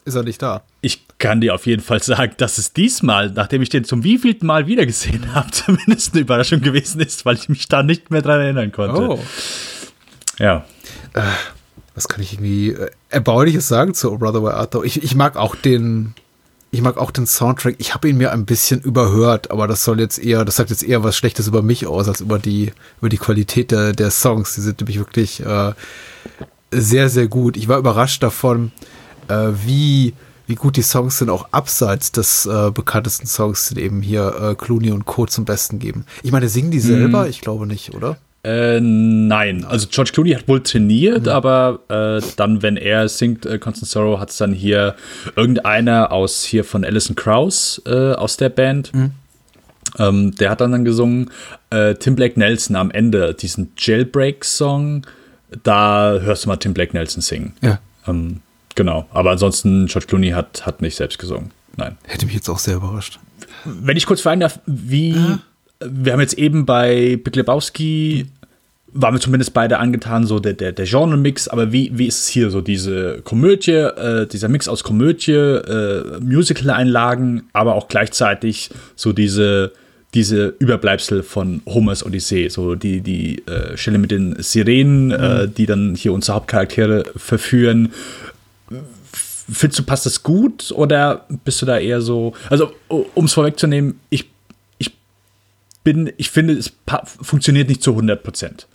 ist 0.05 0.15
er 0.15 0.23
nicht 0.23 0.41
da. 0.41 0.61
Ich 0.81 1.05
kann 1.17 1.41
dir 1.41 1.55
auf 1.55 1.65
jeden 1.65 1.81
Fall 1.81 2.01
sagen, 2.01 2.33
dass 2.37 2.57
es 2.59 2.73
diesmal, 2.73 3.31
nachdem 3.31 3.61
ich 3.61 3.69
den 3.69 3.83
zum 3.83 4.03
wievielten 4.03 4.45
Mal 4.45 4.67
wiedergesehen 4.67 5.33
habe, 5.35 5.51
zumindest 5.51 6.13
eine 6.13 6.21
Überraschung 6.21 6.61
gewesen 6.61 7.01
ist, 7.01 7.25
weil 7.25 7.35
ich 7.35 7.49
mich 7.49 7.67
da 7.67 7.83
nicht 7.83 8.11
mehr 8.11 8.21
dran 8.21 8.39
erinnern 8.39 8.71
konnte. 8.71 9.01
Oh. 9.01 9.19
Ja. 10.37 10.65
Äh, 11.13 11.21
was 11.95 12.07
kann 12.07 12.21
ich 12.21 12.33
irgendwie 12.33 12.69
äh, 12.69 12.91
Erbauliches 13.09 13.67
sagen 13.67 13.93
zu 13.93 14.11
Oh 14.11 14.17
Brother 14.17 14.43
Where 14.43 14.55
Art 14.55 14.73
Thou? 14.73 14.83
Ich, 14.83 15.01
ich 15.01 15.15
mag 15.15 15.37
auch 15.37 15.55
den, 15.55 16.13
ich 16.75 16.81
mag 16.81 16.97
auch 16.97 17.11
den 17.11 17.25
Soundtrack. 17.25 17.75
Ich 17.77 17.93
habe 17.93 18.09
ihn 18.09 18.17
mir 18.17 18.33
ein 18.33 18.45
bisschen 18.45 18.81
überhört, 18.81 19.49
aber 19.49 19.65
das 19.65 19.85
soll 19.85 20.01
jetzt 20.01 20.19
eher, 20.19 20.43
das 20.43 20.57
sagt 20.57 20.69
jetzt 20.69 20.83
eher 20.83 21.03
was 21.05 21.15
Schlechtes 21.15 21.47
über 21.47 21.61
mich 21.61 21.87
aus, 21.87 22.09
als 22.09 22.19
über 22.19 22.37
die, 22.37 22.73
über 22.99 23.07
die 23.07 23.17
Qualität 23.17 23.71
der, 23.71 23.93
der 23.93 24.11
Songs. 24.11 24.55
Die 24.55 24.61
sind 24.61 24.81
nämlich 24.81 24.99
wirklich 24.99 25.39
äh, 25.39 25.73
sehr, 26.71 27.09
sehr 27.09 27.27
gut. 27.29 27.55
Ich 27.55 27.69
war 27.69 27.77
überrascht 27.77 28.21
davon, 28.21 28.73
äh, 29.29 29.51
wie, 29.65 30.13
wie 30.47 30.55
gut 30.55 30.75
die 30.75 30.81
Songs 30.81 31.17
sind, 31.17 31.29
auch 31.29 31.47
abseits 31.51 32.11
des 32.11 32.45
äh, 32.45 32.71
bekanntesten 32.71 33.25
Songs, 33.25 33.69
die 33.69 33.81
eben 33.81 34.01
hier 34.01 34.35
äh, 34.41 34.55
Clooney 34.55 34.91
und 34.91 35.05
Co. 35.05 35.25
zum 35.25 35.45
Besten 35.45 35.79
geben. 35.79 36.05
Ich 36.23 36.33
meine, 36.33 36.49
singen 36.49 36.71
die 36.71 36.81
selber? 36.81 37.23
Hm. 37.23 37.29
Ich 37.29 37.39
glaube 37.39 37.67
nicht, 37.67 37.93
oder? 37.95 38.17
Äh, 38.45 38.79
nein, 38.79 39.65
also 39.65 39.87
George 39.89 40.11
Clooney 40.13 40.33
hat 40.33 40.47
wohl 40.47 40.61
trainiert, 40.61 41.23
mhm. 41.23 41.29
aber 41.29 41.79
äh, 41.89 42.21
dann, 42.35 42.61
wenn 42.61 42.77
er 42.77 43.09
singt, 43.09 43.47
äh, 43.47 43.57
Constant 43.57 43.89
Sorrow, 43.89 44.19
hat 44.19 44.29
es 44.29 44.37
dann 44.37 44.53
hier 44.53 44.95
irgendeiner 45.35 46.11
aus 46.11 46.43
hier 46.43 46.63
von 46.63 46.85
Alison 46.85 47.15
Krauss 47.15 47.81
äh, 47.87 48.11
aus 48.11 48.37
der 48.37 48.49
Band. 48.49 48.93
Mhm. 48.93 49.11
Ähm, 49.97 50.35
der 50.35 50.51
hat 50.51 50.61
dann, 50.61 50.73
dann 50.73 50.85
gesungen. 50.85 51.31
Äh, 51.71 51.95
Tim 51.95 52.15
Black 52.15 52.37
Nelson 52.37 52.75
am 52.75 52.91
Ende, 52.91 53.33
diesen 53.33 53.71
Jailbreak-Song, 53.77 55.07
da 55.63 56.19
hörst 56.19 56.45
du 56.45 56.49
mal 56.49 56.57
Tim 56.57 56.75
Black 56.75 56.93
Nelson 56.93 57.21
singen. 57.21 57.53
Ja. 57.63 57.79
Ähm, 58.05 58.41
genau, 58.75 59.07
aber 59.11 59.31
ansonsten, 59.31 59.87
George 59.87 60.05
Clooney 60.05 60.29
hat, 60.31 60.67
hat 60.67 60.83
nicht 60.83 60.97
selbst 60.97 61.17
gesungen. 61.17 61.49
Nein. 61.77 61.97
Hätte 62.03 62.27
mich 62.27 62.35
jetzt 62.35 62.49
auch 62.49 62.59
sehr 62.59 62.75
überrascht. 62.75 63.17
Wenn 63.63 63.97
ich 63.97 64.05
kurz 64.05 64.21
fragen 64.21 64.41
darf, 64.41 64.59
wie. 64.67 65.13
Ja 65.13 65.39
wir 65.79 66.13
haben 66.13 66.21
jetzt 66.21 66.37
eben 66.37 66.65
bei 66.65 67.19
Big 67.21 67.35
Lebowski 67.35 68.27
waren 68.97 69.13
wir 69.13 69.19
zumindest 69.19 69.53
beide 69.53 69.77
angetan, 69.77 70.25
so 70.25 70.39
der, 70.39 70.53
der, 70.53 70.71
der 70.71 70.85
Genre-Mix, 70.85 71.49
aber 71.49 71.73
wie, 71.73 71.91
wie 71.97 72.07
ist 72.07 72.19
es 72.21 72.27
hier 72.29 72.49
so, 72.49 72.61
diese 72.61 73.21
Komödie, 73.23 73.71
äh, 73.71 74.25
dieser 74.25 74.47
Mix 74.47 74.69
aus 74.69 74.83
Komödie, 74.83 75.33
äh, 75.33 76.19
Musical-Einlagen, 76.21 77.43
aber 77.51 77.75
auch 77.75 77.89
gleichzeitig 77.89 78.69
so 78.95 79.11
diese, 79.11 79.73
diese 80.13 80.55
Überbleibsel 80.59 81.23
von 81.23 81.61
Homers 81.65 82.05
Odyssee, 82.05 82.47
so 82.47 82.75
die, 82.75 83.01
die 83.01 83.45
äh, 83.47 83.75
Stelle 83.75 83.97
mit 83.97 84.11
den 84.11 84.41
Sirenen, 84.41 85.11
äh, 85.11 85.43
mhm. 85.47 85.53
die 85.53 85.65
dann 85.65 85.95
hier 85.95 86.13
unsere 86.13 86.35
Hauptcharaktere 86.35 87.03
verführen. 87.17 87.91
Findest 89.11 89.79
du, 89.79 89.83
passt 89.83 90.05
das 90.05 90.23
gut 90.23 90.71
oder 90.71 91.25
bist 91.43 91.61
du 91.61 91.65
da 91.65 91.77
eher 91.77 92.01
so, 92.01 92.33
also 92.49 92.71
um 92.87 93.25
es 93.25 93.33
vorwegzunehmen, 93.33 93.99
ich 94.09 94.25
bin, 95.83 96.11
ich 96.17 96.31
finde, 96.31 96.53
es 96.55 96.73
funktioniert 97.21 97.69
nicht 97.69 97.83
zu 97.83 97.91
100 97.91 98.23
Prozent. 98.23 98.67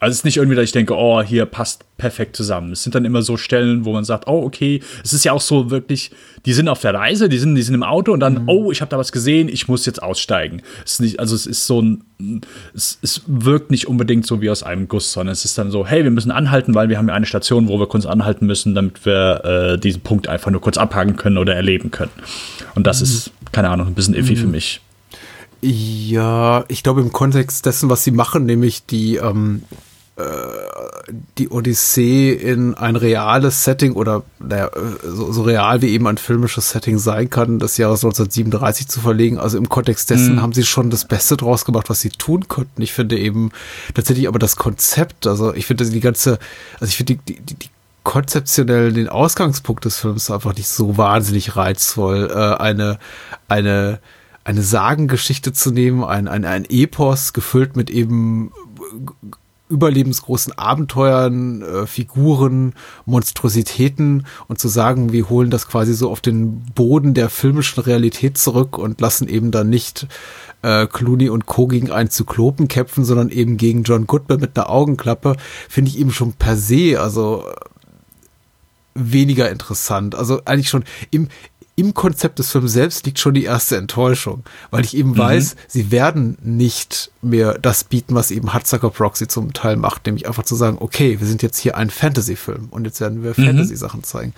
Also 0.00 0.12
es 0.12 0.18
ist 0.18 0.24
nicht 0.24 0.36
irgendwie, 0.36 0.54
dass 0.54 0.64
ich 0.64 0.72
denke, 0.72 0.94
oh, 0.94 1.22
hier 1.22 1.44
passt 1.44 1.84
perfekt 1.96 2.36
zusammen. 2.36 2.70
Es 2.70 2.84
sind 2.84 2.94
dann 2.94 3.04
immer 3.04 3.22
so 3.22 3.36
Stellen, 3.36 3.84
wo 3.84 3.92
man 3.92 4.04
sagt, 4.04 4.28
oh, 4.28 4.44
okay, 4.44 4.80
es 5.02 5.12
ist 5.12 5.24
ja 5.24 5.32
auch 5.32 5.40
so 5.40 5.70
wirklich, 5.70 6.12
die 6.46 6.52
sind 6.52 6.68
auf 6.68 6.80
der 6.80 6.94
Reise, 6.94 7.28
die 7.28 7.38
sind, 7.38 7.56
die 7.56 7.62
sind 7.62 7.74
im 7.74 7.82
Auto 7.82 8.12
und 8.12 8.20
dann, 8.20 8.42
mhm. 8.42 8.48
oh, 8.48 8.70
ich 8.70 8.80
habe 8.80 8.90
da 8.90 8.98
was 8.98 9.10
gesehen, 9.10 9.48
ich 9.48 9.66
muss 9.66 9.86
jetzt 9.86 10.00
aussteigen. 10.00 10.62
Es 10.84 10.92
ist 10.92 11.00
nicht, 11.00 11.18
also 11.18 11.34
es 11.34 11.46
ist 11.46 11.66
so 11.66 11.82
ein, 11.82 12.04
es, 12.74 12.98
es 13.02 13.22
wirkt 13.26 13.72
nicht 13.72 13.88
unbedingt 13.88 14.24
so 14.24 14.40
wie 14.40 14.50
aus 14.50 14.62
einem 14.62 14.86
Guss, 14.86 15.12
sondern 15.12 15.32
es 15.32 15.44
ist 15.44 15.58
dann 15.58 15.72
so, 15.72 15.84
hey, 15.84 16.04
wir 16.04 16.12
müssen 16.12 16.30
anhalten, 16.30 16.76
weil 16.76 16.88
wir 16.88 16.98
haben 16.98 17.08
ja 17.08 17.14
eine 17.14 17.26
Station, 17.26 17.66
wo 17.66 17.80
wir 17.80 17.88
kurz 17.88 18.06
anhalten 18.06 18.46
müssen, 18.46 18.76
damit 18.76 19.04
wir 19.04 19.44
äh, 19.44 19.78
diesen 19.78 20.02
Punkt 20.02 20.28
einfach 20.28 20.52
nur 20.52 20.60
kurz 20.60 20.78
abhaken 20.78 21.16
können 21.16 21.38
oder 21.38 21.56
erleben 21.56 21.90
können. 21.90 22.12
Und 22.76 22.86
das 22.86 23.00
mhm. 23.00 23.04
ist, 23.04 23.30
keine 23.50 23.70
Ahnung, 23.70 23.88
ein 23.88 23.94
bisschen 23.94 24.14
iffy 24.14 24.36
mhm. 24.36 24.38
für 24.38 24.46
mich. 24.46 24.80
Ja, 25.60 26.64
ich 26.68 26.84
glaube 26.84 27.00
im 27.00 27.10
Kontext 27.10 27.66
dessen, 27.66 27.90
was 27.90 28.04
sie 28.04 28.12
machen, 28.12 28.46
nämlich 28.46 28.86
die 28.86 29.16
ähm, 29.16 29.62
die 31.38 31.48
Odyssee 31.48 32.32
in 32.32 32.74
ein 32.74 32.96
reales 32.96 33.64
Setting 33.64 33.92
oder 33.92 34.24
naja, 34.40 34.70
so, 35.04 35.32
so, 35.32 35.42
real 35.42 35.80
wie 35.80 35.90
eben 35.90 36.06
ein 36.06 36.18
filmisches 36.18 36.70
Setting 36.70 36.98
sein 36.98 37.30
kann, 37.30 37.58
das 37.58 37.76
Jahres 37.76 38.04
1937 38.04 38.88
zu 38.88 39.00
verlegen. 39.00 39.38
Also 39.38 39.58
im 39.58 39.68
Kontext 39.68 40.10
dessen 40.10 40.36
mhm. 40.36 40.42
haben 40.42 40.52
sie 40.52 40.64
schon 40.64 40.90
das 40.90 41.04
Beste 41.04 41.36
draus 41.36 41.64
gemacht, 41.64 41.88
was 41.88 42.00
sie 42.00 42.10
tun 42.10 42.48
konnten. 42.48 42.82
Ich 42.82 42.92
finde 42.92 43.16
eben 43.16 43.52
tatsächlich 43.94 44.26
aber 44.26 44.38
das 44.38 44.56
Konzept, 44.56 45.26
also 45.26 45.54
ich 45.54 45.66
finde 45.66 45.88
die 45.88 46.00
ganze, 46.00 46.38
also 46.80 46.86
ich 46.86 46.96
finde 46.96 47.18
die, 47.28 47.40
die, 47.40 47.54
die 47.54 47.70
konzeptionell 48.02 48.92
den 48.92 49.08
Ausgangspunkt 49.08 49.84
des 49.84 49.98
Films 49.98 50.30
einfach 50.30 50.56
nicht 50.56 50.68
so 50.68 50.96
wahnsinnig 50.96 51.56
reizvoll. 51.56 52.30
Äh, 52.30 52.60
eine, 52.60 52.98
eine, 53.46 54.00
eine 54.44 54.62
Sagengeschichte 54.62 55.52
zu 55.52 55.70
nehmen, 55.70 56.02
ein, 56.02 56.26
ein, 56.26 56.44
ein 56.44 56.64
Epos 56.68 57.32
gefüllt 57.32 57.76
mit 57.76 57.90
eben 57.90 58.50
überlebensgroßen 59.68 60.56
Abenteuern, 60.56 61.62
äh, 61.62 61.86
Figuren, 61.86 62.74
Monstrositäten 63.06 64.26
und 64.46 64.58
zu 64.58 64.68
sagen, 64.68 65.12
wir 65.12 65.28
holen 65.28 65.50
das 65.50 65.68
quasi 65.68 65.94
so 65.94 66.10
auf 66.10 66.20
den 66.20 66.60
Boden 66.74 67.14
der 67.14 67.28
filmischen 67.30 67.82
Realität 67.82 68.38
zurück 68.38 68.78
und 68.78 69.00
lassen 69.00 69.28
eben 69.28 69.50
dann 69.50 69.68
nicht 69.68 70.06
äh, 70.62 70.86
Clooney 70.86 71.28
und 71.28 71.46
Co. 71.46 71.66
gegen 71.66 71.90
einen 71.90 72.10
Zyklopen 72.10 72.68
kämpfen, 72.68 73.04
sondern 73.04 73.28
eben 73.28 73.56
gegen 73.56 73.82
John 73.82 74.06
Goodman 74.06 74.40
mit 74.40 74.56
einer 74.56 74.70
Augenklappe, 74.70 75.36
finde 75.68 75.90
ich 75.90 75.98
eben 75.98 76.10
schon 76.10 76.32
per 76.32 76.56
se, 76.56 77.00
also 77.00 77.44
weniger 78.94 79.50
interessant. 79.50 80.14
Also 80.14 80.42
eigentlich 80.44 80.68
schon 80.68 80.84
im, 81.10 81.28
im 81.78 81.94
Konzept 81.94 82.40
des 82.40 82.50
Films 82.50 82.72
selbst 82.72 83.06
liegt 83.06 83.20
schon 83.20 83.34
die 83.34 83.44
erste 83.44 83.76
Enttäuschung, 83.76 84.42
weil 84.72 84.84
ich 84.84 84.96
eben 84.96 85.10
mhm. 85.10 85.18
weiß, 85.18 85.54
sie 85.68 85.92
werden 85.92 86.36
nicht 86.42 87.12
mehr 87.22 87.56
das 87.56 87.84
bieten, 87.84 88.16
was 88.16 88.32
eben 88.32 88.52
Hudsucker 88.52 88.90
Proxy 88.90 89.28
zum 89.28 89.52
Teil 89.52 89.76
macht, 89.76 90.04
nämlich 90.04 90.26
einfach 90.26 90.42
zu 90.42 90.56
sagen, 90.56 90.78
okay, 90.80 91.20
wir 91.20 91.26
sind 91.26 91.40
jetzt 91.40 91.58
hier 91.58 91.76
ein 91.76 91.90
Fantasy-Film 91.90 92.68
und 92.72 92.84
jetzt 92.84 93.00
werden 93.00 93.22
wir 93.22 93.30
mhm. 93.36 93.46
Fantasy-Sachen 93.46 94.02
zeigen. 94.02 94.34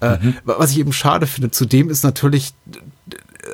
Äh, 0.00 0.18
mhm. 0.18 0.34
was 0.44 0.72
ich 0.72 0.80
eben 0.80 0.92
schade 0.92 1.28
finde, 1.28 1.52
zudem 1.52 1.90
ist 1.90 2.02
natürlich 2.02 2.54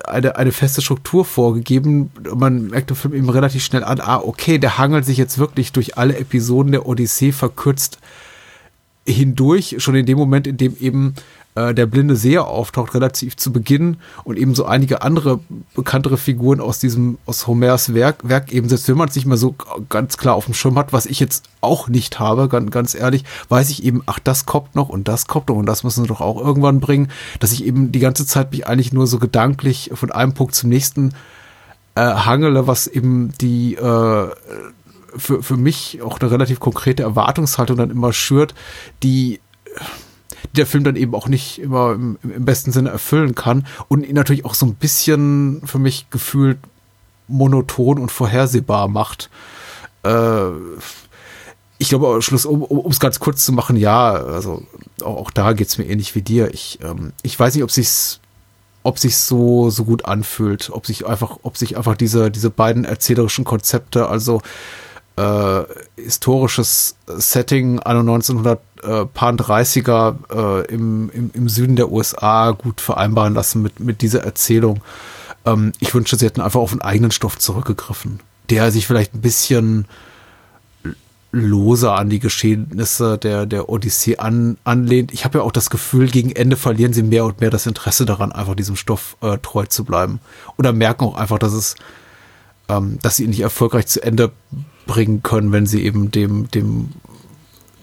eine, 0.05 0.37
eine 0.37 0.53
feste 0.53 0.81
Struktur 0.81 1.27
vorgegeben. 1.27 2.11
Man 2.35 2.69
merkt 2.69 2.91
im 2.91 2.97
Film 2.97 3.13
eben 3.13 3.29
relativ 3.29 3.63
schnell 3.63 3.85
an, 3.85 4.01
ah, 4.01 4.17
okay, 4.17 4.59
der 4.59 4.79
hangelt 4.79 5.05
sich 5.05 5.19
jetzt 5.19 5.37
wirklich 5.37 5.73
durch 5.73 5.99
alle 5.99 6.17
Episoden 6.17 6.73
der 6.73 6.87
Odyssee 6.87 7.33
verkürzt 7.33 7.99
hindurch, 9.07 9.77
schon 9.79 9.95
in 9.95 10.07
dem 10.07 10.19
Moment, 10.19 10.47
in 10.47 10.57
dem 10.57 10.77
eben 10.79 11.15
äh, 11.55 11.75
der 11.75 11.87
blinde 11.87 12.17
Seher 12.17 12.47
auftaucht, 12.47 12.95
relativ 12.95 13.37
zu 13.37 13.53
Beginn 13.53 13.97
und 14.25 14.39
eben 14.39 14.55
so 14.55 14.65
einige 14.65 15.03
andere 15.03 15.41
bekanntere 15.75 16.17
Figuren 16.17 16.61
aus 16.61 16.79
diesem, 16.79 17.19
aus 17.27 17.47
Homers 17.47 17.93
Werk, 17.93 18.29
Werk 18.29 18.53
eben, 18.53 18.69
selbst 18.69 18.89
wenn 18.89 18.97
man 18.97 19.09
es 19.09 19.17
nicht 19.17 19.27
mehr 19.27 19.37
so 19.37 19.55
ganz 19.89 20.17
klar 20.17 20.35
auf 20.35 20.45
dem 20.45 20.55
Schirm 20.55 20.79
hat, 20.79 20.93
was 20.93 21.07
ich 21.07 21.19
jetzt 21.19 21.45
auch 21.61 21.89
nicht 21.89 22.21
habe, 22.21 22.49
ganz, 22.49 22.71
ganz 22.71 22.95
ehrlich, 22.95 23.25
weiß 23.49 23.71
ich 23.71 23.85
eben, 23.85 24.03
ach, 24.07 24.21
das 24.21 24.47
kommt 24.47 24.77
noch 24.77 24.89
und 24.89 25.09
das 25.09 25.27
kommt 25.27 25.49
noch 25.49 25.57
und 25.57 25.67
das 25.67 25.83
müssen 25.83 26.03
sie 26.03 26.09
doch 26.09 26.21
auch 26.21 26.41
irgendwann 26.41 26.81
bringen, 26.81 27.11
dass 27.41 27.53
ich 27.53 27.65
eben 27.65 27.91
die 27.93 28.01
ganze 28.01 28.27
Zeit 28.27 28.53
mich 28.53 28.67
eigentlich 28.67 28.93
nur 28.93 29.07
so 29.07 29.19
gedanklich 29.19 29.91
von 29.95 30.13
einem 30.13 30.35
Punkt 30.35 30.55
zum 30.55 30.71
nächsten 30.71 31.15
äh, 31.97 32.03
hangele, 32.03 32.67
was 32.67 32.87
eben 32.87 33.33
die 33.41 33.75
äh, 33.75 34.29
für, 35.17 35.43
für 35.43 35.57
mich 35.57 36.01
auch 36.03 36.21
eine 36.21 36.31
relativ 36.31 36.61
konkrete 36.61 37.03
Erwartungshaltung 37.03 37.77
dann 37.77 37.91
immer 37.91 38.13
schürt, 38.13 38.55
die 39.03 39.41
die 40.45 40.57
der 40.57 40.67
Film 40.67 40.85
dann 40.85 40.97
eben 40.97 41.15
auch 41.15 41.29
nicht 41.29 41.61
immer 41.61 41.93
im, 41.93 42.19
im 42.23 42.45
besten 42.45 42.73
Sinne 42.73 42.91
erfüllen 42.91 43.35
kann 43.35 43.67
und 43.89 44.07
ihn 44.07 44.15
natürlich 44.15 44.45
auch 44.45 44.55
so 44.55 44.67
ein 44.67 44.75
bisschen 44.75 45.63
für 45.65 45.79
mich 45.79 46.11
gefühlt 46.11 46.59
monoton 47.29 47.99
und 47.99 48.11
vorhersehbar 48.11 48.89
macht. 48.89 49.31
Äh, 50.03 50.51
ich 51.79 51.89
glaube, 51.89 52.21
Schluss, 52.21 52.45
um 52.45 52.91
es 52.91 53.01
ganz 53.01 53.21
kurz 53.21 53.45
zu 53.45 53.53
machen, 53.53 53.77
ja, 53.77 54.13
also 54.13 54.63
auch, 55.03 55.17
auch 55.17 55.31
da 55.31 55.55
geht's 55.55 55.79
mir 55.79 55.87
ähnlich 55.87 56.15
wie 56.15 56.23
dir. 56.23 56.53
Ich, 56.53 56.79
ähm, 56.83 57.13
ich 57.23 57.39
weiß 57.39 57.55
nicht, 57.55 57.65
ob 57.65 57.71
sich's 57.71 58.21
ob 58.83 58.99
sich 58.99 59.19
so 59.19 59.69
so 59.69 59.85
gut 59.85 60.07
anfühlt, 60.07 60.71
ob 60.73 60.87
sich 60.87 61.07
einfach, 61.07 61.39
ob 61.43 61.59
sich 61.59 61.77
einfach 61.77 61.97
diese 61.97 62.31
diese 62.31 62.49
beiden 62.51 62.85
erzählerischen 62.85 63.45
Konzepte, 63.45 64.09
also 64.09 64.41
äh, 65.21 65.65
historisches 65.97 66.97
Setting 67.07 67.81
anno 67.81 68.01
1930er 68.15 70.15
äh, 70.33 70.65
im, 70.73 71.11
im, 71.11 71.31
im 71.35 71.49
Süden 71.49 71.75
der 71.77 71.93
USA 71.93 72.53
gut 72.53 72.81
vereinbaren 72.81 73.35
lassen 73.35 73.61
mit, 73.61 73.81
mit 73.81 74.01
dieser 74.01 74.25
Erzählung. 74.25 74.81
Ähm, 75.45 75.73
ich 75.81 75.95
wünschte, 75.95 76.17
sie 76.17 76.25
hätten 76.27 76.41
einfach 76.41 76.61
auf 76.61 76.73
einen 76.73 76.81
eigenen 76.81 77.11
Stoff 77.11 77.39
zurückgegriffen, 77.39 78.21
der 78.49 78.73
sich 78.73 78.87
vielleicht 78.87 79.15
ein 79.15 79.21
bisschen 79.21 79.85
loser 81.33 81.95
an 81.95 82.09
die 82.09 82.19
Geschehnisse 82.19 83.19
der, 83.19 83.47
der 83.47 83.69
Odyssee 83.69 84.17
an, 84.17 84.57
anlehnt. 84.65 85.13
Ich 85.13 85.25
habe 85.25 85.39
ja 85.39 85.45
auch 85.45 85.53
das 85.53 85.71
Gefühl, 85.71 86.09
gegen 86.09 86.33
Ende 86.33 86.57
verlieren 86.57 86.93
sie 86.93 87.05
mehr 87.05 87.25
und 87.25 87.41
mehr 87.41 87.51
das 87.51 87.67
Interesse 87.67 88.05
daran, 88.07 88.33
einfach 88.33 88.57
diesem 88.57 88.75
Stoff 88.75 89.17
äh, 89.21 89.39
treu 89.39 89.67
zu 89.67 89.85
bleiben. 89.85 90.19
Oder 90.57 90.73
merken 90.73 91.05
auch 91.05 91.17
einfach, 91.17 91.39
dass 91.39 91.53
es, 91.53 91.77
ähm, 92.69 92.99
dass 93.03 93.15
sie 93.17 93.25
ihn 93.25 93.31
nicht 93.31 93.41
erfolgreich 93.41 93.87
zu 93.87 94.03
Ende 94.03 94.33
bringen 94.91 95.23
können, 95.23 95.53
wenn 95.53 95.67
sie 95.67 95.85
eben 95.85 96.11
dem, 96.11 96.51
dem, 96.51 96.89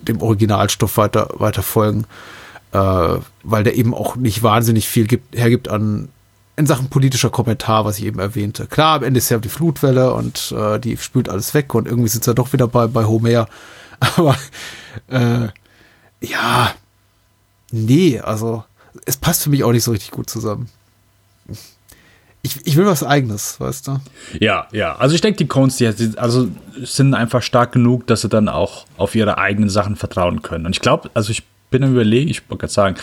dem 0.01 0.21
Originalstoff 0.21 0.97
weiter, 0.97 1.29
weiter 1.37 1.63
folgen, 1.63 2.03
äh, 2.73 3.17
weil 3.43 3.63
der 3.63 3.75
eben 3.75 3.93
auch 3.93 4.17
nicht 4.17 4.43
wahnsinnig 4.43 4.89
viel 4.89 5.07
gibt, 5.07 5.33
hergibt 5.33 5.69
an 5.69 6.09
in 6.57 6.67
Sachen 6.67 6.89
politischer 6.89 7.29
Kommentar, 7.29 7.85
was 7.85 7.97
ich 7.97 8.05
eben 8.05 8.19
erwähnte. 8.19 8.65
Klar, 8.65 8.97
am 8.97 9.03
Ende 9.03 9.19
ist 9.19 9.29
ja 9.29 9.37
die 9.37 9.47
Flutwelle 9.47 10.13
und 10.13 10.51
äh, 10.51 10.79
die 10.79 10.97
spült 10.97 11.29
alles 11.29 11.53
weg 11.53 11.73
und 11.73 11.87
irgendwie 11.87 12.09
sind 12.09 12.25
sie 12.25 12.31
ja 12.31 12.33
doch 12.33 12.51
wieder 12.51 12.67
bei, 12.67 12.87
bei 12.87 13.05
Homer. 13.05 13.47
Aber 13.99 14.35
äh, 15.07 15.47
ja, 16.19 16.73
nee, 17.71 18.19
also 18.19 18.65
es 19.05 19.15
passt 19.15 19.43
für 19.43 19.49
mich 19.49 19.63
auch 19.63 19.71
nicht 19.71 19.85
so 19.85 19.91
richtig 19.91 20.11
gut 20.11 20.29
zusammen 20.29 20.67
ich, 22.47 22.65
ich 22.65 22.75
will 22.77 22.85
was 22.85 23.03
Eigenes, 23.03 23.59
weißt 23.59 23.87
du? 23.87 23.99
Ja, 24.39 24.67
ja. 24.71 24.95
Also 24.95 25.15
ich 25.15 25.21
denke, 25.21 25.37
die 25.37 25.47
Cones, 25.47 25.77
die 25.77 25.87
also 26.17 26.47
sind 26.81 27.13
einfach 27.13 27.41
stark 27.41 27.71
genug, 27.73 28.07
dass 28.07 28.21
sie 28.21 28.29
dann 28.29 28.47
auch 28.49 28.85
auf 28.97 29.15
ihre 29.15 29.37
eigenen 29.37 29.69
Sachen 29.69 29.95
vertrauen 29.95 30.41
können. 30.41 30.65
Und 30.65 30.71
ich 30.71 30.81
glaube, 30.81 31.09
also 31.13 31.31
ich 31.31 31.43
bin 31.69 31.83
am 31.83 31.91
überlegen, 31.91 32.29
ich 32.29 32.41
wollte 32.49 32.61
gerade 32.61 32.73
sagen, 32.73 32.95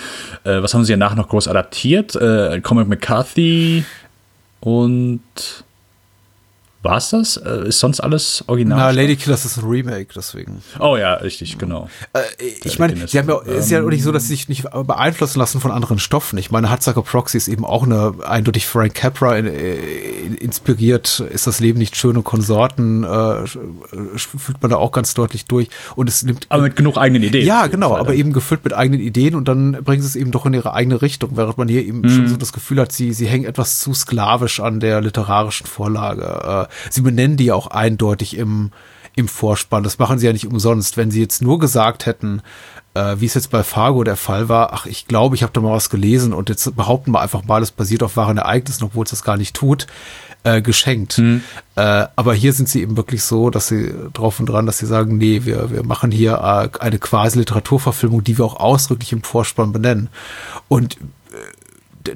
äh, 0.44 0.62
was 0.62 0.72
haben 0.72 0.84
sie 0.84 0.92
ja 0.92 0.96
nachher 0.96 1.16
noch 1.16 1.28
groß 1.28 1.48
adaptiert? 1.48 2.16
Äh, 2.16 2.60
Comic 2.62 2.88
McCarthy 2.88 3.84
und 4.60 5.20
war 6.84 6.98
es 6.98 7.10
das? 7.10 7.36
Äh, 7.36 7.68
ist 7.68 7.80
sonst 7.80 8.00
alles 8.00 8.44
original? 8.46 8.78
Na, 8.78 8.90
Lady 8.90 9.16
Killers 9.16 9.44
ist 9.44 9.56
ein 9.56 9.64
Remake, 9.64 10.08
deswegen. 10.14 10.62
Oh 10.78 10.96
ja, 10.96 11.14
richtig, 11.14 11.58
genau. 11.58 11.88
Äh, 12.12 12.20
ich 12.62 12.78
meine, 12.78 13.08
sie 13.08 13.18
haben 13.18 13.28
ja, 13.28 13.40
ähm, 13.46 13.58
ist 13.58 13.70
ja 13.70 13.82
auch 13.82 13.88
nicht 13.88 14.02
so, 14.02 14.12
dass 14.12 14.24
sie 14.24 14.34
sich 14.34 14.48
nicht 14.48 14.64
beeinflussen 14.70 15.38
lassen 15.38 15.60
von 15.60 15.70
anderen 15.70 15.98
Stoffen. 15.98 16.38
Ich 16.38 16.50
meine, 16.50 16.70
Hudsucker 16.70 17.02
Proxy 17.02 17.38
ist 17.38 17.48
eben 17.48 17.64
auch 17.64 17.84
eine 17.84 18.14
eindeutig 18.26 18.66
Frank 18.66 18.94
Capra 18.94 19.36
in, 19.36 19.46
in, 19.46 20.34
inspiriert. 20.34 21.20
Ist 21.20 21.46
das 21.46 21.60
Leben 21.60 21.78
nicht 21.78 21.96
schön 21.96 22.16
und 22.16 22.24
Konsorten? 22.24 23.04
Äh, 23.04 23.46
fühlt 24.16 24.60
man 24.60 24.70
da 24.70 24.76
auch 24.76 24.92
ganz 24.92 25.14
deutlich 25.14 25.46
durch. 25.46 25.68
Und 25.96 26.08
es 26.08 26.22
nimmt. 26.22 26.46
Aber 26.50 26.62
mit 26.62 26.76
genug 26.76 26.98
eigenen 26.98 27.22
Ideen. 27.22 27.46
Ja, 27.46 27.66
genau, 27.66 27.96
aber 27.96 28.14
eben 28.14 28.32
gefüllt 28.32 28.64
mit 28.64 28.74
eigenen 28.74 29.00
Ideen 29.00 29.34
und 29.34 29.48
dann 29.48 29.72
bringen 29.84 30.02
sie 30.02 30.08
es 30.08 30.16
eben 30.16 30.30
doch 30.30 30.46
in 30.46 30.54
ihre 30.54 30.74
eigene 30.74 31.00
Richtung, 31.00 31.30
während 31.36 31.58
man 31.58 31.68
hier 31.68 31.84
eben 31.84 32.00
mhm. 32.00 32.10
schon 32.10 32.28
so 32.28 32.36
das 32.36 32.52
Gefühl 32.52 32.80
hat, 32.80 32.92
sie, 32.92 33.12
sie 33.12 33.26
hängen 33.26 33.46
etwas 33.46 33.78
zu 33.80 33.94
sklavisch 33.94 34.60
an 34.60 34.80
der 34.80 35.00
literarischen 35.00 35.66
Vorlage. 35.66 36.68
Sie 36.90 37.00
benennen 37.00 37.36
die 37.36 37.52
auch 37.52 37.68
eindeutig 37.68 38.36
im, 38.36 38.70
im 39.16 39.28
Vorspann. 39.28 39.84
Das 39.84 39.98
machen 39.98 40.18
sie 40.18 40.26
ja 40.26 40.32
nicht 40.32 40.46
umsonst. 40.46 40.96
Wenn 40.96 41.10
sie 41.10 41.20
jetzt 41.20 41.42
nur 41.42 41.58
gesagt 41.58 42.06
hätten, 42.06 42.42
äh, 42.94 43.16
wie 43.18 43.26
es 43.26 43.34
jetzt 43.34 43.50
bei 43.50 43.62
Fargo 43.62 44.04
der 44.04 44.16
Fall 44.16 44.48
war, 44.48 44.72
ach, 44.72 44.86
ich 44.86 45.06
glaube, 45.06 45.36
ich 45.36 45.42
habe 45.42 45.52
da 45.52 45.60
mal 45.60 45.72
was 45.72 45.90
gelesen 45.90 46.32
und 46.32 46.48
jetzt 46.48 46.74
behaupten 46.76 47.12
wir 47.12 47.20
einfach 47.20 47.44
mal, 47.44 47.62
es 47.62 47.70
basiert 47.70 48.02
auf 48.02 48.16
wahren 48.16 48.38
Ereignissen, 48.38 48.84
obwohl 48.84 49.04
es 49.04 49.10
das 49.10 49.24
gar 49.24 49.36
nicht 49.36 49.54
tut, 49.54 49.86
äh, 50.44 50.62
geschenkt. 50.62 51.18
Mhm. 51.18 51.42
Äh, 51.74 52.06
aber 52.14 52.34
hier 52.34 52.52
sind 52.52 52.68
sie 52.68 52.82
eben 52.82 52.96
wirklich 52.96 53.24
so, 53.24 53.50
dass 53.50 53.68
sie 53.68 53.92
drauf 54.12 54.38
und 54.40 54.46
dran, 54.46 54.66
dass 54.66 54.78
sie 54.78 54.86
sagen, 54.86 55.16
nee, 55.16 55.44
wir, 55.44 55.70
wir 55.70 55.84
machen 55.84 56.10
hier 56.10 56.34
äh, 56.34 56.78
eine 56.78 56.98
quasi 56.98 57.38
Literaturverfilmung, 57.38 58.22
die 58.22 58.38
wir 58.38 58.44
auch 58.44 58.60
ausdrücklich 58.60 59.12
im 59.12 59.22
Vorspann 59.22 59.72
benennen. 59.72 60.08
Und 60.68 60.98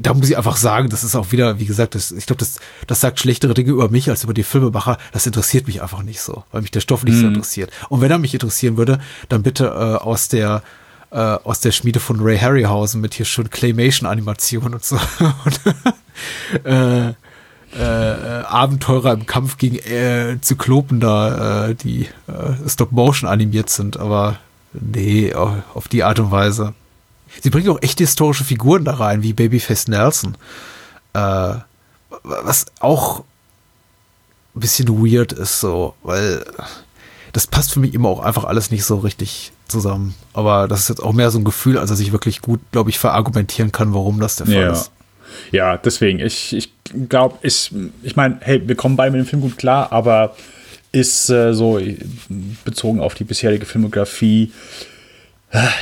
da 0.00 0.14
muss 0.14 0.28
ich 0.30 0.36
einfach 0.36 0.56
sagen, 0.56 0.88
das 0.90 1.02
ist 1.04 1.14
auch 1.16 1.32
wieder, 1.32 1.58
wie 1.58 1.64
gesagt, 1.66 1.94
das, 1.94 2.10
ich 2.12 2.26
glaube, 2.26 2.40
das, 2.40 2.58
das 2.86 3.00
sagt 3.00 3.18
schlechtere 3.20 3.54
Dinge 3.54 3.70
über 3.70 3.88
mich 3.88 4.08
als 4.10 4.24
über 4.24 4.34
die 4.34 4.42
Filmemacher. 4.42 4.98
Das 5.12 5.26
interessiert 5.26 5.66
mich 5.66 5.80
einfach 5.82 6.02
nicht 6.02 6.20
so, 6.20 6.44
weil 6.52 6.62
mich 6.62 6.70
der 6.70 6.80
Stoff 6.80 7.04
nicht 7.04 7.16
so 7.16 7.22
Mhm. 7.22 7.34
interessiert. 7.34 7.70
Und 7.88 8.00
wenn 8.00 8.10
er 8.10 8.18
mich 8.18 8.34
interessieren 8.34 8.76
würde, 8.76 8.98
dann 9.28 9.42
bitte 9.42 9.64
äh, 9.66 9.68
aus 10.04 10.28
der 10.28 10.62
äh, 11.10 11.16
aus 11.16 11.60
der 11.60 11.72
Schmiede 11.72 12.00
von 12.00 12.20
Ray 12.20 12.38
Harryhausen 12.38 13.00
mit 13.00 13.14
hier 13.14 13.24
schon 13.24 13.48
Claymation-Animation 13.48 14.74
und 14.74 14.84
so. 14.84 14.96
und, 15.44 15.60
äh, 16.66 17.08
äh, 17.08 17.12
äh, 17.78 18.42
Abenteurer 18.44 19.12
im 19.12 19.24
Kampf 19.26 19.56
gegen 19.56 19.76
äh, 19.76 20.36
Zyklopen 20.40 21.00
da, 21.00 21.68
äh, 21.68 21.74
die 21.74 22.02
äh, 22.26 22.68
Stop-Motion 22.68 23.28
animiert 23.28 23.70
sind, 23.70 23.98
aber 23.98 24.36
nee, 24.74 25.34
au- 25.34 25.62
auf 25.74 25.88
die 25.88 26.02
Art 26.04 26.18
und 26.18 26.30
Weise. 26.30 26.74
Sie 27.42 27.50
bringt 27.50 27.68
auch 27.68 27.82
echte 27.82 28.04
historische 28.04 28.44
Figuren 28.44 28.84
da 28.84 28.94
rein, 28.94 29.22
wie 29.22 29.32
Babyface 29.32 29.88
Nelson. 29.88 30.36
Äh, 31.14 31.54
was 32.22 32.66
auch 32.80 33.20
ein 34.54 34.60
bisschen 34.60 34.88
weird 34.88 35.32
ist, 35.32 35.60
so, 35.60 35.94
weil 36.02 36.44
das 37.32 37.46
passt 37.46 37.72
für 37.72 37.80
mich 37.80 37.94
immer 37.94 38.08
auch 38.08 38.20
einfach 38.20 38.44
alles 38.44 38.70
nicht 38.70 38.84
so 38.84 38.96
richtig 38.96 39.52
zusammen. 39.68 40.14
Aber 40.32 40.66
das 40.68 40.80
ist 40.80 40.88
jetzt 40.88 41.02
auch 41.02 41.12
mehr 41.12 41.30
so 41.30 41.38
ein 41.38 41.44
Gefühl, 41.44 41.78
als 41.78 41.90
dass 41.90 42.00
ich 42.00 42.12
wirklich 42.12 42.40
gut, 42.42 42.60
glaube 42.72 42.90
ich, 42.90 42.98
verargumentieren 42.98 43.70
kann, 43.72 43.94
warum 43.94 44.18
das 44.20 44.36
der 44.36 44.46
Fall 44.46 44.54
Ja. 44.54 44.72
ist. 44.72 44.90
Ja, 45.52 45.76
deswegen, 45.76 46.20
ich, 46.20 46.54
ich 46.54 46.72
glaube, 47.08 47.36
ich, 47.42 47.70
ich 48.02 48.16
meine, 48.16 48.38
hey, 48.40 48.66
wir 48.66 48.74
kommen 48.76 48.96
beide 48.96 49.12
mit 49.14 49.20
dem 49.20 49.28
Film 49.28 49.42
gut 49.42 49.58
klar, 49.58 49.92
aber 49.92 50.34
ist 50.90 51.28
äh, 51.28 51.52
so 51.52 51.78
bezogen 52.64 53.00
auf 53.00 53.14
die 53.14 53.24
bisherige 53.24 53.66
Filmografie, 53.66 54.52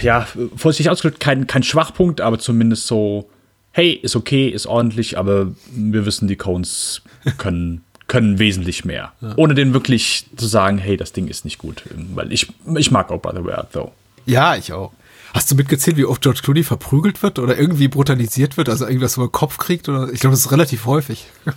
ja, 0.02 0.26
vorsichtig 0.56 0.90
ausgedrückt, 0.90 1.20
kein, 1.20 1.46
kein 1.46 1.62
Schwachpunkt, 1.62 2.20
aber 2.20 2.38
zumindest 2.38 2.86
so, 2.86 3.28
hey, 3.72 3.92
ist 3.92 4.16
okay, 4.16 4.48
ist 4.48 4.66
ordentlich, 4.66 5.18
aber 5.18 5.52
wir 5.70 6.06
wissen, 6.06 6.28
die 6.28 6.36
Cones 6.36 7.02
können, 7.38 7.84
können 8.06 8.38
wesentlich 8.38 8.84
mehr. 8.84 9.12
Ohne 9.36 9.54
den 9.54 9.74
wirklich 9.74 10.26
zu 10.36 10.46
sagen, 10.46 10.78
hey, 10.78 10.96
das 10.96 11.12
Ding 11.12 11.28
ist 11.28 11.44
nicht 11.44 11.58
gut. 11.58 11.82
Weil 12.14 12.32
ich, 12.32 12.48
ich 12.76 12.90
mag 12.90 13.10
auch 13.10 13.20
Brother 13.20 13.44
Where 13.44 13.58
Art 13.58 13.72
Thou. 13.72 13.92
Ja, 14.24 14.56
ich 14.56 14.72
auch. 14.72 14.92
Hast 15.34 15.50
du 15.50 15.54
mitgezählt, 15.54 15.96
wie 15.96 16.04
oft 16.04 16.22
George 16.22 16.40
Clooney 16.42 16.62
verprügelt 16.62 17.22
wird 17.22 17.38
oder 17.38 17.58
irgendwie 17.58 17.88
brutalisiert 17.88 18.56
wird, 18.56 18.68
also 18.68 18.86
irgendwas 18.86 19.16
über 19.16 19.26
den 19.26 19.32
Kopf 19.32 19.58
kriegt? 19.58 19.88
Oder 19.88 20.10
ich 20.12 20.20
glaube, 20.20 20.32
das 20.32 20.46
ist 20.46 20.52
relativ 20.52 20.86
häufig. 20.86 21.26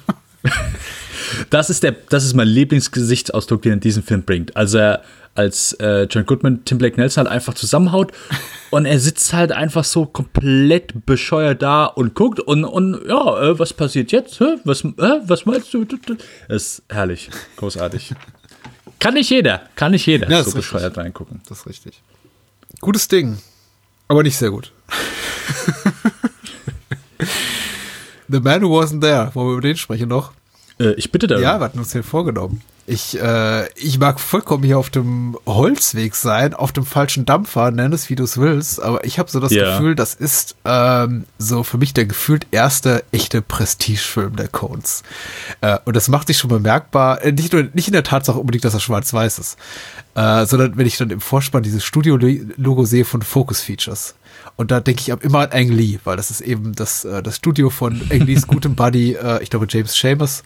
Das 1.50 1.70
ist 1.70 1.84
der, 1.84 1.92
das 1.92 2.26
ist 2.26 2.34
mein 2.34 2.48
Lieblingsgesichtsausdruck, 2.48 3.62
den 3.62 3.72
er 3.72 3.76
in 3.76 3.80
diesem 3.82 4.04
Film 4.04 4.24
bringt. 4.24 4.56
Also 4.56 4.80
er 4.80 5.04
als 5.40 5.72
äh, 5.80 6.04
John 6.10 6.26
Goodman 6.26 6.66
Tim 6.66 6.80
Blake 6.80 7.00
Nelson 7.00 7.24
halt 7.24 7.32
einfach 7.34 7.54
zusammenhaut 7.54 8.12
und 8.72 8.86
er 8.86 9.00
sitzt 9.00 9.32
halt 9.32 9.54
einfach 9.54 9.86
so 9.86 10.06
komplett 10.06 11.06
bescheuert 11.06 11.62
da 11.62 11.86
und 11.86 12.14
guckt 12.14 12.42
und, 12.42 12.66
und 12.66 13.08
ja, 13.08 13.42
äh, 13.42 13.58
was 13.58 13.72
passiert 13.72 14.12
jetzt? 14.12 14.38
Hä? 14.42 14.58
Was, 14.66 14.84
äh, 14.84 14.92
was 15.24 15.46
meinst 15.46 15.74
du? 15.74 15.86
Das 15.86 15.98
ist 16.50 16.84
herrlich, 16.90 17.30
großartig. 17.56 18.16
Kann 19.00 19.14
nicht 19.14 19.30
jeder, 19.30 19.62
kann 19.78 19.94
nicht 19.94 20.06
jeder 20.06 20.26
Ja, 20.30 20.40
so 20.40 20.50
richtig. 20.50 20.56
bescheuert 20.56 20.98
reingucken. 20.98 21.40
Das 21.48 21.60
ist 21.60 21.68
richtig. 21.68 22.02
Gutes 22.82 23.08
Ding, 23.08 23.38
aber 24.10 24.24
nicht 24.24 24.36
sehr 24.36 24.52
gut. 24.52 24.74
The 28.28 28.42
Man 28.42 28.62
Who 28.62 28.78
Wasn't 28.78 29.00
There, 29.00 29.32
wollen 29.34 29.48
wir 29.48 29.54
über 29.54 29.62
den 29.62 29.78
sprechen 29.78 30.10
noch? 30.10 30.34
Äh, 30.80 30.94
ich 30.94 31.12
bitte 31.12 31.28
darum. 31.28 31.44
Ja, 31.44 31.60
wir 31.60 31.66
hatten 31.66 31.80
uns 31.80 31.90
den 31.90 32.04
vorgenommen. 32.04 32.62
Ich, 32.92 33.22
äh, 33.22 33.72
ich 33.76 34.00
mag 34.00 34.20
vollkommen 34.20 34.64
hier 34.64 34.80
auf 34.80 34.90
dem 34.90 35.38
Holzweg 35.46 36.16
sein, 36.16 36.56
auf 36.56 36.72
dem 36.72 36.88
falschen 36.88 37.24
Dampfer, 37.24 37.70
nenn 37.70 37.94
es 37.94 38.10
wie 38.10 38.16
du 38.16 38.24
es 38.24 38.40
willst, 38.40 38.82
aber 38.82 39.04
ich 39.06 39.20
habe 39.20 39.30
so 39.30 39.40
das 39.40 39.52
Ja. 39.52 39.78
Gefühl, 39.78 39.94
das 39.94 40.16
ist 40.16 40.56
ähm, 40.66 41.26
so 41.38 41.62
für 41.62 41.78
mich 41.78 41.94
der 41.94 42.06
gefühlt 42.06 42.48
erste 42.50 43.04
echte 43.12 43.44
Prestigefilm 43.44 44.38
der 44.38 44.48
Coens. 44.48 45.04
Äh, 45.62 45.78
und 45.86 45.96
das 45.96 46.08
macht 46.08 46.26
sich 46.26 46.40
schon 46.40 46.50
bemerkbar, 46.50 47.24
äh, 47.24 47.32
nicht, 47.32 47.54
nur, 47.54 47.68
nicht 47.74 47.88
in 47.88 47.94
der 47.94 48.04
Tatsache 48.04 48.40
unbedingt, 48.40 48.66
dass 48.66 48.74
er 48.74 48.80
schwarz-weiß 48.80 49.38
ist, 49.38 49.58
äh, 50.16 50.48
sondern 50.48 50.76
wenn 50.76 50.88
ich 50.88 50.98
dann 50.98 51.12
im 51.12 51.22
Vorspann 51.22 51.62
dieses 51.62 51.84
Studio-Logo 51.84 52.86
sehe 52.86 53.06
von 53.06 53.22
Focus 53.22 53.62
Features. 53.62 54.16
Und 54.60 54.72
da 54.72 54.82
denke 54.82 55.00
ich 55.00 55.14
ab 55.14 55.24
immer 55.24 55.40
an 55.40 55.52
Ang 55.54 55.70
Lee, 55.70 56.00
weil 56.04 56.18
das 56.18 56.32
ist 56.32 56.42
eben 56.42 56.76
das, 56.76 57.06
äh, 57.06 57.24
das 57.24 57.38
Studio 57.38 57.70
von 57.70 58.02
Ang 58.12 58.26
Lees 58.26 58.46
gutem 58.48 58.76
Buddy, 58.76 59.14
äh, 59.14 59.42
ich 59.42 59.50
glaube 59.50 59.68
James 59.70 59.94
Seamus, 59.94 60.44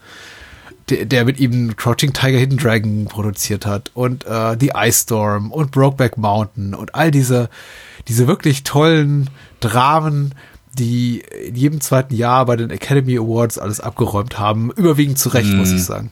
der, 0.89 1.05
der 1.05 1.25
mit 1.25 1.39
ihm 1.39 1.75
Crouching 1.75 2.13
Tiger 2.13 2.37
Hidden 2.37 2.59
Dragon 2.59 3.05
produziert 3.05 3.65
hat 3.65 3.89
und 3.95 4.23
äh, 4.27 4.55
The 4.59 4.73
Ice 4.75 5.01
Storm 5.01 5.51
und 5.51 5.71
Brokeback 5.71 6.15
Mountain 6.17 6.75
und 6.75 6.93
all 6.93 7.09
diese, 7.09 7.49
diese 8.07 8.27
wirklich 8.27 8.61
tollen 8.61 9.31
Dramen, 9.61 10.35
die 10.77 11.23
in 11.47 11.55
jedem 11.55 11.81
zweiten 11.81 12.13
Jahr 12.13 12.45
bei 12.45 12.55
den 12.55 12.69
Academy 12.69 13.17
Awards 13.17 13.57
alles 13.57 13.79
abgeräumt 13.79 14.37
haben, 14.37 14.69
überwiegend 14.73 15.17
zu 15.17 15.29
Recht, 15.29 15.51
muss 15.53 15.71
ich 15.71 15.83
sagen. 15.83 16.11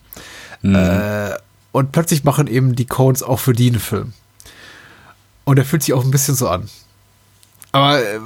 Äh, 0.64 1.36
und 1.70 1.92
plötzlich 1.92 2.24
machen 2.24 2.48
eben 2.48 2.74
die 2.74 2.86
Cones 2.86 3.22
auch 3.22 3.38
für 3.38 3.52
die 3.52 3.68
einen 3.68 3.78
Film. 3.78 4.12
Und 5.44 5.56
er 5.56 5.64
fühlt 5.64 5.84
sich 5.84 5.94
auch 5.94 6.04
ein 6.04 6.10
bisschen 6.10 6.34
so 6.34 6.48
an. 6.48 6.68
Aber 7.72 7.98
äh, 7.98 8.20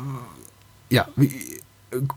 ja, 0.91 1.09
wie, 1.17 1.31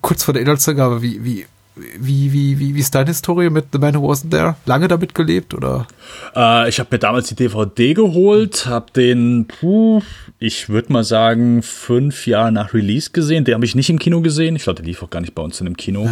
kurz 0.01 0.23
vor 0.23 0.33
der 0.33 0.41
Inhaltsangabe, 0.41 1.01
wie, 1.01 1.23
wie, 1.23 1.45
wie, 1.75 2.33
wie, 2.33 2.59
wie, 2.59 2.75
wie 2.75 2.79
ist 2.79 2.93
deine 2.93 3.07
Historie 3.07 3.49
mit 3.49 3.67
The 3.71 3.79
Man 3.79 3.95
Who 3.95 4.11
Wasn't 4.11 4.31
There? 4.31 4.55
Lange 4.65 4.87
damit 4.87 5.15
gelebt 5.15 5.53
oder? 5.53 5.87
Äh, 6.35 6.69
ich 6.69 6.79
habe 6.79 6.89
mir 6.91 6.99
damals 6.99 7.29
die 7.29 7.35
DVD 7.35 7.93
geholt, 7.93 8.65
habe 8.65 8.91
den, 8.91 9.45
puh, 9.47 10.01
ich 10.39 10.69
würde 10.69 10.91
mal 10.91 11.03
sagen, 11.03 11.61
fünf 11.61 12.27
Jahre 12.27 12.51
nach 12.51 12.73
Release 12.73 13.11
gesehen. 13.11 13.45
Den 13.45 13.55
habe 13.55 13.65
ich 13.65 13.75
nicht 13.75 13.89
im 13.89 13.99
Kino 13.99 14.21
gesehen. 14.21 14.55
Ich 14.55 14.63
glaube, 14.63 14.77
der 14.77 14.85
lief 14.85 15.01
auch 15.03 15.09
gar 15.09 15.21
nicht 15.21 15.35
bei 15.35 15.41
uns 15.41 15.59
in 15.59 15.65
dem 15.65 15.77
Kino. 15.77 16.09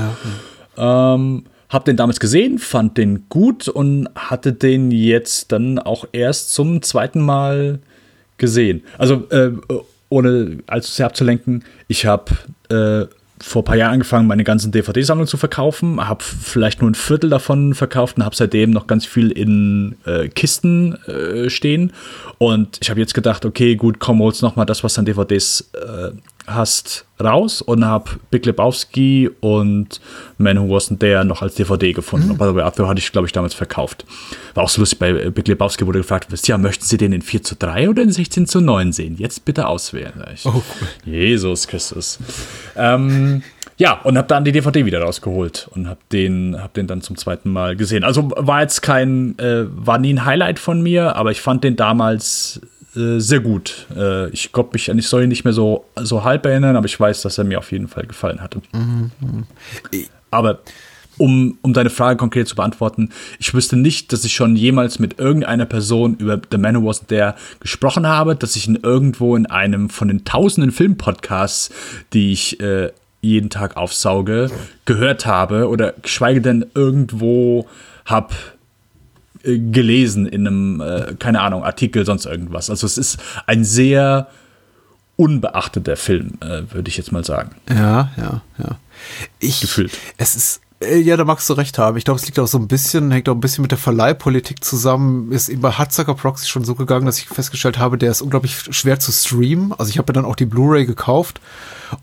Ähm, 0.77 1.45
hab 1.69 1.85
den 1.85 1.97
damals 1.97 2.19
gesehen, 2.19 2.59
fand 2.59 2.97
den 2.97 3.27
gut 3.27 3.67
und 3.67 4.07
hatte 4.15 4.53
den 4.53 4.91
jetzt 4.91 5.51
dann 5.51 5.79
auch 5.79 6.05
erst 6.13 6.53
zum 6.53 6.81
zweiten 6.81 7.19
Mal 7.19 7.79
gesehen. 8.37 8.83
Also, 8.97 9.27
äh, 9.31 9.51
ohne 10.09 10.59
allzu 10.67 10.91
sehr 10.91 11.05
abzulenken, 11.05 11.63
ich 11.87 12.05
habe 12.05 12.31
äh, 12.69 13.07
vor 13.39 13.61
ein 13.61 13.65
paar 13.65 13.75
Jahren 13.75 13.93
angefangen, 13.93 14.27
meine 14.27 14.43
ganzen 14.43 14.71
DVD-Sammlungen 14.71 15.27
zu 15.27 15.37
verkaufen, 15.37 16.05
habe 16.07 16.23
vielleicht 16.23 16.81
nur 16.81 16.89
ein 16.89 16.95
Viertel 16.95 17.29
davon 17.29 17.75
verkauft 17.75 18.17
und 18.17 18.25
habe 18.25 18.35
seitdem 18.35 18.71
noch 18.71 18.87
ganz 18.87 19.05
viel 19.05 19.31
in 19.31 19.95
äh, 20.05 20.27
Kisten 20.27 20.95
äh, 21.05 21.49
stehen. 21.49 21.93
Und 22.39 22.79
ich 22.81 22.89
habe 22.89 22.99
jetzt 22.99 23.13
gedacht, 23.13 23.45
okay, 23.45 23.75
gut, 23.75 23.99
komm, 23.99 24.19
holst 24.21 24.41
noch 24.41 24.55
mal 24.55 24.65
das, 24.65 24.83
was 24.83 24.97
an 24.97 25.05
DVDs 25.05 25.69
äh, 25.73 26.11
hast, 26.47 27.05
raus 27.21 27.61
und 27.61 27.83
habe 27.85 28.11
Big 28.31 28.45
Lebowski 28.45 29.29
und 29.41 29.99
Man 30.37 30.57
Who 30.57 30.73
Wasn't 30.75 30.99
There 30.99 31.25
noch 31.25 31.41
als 31.41 31.55
DVD 31.55 31.91
gefunden. 31.93 32.33
The 32.33 32.39
way, 32.39 32.61
Arthur 32.61 32.87
hatte 32.87 32.99
ich, 32.99 33.11
glaube 33.11 33.27
ich, 33.27 33.33
damals 33.33 33.53
verkauft. 33.53 34.05
War 34.53 34.63
auch 34.63 34.69
so 34.69 34.81
lustig, 34.81 34.99
bei 34.99 35.11
Big 35.29 35.47
Lebowski 35.47 35.85
wurde 35.85 35.99
gefragt, 35.99 36.29
ihr, 36.47 36.57
möchten 36.57 36.85
Sie 36.85 36.97
den 36.97 37.11
in 37.13 37.21
4 37.21 37.43
zu 37.43 37.55
3 37.55 37.89
oder 37.89 38.01
in 38.03 38.11
16 38.11 38.47
zu 38.47 38.61
9 38.61 38.93
sehen? 38.93 39.15
Jetzt 39.17 39.45
bitte 39.45 39.67
auswählen. 39.67 40.13
Ich, 40.33 40.45
Oh. 40.45 40.63
Jesus 41.05 41.67
Christus. 41.67 42.17
ähm, 42.75 43.43
ja, 43.79 43.99
und 44.01 44.17
habe 44.17 44.27
dann 44.27 44.43
die 44.45 44.51
DVD 44.51 44.85
wieder 44.85 45.01
rausgeholt 45.01 45.67
und 45.75 45.87
habe 45.87 45.99
den, 46.11 46.55
hab 46.59 46.73
den 46.73 46.87
dann 46.87 47.01
zum 47.01 47.15
zweiten 47.17 47.51
Mal 47.51 47.75
gesehen. 47.75 48.03
Also 48.03 48.31
war 48.35 48.61
jetzt 48.61 48.81
kein, 48.81 49.37
äh, 49.37 49.65
war 49.69 49.99
nie 49.99 50.13
ein 50.13 50.25
Highlight 50.25 50.57
von 50.59 50.81
mir, 50.81 51.15
aber 51.15 51.31
ich 51.31 51.41
fand 51.41 51.63
den 51.63 51.75
damals 51.75 52.59
äh, 52.97 53.19
sehr 53.19 53.39
gut. 53.39 53.85
Äh, 53.95 54.29
ich 54.29 54.51
glaube, 54.51 54.71
mich 54.73 54.89
an 54.89 54.97
die 54.97 55.03
Story 55.03 55.27
nicht 55.27 55.43
mehr 55.43 55.53
so, 55.53 55.85
so 55.95 56.23
halb 56.23 56.45
erinnern, 56.45 56.75
aber 56.75 56.85
ich 56.85 56.99
weiß, 56.99 57.21
dass 57.21 57.37
er 57.37 57.43
mir 57.43 57.59
auf 57.59 57.71
jeden 57.71 57.87
Fall 57.87 58.05
gefallen 58.05 58.41
hatte. 58.41 58.61
Aber 60.31 60.59
um, 61.17 61.57
um 61.61 61.73
deine 61.73 61.89
Frage 61.89 62.17
konkret 62.17 62.47
zu 62.47 62.55
beantworten, 62.55 63.09
ich 63.39 63.53
wüsste 63.53 63.75
nicht, 63.75 64.13
dass 64.13 64.23
ich 64.23 64.33
schon 64.33 64.55
jemals 64.55 64.99
mit 64.99 65.19
irgendeiner 65.19 65.65
Person 65.65 66.15
über 66.15 66.39
The 66.51 66.57
Man 66.57 66.75
Who 66.75 66.89
Wasn't 66.89 67.07
There 67.07 67.35
gesprochen 67.59 68.07
habe, 68.07 68.35
dass 68.35 68.55
ich 68.55 68.67
ihn 68.67 68.79
irgendwo 68.81 69.35
in 69.35 69.45
einem 69.45 69.89
von 69.89 70.07
den 70.07 70.25
tausenden 70.25 70.71
Filmpodcasts, 70.71 71.71
die 72.13 72.31
ich 72.31 72.59
äh, 72.59 72.91
jeden 73.21 73.49
Tag 73.49 73.77
aufsauge, 73.77 74.51
gehört 74.85 75.25
habe 75.25 75.69
oder 75.69 75.93
geschweige 76.01 76.41
denn 76.41 76.65
irgendwo 76.75 77.67
habe 78.05 78.33
äh, 79.43 79.57
gelesen 79.57 80.25
in 80.25 80.47
einem, 80.47 80.81
äh, 80.81 81.15
keine 81.19 81.41
Ahnung, 81.41 81.63
Artikel, 81.63 82.05
sonst 82.05 82.25
irgendwas. 82.25 82.69
Also 82.69 82.85
es 82.85 82.97
ist 82.97 83.17
ein 83.45 83.63
sehr 83.63 84.27
unbeachteter 85.15 85.97
Film, 85.97 86.33
äh, 86.41 86.63
würde 86.71 86.89
ich 86.89 86.97
jetzt 86.97 87.11
mal 87.11 87.25
sagen. 87.25 87.55
Ja, 87.69 88.11
ja, 88.17 88.41
ja. 88.57 88.79
Ich, 89.39 89.61
Gefühlt. 89.61 89.91
Es 90.17 90.35
ist, 90.35 90.61
äh, 90.79 90.99
ja, 90.99 91.17
da 91.17 91.25
magst 91.25 91.49
du 91.49 91.53
recht 91.53 91.77
haben. 91.79 91.97
Ich 91.97 92.05
glaube, 92.05 92.19
es 92.19 92.25
liegt 92.25 92.37
auch 92.39 92.47
so 92.47 92.57
ein 92.59 92.67
bisschen, 92.67 93.11
hängt 93.11 93.27
auch 93.27 93.33
ein 93.33 93.39
bisschen 93.39 93.63
mit 93.63 93.71
der 93.71 93.79
Verleihpolitik 93.79 94.63
zusammen. 94.63 95.31
Ist 95.31 95.49
eben 95.49 95.61
bei 95.61 95.71
Hudsucker 95.71 96.13
Proxy 96.13 96.47
schon 96.47 96.63
so 96.63 96.75
gegangen, 96.75 97.05
dass 97.05 97.17
ich 97.17 97.27
festgestellt 97.27 97.79
habe, 97.79 97.97
der 97.97 98.11
ist 98.11 98.21
unglaublich 98.21 98.55
schwer 98.69 98.99
zu 98.99 99.11
streamen. 99.11 99.73
Also 99.77 99.89
ich 99.89 99.97
habe 99.97 100.11
mir 100.11 100.13
dann 100.13 100.25
auch 100.25 100.35
die 100.35 100.45
Blu-ray 100.45 100.85
gekauft 100.85 101.41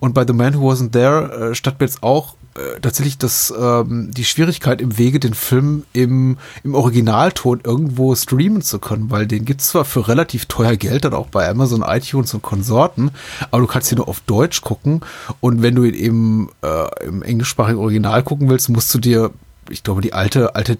und 0.00 0.12
bei 0.12 0.26
The 0.26 0.32
Man 0.32 0.54
Who 0.54 0.70
Wasn't 0.70 0.90
There 0.90 1.50
äh, 1.50 1.54
stand 1.54 1.78
mir 1.78 1.86
jetzt 1.86 2.02
auch 2.02 2.34
äh, 2.56 2.80
tatsächlich 2.80 3.18
das, 3.18 3.52
ähm, 3.58 4.10
die 4.12 4.24
Schwierigkeit 4.24 4.80
im 4.80 4.96
Wege, 4.96 5.18
den 5.18 5.34
Film 5.34 5.84
im, 5.92 6.38
im 6.62 6.74
Originalton 6.74 7.60
irgendwo 7.64 8.14
streamen 8.14 8.62
zu 8.62 8.78
können, 8.78 9.10
weil 9.10 9.26
den 9.26 9.44
gibt's 9.44 9.68
zwar 9.68 9.84
für 9.84 10.06
relativ 10.06 10.46
teuer 10.46 10.76
Geld 10.76 11.04
dann 11.04 11.14
auch 11.14 11.26
bei 11.26 11.48
Amazon, 11.48 11.82
iTunes 11.82 12.32
und 12.32 12.42
Konsorten, 12.42 13.10
aber 13.50 13.62
du 13.62 13.66
kannst 13.66 13.90
ihn 13.90 13.98
nur 13.98 14.08
auf 14.08 14.20
Deutsch 14.20 14.60
gucken 14.62 15.00
und 15.40 15.62
wenn 15.62 15.74
du 15.74 15.82
ihn 15.82 15.94
eben 15.94 16.48
äh, 16.62 17.04
im 17.04 17.22
englischsprachigen 17.22 17.80
Original 17.80 18.22
gucken 18.22 18.48
willst, 18.48 18.68
musst 18.68 18.94
du 18.94 18.98
dir, 18.98 19.30
ich 19.68 19.82
glaube, 19.82 20.00
die 20.00 20.12
alte, 20.12 20.54
alte 20.54 20.78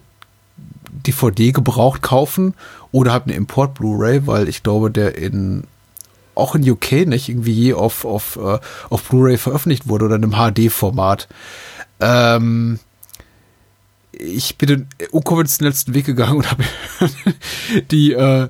DVD 1.05 1.51
gebraucht 1.51 2.01
kaufen 2.01 2.53
oder 2.91 3.11
halt 3.11 3.25
eine 3.25 3.33
Import 3.33 3.73
Blu-ray, 3.73 4.25
weil 4.27 4.47
ich 4.47 4.63
glaube, 4.63 4.91
der 4.91 5.17
in 5.17 5.65
auch 6.35 6.55
in 6.55 6.69
UK 6.69 7.07
nicht 7.07 7.29
irgendwie 7.29 7.53
je 7.53 7.73
auf, 7.73 8.05
auf, 8.05 8.37
äh, 8.37 8.59
auf 8.89 9.03
Blu-ray 9.03 9.37
veröffentlicht 9.37 9.87
wurde 9.87 10.05
oder 10.05 10.15
in 10.15 10.23
einem 10.23 10.53
HD-Format. 10.53 11.27
Ähm, 11.99 12.79
ich 14.19 14.57
bin 14.57 14.67
den 14.67 14.87
unkonventionellsten 15.11 15.93
Weg 15.93 16.05
gegangen 16.05 16.37
und 16.37 16.51
habe 16.51 16.63
die, 17.91 18.13
äh, 18.13 18.49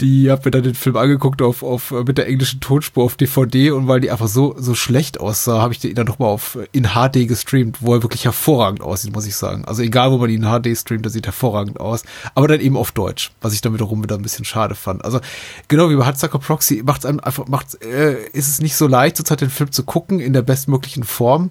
die 0.00 0.30
habe 0.30 0.42
mir 0.44 0.50
dann 0.50 0.62
den 0.62 0.74
Film 0.74 0.96
angeguckt 0.96 1.42
auf, 1.42 1.62
auf 1.62 1.90
mit 1.90 2.18
der 2.18 2.26
englischen 2.26 2.60
Tonspur 2.60 3.04
auf 3.04 3.16
DVD 3.16 3.70
und 3.70 3.88
weil 3.88 4.00
die 4.00 4.10
einfach 4.10 4.28
so 4.28 4.54
so 4.58 4.74
schlecht 4.74 5.20
aussah, 5.20 5.60
habe 5.60 5.72
ich 5.72 5.80
den 5.80 5.94
dann 5.94 6.06
noch 6.06 6.18
mal 6.18 6.26
auf 6.26 6.58
in 6.72 6.90
HD 6.94 7.28
gestreamt, 7.28 7.78
wo 7.80 7.94
er 7.94 8.02
wirklich 8.02 8.24
hervorragend 8.24 8.82
aussieht, 8.82 9.12
muss 9.12 9.26
ich 9.26 9.36
sagen. 9.36 9.64
Also 9.64 9.82
egal, 9.82 10.10
wo 10.12 10.18
man 10.18 10.30
ihn 10.30 10.42
in 10.42 10.48
HD 10.48 10.76
streamt, 10.76 11.04
der 11.04 11.12
sieht 11.12 11.26
hervorragend 11.26 11.80
aus, 11.80 12.04
aber 12.34 12.48
dann 12.48 12.60
eben 12.60 12.76
auf 12.76 12.92
Deutsch, 12.92 13.32
was 13.40 13.54
ich 13.54 13.60
dann 13.60 13.74
wiederum 13.74 14.02
wieder 14.02 14.16
ein 14.16 14.22
bisschen 14.22 14.44
schade 14.44 14.74
fand. 14.74 15.04
Also 15.04 15.20
genau 15.68 15.90
wie 15.90 15.96
bei 15.96 16.04
Hardsucker 16.04 16.38
Proxy 16.38 16.82
macht 16.84 17.00
es 17.00 17.06
einem 17.06 17.20
einfach 17.20 17.46
macht 17.48 17.82
äh, 17.82 18.24
ist 18.32 18.48
es 18.48 18.60
nicht 18.60 18.76
so 18.76 18.86
leicht 18.86 19.16
zurzeit 19.16 19.40
den 19.40 19.50
Film 19.50 19.72
zu 19.72 19.84
gucken 19.84 20.20
in 20.20 20.32
der 20.32 20.42
bestmöglichen 20.42 21.04
Form. 21.04 21.50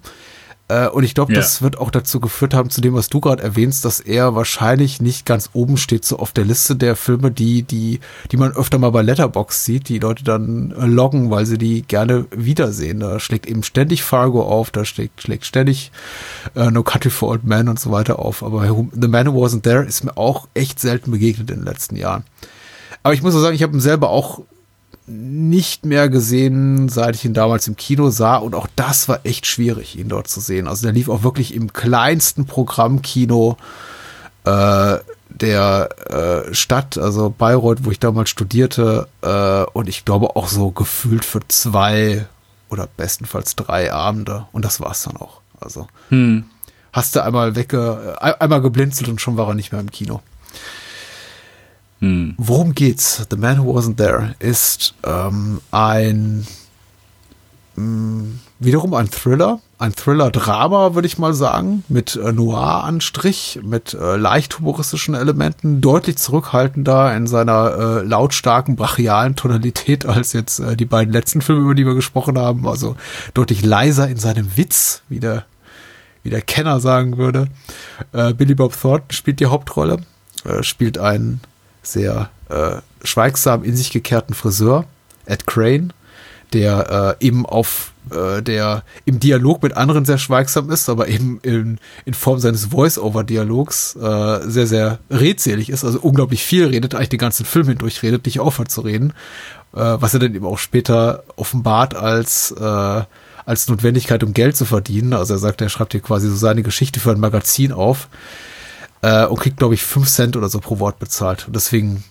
Äh, 0.71 0.87
und 0.87 1.03
ich 1.03 1.13
glaube, 1.13 1.33
Ja. 1.33 1.39
das 1.39 1.61
wird 1.61 1.77
auch 1.77 1.91
dazu 1.91 2.19
geführt 2.21 2.53
haben, 2.53 2.69
zu 2.69 2.79
dem, 2.79 2.93
was 2.93 3.09
du 3.09 3.19
gerade 3.19 3.43
erwähnst, 3.43 3.83
dass 3.83 3.99
er 3.99 4.35
wahrscheinlich 4.35 5.01
nicht 5.01 5.25
ganz 5.25 5.49
oben 5.53 5.75
steht, 5.77 6.05
so 6.05 6.17
auf 6.19 6.31
der 6.31 6.45
Liste 6.45 6.75
der 6.77 6.95
Filme, 6.95 7.29
die, 7.31 7.63
die, 7.63 7.99
die 8.31 8.37
man 8.37 8.53
öfter 8.53 8.77
mal 8.77 8.91
bei 8.91 9.01
Letterbox 9.01 9.65
sieht, 9.65 9.89
die 9.89 9.99
Leute 9.99 10.23
dann 10.23 10.71
äh, 10.71 10.85
loggen, 10.85 11.29
weil 11.29 11.45
sie 11.45 11.57
die 11.57 11.81
gerne 11.81 12.25
wiedersehen. 12.31 13.01
Da 13.01 13.19
schlägt 13.19 13.47
eben 13.47 13.63
ständig 13.63 14.03
Fargo 14.03 14.43
auf, 14.43 14.71
da 14.71 14.85
schlägt, 14.85 15.21
schlägt 15.21 15.45
ständig 15.45 15.91
äh, 16.55 16.71
No 16.71 16.83
Country 16.83 17.09
for 17.09 17.29
Old 17.29 17.43
Men 17.43 17.67
und 17.67 17.79
so 17.79 17.91
weiter 17.91 18.19
auf. 18.19 18.43
Aber 18.43 18.63
The 18.93 19.07
Man 19.07 19.27
Who 19.33 19.45
Wasn't 19.45 19.63
There 19.63 19.83
ist 19.83 20.03
mir 20.03 20.15
auch 20.15 20.47
echt 20.53 20.79
selten 20.79 21.11
begegnet 21.11 21.49
in 21.51 21.57
den 21.57 21.65
letzten 21.65 21.95
Jahren. 21.97 22.23
Aber 23.03 23.13
ich 23.13 23.23
muss 23.23 23.35
auch 23.35 23.41
sagen, 23.41 23.55
ich 23.55 23.63
habe 23.63 23.73
ihn 23.75 23.79
selber 23.81 24.09
auch 24.09 24.41
nicht 25.11 25.85
mehr 25.85 26.09
gesehen, 26.09 26.89
seit 26.89 27.15
ich 27.15 27.25
ihn 27.25 27.33
damals 27.33 27.67
im 27.67 27.75
Kino 27.75 28.09
sah. 28.09 28.37
Und 28.37 28.55
auch 28.55 28.67
das 28.75 29.07
war 29.07 29.19
echt 29.23 29.45
schwierig, 29.45 29.97
ihn 29.97 30.09
dort 30.09 30.27
zu 30.27 30.39
sehen. 30.39 30.67
Also 30.67 30.83
der 30.83 30.93
lief 30.93 31.09
auch 31.09 31.23
wirklich 31.23 31.53
im 31.53 31.73
kleinsten 31.73 32.45
Programmkino 32.45 33.57
äh, 34.45 34.97
der 35.29 35.89
äh, 36.49 36.53
Stadt, 36.53 36.97
also 36.97 37.29
Bayreuth, 37.29 37.85
wo 37.85 37.91
ich 37.91 37.99
damals 37.99 38.29
studierte. 38.29 39.07
Äh, 39.21 39.63
und 39.73 39.89
ich 39.89 40.05
glaube 40.05 40.35
auch 40.35 40.47
so 40.47 40.71
gefühlt 40.71 41.25
für 41.25 41.41
zwei 41.47 42.25
oder 42.69 42.87
bestenfalls 42.97 43.55
drei 43.55 43.91
Abende. 43.91 44.45
Und 44.51 44.65
das 44.65 44.79
war's 44.79 45.03
dann 45.03 45.17
auch. 45.17 45.41
Also 45.59 45.87
hast 46.93 47.15
du 47.15 47.23
einmal 47.23 47.55
wegge, 47.55 48.17
äh, 48.19 48.33
einmal 48.39 48.61
geblinzelt 48.61 49.09
und 49.09 49.21
schon 49.21 49.37
war 49.37 49.47
er 49.47 49.53
nicht 49.53 49.71
mehr 49.71 49.81
im 49.81 49.91
Kino. 49.91 50.21
Worum 52.01 52.73
geht's? 52.73 53.27
The 53.29 53.37
Man 53.37 53.63
Who 53.63 53.77
Wasn't 53.77 53.97
There 53.97 54.33
ist 54.39 54.95
ähm, 55.05 55.61
ein 55.69 56.47
mh, 57.75 58.39
wiederum 58.59 58.93
ein 58.93 59.09
Thriller, 59.09 59.59
ein 59.77 59.93
Thriller-Drama, 59.93 60.93
würde 60.93 61.07
ich 61.07 61.17
mal 61.17 61.33
sagen, 61.33 61.83
mit 61.89 62.15
äh, 62.15 62.31
Noir-Anstrich, 62.31 63.59
mit 63.63 63.93
äh, 63.93 64.17
leicht 64.17 64.59
humoristischen 64.59 65.15
Elementen, 65.15 65.81
deutlich 65.81 66.17
zurückhaltender 66.17 67.15
in 67.15 67.27
seiner 67.27 68.01
äh, 68.01 68.03
lautstarken, 68.03 68.75
brachialen 68.75 69.35
Tonalität 69.35 70.05
als 70.05 70.33
jetzt 70.33 70.59
äh, 70.59 70.75
die 70.75 70.85
beiden 70.85 71.13
letzten 71.13 71.41
Filme, 71.41 71.61
über 71.61 71.75
die 71.75 71.85
wir 71.85 71.95
gesprochen 71.95 72.37
haben. 72.37 72.67
Also 72.67 72.95
deutlich 73.33 73.63
leiser 73.63 74.07
in 74.07 74.17
seinem 74.17 74.57
Witz, 74.57 75.01
wie 75.09 75.19
der, 75.19 75.45
wie 76.23 76.29
der 76.29 76.41
Kenner 76.41 76.79
sagen 76.79 77.17
würde. 77.17 77.47
Äh, 78.11 78.33
Billy 78.33 78.55
Bob 78.55 78.79
Thornton 78.79 79.11
spielt 79.11 79.39
die 79.39 79.47
Hauptrolle, 79.47 79.99
äh, 80.45 80.63
spielt 80.63 80.97
einen 80.97 81.41
sehr 81.81 82.29
äh, 82.49 82.77
schweigsam 83.03 83.63
in 83.63 83.75
sich 83.75 83.91
gekehrten 83.91 84.33
Friseur, 84.33 84.85
Ed 85.25 85.47
Crane, 85.47 85.93
der 86.53 87.17
äh, 87.21 87.25
eben 87.25 87.45
auf 87.45 87.93
äh, 88.09 88.41
der 88.41 88.83
im 89.05 89.19
Dialog 89.19 89.63
mit 89.63 89.77
anderen 89.77 90.05
sehr 90.05 90.17
schweigsam 90.17 90.69
ist, 90.69 90.89
aber 90.89 91.07
eben 91.07 91.39
in, 91.43 91.79
in 92.05 92.13
Form 92.13 92.39
seines 92.39 92.65
Voice-Over-Dialogs 92.65 93.95
äh, 93.95 94.39
sehr, 94.49 94.67
sehr 94.67 94.99
redselig 95.09 95.69
ist, 95.69 95.83
also 95.85 95.99
unglaublich 95.99 96.43
viel 96.43 96.65
redet, 96.65 96.95
eigentlich 96.95 97.09
den 97.09 97.19
ganzen 97.19 97.45
Film 97.45 97.67
hindurch 97.67 98.03
redet, 98.03 98.25
nicht 98.25 98.39
aufhört 98.39 98.71
zu 98.71 98.81
reden, 98.81 99.13
äh, 99.73 99.79
was 99.79 100.13
er 100.13 100.19
dann 100.19 100.35
eben 100.35 100.45
auch 100.45 100.57
später 100.57 101.23
offenbart 101.35 101.95
als 101.95 102.51
äh, 102.51 103.03
als 103.43 103.67
Notwendigkeit, 103.67 104.23
um 104.23 104.33
Geld 104.33 104.55
zu 104.55 104.65
verdienen. 104.65 105.13
Also 105.13 105.33
er 105.33 105.39
sagt, 105.39 105.61
er 105.61 105.69
schreibt 105.69 105.93
hier 105.93 106.01
quasi 106.01 106.29
so 106.29 106.35
seine 106.35 106.61
Geschichte 106.61 106.99
für 106.99 107.11
ein 107.11 107.19
Magazin 107.19 107.71
auf 107.71 108.07
äh, 109.01 109.25
und 109.25 109.39
kriegt, 109.39 109.57
glaube 109.57 109.73
ich, 109.73 109.83
fünf 109.83 110.07
Cent 110.09 110.35
oder 110.37 110.49
so 110.49 110.59
pro 110.59 110.79
Wort 110.79 110.99
bezahlt. 110.99 111.47
Und 111.47 111.55
deswegen, 111.55 112.03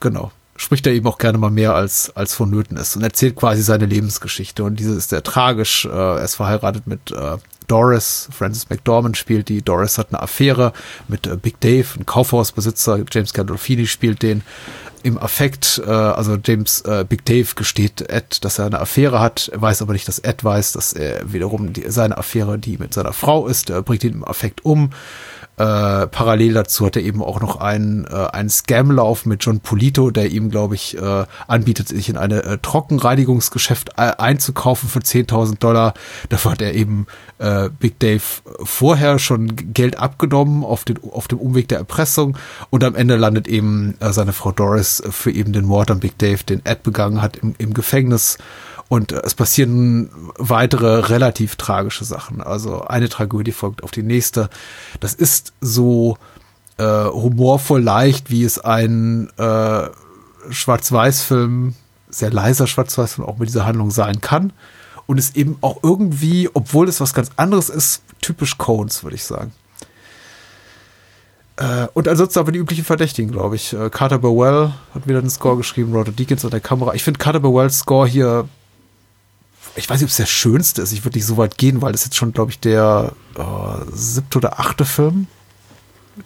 genau, 0.00 0.32
spricht 0.56 0.86
er 0.86 0.92
eben 0.92 1.06
auch 1.06 1.18
gerne 1.18 1.38
mal 1.38 1.50
mehr 1.50 1.74
als, 1.74 2.12
als 2.14 2.34
vonnöten 2.34 2.76
ist 2.76 2.96
und 2.96 3.02
erzählt 3.02 3.36
quasi 3.36 3.62
seine 3.62 3.86
Lebensgeschichte. 3.86 4.64
Und 4.64 4.80
diese 4.80 4.94
ist 4.94 5.10
sehr 5.10 5.22
tragisch. 5.22 5.84
Äh, 5.84 5.88
er 5.88 6.22
ist 6.22 6.36
verheiratet 6.36 6.86
mit 6.86 7.10
äh, 7.12 7.36
Doris, 7.66 8.28
Frances 8.30 8.70
McDormand 8.70 9.16
spielt 9.16 9.48
die. 9.48 9.62
Doris 9.62 9.98
hat 9.98 10.08
eine 10.10 10.22
Affäre 10.22 10.72
mit 11.08 11.26
äh, 11.26 11.36
Big 11.36 11.60
Dave, 11.60 11.86
ein 11.98 12.06
Kaufhausbesitzer. 12.06 13.04
James 13.10 13.32
Gandolfini 13.32 13.86
spielt 13.86 14.22
den. 14.22 14.42
Im 15.02 15.18
Affekt, 15.18 15.80
äh, 15.86 15.90
also 15.90 16.36
James 16.42 16.80
äh, 16.82 17.04
Big 17.08 17.24
Dave 17.24 17.54
gesteht 17.54 18.00
Ed, 18.10 18.44
dass 18.44 18.58
er 18.58 18.66
eine 18.66 18.80
Affäre 18.80 19.20
hat, 19.20 19.48
er 19.52 19.62
weiß 19.62 19.82
aber 19.82 19.92
nicht, 19.92 20.08
dass 20.08 20.18
Ed 20.18 20.42
weiß, 20.42 20.72
dass 20.72 20.92
er 20.94 21.32
wiederum 21.32 21.72
die, 21.72 21.84
seine 21.88 22.18
Affäre, 22.18 22.58
die 22.58 22.78
mit 22.78 22.92
seiner 22.92 23.12
Frau 23.12 23.46
ist, 23.46 23.70
er 23.70 23.82
bringt 23.82 24.02
ihn 24.02 24.14
im 24.14 24.24
Affekt 24.24 24.64
um. 24.64 24.90
Äh, 25.58 26.06
parallel 26.08 26.52
dazu 26.52 26.84
hat 26.84 26.96
er 26.96 27.02
eben 27.02 27.22
auch 27.22 27.40
noch 27.40 27.60
einen, 27.60 28.04
äh, 28.04 28.26
einen 28.32 28.50
Scam-Lauf 28.50 29.24
mit 29.24 29.42
John 29.42 29.60
Polito, 29.60 30.10
der 30.10 30.30
ihm, 30.30 30.50
glaube 30.50 30.74
ich, 30.74 30.98
äh, 30.98 31.24
anbietet, 31.46 31.88
sich 31.88 32.10
in 32.10 32.18
eine 32.18 32.42
äh, 32.42 32.58
Trockenreinigungsgeschäft 32.58 33.92
äh, 33.96 34.12
einzukaufen 34.18 34.88
für 34.90 34.98
10.000 34.98 35.58
Dollar. 35.58 35.94
Dafür 36.28 36.50
hat 36.50 36.60
er 36.60 36.74
eben 36.74 37.06
äh, 37.38 37.70
Big 37.70 37.98
Dave 38.00 38.22
vorher 38.64 39.18
schon 39.18 39.56
Geld 39.72 39.98
abgenommen 39.98 40.62
auf, 40.62 40.84
den, 40.84 40.98
auf 41.10 41.26
dem 41.26 41.38
Umweg 41.38 41.68
der 41.68 41.78
Erpressung 41.78 42.36
und 42.68 42.84
am 42.84 42.94
Ende 42.94 43.16
landet 43.16 43.48
eben 43.48 43.94
äh, 44.00 44.12
seine 44.12 44.34
Frau 44.34 44.52
Doris 44.52 45.02
für 45.08 45.30
eben 45.30 45.54
den 45.54 45.64
Mord 45.64 45.90
an 45.90 46.00
Big 46.00 46.18
Dave, 46.18 46.44
den 46.44 46.64
Ed 46.66 46.82
begangen 46.82 47.22
hat, 47.22 47.38
im, 47.38 47.54
im 47.56 47.72
Gefängnis. 47.72 48.36
Und 48.88 49.12
es 49.12 49.34
passieren 49.34 50.10
weitere 50.38 51.00
relativ 51.08 51.56
tragische 51.56 52.04
Sachen. 52.04 52.40
Also 52.40 52.82
eine 52.82 53.08
Tragödie 53.08 53.52
folgt 53.52 53.82
auf 53.82 53.90
die 53.90 54.04
nächste. 54.04 54.48
Das 55.00 55.14
ist 55.14 55.52
so 55.60 56.18
äh, 56.78 56.84
humorvoll 56.84 57.82
leicht, 57.82 58.30
wie 58.30 58.44
es 58.44 58.58
ein 58.58 59.28
äh, 59.38 59.88
Schwarz-Weiß-Film, 60.50 61.74
sehr 62.10 62.30
leiser 62.30 62.66
Schwarz-Weiß-Film 62.68 63.26
auch 63.26 63.38
mit 63.38 63.48
dieser 63.48 63.66
Handlung 63.66 63.90
sein 63.90 64.20
kann. 64.20 64.52
Und 65.06 65.18
es 65.18 65.34
eben 65.34 65.58
auch 65.60 65.82
irgendwie, 65.82 66.48
obwohl 66.52 66.88
es 66.88 67.00
was 67.00 67.14
ganz 67.14 67.30
anderes 67.36 67.68
ist, 67.68 68.02
typisch 68.20 68.58
Cones, 68.58 69.02
würde 69.02 69.16
ich 69.16 69.24
sagen. 69.24 69.52
Äh, 71.56 71.86
und 71.94 72.06
ansonsten 72.06 72.38
aber 72.38 72.52
die 72.52 72.58
üblichen 72.58 72.84
Verdächtigen, 72.84 73.32
glaube 73.32 73.56
ich. 73.56 73.72
Äh, 73.72 73.90
Carter 73.90 74.18
Burwell 74.18 74.72
hat 74.94 75.08
wieder 75.08 75.20
den 75.20 75.30
Score 75.30 75.56
geschrieben, 75.56 75.92
Roger 75.92 76.12
Deakins 76.12 76.44
an 76.44 76.50
der 76.50 76.60
Kamera. 76.60 76.94
Ich 76.94 77.02
finde 77.02 77.18
Carter 77.18 77.40
Burwells 77.40 77.78
Score 77.78 78.06
hier 78.06 78.48
ich 79.76 79.88
weiß 79.88 79.98
nicht, 80.00 80.04
ob 80.06 80.10
es 80.10 80.16
der 80.16 80.26
schönste 80.26 80.82
ist. 80.82 80.92
Ich 80.92 81.04
würde 81.04 81.18
nicht 81.18 81.26
so 81.26 81.36
weit 81.36 81.58
gehen, 81.58 81.82
weil 81.82 81.92
das 81.92 82.04
jetzt 82.04 82.16
schon, 82.16 82.32
glaube 82.32 82.50
ich, 82.50 82.58
der 82.60 83.12
äh, 83.36 83.42
siebte 83.92 84.38
oder 84.38 84.58
achte 84.58 84.84
Film, 84.84 85.26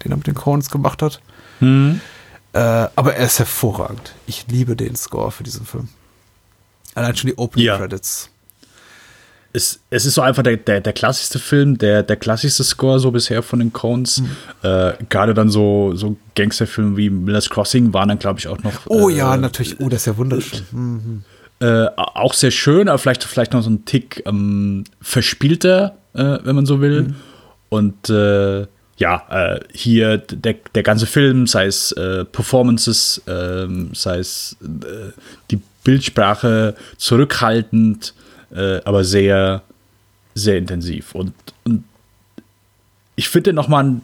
den 0.05 0.13
er 0.13 0.17
mit 0.17 0.27
den 0.27 0.35
Coens 0.35 0.71
gemacht 0.71 1.03
hat. 1.03 1.21
Äh, 1.61 1.99
aber 2.53 3.15
er 3.15 3.27
ist 3.27 3.39
hervorragend. 3.39 4.15
Ich 4.27 4.47
liebe 4.49 4.77
den 4.77 4.97
Score 4.97 5.31
für 5.31 5.43
diesen 5.43 5.67
Film. 5.67 5.89
Allein 6.95 7.15
schon 7.17 7.29
die 7.31 7.39
Opening 7.39 7.67
Ja. 7.67 7.77
Credits. 7.77 8.31
es, 9.53 9.81
es 9.91 10.07
ist 10.07 10.15
so 10.15 10.23
einfach 10.23 10.43
der, 10.43 10.57
der, 10.57 10.81
der 10.81 10.93
klassischste 10.93 11.39
Film, 11.39 11.77
der, 11.79 12.03
der 12.03 12.17
klassischste 12.17 12.65
Score 12.65 12.99
so 12.99 13.11
bisher 13.11 13.43
von 13.43 13.59
den 13.59 13.73
Coens. 13.73 14.23
Äh, 14.63 14.93
Gerade 15.09 15.35
dann 15.35 15.51
so, 15.51 15.93
so 15.95 16.17
Gangsterfilme 16.35 16.97
wie 16.97 17.11
Miller's 17.11 17.51
Crossing 17.51 17.93
waren 17.93 18.09
dann, 18.09 18.19
glaube 18.19 18.39
ich, 18.41 18.49
auch 18.49 18.59
noch. 18.59 18.73
Oh 18.87 19.09
äh, 19.09 19.15
ja, 19.17 19.37
natürlich. 19.37 19.79
Oh, 19.81 19.89
das 19.89 20.03
ist 20.03 20.07
ja 20.07 20.17
wunderschön. 20.17 20.67
Hm. 20.71 21.25
Äh, 21.61 21.89
auch 21.97 22.33
sehr 22.33 22.51
schön, 22.51 22.89
aber 22.89 22.99
vielleicht, 22.99 23.23
vielleicht 23.25 23.53
noch 23.53 23.63
so 23.63 23.69
ein 23.69 23.85
Tick 23.85 24.23
ähm, 24.25 24.85
verspielter, 25.03 25.99
äh, 26.15 26.39
wenn 26.43 26.57
man 26.57 26.65
so 26.65 26.81
will. 26.81 27.15
Und 27.69 28.09
äh, 28.09 28.67
ja, 28.97 29.27
äh, 29.31 29.61
hier 29.73 30.17
der, 30.17 30.57
der 30.75 30.83
ganze 30.83 31.07
Film, 31.07 31.47
sei 31.47 31.67
es 31.67 31.93
äh, 31.93 32.25
Performances, 32.25 33.21
ähm, 33.27 33.91
sei 33.93 34.19
es 34.19 34.57
die 35.51 35.61
Bildsprache 35.85 36.75
zurückhaltend, 36.99 38.13
aber 38.85 39.05
sehr, 39.05 39.63
sehr 40.35 40.59
intensiv. 40.59 41.15
Und, 41.15 41.33
und 41.63 41.85
ich 43.15 43.29
finde 43.29 43.53
noch 43.53 43.69
mal 43.69 43.79
einen 43.79 44.03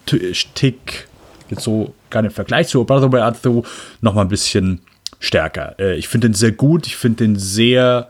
Tick, 0.55 1.09
jetzt 1.51 1.65
so 1.65 1.95
gar 2.09 2.25
im 2.25 2.31
Vergleich 2.31 2.69
zu 2.69 2.85
Brother 2.85 3.09
by 3.09 3.19
Arthur, 3.19 3.65
noch 4.01 4.15
mal 4.15 4.23
ein 4.23 4.29
bisschen 4.29 4.81
stärker. 5.21 5.77
Äh, 5.79 5.97
ich 5.97 6.09
finde 6.09 6.29
den 6.29 6.35
sehr 6.35 6.53
gut, 6.53 6.87
ich 6.87 6.97
finde 6.97 7.25
den 7.25 7.37
sehr. 7.37 8.09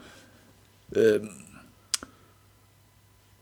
Äh, 0.94 1.20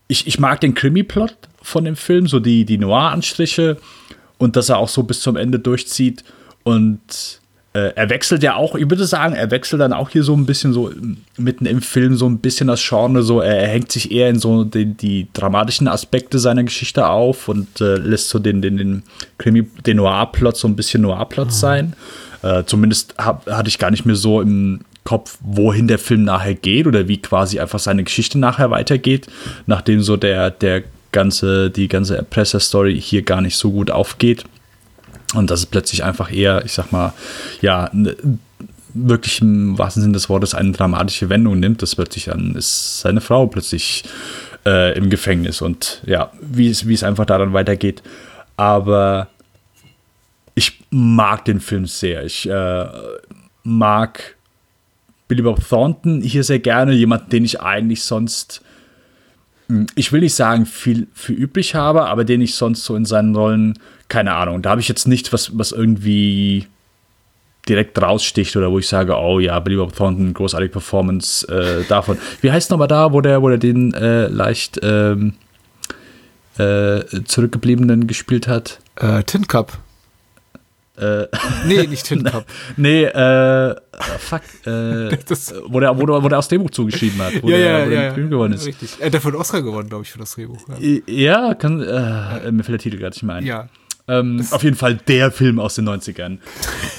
ich, 0.07 0.27
ich 0.27 0.39
mag 0.39 0.61
den 0.61 0.75
Krimi-Plot 0.75 1.35
von 1.61 1.85
dem 1.85 1.95
Film, 1.95 2.27
so 2.27 2.39
die, 2.39 2.63
die 2.65 2.77
Noir-Anstriche 2.77 3.77
und 4.37 4.55
dass 4.55 4.69
er 4.69 4.77
auch 4.77 4.89
so 4.89 5.03
bis 5.03 5.21
zum 5.21 5.35
Ende 5.35 5.57
durchzieht. 5.57 6.23
Und 6.63 7.39
äh, 7.75 7.91
er 7.95 8.09
wechselt 8.09 8.41
ja 8.41 8.55
auch, 8.55 8.75
ich 8.75 8.89
würde 8.89 9.05
sagen, 9.05 9.33
er 9.33 9.51
wechselt 9.51 9.81
dann 9.81 9.91
auch 9.91 10.09
hier 10.09 10.23
so 10.23 10.33
ein 10.33 10.45
bisschen 10.45 10.71
so 10.71 10.91
mitten 11.37 11.65
im 11.65 11.81
Film 11.81 12.15
so 12.15 12.25
ein 12.25 12.39
bisschen 12.39 12.67
das 12.67 12.81
Genre, 12.87 13.21
so 13.21 13.41
er, 13.41 13.57
er 13.57 13.67
hängt 13.67 13.91
sich 13.91 14.11
eher 14.11 14.29
in 14.29 14.39
so 14.39 14.63
die, 14.63 14.85
die, 14.85 15.27
dramatischen 15.33 15.89
Aspekte 15.89 16.39
seiner 16.39 16.63
Geschichte 16.63 17.07
auf 17.07 17.49
und 17.49 17.81
äh, 17.81 17.95
lässt 17.95 18.29
so 18.29 18.39
den, 18.39 18.61
den, 18.61 18.77
den, 18.77 19.03
Krimi, 19.37 19.63
den 19.85 19.97
Noir-Plot 19.97 20.55
so 20.55 20.67
ein 20.67 20.77
bisschen 20.77 21.01
Noir-Plot 21.01 21.47
mhm. 21.47 21.51
sein. 21.51 21.93
Äh, 22.45 22.63
zumindest 22.67 23.15
hab, 23.17 23.49
hatte 23.49 23.69
ich 23.69 23.79
gar 23.79 23.89
nicht 23.89 24.05
mehr 24.05 24.15
so 24.15 24.39
im 24.39 24.81
Kopf, 25.03 25.39
wohin 25.41 25.87
der 25.87 25.97
Film 25.97 26.23
nachher 26.25 26.53
geht 26.53 26.85
oder 26.85 27.07
wie 27.07 27.17
quasi 27.17 27.59
einfach 27.59 27.79
seine 27.79 28.03
Geschichte 28.03 28.37
nachher 28.37 28.69
weitergeht, 28.69 29.27
nachdem 29.65 30.01
so 30.01 30.15
der, 30.15 30.51
der 30.51 30.83
ganze, 31.11 31.71
die 31.71 31.87
ganze 31.87 32.17
Erpresser-Story 32.17 33.01
hier 33.01 33.23
gar 33.23 33.41
nicht 33.41 33.57
so 33.57 33.71
gut 33.71 33.89
aufgeht. 33.89 34.43
Und 35.33 35.49
dass 35.49 35.61
es 35.61 35.65
plötzlich 35.65 36.03
einfach 36.03 36.31
eher, 36.31 36.63
ich 36.63 36.73
sag 36.73 36.91
mal, 36.91 37.13
ja, 37.61 37.89
ne, 37.93 38.15
wirklich 38.93 39.41
im 39.41 39.77
wahrsten 39.79 40.03
Sinne 40.03 40.13
des 40.13 40.29
Wortes 40.29 40.53
eine 40.53 40.71
dramatische 40.71 41.29
Wendung 41.29 41.59
nimmt, 41.59 41.81
dass 41.81 41.95
plötzlich 41.95 42.25
dann 42.25 42.55
ist 42.55 42.99
seine 42.99 43.21
Frau 43.21 43.47
plötzlich 43.47 44.03
äh, 44.67 44.95
im 44.95 45.09
Gefängnis 45.09 45.61
und 45.61 46.01
ja, 46.05 46.31
wie 46.41 46.69
es, 46.69 46.87
wie 46.87 46.93
es 46.93 47.03
einfach 47.03 47.25
da 47.25 47.39
dann 47.39 47.53
weitergeht. 47.53 48.03
Aber 48.55 49.29
mag 50.95 51.43
den 51.43 51.59
Film 51.59 51.85
sehr. 51.85 52.23
Ich 52.23 52.49
äh, 52.49 52.85
mag 53.63 54.35
Billy 55.27 55.41
Bob 55.41 55.59
Thornton 55.67 56.21
hier 56.21 56.43
sehr 56.43 56.59
gerne, 56.59 56.93
jemanden, 56.93 57.29
den 57.29 57.43
ich 57.43 57.61
eigentlich 57.61 58.03
sonst 58.03 58.61
hm, 59.67 59.87
ich 59.95 60.11
will 60.11 60.21
nicht 60.21 60.35
sagen, 60.35 60.65
viel 60.65 61.07
für 61.13 61.33
üblich 61.33 61.75
habe, 61.75 62.05
aber 62.05 62.23
den 62.23 62.41
ich 62.41 62.55
sonst 62.55 62.85
so 62.85 62.95
in 62.95 63.05
seinen 63.05 63.35
Rollen, 63.35 63.77
keine 64.07 64.33
Ahnung, 64.35 64.61
da 64.61 64.71
habe 64.71 64.81
ich 64.81 64.87
jetzt 64.87 65.07
nicht 65.07 65.33
was, 65.33 65.57
was 65.57 65.71
irgendwie 65.71 66.67
direkt 67.67 67.99
raussticht 67.99 68.55
oder 68.55 68.71
wo 68.71 68.79
ich 68.79 68.87
sage, 68.87 69.17
oh 69.17 69.39
ja, 69.39 69.59
Billy 69.59 69.75
Bob 69.77 69.95
Thornton, 69.95 70.33
großartige 70.33 70.71
Performance 70.71 71.47
äh, 71.47 71.83
davon. 71.89 72.17
Wie 72.41 72.51
heißt 72.51 72.69
nochmal 72.69 72.87
da, 72.87 73.11
wo 73.11 73.21
der, 73.21 73.41
wo 73.41 73.49
der 73.49 73.57
den 73.57 73.93
äh, 73.95 74.27
leicht 74.27 74.79
ähm, 74.83 75.33
äh, 76.57 77.03
zurückgebliebenen 77.25 78.07
gespielt 78.07 78.47
hat? 78.47 78.79
Äh, 78.95 79.23
Tin 79.23 79.47
Cup. 79.47 79.79
Äh, 80.97 81.27
nee, 81.67 81.87
nicht 81.87 82.05
Tin 82.05 82.23
Cup. 82.23 82.45
nee, 82.77 83.03
äh, 83.03 83.75
fuck, 84.19 84.41
äh, 84.65 85.17
das, 85.27 85.53
wo, 85.67 85.79
der, 85.79 85.97
wo, 85.97 86.05
der, 86.05 86.23
wo 86.23 86.29
der 86.29 86.39
aus 86.39 86.47
Drehbuch 86.47 86.69
zugeschrieben 86.69 87.19
hat, 87.21 87.43
wo 87.43 87.49
ja, 87.49 87.57
der, 87.57 87.67
ja, 87.67 87.85
wo 87.85 87.91
ja, 87.91 88.01
der 88.01 88.13
Film 88.13 88.29
gewonnen 88.29 88.53
ist. 88.53 88.65
Richtig. 88.65 88.95
Er 88.99 89.07
hat 89.07 89.13
dafür 89.13 89.31
einen 89.31 89.41
Oscar 89.41 89.61
gewonnen, 89.61 89.89
glaube 89.89 90.03
ich, 90.03 90.11
für 90.11 90.19
das 90.19 90.31
Drehbuch. 90.35 90.65
Ja, 90.79 91.01
ja 91.07 91.53
kann, 91.55 91.81
äh, 91.81 92.51
mir 92.51 92.63
fällt 92.63 92.79
der 92.79 92.79
Titel 92.79 92.97
gerade 92.97 93.13
nicht 93.13 93.23
mehr 93.23 93.35
ein. 93.35 93.45
Ja. 93.45 93.67
Ähm, 94.07 94.45
auf 94.51 94.63
jeden 94.63 94.77
Fall 94.77 94.95
der 94.95 95.31
Film 95.31 95.59
aus 95.59 95.75
den 95.75 95.89
90ern. 95.89 96.37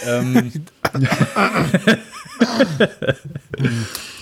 ähm, 0.07 0.53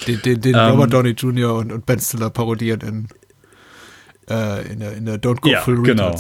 den 0.07 0.23
den, 0.23 0.41
den 0.41 0.55
ähm, 0.55 0.61
Robert 0.61 0.93
Downey 0.93 1.11
Jr. 1.11 1.55
und, 1.55 1.73
und 1.73 1.87
Ben 1.87 1.99
Stiller 1.99 2.31
parodieren 2.31 2.81
in, 2.83 3.09
äh, 4.29 4.71
in, 4.71 4.81
der, 4.81 4.93
in 4.93 5.07
der 5.07 5.21
Don't 5.21 5.41
Go 5.41 5.49
Ja, 5.49 5.63
Full 5.63 5.83
genau. 5.83 6.15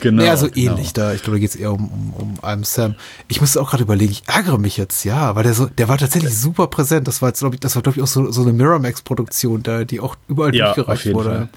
Genau. 0.00 0.22
ja, 0.22 0.36
so 0.36 0.48
genau. 0.48 0.72
ähnlich 0.72 0.92
da. 0.92 1.12
Ich 1.12 1.22
glaube, 1.22 1.38
da 1.38 1.40
geht 1.40 1.50
es 1.50 1.56
eher 1.56 1.72
um, 1.72 1.88
um, 1.90 2.12
um 2.14 2.34
I'm 2.40 2.64
Sam. 2.64 2.94
Ich 3.26 3.40
musste 3.40 3.60
auch 3.60 3.70
gerade 3.70 3.82
überlegen, 3.82 4.12
ich 4.12 4.22
ärgere 4.28 4.56
mich 4.58 4.76
jetzt, 4.76 5.04
ja, 5.04 5.34
weil 5.34 5.42
der 5.42 5.54
so, 5.54 5.66
der 5.66 5.88
war 5.88 5.98
tatsächlich 5.98 6.36
super 6.38 6.68
präsent. 6.68 7.08
Das 7.08 7.20
war 7.20 7.30
jetzt, 7.30 7.40
glaube 7.40 7.56
ich, 7.56 7.60
das 7.60 7.74
war, 7.74 7.82
glaube 7.82 7.98
ich, 7.98 8.02
auch 8.04 8.06
so, 8.08 8.30
so 8.30 8.42
eine 8.42 8.52
Miramax-Produktion, 8.52 9.62
da, 9.64 9.84
die 9.84 9.98
auch 10.00 10.16
überall 10.28 10.54
Ja, 10.54 10.66
durchgereicht 10.72 11.12
wurde. 11.12 11.30
Fall. 11.30 11.48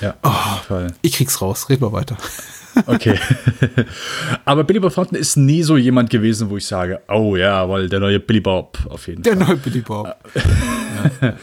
Ja, 0.00 0.14
Oh. 0.22 0.28
auf 0.28 0.36
jeden 0.54 0.64
Fall. 0.66 0.94
Ich 1.02 1.14
krieg's 1.16 1.40
raus, 1.42 1.68
red 1.68 1.80
mal 1.80 1.92
weiter. 1.92 2.16
Okay. 2.84 3.18
Aber 4.44 4.62
Billy 4.64 4.80
Bob 4.80 4.92
Thornton 4.92 5.16
ist 5.16 5.36
nie 5.36 5.62
so 5.62 5.78
jemand 5.78 6.10
gewesen, 6.10 6.50
wo 6.50 6.58
ich 6.58 6.66
sage, 6.66 7.00
oh 7.08 7.34
ja, 7.34 7.66
weil 7.70 7.88
der 7.88 8.00
neue 8.00 8.20
Billy 8.20 8.40
Bob 8.40 8.76
auf 8.90 9.06
jeden 9.08 9.22
Der 9.22 9.34
Fall. 9.34 9.46
neue 9.46 9.56
Billy 9.56 9.80
Bob. 9.80 10.14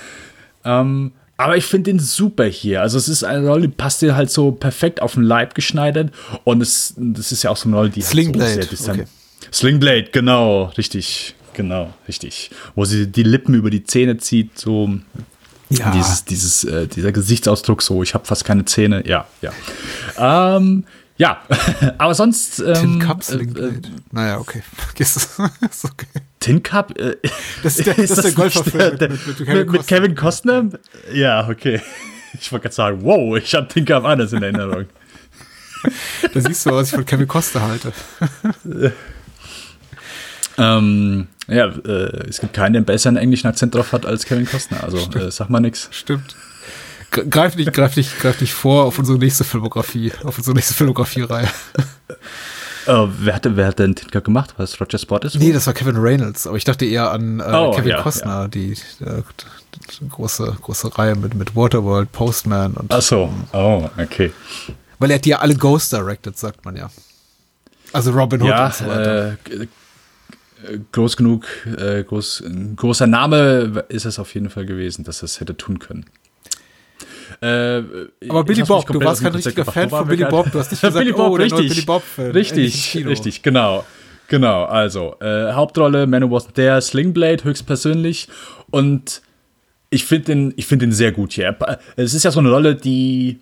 Ähm, 0.65 1.11
aber 1.43 1.57
ich 1.57 1.65
finde 1.65 1.91
den 1.91 1.99
super 1.99 2.45
hier. 2.45 2.81
Also 2.81 2.97
es 2.97 3.07
ist 3.07 3.23
eine 3.23 3.47
Rolle, 3.47 3.63
die 3.67 3.73
passt 3.73 4.01
dir 4.01 4.15
halt 4.15 4.31
so 4.31 4.51
perfekt 4.51 5.01
auf 5.01 5.13
den 5.15 5.23
Leib 5.23 5.55
geschneidert. 5.55 6.11
Und 6.43 6.61
es, 6.61 6.93
das 6.97 7.31
ist 7.31 7.43
ja 7.43 7.49
auch 7.51 7.57
so 7.57 7.67
eine 7.69 7.75
Rolle, 7.77 7.89
die 7.89 8.01
Slingblade, 8.01 8.61
halt 8.67 8.77
so 8.77 8.91
okay. 8.91 9.05
Slingblade, 9.51 10.09
genau, 10.11 10.65
richtig. 10.77 11.35
Genau, 11.53 11.93
richtig. 12.07 12.49
Wo 12.75 12.85
sie 12.85 13.07
die 13.07 13.23
Lippen 13.23 13.53
über 13.53 13.69
die 13.69 13.83
Zähne 13.83 14.17
zieht, 14.17 14.57
so 14.57 14.89
Ja. 15.69 15.91
dieses, 15.91 16.25
dieses, 16.25 16.63
äh, 16.63 16.87
dieser 16.87 17.11
Gesichtsausdruck, 17.11 17.81
so 17.83 18.01
ich 18.03 18.13
habe 18.13 18.25
fast 18.25 18.45
keine 18.45 18.65
Zähne, 18.65 19.07
ja, 19.07 19.27
ja. 19.41 19.51
Ähm, 20.57 20.85
ja, 21.17 21.41
aber 21.99 22.15
sonst. 22.15 22.55
Tin 22.55 22.73
Ähm, 22.75 22.99
Cup 22.99 23.19
äh, 23.21 23.23
Slingblade. 23.23 23.67
äh, 23.75 23.81
naja, 24.11 24.39
okay. 24.39 24.63
Vergiss 24.75 25.15
es. 25.15 25.29
ist 25.69 25.85
okay. 25.85 26.07
Tin 26.43 26.61
Cup? 26.63 26.97
Äh, 26.99 27.15
Das 27.63 27.77
ist 27.79 27.85
der- 27.87 27.93
das 27.97 28.11
ist 28.11 28.23
der 28.23 28.31
Golferfilm 28.33 28.77
der- 28.77 28.91
mit- 28.91 29.01
der- 29.01 29.09
mit- 29.09 29.27
mit 29.27 29.39
mit, 29.39 29.47
Kevin 29.47 29.71
mit 29.71 29.87
Kevin 29.87 30.15
Costner? 30.15 30.65
Ja, 31.13 31.47
okay. 31.49 31.81
Ich 32.41 32.51
wollte 32.51 32.63
gerade 32.63 32.75
sagen, 32.75 32.99
wow, 33.03 33.37
ich 33.37 33.53
habe 33.53 33.67
Tin 33.67 33.85
Cup 33.85 34.03
anders 34.05 34.33
in 34.33 34.41
Erinnerung. 34.41 34.85
Da 36.33 36.41
siehst 36.41 36.65
du, 36.65 36.71
was 36.71 36.87
ich 36.87 36.95
von 36.95 37.05
Kevin 37.05 37.27
Costa 37.27 37.61
halte. 37.61 37.93
ähm, 40.57 41.27
ja, 41.47 41.67
äh, 41.67 42.27
es 42.27 42.39
gibt 42.39 42.53
keinen, 42.53 42.73
der 42.73 42.79
einen 42.79 42.85
besseren 42.85 43.17
englischen 43.17 43.47
Akzent 43.47 43.75
drauf 43.75 43.91
hat 43.91 44.05
als 44.07 44.25
Kevin 44.25 44.45
Costner. 44.47 44.83
Also 44.83 44.97
äh, 44.97 45.29
sag 45.31 45.49
mal 45.49 45.59
nix. 45.59 45.89
Stimmt. 45.91 46.35
Gre- 47.11 47.29
Greif 47.29 47.55
nicht, 47.55 47.71
greif 47.73 47.95
nicht, 47.95 48.19
greif 48.19 48.41
nicht 48.41 48.53
vor 48.53 48.85
auf 48.85 48.97
unsere 48.97 49.19
nächste 49.19 49.43
Filmografie, 49.43 50.11
auf 50.23 50.37
unsere 50.37 50.55
nächste 50.55 50.73
Filmografie-Reihe. 50.73 51.47
Äh, 52.87 53.07
wer, 53.19 53.35
hat, 53.35 53.47
wer 53.55 53.67
hat 53.67 53.79
denn 53.79 53.95
Tin 53.95 54.09
Cup 54.11 54.23
gemacht? 54.25 54.57
War 54.57 54.63
es 54.63 54.79
Roger 54.79 54.97
Spottis? 54.97 55.35
Nee, 55.35 55.51
das 55.51 55.67
war 55.67 55.73
Kevin 55.73 55.97
Reynolds, 55.97 56.47
aber 56.47 56.57
ich 56.57 56.63
dachte 56.63 56.85
eher 56.85 57.11
an 57.11 57.39
äh, 57.39 57.43
Oh, 57.43 57.71
Kevin 57.71 57.91
ja, 57.91 58.01
Costner, 58.01 58.47
die, 58.47 58.71
äh, 59.01 59.21
die 60.01 60.09
große, 60.09 60.57
große 60.61 60.97
Reihe 60.97 61.15
mit, 61.15 61.33
mit 61.35 61.55
Waterworld, 61.55 62.11
Postman 62.11 62.73
und. 62.73 62.93
Ach 62.93 63.01
so, 63.01 63.31
oh, 63.53 63.89
okay. 63.97 64.31
Weil 64.99 65.11
er 65.11 65.15
hat 65.15 65.25
die 65.25 65.29
ja 65.29 65.39
alle 65.39 65.55
Ghost 65.55 65.91
directed, 65.93 66.37
sagt 66.37 66.63
man 66.65 66.75
ja. 66.75 66.89
Also 67.91 68.11
Robin 68.11 68.41
Hood 68.41 68.49
Ja, 68.49 68.65
und 68.67 68.73
so 68.75 68.85
weiter. 68.87 69.27
äh, 69.49 69.63
äh, 70.73 70.79
groß 70.91 71.17
genug, 71.17 71.45
äh, 71.77 72.03
groß, 72.03 72.41
ein 72.45 72.75
großer 72.75 73.05
Name 73.07 73.85
ist 73.89 74.05
es 74.05 74.17
auf 74.19 74.33
jeden 74.33 74.49
Fall 74.49 74.65
gewesen, 74.65 75.03
dass 75.03 75.21
es 75.23 75.39
hätte 75.39 75.55
tun 75.57 75.79
können. 75.79 76.05
Äh, 77.43 77.83
aber 78.29 78.45
Billy 78.45 78.63
Bob, 78.63 78.87
du 78.87 79.01
warst 79.03 79.21
kein 79.21 79.33
richtiger. 79.33 79.65
Fan 79.65 79.89
von 79.89 80.07
Billy? 80.07 80.23
Bob. 80.29 80.49
Du 80.49 80.59
hast 80.59 80.71
nicht 80.71 80.79
gesagt, 80.81 80.95
Billy 81.03 81.11
oh, 81.11 81.17
Bob, 81.17 81.37
neue 81.37 81.45
richtig. 81.51 81.85
Billy 81.85 82.27
ins 82.27 82.35
Richtig, 82.35 83.05
richtig, 83.05 83.41
genau. 83.43 83.83
Genau, 84.29 84.63
also, 84.63 85.15
äh, 85.19 85.51
Hauptrolle, 85.51 86.07
Man 86.07 86.23
Who 86.23 86.35
Wasn't 86.37 86.53
There, 86.53 86.81
Slingblade, 86.81 87.43
höchstpersönlich. 87.43 88.29
Und 88.71 89.21
ich 89.89 90.05
finde 90.05 90.25
den, 90.25 90.53
ich 90.55 90.65
finde 90.65 90.87
den 90.87 90.93
sehr 90.93 91.11
gut 91.11 91.33
hier. 91.33 91.47
Er- 91.59 91.79
Es 91.97 92.13
ist 92.13 92.23
ja 92.23 92.31
so 92.31 92.39
eine 92.39 92.49
Rolle, 92.49 92.75
die, 92.75 93.39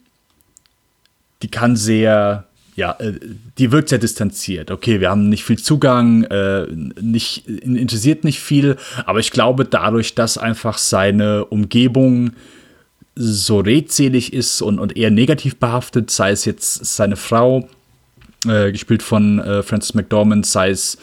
die 1.44 1.48
kann 1.50 1.76
sehr, 1.76 2.46
ja, 2.76 2.96
äh, 3.00 3.14
die 3.60 3.72
wirkt 3.72 3.90
sehr 3.90 4.00
distanziert. 4.00 4.72
Okay, 4.72 5.00
wir 5.00 5.12
haben 5.12 5.30
nicht 5.30 5.44
viel 5.44 5.60
Zugang, 5.60 6.24
äh, 6.24 6.66
nicht, 7.00 7.48
ihn 7.48 7.76
interessiert 7.76 8.24
nicht 8.24 8.40
viel, 8.40 8.78
aber 9.06 9.20
ich 9.20 9.30
glaube, 9.32 9.66
dadurch, 9.66 10.16
dass 10.16 10.40
einfach 10.40 10.80
seine 10.80 11.46
Umgebung 11.46 12.32
so 13.16 13.60
redselig 13.60 14.34
ist 14.34 14.62
und, 14.62 14.80
und 14.80 14.96
eher 14.96 15.12
negativ 15.12 15.58
behaftet, 15.58 16.12
sei 16.12 16.32
es 16.32 16.46
jetzt 16.46 16.86
seine 16.86 17.16
Frau, 17.16 17.68
äh, 18.48 18.72
gespielt 18.72 19.04
von 19.04 19.40
äh, 19.40 19.64
Francis 19.64 19.94
McDormand, 19.94 20.46
sei 20.46 20.70
es 20.70 20.98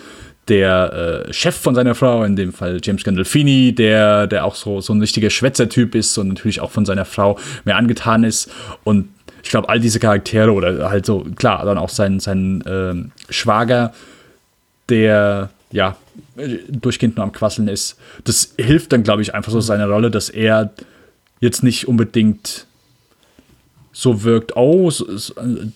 der 0.48 1.26
äh, 1.28 1.32
Chef 1.32 1.54
von 1.54 1.74
seiner 1.74 1.94
Frau, 1.94 2.24
in 2.24 2.36
dem 2.36 2.52
Fall 2.52 2.80
James 2.82 3.04
Gandolfini, 3.04 3.74
der, 3.74 4.26
der 4.26 4.44
auch 4.44 4.54
so, 4.54 4.80
so 4.80 4.92
ein 4.94 5.00
richtiger 5.00 5.30
Schwätzertyp 5.30 5.94
ist 5.94 6.16
und 6.18 6.28
natürlich 6.28 6.60
auch 6.60 6.70
von 6.70 6.86
seiner 6.86 7.04
Frau 7.04 7.38
mehr 7.64 7.76
angetan 7.76 8.24
ist. 8.24 8.50
Und 8.84 9.08
ich 9.42 9.50
glaube, 9.50 9.68
all 9.68 9.78
diese 9.78 10.00
Charaktere 10.00 10.52
oder 10.52 10.90
halt 10.90 11.06
so, 11.06 11.26
klar, 11.36 11.64
dann 11.64 11.78
auch 11.78 11.90
sein, 11.90 12.18
sein 12.18 12.64
ähm, 12.66 13.12
Schwager, 13.28 13.92
der 14.88 15.50
ja 15.70 15.96
äh, 16.36 16.58
durchgehend 16.68 17.16
nur 17.16 17.24
am 17.24 17.32
Quasseln 17.32 17.68
ist, 17.68 17.98
das 18.24 18.54
hilft 18.56 18.92
dann, 18.92 19.02
glaube 19.02 19.22
ich, 19.22 19.34
einfach 19.34 19.52
so 19.52 19.60
seiner 19.60 19.86
Rolle, 19.86 20.10
dass 20.10 20.30
er 20.30 20.70
jetzt 21.40 21.62
nicht 21.62 21.88
unbedingt 21.88 22.66
so 23.92 24.22
wirkt, 24.22 24.56
oh, 24.56 24.92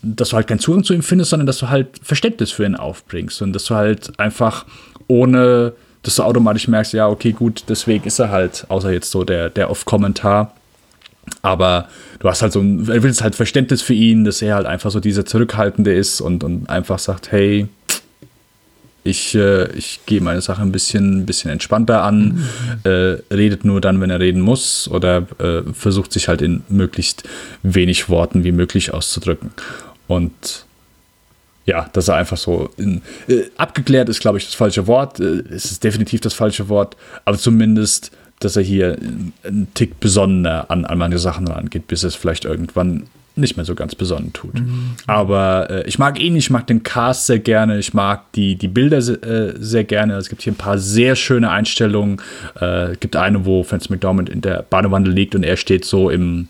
dass 0.02 0.28
du 0.28 0.36
halt 0.36 0.46
keinen 0.46 0.60
Zugang 0.60 0.84
zu 0.84 0.94
ihm 0.94 1.02
findest, 1.02 1.30
sondern 1.30 1.46
dass 1.46 1.58
du 1.58 1.70
halt 1.70 1.88
Verständnis 2.02 2.52
für 2.52 2.64
ihn 2.64 2.76
aufbringst 2.76 3.42
und 3.42 3.52
dass 3.52 3.64
du 3.64 3.74
halt 3.74 4.18
einfach 4.20 4.64
ohne, 5.08 5.72
dass 6.02 6.16
du 6.16 6.22
automatisch 6.22 6.68
merkst, 6.68 6.92
ja, 6.92 7.08
okay, 7.08 7.32
gut, 7.32 7.64
deswegen 7.68 8.04
ist 8.04 8.18
er 8.20 8.30
halt, 8.30 8.66
außer 8.68 8.92
jetzt 8.92 9.10
so 9.10 9.24
der, 9.24 9.50
der 9.50 9.70
Off-Kommentar, 9.70 10.54
Aber 11.42 11.88
du 12.18 12.28
hast 12.28 12.42
halt 12.42 12.52
so 12.52 12.60
ein, 12.60 12.86
willst 12.86 13.22
halt 13.22 13.34
Verständnis 13.34 13.82
für 13.82 13.94
ihn, 13.94 14.24
dass 14.24 14.42
er 14.42 14.56
halt 14.56 14.66
einfach 14.66 14.90
so 14.90 15.00
dieser 15.00 15.24
Zurückhaltende 15.24 15.92
ist 15.92 16.20
und, 16.20 16.44
und 16.44 16.68
einfach 16.68 16.98
sagt, 16.98 17.32
hey, 17.32 17.68
ich, 19.04 19.34
äh, 19.34 19.70
ich 19.72 20.00
gehe 20.06 20.20
meine 20.20 20.40
Sache 20.40 20.62
ein 20.62 20.72
bisschen, 20.72 21.20
ein 21.20 21.26
bisschen 21.26 21.50
entspannter 21.50 22.04
an, 22.04 22.46
mhm. 22.84 22.90
äh, 22.90 23.34
redet 23.34 23.64
nur 23.64 23.80
dann, 23.80 24.00
wenn 24.00 24.10
er 24.10 24.20
reden 24.20 24.40
muss 24.40 24.88
oder 24.88 25.26
äh, 25.38 25.62
versucht 25.72 26.12
sich 26.12 26.28
halt 26.28 26.42
in 26.42 26.62
möglichst 26.68 27.24
wenig 27.62 28.08
Worten 28.08 28.44
wie 28.44 28.52
möglich 28.52 28.94
auszudrücken. 28.94 29.50
Und 30.06 30.66
ja, 31.66 31.88
dass 31.92 32.08
er 32.08 32.16
einfach 32.16 32.36
so 32.36 32.70
in, 32.76 33.02
äh, 33.28 33.44
abgeklärt 33.56 34.08
ist, 34.08 34.20
glaube 34.20 34.38
ich, 34.38 34.46
das 34.46 34.54
falsche 34.54 34.86
Wort. 34.86 35.20
Äh, 35.20 35.42
es 35.50 35.66
ist 35.66 35.82
definitiv 35.82 36.20
das 36.20 36.34
falsche 36.34 36.68
Wort, 36.68 36.96
aber 37.24 37.38
zumindest, 37.38 38.12
dass 38.40 38.56
er 38.56 38.62
hier 38.62 38.98
einen 39.44 39.68
Tick 39.74 40.00
besonderer 40.00 40.70
an, 40.70 40.84
an 40.84 40.98
manche 40.98 41.18
Sachen 41.18 41.46
rangeht, 41.48 41.86
bis 41.88 42.02
es 42.02 42.14
vielleicht 42.14 42.44
irgendwann 42.44 43.04
nicht 43.34 43.56
mehr 43.56 43.64
so 43.64 43.74
ganz 43.74 43.94
besonnen 43.94 44.32
tut. 44.32 44.54
Mhm. 44.54 44.92
Aber 45.06 45.70
äh, 45.70 45.86
ich 45.86 45.98
mag 45.98 46.20
ihn, 46.20 46.36
ich 46.36 46.50
mag 46.50 46.66
den 46.66 46.82
Cast 46.82 47.26
sehr 47.26 47.38
gerne, 47.38 47.78
ich 47.78 47.94
mag 47.94 48.30
die, 48.32 48.56
die 48.56 48.68
Bilder 48.68 48.98
äh, 48.98 49.54
sehr 49.58 49.84
gerne. 49.84 50.16
Es 50.16 50.28
gibt 50.28 50.42
hier 50.42 50.52
ein 50.52 50.56
paar 50.56 50.78
sehr 50.78 51.16
schöne 51.16 51.50
Einstellungen. 51.50 52.20
Äh, 52.60 52.92
es 52.92 53.00
gibt 53.00 53.16
eine, 53.16 53.44
wo 53.46 53.62
Francis 53.62 53.90
McDormand 53.90 54.28
in 54.28 54.42
der 54.42 54.64
Badewanne 54.68 55.08
liegt 55.08 55.34
und 55.34 55.44
er 55.44 55.56
steht 55.56 55.84
so 55.84 56.10
im, 56.10 56.48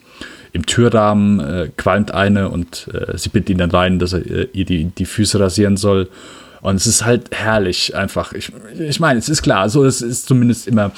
im 0.53 0.67
Türrahmen, 0.67 1.41
äh, 1.41 1.69
qualmt 1.77 2.13
eine 2.13 2.49
und 2.49 2.89
äh, 2.93 3.17
sie 3.17 3.29
bittet 3.29 3.51
ihn 3.51 3.59
dann 3.59 3.71
rein, 3.71 3.99
dass 3.99 4.13
er 4.13 4.27
äh, 4.27 4.49
ihr 4.53 4.65
die, 4.65 4.87
die 4.87 5.07
Füße 5.07 5.39
rasieren 5.39 5.77
soll. 5.77 6.09
Und 6.63 6.77
es 6.77 6.87
ist 6.87 7.05
halt 7.05 7.31
herrlich 7.33 7.97
einfach. 7.97 8.33
Ich, 8.33 8.53
ich 8.79 9.01
meine, 9.01 9.19
es 9.19 9.29
ist 9.29 9.43
klar, 9.43 9.69
so 9.69 9.85
es 9.85 10.01
ist 10.01 10.27
zumindest 10.27 10.69
immer 10.69 10.93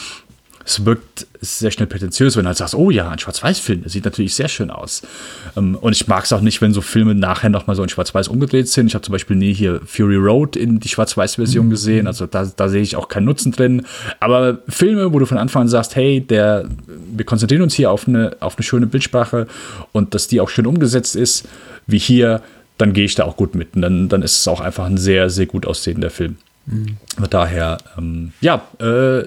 es 0.66 0.84
wirkt 0.84 1.26
sehr 1.40 1.70
schnell 1.70 1.86
prätentiös, 1.86 2.36
wenn 2.36 2.44
du 2.44 2.48
halt 2.48 2.56
sagst, 2.56 2.74
oh 2.74 2.90
ja, 2.90 3.10
ein 3.10 3.18
Schwarz-Weiß-Film, 3.18 3.82
das 3.82 3.92
sieht 3.92 4.04
natürlich 4.04 4.34
sehr 4.34 4.48
schön 4.48 4.70
aus. 4.70 5.02
Ähm, 5.56 5.76
und 5.76 5.92
ich 5.92 6.08
mag 6.08 6.24
es 6.24 6.32
auch 6.32 6.40
nicht, 6.40 6.62
wenn 6.62 6.72
so 6.72 6.80
Filme 6.80 7.14
nachher 7.14 7.50
nochmal 7.50 7.76
so 7.76 7.82
in 7.82 7.88
Schwarz-Weiß 7.88 8.28
umgedreht 8.28 8.68
sind. 8.68 8.86
Ich 8.86 8.94
habe 8.94 9.04
zum 9.04 9.12
Beispiel 9.12 9.36
nie 9.36 9.52
hier 9.52 9.80
Fury 9.84 10.16
Road 10.16 10.56
in 10.56 10.80
die 10.80 10.88
Schwarz-Weiß-Version 10.88 11.66
mhm. 11.66 11.70
gesehen, 11.70 12.06
also 12.06 12.26
da, 12.26 12.50
da 12.56 12.68
sehe 12.68 12.82
ich 12.82 12.96
auch 12.96 13.08
keinen 13.08 13.26
Nutzen 13.26 13.52
drin. 13.52 13.86
Aber 14.20 14.58
Filme, 14.68 15.12
wo 15.12 15.18
du 15.18 15.26
von 15.26 15.38
Anfang 15.38 15.62
an 15.62 15.68
sagst, 15.68 15.96
hey, 15.96 16.20
der, 16.20 16.66
wir 16.86 17.26
konzentrieren 17.26 17.62
uns 17.62 17.74
hier 17.74 17.90
auf 17.90 18.08
eine, 18.08 18.36
auf 18.40 18.56
eine 18.56 18.62
schöne 18.62 18.86
Bildsprache 18.86 19.46
und 19.92 20.14
dass 20.14 20.28
die 20.28 20.40
auch 20.40 20.48
schön 20.48 20.66
umgesetzt 20.66 21.14
ist, 21.14 21.46
wie 21.86 21.98
hier, 21.98 22.40
dann 22.78 22.92
gehe 22.94 23.04
ich 23.04 23.14
da 23.14 23.24
auch 23.24 23.36
gut 23.36 23.54
mit. 23.54 23.76
Und 23.76 23.82
dann, 23.82 24.08
dann 24.08 24.22
ist 24.22 24.40
es 24.40 24.48
auch 24.48 24.60
einfach 24.60 24.86
ein 24.86 24.96
sehr, 24.96 25.28
sehr 25.28 25.46
gut 25.46 25.66
aussehender 25.66 26.10
Film. 26.10 26.36
Mhm. 26.66 26.96
Daher, 27.28 27.78
ähm, 27.98 28.32
ja, 28.40 28.62
äh, 28.78 29.24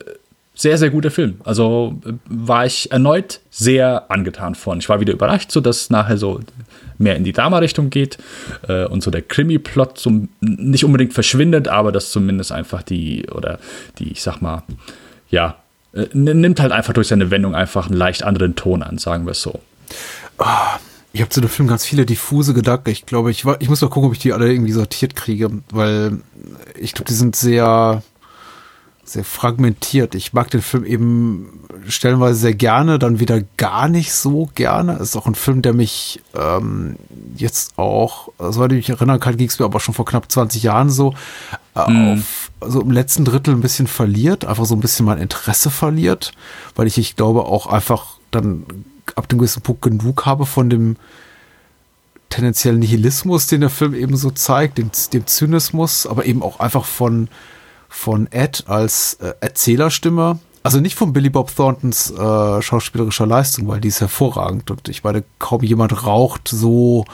sehr, 0.58 0.78
sehr 0.80 0.90
guter 0.90 1.12
Film. 1.12 1.40
Also 1.44 2.00
äh, 2.04 2.14
war 2.26 2.66
ich 2.66 2.92
erneut 2.92 3.40
sehr 3.52 4.10
angetan 4.10 4.56
von. 4.56 4.80
Ich 4.80 4.90
war 4.90 5.00
wieder 5.00 5.14
überrascht, 5.14 5.52
so 5.52 5.62
dass 5.62 5.90
nachher 5.90 6.18
so 6.18 6.40
mehr 6.98 7.16
in 7.16 7.24
die 7.24 7.32
Drama-Richtung 7.32 7.92
geht 7.92 8.18
äh, 8.68 8.86
und 8.86 9.04
so 9.04 9.12
der 9.12 9.22
Krimi-Plot 9.22 10.00
so 10.00 10.28
nicht 10.42 10.84
unbedingt 10.84 11.14
verschwindet, 11.14 11.68
aber 11.68 11.92
dass 11.92 12.12
zumindest 12.12 12.52
einfach 12.52 12.82
die, 12.82 13.28
oder 13.30 13.60
die, 14.00 14.12
ich 14.12 14.24
sag 14.24 14.42
mal, 14.42 14.64
ja, 15.30 15.58
äh, 15.94 16.08
nimmt 16.14 16.60
halt 16.60 16.72
einfach 16.72 16.94
durch 16.94 17.10
seine 17.10 17.30
Wendung 17.30 17.54
einfach 17.54 17.86
einen 17.86 17.98
leicht 17.98 18.24
anderen 18.24 18.56
Ton 18.56 18.82
an, 18.82 18.98
sagen 18.98 19.26
wir 19.26 19.32
es 19.32 19.42
so. 19.44 19.60
Oh, 20.40 20.46
ich 21.14 21.22
habe 21.22 21.30
zu 21.30 21.40
dem 21.40 21.50
Film 21.50 21.70
ganz 21.70 21.86
viele 21.86 22.06
diffuse 22.06 22.56
Gedanken. 22.56 22.90
Ich 22.90 23.06
glaube, 23.06 23.30
ich, 23.30 23.46
ich 23.60 23.70
muss 23.70 23.82
mal 23.82 23.90
gucken, 23.90 24.08
ob 24.08 24.14
ich 24.14 24.20
die 24.20 24.34
alle 24.34 24.52
irgendwie 24.52 24.72
sortiert 24.72 25.16
kriege, 25.16 25.50
weil 25.70 26.20
ich 26.80 26.94
glaube, 26.94 27.10
die 27.10 27.16
sind 27.16 27.36
sehr 27.36 28.02
sehr 29.10 29.24
fragmentiert. 29.24 30.16
Ich 30.16 30.34
mag 30.34 30.50
den 30.50 30.62
Film 30.62 30.86
eben 30.86 31.68
stellenweise 31.88 32.40
sehr 32.40 32.54
gerne, 32.54 33.00
dann 33.00 33.20
wieder 33.20 33.42
gar 33.58 33.88
nicht 33.88 34.14
so 34.14 34.50
gerne. 34.56 34.94
Es 34.94 35.10
ist 35.10 35.16
auch 35.16 35.28
ein 35.28 35.36
Film, 35.36 35.62
der 35.62 35.74
mich 35.74 36.22
ähm, 36.36 36.98
jetzt 37.36 37.78
auch, 37.78 38.30
soweit 38.38 38.72
ich 38.72 38.78
mich 38.78 38.90
erinnern 38.90 39.20
kann, 39.20 39.38
ging 39.38 39.48
es 39.48 39.60
mir 39.60 39.66
aber 39.66 39.80
schon 39.80 39.94
vor 39.94 40.06
knapp 40.06 40.32
20 40.32 40.64
Jahren 40.64 40.90
so, 40.90 41.14
äh, 41.76 41.90
mhm. 41.90 42.14
auf 42.14 42.52
so 42.70 42.82
im 42.82 42.92
letzten 42.92 43.24
Drittel 43.24 43.54
ein 43.54 43.62
bisschen 43.62 43.88
verliert, 43.88 44.46
einfach 44.46 44.66
so 44.66 44.76
ein 44.76 44.82
bisschen 44.82 45.06
mein 45.06 45.20
Interesse 45.20 45.70
verliert, 45.70 46.32
weil 46.76 46.88
ich, 46.88 46.98
ich 46.98 47.16
glaube, 47.16 47.46
auch 47.46 47.68
einfach 47.68 48.18
dann 48.32 48.66
ab 49.16 49.30
dem 49.30 49.40
gewissen 49.40 49.62
Punkt 49.62 49.84
genug 49.84 50.26
habe 50.26 50.46
von 50.46 50.70
dem 50.70 50.98
tendenziellen 52.30 52.80
Nihilismus, 52.80 53.48
den 53.48 53.62
der 53.62 53.70
Film 53.70 53.94
eben 53.94 54.18
so 54.18 54.32
zeigt, 54.32 54.78
dem, 54.78 54.92
dem 55.14 55.28
Zynismus, 55.28 56.06
aber 56.06 56.26
eben 56.26 56.42
auch 56.42 56.60
einfach 56.60 56.86
von 56.86 57.30
von 57.98 58.32
Ed 58.32 58.66
als 58.68 59.16
äh, 59.16 59.34
Erzählerstimme. 59.42 60.40
Also 60.64 60.80
nicht 60.80 60.96
von 60.96 61.14
Billy 61.14 61.30
Bob 61.30 61.56
Thorntons 61.56 62.12
äh, 62.12 62.62
schauspielerischer 62.62 63.26
Leistung, 63.26 63.68
weil 63.68 63.82
die 63.82 63.88
ist 63.88 64.02
hervorragend 64.02 64.70
und 64.70 64.88
ich 64.88 65.04
meine, 65.04 65.24
kaum 65.40 65.64
jemand 65.64 66.06
raucht 66.06 66.48
so 66.48 67.06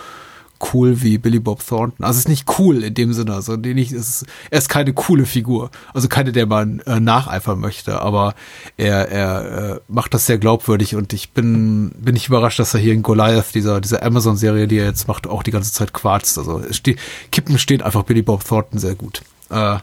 cool 0.73 1.01
wie 1.01 1.17
Billy 1.17 1.39
Bob 1.39 1.65
Thornton. 1.65 2.03
Also 2.03 2.17
es 2.17 2.25
ist 2.25 2.29
nicht 2.29 2.59
cool 2.59 2.83
in 2.83 2.93
dem 2.93 3.13
Sinne, 3.13 3.33
also 3.33 3.55
nicht, 3.55 3.91
ist, 3.91 4.25
er 4.49 4.57
ist 4.57 4.69
keine 4.69 4.93
coole 4.93 5.25
Figur, 5.25 5.71
also 5.93 6.07
keine, 6.07 6.31
der 6.31 6.47
man 6.47 6.79
äh, 6.79 6.99
nacheifern 6.99 7.59
möchte, 7.59 8.01
aber 8.01 8.33
er, 8.77 9.09
er 9.09 9.75
äh, 9.75 9.79
macht 9.87 10.13
das 10.13 10.25
sehr 10.25 10.37
glaubwürdig 10.37 10.95
und 10.95 11.13
ich 11.13 11.31
bin 11.31 11.91
bin 11.97 12.13
nicht 12.13 12.27
überrascht, 12.27 12.59
dass 12.59 12.73
er 12.73 12.79
hier 12.79 12.93
in 12.93 13.03
Goliath 13.03 13.55
dieser 13.55 13.81
dieser 13.81 14.03
Amazon 14.03 14.35
Serie, 14.35 14.67
die 14.67 14.79
er 14.79 14.85
jetzt 14.85 15.07
macht, 15.07 15.27
auch 15.27 15.43
die 15.43 15.51
ganze 15.51 15.71
Zeit 15.71 15.93
quarzt. 15.93 16.37
Also 16.37 16.59
es 16.59 16.77
steht, 16.77 16.99
Kippen 17.31 17.57
steht 17.57 17.83
einfach 17.83 18.03
Billy 18.03 18.21
Bob 18.21 18.43
Thornton 18.45 18.79
sehr 18.79 18.95
gut. 18.95 19.21
Äh, 19.49 19.77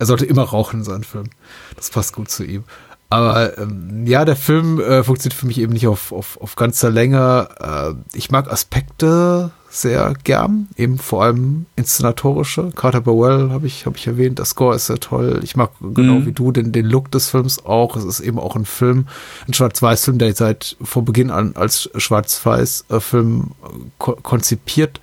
er 0.00 0.06
sollte 0.06 0.24
immer 0.24 0.44
rauchen 0.44 0.80
in 0.80 0.84
seinen 0.84 1.04
Filmen. 1.04 1.30
Das 1.76 1.90
passt 1.90 2.14
gut 2.14 2.30
zu 2.30 2.42
ihm. 2.42 2.64
Aber 3.10 3.58
ähm, 3.58 4.06
ja, 4.06 4.24
der 4.24 4.34
Film 4.36 4.80
äh, 4.80 5.04
funktioniert 5.04 5.38
für 5.38 5.46
mich 5.46 5.58
eben 5.58 5.74
nicht 5.74 5.86
auf, 5.86 6.10
auf, 6.10 6.40
auf 6.40 6.56
ganzer 6.56 6.90
Länge. 6.90 7.48
Äh, 7.60 8.16
ich 8.16 8.30
mag 8.30 8.50
Aspekte 8.50 9.50
sehr 9.68 10.14
gern, 10.24 10.68
eben 10.76 10.96
vor 10.96 11.24
allem 11.24 11.66
inszenatorische. 11.76 12.70
Carter 12.74 13.02
Burwell 13.02 13.50
habe 13.50 13.66
ich, 13.66 13.84
hab 13.84 13.96
ich 13.96 14.06
erwähnt, 14.06 14.38
der 14.38 14.46
Score 14.46 14.74
ist 14.74 14.86
sehr 14.86 15.00
toll. 15.00 15.40
Ich 15.42 15.54
mag 15.54 15.70
genau 15.80 16.14
mhm. 16.14 16.26
wie 16.26 16.32
du 16.32 16.50
den, 16.50 16.72
den 16.72 16.86
Look 16.86 17.10
des 17.10 17.28
Films 17.28 17.64
auch. 17.66 17.94
Es 17.94 18.04
ist 18.04 18.20
eben 18.20 18.38
auch 18.38 18.56
ein 18.56 18.64
Film, 18.64 19.06
ein 19.46 19.54
Schwarz-Weiß-Film, 19.54 20.18
der 20.18 20.34
seit 20.34 20.76
vor 20.82 21.04
Beginn 21.04 21.30
an 21.30 21.56
als 21.56 21.90
Schwarz-Weiß-Film 21.94 23.50
ko 23.98 24.16
konzipiert 24.22 24.98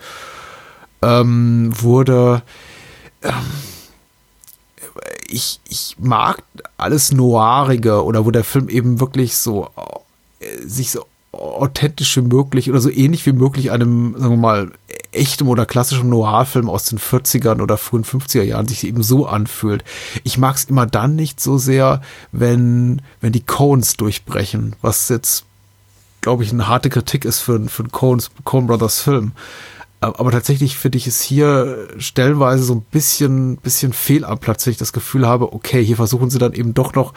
ähm, 1.04 1.72
wurde. 1.80 2.42
Ähm, 3.22 3.34
ich, 5.28 5.60
ich 5.68 5.96
mag 6.00 6.44
alles 6.78 7.12
Noirige 7.12 8.04
oder 8.04 8.26
wo 8.26 8.32
der 8.32 8.44
Film 8.44 8.70
eben 8.70 9.00
wirklich 9.00 9.38
so 9.38 9.70
äh, 10.40 10.68
sich 10.68 10.92
so 10.92 11.06
authentisch 11.32 12.18
wie 12.18 12.22
möglich 12.22 12.70
oder 12.70 12.82
so 12.82 12.90
ähnlich 12.90 13.26
wie 13.26 13.34
möglich 13.34 13.72
einem, 13.72 14.16
sagen 14.18 14.32
wir 14.32 14.38
mal, 14.38 14.72
echtem 15.12 15.48
oder 15.48 15.66
klassischem 15.66 16.10
Noir-Film 16.10 16.70
aus 16.70 16.86
den 16.86 17.00
40ern 17.00 17.62
oder 17.62 17.78
frühen 17.78 18.04
50er 18.04 18.44
Jahren 18.44 18.68
sich 18.68 18.86
eben 18.86 19.04
so 19.04 19.26
anfühlt. 19.26 19.84
Ich 20.24 20.38
mag 20.38 20.56
es 20.56 20.66
immer 20.66 20.86
dann 20.86 21.16
nicht 21.16 21.40
so 21.40 21.58
sehr, 21.58 22.02
wenn, 22.32 23.02
wenn 23.22 23.34
die 23.34 23.44
Cones 23.44 23.98
durchbrechen, 23.98 24.76
was 24.82 25.10
jetzt, 25.10 25.46
glaube 26.22 26.44
ich, 26.44 26.52
eine 26.52 26.68
harte 26.68 26.90
Kritik 26.90 27.26
ist 27.26 27.40
für, 27.40 27.60
für 27.68 27.84
einen 27.84 27.92
Coen 27.92 28.68
Brothers 28.68 29.02
Film. 29.02 29.34
Aber 30.00 30.32
tatsächlich 30.32 30.78
finde 30.78 31.00
ich 31.00 31.08
es 31.08 31.22
hier 31.22 31.88
stellenweise 31.98 32.64
so 32.64 32.76
ein 32.76 32.82
bisschen, 32.82 33.58
bisschen 33.58 33.94
fehl 33.94 34.26
am 34.26 34.38
Platz, 34.38 34.66
wenn 34.66 34.72
ich 34.72 34.78
das 34.78 34.94
Gefühl 34.94 35.28
habe, 35.28 35.54
okay, 35.54 35.84
hier 35.84 35.96
versuchen 35.96 36.30
sie 36.30 36.38
dann 36.38 36.54
eben 36.54 36.76
doch 36.76 36.94
noch 36.94 37.14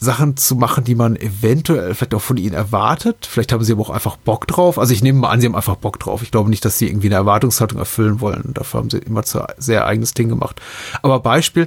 Sachen 0.00 0.36
zu 0.36 0.54
machen, 0.54 0.84
die 0.84 0.94
man 0.94 1.16
eventuell 1.16 1.92
vielleicht 1.94 2.14
auch 2.14 2.22
von 2.22 2.36
ihnen 2.36 2.54
erwartet. 2.54 3.26
Vielleicht 3.28 3.52
haben 3.52 3.64
sie 3.64 3.72
aber 3.72 3.82
auch 3.82 3.90
einfach 3.90 4.16
Bock 4.16 4.46
drauf. 4.46 4.78
Also 4.78 4.92
ich 4.92 5.02
nehme 5.02 5.18
mal 5.18 5.30
an, 5.30 5.40
sie 5.40 5.46
haben 5.46 5.56
einfach 5.56 5.76
Bock 5.76 5.98
drauf. 5.98 6.22
Ich 6.22 6.30
glaube 6.30 6.50
nicht, 6.50 6.64
dass 6.64 6.78
sie 6.78 6.86
irgendwie 6.86 7.08
eine 7.08 7.16
Erwartungshaltung 7.16 7.78
erfüllen 7.78 8.20
wollen. 8.20 8.54
Dafür 8.54 8.78
haben 8.78 8.90
sie 8.90 8.98
immer 8.98 9.24
zu 9.24 9.44
sehr 9.56 9.86
eigenes 9.86 10.14
Ding 10.14 10.28
gemacht. 10.28 10.60
Aber 11.02 11.18
Beispiel, 11.18 11.66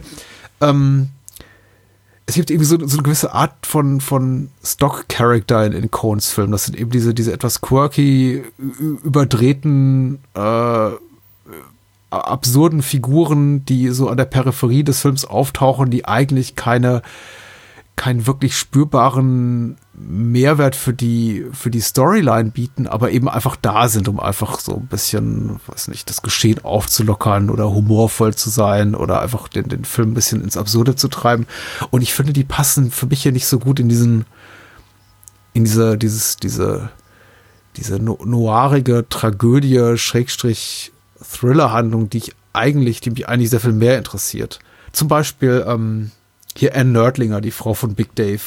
ähm, 0.61 1.09
es 2.31 2.35
gibt 2.35 2.49
irgendwie 2.49 2.65
so, 2.65 2.79
so 2.87 2.95
eine 2.95 3.03
gewisse 3.03 3.33
Art 3.33 3.65
von, 3.65 3.99
von 3.99 4.51
Stock-Character 4.63 5.65
in, 5.65 5.73
in 5.73 5.91
Coens 5.91 6.31
Filmen. 6.31 6.53
Das 6.53 6.63
sind 6.63 6.79
eben 6.79 6.89
diese, 6.89 7.13
diese 7.13 7.33
etwas 7.33 7.59
quirky, 7.59 8.41
überdrehten, 9.03 10.19
äh, 10.33 10.91
absurden 12.09 12.83
Figuren, 12.83 13.65
die 13.65 13.89
so 13.89 14.07
an 14.07 14.15
der 14.15 14.25
Peripherie 14.25 14.83
des 14.83 15.01
Films 15.01 15.25
auftauchen, 15.25 15.89
die 15.89 16.05
eigentlich 16.05 16.55
keine 16.55 17.01
keinen 17.95 18.25
wirklich 18.25 18.57
spürbaren 18.57 19.77
Mehrwert 19.93 20.75
für 20.75 20.93
die, 20.93 21.45
für 21.51 21.69
die 21.69 21.81
Storyline 21.81 22.49
bieten, 22.49 22.87
aber 22.87 23.11
eben 23.11 23.29
einfach 23.29 23.55
da 23.55 23.87
sind, 23.87 24.07
um 24.07 24.19
einfach 24.19 24.59
so 24.59 24.75
ein 24.75 24.87
bisschen, 24.87 25.59
weiß 25.67 25.89
nicht, 25.89 26.09
das 26.09 26.23
Geschehen 26.23 26.63
aufzulockern 26.63 27.49
oder 27.49 27.69
humorvoll 27.69 28.33
zu 28.33 28.49
sein 28.49 28.95
oder 28.95 29.21
einfach 29.21 29.47
den, 29.47 29.69
den 29.69 29.85
Film 29.85 30.11
ein 30.11 30.13
bisschen 30.15 30.43
ins 30.43 30.57
Absurde 30.57 30.95
zu 30.95 31.09
treiben. 31.09 31.45
Und 31.91 32.01
ich 32.01 32.13
finde, 32.13 32.33
die 32.33 32.43
passen 32.43 32.89
für 32.89 33.05
mich 33.05 33.21
hier 33.21 33.31
nicht 33.31 33.45
so 33.45 33.59
gut 33.59 33.79
in 33.79 33.89
diesen, 33.89 34.25
in 35.53 35.65
diese, 35.65 35.97
dieses, 35.97 36.37
diese, 36.37 36.89
diese 37.75 37.99
noirige 37.99 39.05
Tragödie, 39.09 39.97
Schrägstrich, 39.97 40.91
Thriller-Handlung, 41.21 42.09
die 42.09 42.17
ich 42.17 42.35
eigentlich, 42.53 43.01
die 43.01 43.11
mich 43.11 43.29
eigentlich 43.29 43.49
sehr 43.51 43.59
viel 43.59 43.73
mehr 43.73 43.97
interessiert. 43.97 44.59
Zum 44.91 45.07
Beispiel, 45.07 45.63
ähm, 45.67 46.11
hier 46.57 46.75
Anne 46.75 46.91
Nerdlinger, 46.91 47.41
die 47.41 47.51
Frau 47.51 47.73
von 47.73 47.95
Big 47.95 48.15
Dave. 48.15 48.41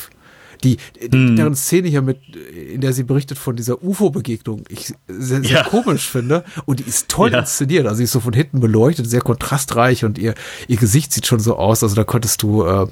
Die, 0.62 0.78
hm. 0.98 1.36
deren 1.36 1.54
Szene 1.54 1.88
hier 1.88 2.00
mit, 2.00 2.20
in 2.36 2.80
der 2.80 2.94
sie 2.94 3.02
berichtet 3.02 3.36
von 3.36 3.54
dieser 3.54 3.82
UFO-Begegnung, 3.82 4.64
ich 4.68 4.94
sehr, 5.08 5.42
sehr 5.42 5.42
ja. 5.42 5.62
komisch 5.64 6.08
finde. 6.08 6.44
Und 6.64 6.80
die 6.80 6.84
ist 6.84 7.08
toll 7.08 7.32
ja. 7.32 7.40
inszeniert. 7.40 7.86
Also 7.86 7.98
sie 7.98 8.04
ist 8.04 8.12
so 8.12 8.20
von 8.20 8.32
hinten 8.32 8.60
beleuchtet, 8.60 9.08
sehr 9.08 9.20
kontrastreich 9.20 10.04
und 10.04 10.16
ihr, 10.16 10.34
ihr 10.66 10.76
Gesicht 10.76 11.12
sieht 11.12 11.26
schon 11.26 11.40
so 11.40 11.56
aus. 11.56 11.82
Also 11.82 11.94
da 11.94 12.04
konntest 12.04 12.42
du, 12.42 12.64
äh, 12.64 12.86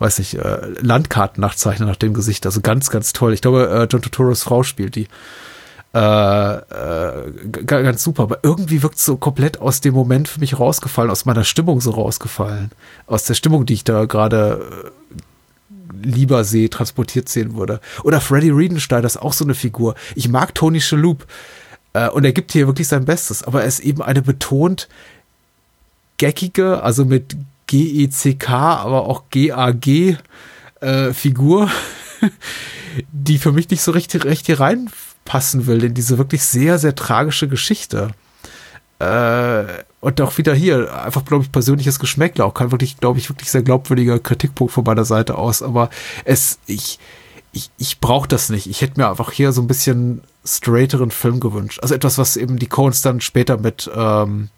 weiß 0.00 0.18
nicht, 0.18 0.34
äh, 0.34 0.68
Landkarten 0.80 1.40
nachzeichnen 1.40 1.88
nach 1.88 1.96
dem 1.96 2.12
Gesicht. 2.12 2.44
Also 2.44 2.60
ganz, 2.60 2.90
ganz 2.90 3.14
toll. 3.14 3.32
Ich 3.32 3.40
glaube, 3.40 3.70
äh, 3.70 3.88
John 3.90 4.02
Turturros 4.02 4.42
Frau 4.42 4.62
spielt 4.62 4.94
die. 4.94 5.08
Äh, 5.94 6.56
äh, 6.56 7.32
ganz 7.66 8.02
super, 8.02 8.24
aber 8.24 8.40
irgendwie 8.42 8.82
wirkt 8.82 8.96
es 8.96 9.04
so 9.04 9.16
komplett 9.16 9.60
aus 9.60 9.80
dem 9.80 9.94
Moment 9.94 10.26
für 10.26 10.40
mich 10.40 10.58
rausgefallen, 10.58 11.08
aus 11.08 11.24
meiner 11.24 11.44
Stimmung 11.44 11.80
so 11.80 11.92
rausgefallen. 11.92 12.72
Aus 13.06 13.24
der 13.24 13.34
Stimmung, 13.34 13.64
die 13.64 13.74
ich 13.74 13.84
da 13.84 14.04
gerade 14.06 14.92
äh, 16.02 16.04
lieber 16.04 16.42
sehe, 16.42 16.68
transportiert 16.68 17.28
sehen 17.28 17.54
würde. 17.54 17.80
Oder 18.02 18.20
Freddy 18.20 18.50
Riedenstein, 18.50 19.02
das 19.02 19.14
ist 19.14 19.22
auch 19.22 19.32
so 19.32 19.44
eine 19.44 19.54
Figur. 19.54 19.94
Ich 20.16 20.28
mag 20.28 20.52
Tony 20.56 20.80
Shalhoub 20.80 21.26
äh, 21.92 22.08
und 22.08 22.24
er 22.24 22.32
gibt 22.32 22.50
hier 22.50 22.66
wirklich 22.66 22.88
sein 22.88 23.04
Bestes, 23.04 23.44
aber 23.44 23.60
er 23.60 23.68
ist 23.68 23.78
eben 23.78 24.02
eine 24.02 24.22
betont 24.22 24.88
geckige, 26.16 26.82
also 26.82 27.04
mit 27.04 27.36
G-E-C-K, 27.68 28.52
aber 28.52 29.06
auch 29.06 29.30
G-A-G 29.30 30.16
äh, 30.80 31.12
Figur, 31.12 31.70
die 33.12 33.38
für 33.38 33.52
mich 33.52 33.70
nicht 33.70 33.82
so 33.82 33.92
richtig, 33.92 34.24
richtig 34.24 34.58
rein 34.58 34.90
passen 35.24 35.66
will 35.66 35.84
in 35.84 35.94
diese 35.94 36.18
wirklich 36.18 36.42
sehr, 36.42 36.78
sehr 36.78 36.94
tragische 36.94 37.48
Geschichte. 37.48 38.10
Äh, 38.98 39.64
und 40.00 40.20
auch 40.20 40.36
wieder 40.38 40.54
hier, 40.54 41.02
einfach, 41.02 41.24
glaube 41.24 41.44
ich, 41.44 41.52
persönliches 41.52 41.98
Geschmäckle, 41.98 42.44
auch 42.44 42.54
kein 42.54 42.70
wirklich, 42.70 42.98
glaube 42.98 43.18
ich, 43.18 43.28
wirklich 43.28 43.50
sehr 43.50 43.62
glaubwürdiger 43.62 44.18
Kritikpunkt 44.18 44.72
von 44.72 44.84
meiner 44.84 45.04
Seite 45.04 45.36
aus, 45.36 45.62
aber 45.62 45.90
es, 46.24 46.58
ich, 46.66 46.98
ich, 47.52 47.70
ich 47.78 48.00
brauche 48.00 48.28
das 48.28 48.50
nicht. 48.50 48.66
Ich 48.66 48.82
hätte 48.82 49.00
mir 49.00 49.08
einfach 49.08 49.30
hier 49.32 49.52
so 49.52 49.62
ein 49.62 49.66
bisschen 49.66 50.22
straighteren 50.44 51.10
Film 51.10 51.40
gewünscht. 51.40 51.80
Also 51.80 51.94
etwas, 51.94 52.18
was 52.18 52.36
eben 52.36 52.58
die 52.58 52.66
Coens 52.66 53.00
dann 53.02 53.20
später 53.20 53.56
mit, 53.56 53.90
ähm, 53.94 54.50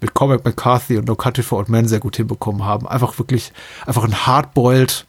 mit 0.00 0.14
Cormac 0.14 0.44
McCarthy 0.44 0.96
und 0.96 1.06
No 1.06 1.16
Country 1.16 1.42
for 1.42 1.58
Old 1.58 1.68
Men 1.68 1.86
sehr 1.86 2.00
gut 2.00 2.16
hinbekommen 2.16 2.64
haben. 2.64 2.88
Einfach 2.88 3.18
wirklich, 3.18 3.52
einfach 3.86 4.04
ein 4.04 4.26
hardboiled 4.26 5.06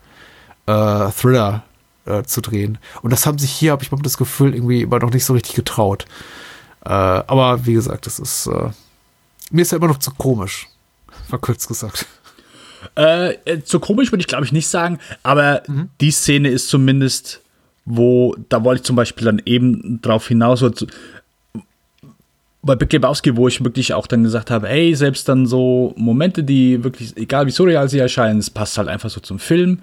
äh, 0.65 1.09
Thriller 1.11 1.63
äh, 2.06 2.23
zu 2.23 2.41
drehen. 2.41 2.77
Und 3.02 3.11
das 3.11 3.26
haben 3.26 3.38
sich 3.38 3.52
hier, 3.52 3.72
habe 3.72 3.84
ich 3.84 3.91
mal 3.91 4.02
das 4.02 4.18
Gefühl, 4.18 4.53
irgendwie 4.53 4.82
immer 4.82 4.99
noch 4.99 5.11
nicht 5.11 5.26
so 5.26 5.34
richtig 5.34 5.56
getraut. 5.56 6.06
Äh, 6.86 6.90
aber 6.90 7.65
wie 7.65 7.73
gesagt, 7.73 8.06
das 8.06 8.19
ist 8.19 8.48
äh, 8.48 8.69
mir 9.49 9.61
ist 9.61 9.72
ja 9.72 9.77
immer 9.77 9.88
noch 9.88 9.99
zu 9.99 10.11
komisch, 10.11 10.68
verkürzt 11.27 11.68
gesagt. 11.68 12.06
Äh, 12.95 13.34
äh, 13.45 13.64
zu 13.64 13.80
komisch 13.80 14.11
würde 14.11 14.22
ich 14.22 14.27
glaube 14.27 14.45
ich 14.45 14.52
nicht 14.52 14.68
sagen, 14.68 14.99
aber 15.23 15.64
mhm. 15.68 15.90
die 16.02 16.11
Szene 16.11 16.49
ist 16.49 16.69
zumindest, 16.69 17.41
wo, 17.84 18.36
da 18.48 18.64
wollte 18.64 18.82
ich 18.82 18.86
zum 18.86 18.95
Beispiel 18.95 19.26
dann 19.26 19.41
eben 19.44 19.99
drauf 20.02 20.27
hinaus, 20.27 20.60
so, 20.60 20.72
bei 22.61 22.76
Big 22.76 22.94
Lebowski, 22.94 23.36
wo 23.36 23.48
ich 23.48 23.64
wirklich 23.64 23.94
auch 23.94 24.06
dann 24.06 24.23
gesagt 24.23 24.52
habe, 24.52 24.68
hey, 24.68 24.94
selbst 24.95 25.27
dann 25.27 25.48
so 25.48 25.94
Momente, 25.98 26.44
die 26.44 26.84
wirklich, 26.84 27.18
egal 27.18 27.48
wie 27.48 27.52
surreal 27.52 27.90
sie 27.90 27.99
erscheinen, 27.99 28.40
es 28.40 28.52
passt 28.52 28.77
halt 28.77 28.88
einfach 28.88 29.10
so 29.10 29.19
zum 29.19 29.40
Film, 29.40 29.80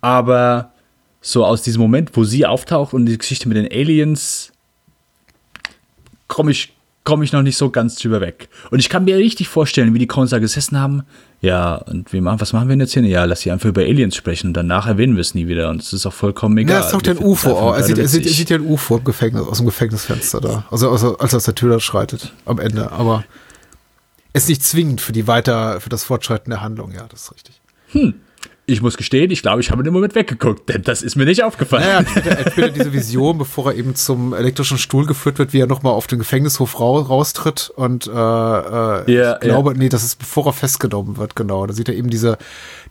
aber 0.00 0.72
so 1.20 1.44
aus 1.44 1.62
diesem 1.62 1.82
Moment, 1.82 2.10
wo 2.14 2.24
sie 2.24 2.46
auftaucht 2.46 2.94
und 2.94 3.06
die 3.06 3.18
Geschichte 3.18 3.48
mit 3.48 3.56
den 3.56 3.66
Aliens, 3.70 4.52
komme 6.28 6.50
ich, 6.50 6.72
komm 7.04 7.22
ich 7.22 7.32
noch 7.32 7.42
nicht 7.42 7.56
so 7.56 7.70
ganz 7.70 7.96
drüber 7.96 8.20
weg. 8.20 8.48
Und 8.70 8.78
ich 8.78 8.88
kann 8.88 9.04
mir 9.04 9.16
richtig 9.16 9.48
vorstellen, 9.48 9.92
wie 9.92 9.98
die 9.98 10.06
Coens 10.06 10.30
da 10.30 10.38
gesessen 10.38 10.80
haben. 10.80 11.02
Ja, 11.42 11.74
und 11.74 12.12
wie 12.12 12.20
machen, 12.20 12.40
was 12.40 12.52
machen 12.52 12.68
wir 12.68 12.72
denn 12.72 12.80
jetzt 12.80 12.94
hier? 12.94 13.02
Ja, 13.02 13.24
lass 13.24 13.40
sie 13.40 13.50
einfach 13.50 13.68
über 13.68 13.82
Aliens 13.82 14.16
sprechen 14.16 14.48
und 14.48 14.54
danach 14.54 14.86
erwähnen 14.86 15.16
wir 15.16 15.20
es 15.20 15.34
nie 15.34 15.46
wieder. 15.46 15.68
Und 15.68 15.82
es 15.82 15.92
ist 15.92 16.06
auch 16.06 16.12
vollkommen 16.12 16.56
egal. 16.56 16.76
Ja, 16.76 16.80
es 16.80 16.86
ist 16.86 16.94
doch 16.94 17.02
der 17.02 17.20
UFO. 17.20 17.50
Oh, 17.50 17.72
er, 17.72 17.82
sieht, 17.82 17.98
er, 17.98 18.08
sieht, 18.08 18.26
er 18.26 18.32
sieht 18.32 18.50
ja 18.50 18.56
ein 18.56 18.66
UFO 18.66 18.98
im 18.98 19.04
Gefängnis, 19.04 19.42
aus 19.42 19.58
dem 19.58 19.66
Gefängnisfenster 19.66 20.40
da. 20.40 20.64
Also, 20.70 20.90
also 20.90 21.18
als 21.18 21.34
er 21.34 21.38
aus 21.38 21.44
der 21.44 21.54
Tür 21.54 21.70
da 21.70 21.80
schreitet 21.80 22.32
am 22.46 22.58
Ende. 22.58 22.92
Aber 22.92 23.24
es 24.32 24.44
ist 24.44 24.48
nicht 24.48 24.64
zwingend 24.64 25.00
für 25.00 25.12
die 25.12 25.26
weiter, 25.26 25.80
für 25.80 25.90
das 25.90 26.04
Fortschreiten 26.04 26.50
der 26.50 26.62
Handlung. 26.62 26.92
Ja, 26.92 27.06
das 27.08 27.22
ist 27.22 27.34
richtig. 27.34 27.60
Hm 27.92 28.14
ich 28.66 28.82
muss 28.82 28.96
gestehen, 28.96 29.30
ich 29.30 29.42
glaube, 29.42 29.60
ich 29.60 29.70
habe 29.70 29.80
in 29.80 29.84
dem 29.84 29.94
Moment 29.94 30.14
weggeguckt, 30.14 30.68
denn 30.68 30.82
das 30.82 31.02
ist 31.02 31.16
mir 31.16 31.24
nicht 31.24 31.42
aufgefallen. 31.42 31.84
Naja, 31.84 32.30
entweder 32.38 32.68
diese 32.68 32.92
Vision, 32.92 33.38
bevor 33.38 33.72
er 33.72 33.76
eben 33.76 33.94
zum 33.96 34.32
elektrischen 34.32 34.78
Stuhl 34.78 35.06
geführt 35.06 35.38
wird, 35.38 35.52
wie 35.52 35.60
er 35.60 35.66
nochmal 35.66 35.92
auf 35.92 36.06
den 36.06 36.18
Gefängnishof 36.18 36.78
raustritt 36.78 37.72
und 37.74 38.06
äh, 38.06 38.10
äh, 38.10 38.14
yeah, 38.14 39.34
ich 39.34 39.40
glaube, 39.40 39.70
yeah. 39.70 39.78
nee, 39.78 39.88
das 39.88 40.04
ist 40.04 40.18
bevor 40.18 40.46
er 40.46 40.52
festgenommen 40.52 41.16
wird, 41.16 41.34
genau. 41.36 41.66
Da 41.66 41.72
sieht 41.72 41.88
er 41.88 41.94
eben 41.94 42.10
diese, 42.10 42.38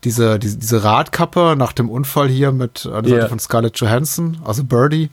diese, 0.03 0.37
diese, 0.37 0.57
diese 0.57 0.83
Radkappe 0.83 1.55
nach 1.57 1.71
dem 1.71 1.89
Unfall 1.89 2.27
hier 2.27 2.51
mit 2.51 2.85
an 2.85 3.03
der 3.03 3.11
yeah. 3.11 3.21
Seite 3.21 3.29
von 3.29 3.39
Scarlett 3.39 3.79
Johansson, 3.79 4.37
also 4.43 4.63
Birdie. 4.63 5.09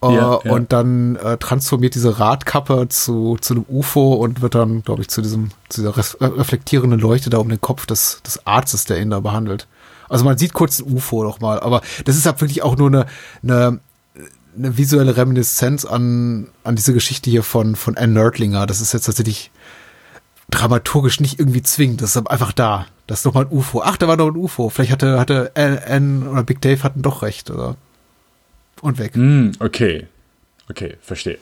Uh, 0.00 0.10
ja, 0.12 0.40
ja. 0.44 0.52
Und 0.52 0.72
dann 0.72 1.16
äh, 1.16 1.38
transformiert 1.38 1.96
diese 1.96 2.20
Radkappe 2.20 2.86
zu, 2.88 3.36
zu 3.40 3.54
einem 3.54 3.64
UFO 3.68 4.14
und 4.14 4.42
wird 4.42 4.54
dann, 4.54 4.84
glaube 4.84 5.02
ich, 5.02 5.08
zu 5.08 5.22
diesem, 5.22 5.50
zu 5.68 5.80
dieser 5.80 5.96
reflektierenden 6.20 7.00
Leuchte 7.00 7.30
da 7.30 7.38
um 7.38 7.48
den 7.48 7.60
Kopf 7.60 7.84
des, 7.84 8.22
des 8.24 8.46
Arztes, 8.46 8.84
der 8.84 9.00
ihn 9.00 9.10
da 9.10 9.18
behandelt. 9.18 9.66
Also 10.08 10.24
man 10.24 10.38
sieht 10.38 10.52
kurz 10.52 10.80
ein 10.80 10.92
UFO 10.92 11.24
noch 11.24 11.40
mal, 11.40 11.60
aber 11.60 11.82
das 12.04 12.16
ist 12.16 12.26
halt 12.26 12.40
wirklich 12.40 12.62
auch 12.62 12.76
nur 12.76 12.88
eine, 12.88 13.06
eine, 13.42 13.80
eine 14.56 14.76
visuelle 14.78 15.16
Reminiszenz 15.16 15.84
an, 15.84 16.48
an 16.64 16.76
diese 16.76 16.92
Geschichte 16.92 17.30
hier 17.30 17.42
von, 17.42 17.76
von 17.76 17.96
Anne 17.96 18.12
Nerdlinger. 18.12 18.66
Das 18.66 18.80
ist 18.80 18.92
jetzt 18.92 19.06
tatsächlich 19.06 19.50
dramaturgisch 20.50 21.20
nicht 21.20 21.38
irgendwie 21.38 21.62
zwingend. 21.62 22.00
Das 22.02 22.16
ist 22.16 22.26
einfach 22.26 22.52
da. 22.52 22.86
Das 23.06 23.20
ist 23.20 23.24
noch 23.24 23.34
mal 23.34 23.44
ein 23.44 23.52
UFO. 23.52 23.82
Ach, 23.82 23.96
da 23.96 24.08
war 24.08 24.16
noch 24.16 24.28
ein 24.28 24.36
UFO. 24.36 24.68
Vielleicht 24.68 24.92
hatte, 24.92 25.18
hatte 25.18 25.52
Anne 25.54 26.28
oder 26.28 26.42
Big 26.42 26.60
Dave 26.60 26.82
hatten 26.82 27.02
doch 27.02 27.22
recht, 27.22 27.50
oder? 27.50 27.76
Und 28.80 28.98
weg. 28.98 29.16
Mm, 29.16 29.52
okay. 29.60 30.06
Okay, 30.70 30.96
verstehe. 31.00 31.38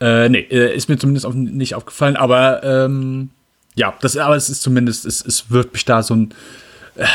Äh, 0.00 0.28
nee, 0.28 0.46
äh, 0.50 0.74
ist 0.74 0.88
mir 0.88 0.98
zumindest 0.98 1.26
auch 1.26 1.34
nicht 1.34 1.74
aufgefallen, 1.74 2.16
aber 2.16 2.62
ähm, 2.62 3.30
ja, 3.74 3.94
das, 4.00 4.16
aber 4.16 4.36
es 4.36 4.48
ist 4.48 4.62
zumindest, 4.62 5.04
es, 5.04 5.24
es 5.24 5.50
wird 5.50 5.72
mich 5.72 5.84
da 5.84 6.02
so 6.02 6.14
ein. 6.14 6.34
Äh, 6.94 7.06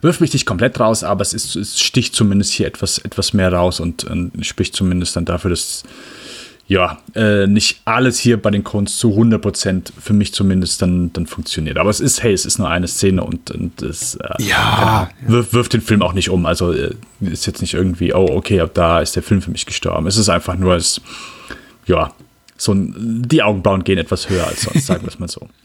wirft 0.00 0.20
mich 0.20 0.32
nicht 0.32 0.46
komplett 0.46 0.80
raus, 0.80 1.04
aber 1.04 1.22
es, 1.22 1.32
ist, 1.32 1.56
es 1.56 1.80
sticht 1.80 2.14
zumindest 2.14 2.52
hier 2.52 2.66
etwas, 2.66 2.98
etwas 2.98 3.32
mehr 3.32 3.52
raus 3.52 3.80
und, 3.80 4.04
und 4.04 4.44
spricht 4.44 4.74
zumindest 4.74 5.16
dann 5.16 5.24
dafür, 5.24 5.50
dass 5.50 5.84
ja, 6.70 6.98
äh, 7.16 7.48
nicht 7.48 7.80
alles 7.84 8.20
hier 8.20 8.40
bei 8.40 8.52
den 8.52 8.62
Coens 8.62 8.96
zu 8.96 9.08
100% 9.08 9.90
für 10.00 10.12
mich 10.12 10.32
zumindest 10.32 10.80
dann, 10.80 11.12
dann 11.12 11.26
funktioniert. 11.26 11.78
Aber 11.78 11.90
es 11.90 11.98
ist, 11.98 12.22
hey, 12.22 12.32
es 12.32 12.46
ist 12.46 12.60
nur 12.60 12.68
eine 12.68 12.86
Szene 12.86 13.24
und, 13.24 13.50
und 13.50 13.82
es 13.82 14.14
äh, 14.14 14.40
ja, 14.40 15.10
wirft, 15.26 15.52
wirft 15.52 15.72
den 15.72 15.80
Film 15.80 16.00
auch 16.00 16.12
nicht 16.12 16.30
um. 16.30 16.46
Also 16.46 16.72
äh, 16.72 16.94
ist 17.22 17.46
jetzt 17.46 17.60
nicht 17.60 17.74
irgendwie, 17.74 18.14
oh, 18.14 18.28
okay, 18.30 18.60
ab 18.60 18.70
da 18.74 19.00
ist 19.00 19.16
der 19.16 19.24
Film 19.24 19.42
für 19.42 19.50
mich 19.50 19.66
gestorben. 19.66 20.06
Es 20.06 20.16
ist 20.16 20.28
einfach 20.28 20.56
nur, 20.56 20.76
es, 20.76 21.00
ja, 21.86 22.12
so 22.56 22.72
ein, 22.72 23.24
die 23.26 23.42
Augenbrauen 23.42 23.82
gehen 23.82 23.98
etwas 23.98 24.30
höher 24.30 24.46
als 24.46 24.62
sonst, 24.62 24.86
sagen 24.86 25.02
wir 25.02 25.08
es 25.08 25.18
mal 25.18 25.28
so. 25.28 25.48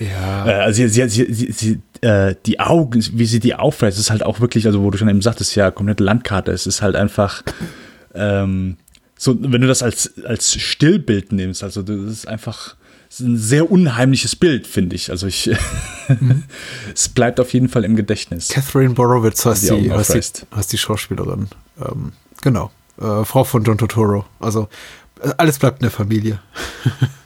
Ja. 0.00 0.46
Äh, 0.46 0.52
also 0.62 0.86
sie, 0.86 1.08
sie, 1.08 1.32
sie, 1.32 1.52
sie 1.52 1.80
äh, 2.04 2.36
die 2.46 2.60
Augen, 2.60 3.04
wie 3.12 3.26
sie 3.26 3.40
die 3.40 3.54
aufreißt, 3.54 3.98
ist 3.98 4.10
halt 4.10 4.22
auch 4.22 4.40
wirklich, 4.40 4.66
also 4.66 4.82
wo 4.82 4.90
du 4.90 4.98
schon 4.98 5.08
eben 5.08 5.22
sagtest, 5.22 5.56
ja, 5.56 5.70
komplette 5.70 6.04
Landkarte, 6.04 6.52
es 6.52 6.66
ist 6.66 6.82
halt 6.82 6.96
einfach, 6.96 7.42
ähm, 8.14 8.76
so, 9.16 9.36
wenn 9.40 9.60
du 9.60 9.66
das 9.66 9.82
als, 9.82 10.12
als 10.24 10.54
Stillbild 10.54 11.32
nimmst, 11.32 11.62
also 11.62 11.82
das 11.82 11.96
ist 11.96 12.28
einfach 12.28 12.76
das 13.08 13.20
ist 13.20 13.26
ein 13.26 13.36
sehr 13.36 13.70
unheimliches 13.70 14.34
Bild, 14.34 14.66
finde 14.66 14.96
ich. 14.96 15.10
Also 15.10 15.28
ich, 15.28 15.48
mhm. 16.08 16.42
es 16.94 17.08
bleibt 17.08 17.38
auf 17.38 17.52
jeden 17.52 17.68
Fall 17.68 17.84
im 17.84 17.94
Gedächtnis. 17.94 18.48
Catherine 18.48 18.94
Borowitz 18.94 19.46
heißt 19.46 19.70
die, 19.70 19.82
die, 19.82 19.92
heißt 19.92 20.14
die, 20.14 20.56
heißt 20.56 20.72
die 20.72 20.78
Schauspielerin. 20.78 21.48
Ähm, 21.80 22.12
genau. 22.42 22.72
Äh, 23.00 23.24
Frau 23.24 23.44
von 23.44 23.62
John 23.62 23.78
Totoro. 23.78 24.24
Also 24.40 24.68
äh, 25.22 25.30
alles 25.36 25.60
bleibt 25.60 25.78
in 25.78 25.84
der 25.84 25.90
Familie. 25.92 26.40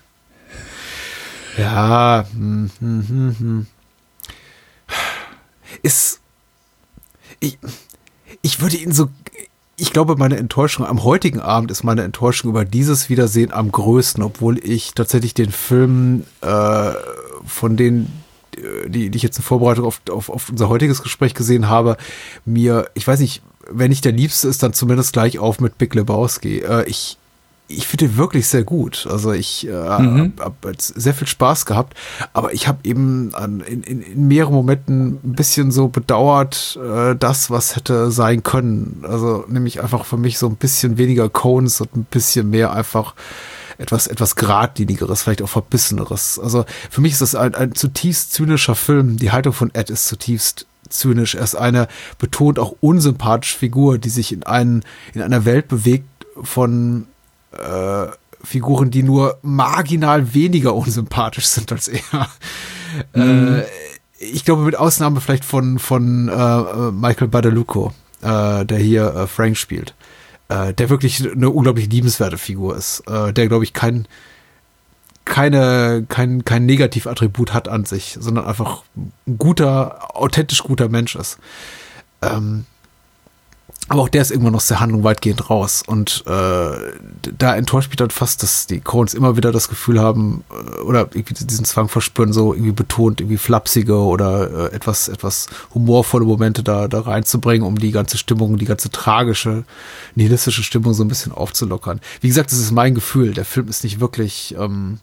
Ja, 1.58 2.24
hm, 2.32 2.70
hm, 2.78 3.08
hm, 3.08 3.36
hm. 3.38 3.66
Ist. 5.82 6.20
Ich, 7.40 7.58
ich 8.42 8.60
würde 8.60 8.76
ihn 8.76 8.92
so. 8.92 9.08
Ich 9.80 9.92
glaube, 9.92 10.16
meine 10.16 10.38
Enttäuschung 10.38 10.84
am 10.84 11.04
heutigen 11.04 11.38
Abend 11.38 11.70
ist 11.70 11.84
meine 11.84 12.02
Enttäuschung 12.02 12.50
über 12.50 12.64
dieses 12.64 13.08
Wiedersehen 13.08 13.52
am 13.52 13.70
größten, 13.70 14.24
obwohl 14.24 14.58
ich 14.58 14.92
tatsächlich 14.92 15.34
den 15.34 15.52
Film 15.52 16.24
äh, 16.40 16.92
von 17.46 17.76
denen, 17.76 18.24
die, 18.88 19.10
die 19.10 19.16
ich 19.16 19.22
jetzt 19.22 19.36
in 19.36 19.44
Vorbereitung 19.44 19.84
auf, 19.84 20.00
auf, 20.10 20.30
auf 20.30 20.48
unser 20.48 20.68
heutiges 20.68 21.04
Gespräch 21.04 21.32
gesehen 21.32 21.68
habe, 21.68 21.96
mir, 22.44 22.90
ich 22.94 23.06
weiß 23.06 23.20
nicht, 23.20 23.40
wenn 23.70 23.90
nicht 23.90 24.04
der 24.04 24.12
Liebste 24.12 24.48
ist, 24.48 24.64
dann 24.64 24.72
zumindest 24.72 25.12
gleich 25.12 25.38
auf 25.38 25.60
mit 25.60 25.78
Big 25.78 25.94
Lebowski. 25.94 26.58
Äh, 26.58 26.88
ich, 26.88 27.16
ich 27.68 27.86
finde 27.86 28.08
den 28.08 28.16
wirklich 28.16 28.48
sehr 28.48 28.64
gut. 28.64 29.06
Also 29.10 29.32
ich 29.32 29.68
äh, 29.68 29.70
mhm. 29.70 30.32
habe 30.40 30.68
hab 30.68 30.76
sehr 30.78 31.12
viel 31.12 31.26
Spaß 31.26 31.66
gehabt, 31.66 31.96
aber 32.32 32.54
ich 32.54 32.66
habe 32.66 32.78
eben 32.82 33.34
an, 33.34 33.60
in, 33.60 33.82
in, 33.82 34.00
in 34.00 34.26
mehreren 34.26 34.54
Momenten 34.54 35.18
ein 35.22 35.34
bisschen 35.34 35.70
so 35.70 35.88
bedauert, 35.88 36.78
äh, 36.82 37.14
das, 37.14 37.50
was 37.50 37.76
hätte 37.76 38.10
sein 38.10 38.42
können. 38.42 39.04
Also 39.06 39.44
nämlich 39.48 39.82
einfach 39.82 40.06
für 40.06 40.16
mich 40.16 40.38
so 40.38 40.48
ein 40.48 40.56
bisschen 40.56 40.96
weniger 40.96 41.28
Cones 41.28 41.80
und 41.82 41.94
ein 41.94 42.06
bisschen 42.10 42.48
mehr 42.48 42.72
einfach 42.72 43.14
etwas, 43.76 44.06
etwas 44.06 44.34
geradlinigeres, 44.34 45.22
vielleicht 45.22 45.42
auch 45.42 45.48
verbisseneres. 45.48 46.38
Also 46.38 46.64
für 46.90 47.02
mich 47.02 47.12
ist 47.12 47.20
das 47.20 47.34
ein, 47.34 47.54
ein 47.54 47.74
zutiefst 47.74 48.32
zynischer 48.32 48.74
Film. 48.74 49.18
Die 49.18 49.30
Haltung 49.30 49.52
von 49.52 49.70
Ed 49.74 49.90
ist 49.90 50.08
zutiefst 50.08 50.66
zynisch. 50.88 51.34
Er 51.34 51.44
ist 51.44 51.54
eine 51.54 51.86
betont 52.18 52.58
auch 52.58 52.74
unsympathische 52.80 53.58
Figur, 53.58 53.98
die 53.98 54.08
sich 54.08 54.32
in, 54.32 54.42
einen, 54.42 54.84
in 55.12 55.20
einer 55.20 55.44
Welt 55.44 55.68
bewegt 55.68 56.08
von 56.42 57.06
äh, 57.52 58.06
Figuren, 58.42 58.90
die 58.90 59.02
nur 59.02 59.38
marginal 59.42 60.34
weniger 60.34 60.74
unsympathisch 60.74 61.46
sind 61.46 61.72
als 61.72 61.88
er. 61.88 62.28
Mhm. 63.14 63.58
Äh, 63.58 63.64
ich 64.18 64.44
glaube, 64.44 64.62
mit 64.62 64.76
Ausnahme 64.76 65.20
vielleicht 65.20 65.44
von, 65.44 65.78
von 65.78 66.28
äh, 66.28 66.90
Michael 66.90 67.28
Badalucco, 67.28 67.92
äh, 68.22 68.64
der 68.64 68.78
hier 68.78 69.14
äh, 69.14 69.26
Frank 69.26 69.56
spielt, 69.56 69.94
äh, 70.48 70.74
der 70.74 70.90
wirklich 70.90 71.30
eine 71.30 71.50
unglaublich 71.50 71.88
liebenswerte 71.88 72.38
Figur 72.38 72.76
ist, 72.76 73.00
äh, 73.06 73.32
der, 73.32 73.48
glaube 73.48 73.64
ich, 73.64 73.72
kein, 73.72 74.08
keine, 75.24 76.04
kein, 76.08 76.44
kein 76.44 76.66
Negativattribut 76.66 77.52
hat 77.52 77.68
an 77.68 77.84
sich, 77.84 78.16
sondern 78.18 78.46
einfach 78.46 78.82
ein 78.96 79.12
guter, 79.38 80.16
authentisch 80.16 80.62
guter 80.62 80.88
Mensch 80.88 81.14
ist. 81.14 81.38
Ähm, 82.22 82.64
aber 83.88 84.02
auch 84.02 84.08
der 84.08 84.22
ist 84.22 84.30
irgendwann 84.30 84.54
aus 84.54 84.66
der 84.66 84.80
Handlung 84.80 85.02
weitgehend 85.02 85.48
raus. 85.48 85.82
Und 85.86 86.22
äh, 86.26 86.76
da 87.36 87.56
enttäuscht 87.56 87.88
mich 87.88 87.96
dann 87.96 88.10
fast, 88.10 88.42
dass 88.42 88.66
die 88.66 88.80
Coens 88.80 89.14
immer 89.14 89.36
wieder 89.36 89.50
das 89.50 89.68
Gefühl 89.68 89.98
haben, 90.00 90.44
äh, 90.50 90.80
oder 90.80 91.08
irgendwie 91.14 91.34
diesen 91.34 91.64
Zwang 91.64 91.88
verspüren, 91.88 92.32
so 92.32 92.52
irgendwie 92.52 92.72
betont, 92.72 93.20
irgendwie 93.20 93.38
flapsige 93.38 93.96
oder 93.96 94.70
äh, 94.70 94.74
etwas, 94.74 95.08
etwas 95.08 95.48
humorvolle 95.72 96.26
Momente 96.26 96.62
da, 96.62 96.86
da 96.86 97.00
reinzubringen, 97.00 97.66
um 97.66 97.78
die 97.78 97.90
ganze 97.90 98.18
Stimmung, 98.18 98.58
die 98.58 98.66
ganze 98.66 98.90
tragische, 98.90 99.64
nihilistische 100.14 100.62
Stimmung 100.62 100.92
so 100.92 101.02
ein 101.02 101.08
bisschen 101.08 101.32
aufzulockern. 101.32 102.00
Wie 102.20 102.28
gesagt, 102.28 102.52
das 102.52 102.58
ist 102.58 102.72
mein 102.72 102.94
Gefühl. 102.94 103.32
Der 103.32 103.46
Film 103.46 103.68
ist 103.68 103.84
nicht 103.84 104.00
wirklich 104.00 104.54
ähm, 104.58 105.00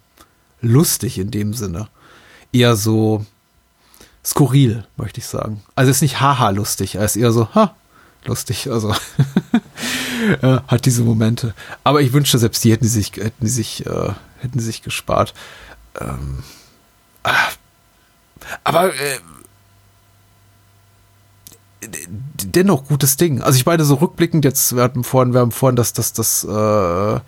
lustig 0.62 1.18
in 1.18 1.32
dem 1.32 1.54
Sinne. 1.54 1.88
Eher 2.52 2.76
so 2.76 3.26
skurril, 4.24 4.86
möchte 4.98 5.20
ich 5.20 5.28
sagen. 5.28 5.64
Also 5.76 5.92
ist 5.92 6.02
nicht 6.02 6.20
haha 6.20 6.50
lustig, 6.50 6.96
er 6.96 7.06
ist 7.06 7.16
eher 7.16 7.32
so, 7.32 7.48
ha, 7.54 7.76
lustig. 8.28 8.70
Also 8.70 8.94
hat 10.42 10.86
diese 10.86 11.04
Momente. 11.04 11.54
Aber 11.84 12.02
ich 12.02 12.14
wünschte, 12.14 12.38
selbst 12.38 12.64
die 12.64 12.72
hätten 12.72 12.84
die 12.84 12.90
sich, 12.90 13.14
hätten 13.14 13.48
sich, 13.48 13.86
äh, 13.86 14.14
hätten 14.40 14.60
sich 14.60 14.82
gespart. 14.82 15.34
Ähm, 16.00 16.44
ah, 17.24 17.50
aber 18.64 18.94
äh, 18.94 19.20
dennoch 22.44 22.86
gutes 22.86 23.18
Ding. 23.18 23.42
Also 23.42 23.58
ich 23.58 23.66
meine 23.66 23.84
so 23.84 23.96
rückblickend 23.96 24.46
jetzt, 24.46 24.76
wir 24.76 24.84
hatten 24.84 25.04
vorhin, 25.04 25.34
wir 25.34 25.42
haben 25.42 25.52
vorhin 25.52 25.76
das, 25.76 25.94
das, 25.94 26.14
das, 26.14 26.44
äh, 26.44 27.20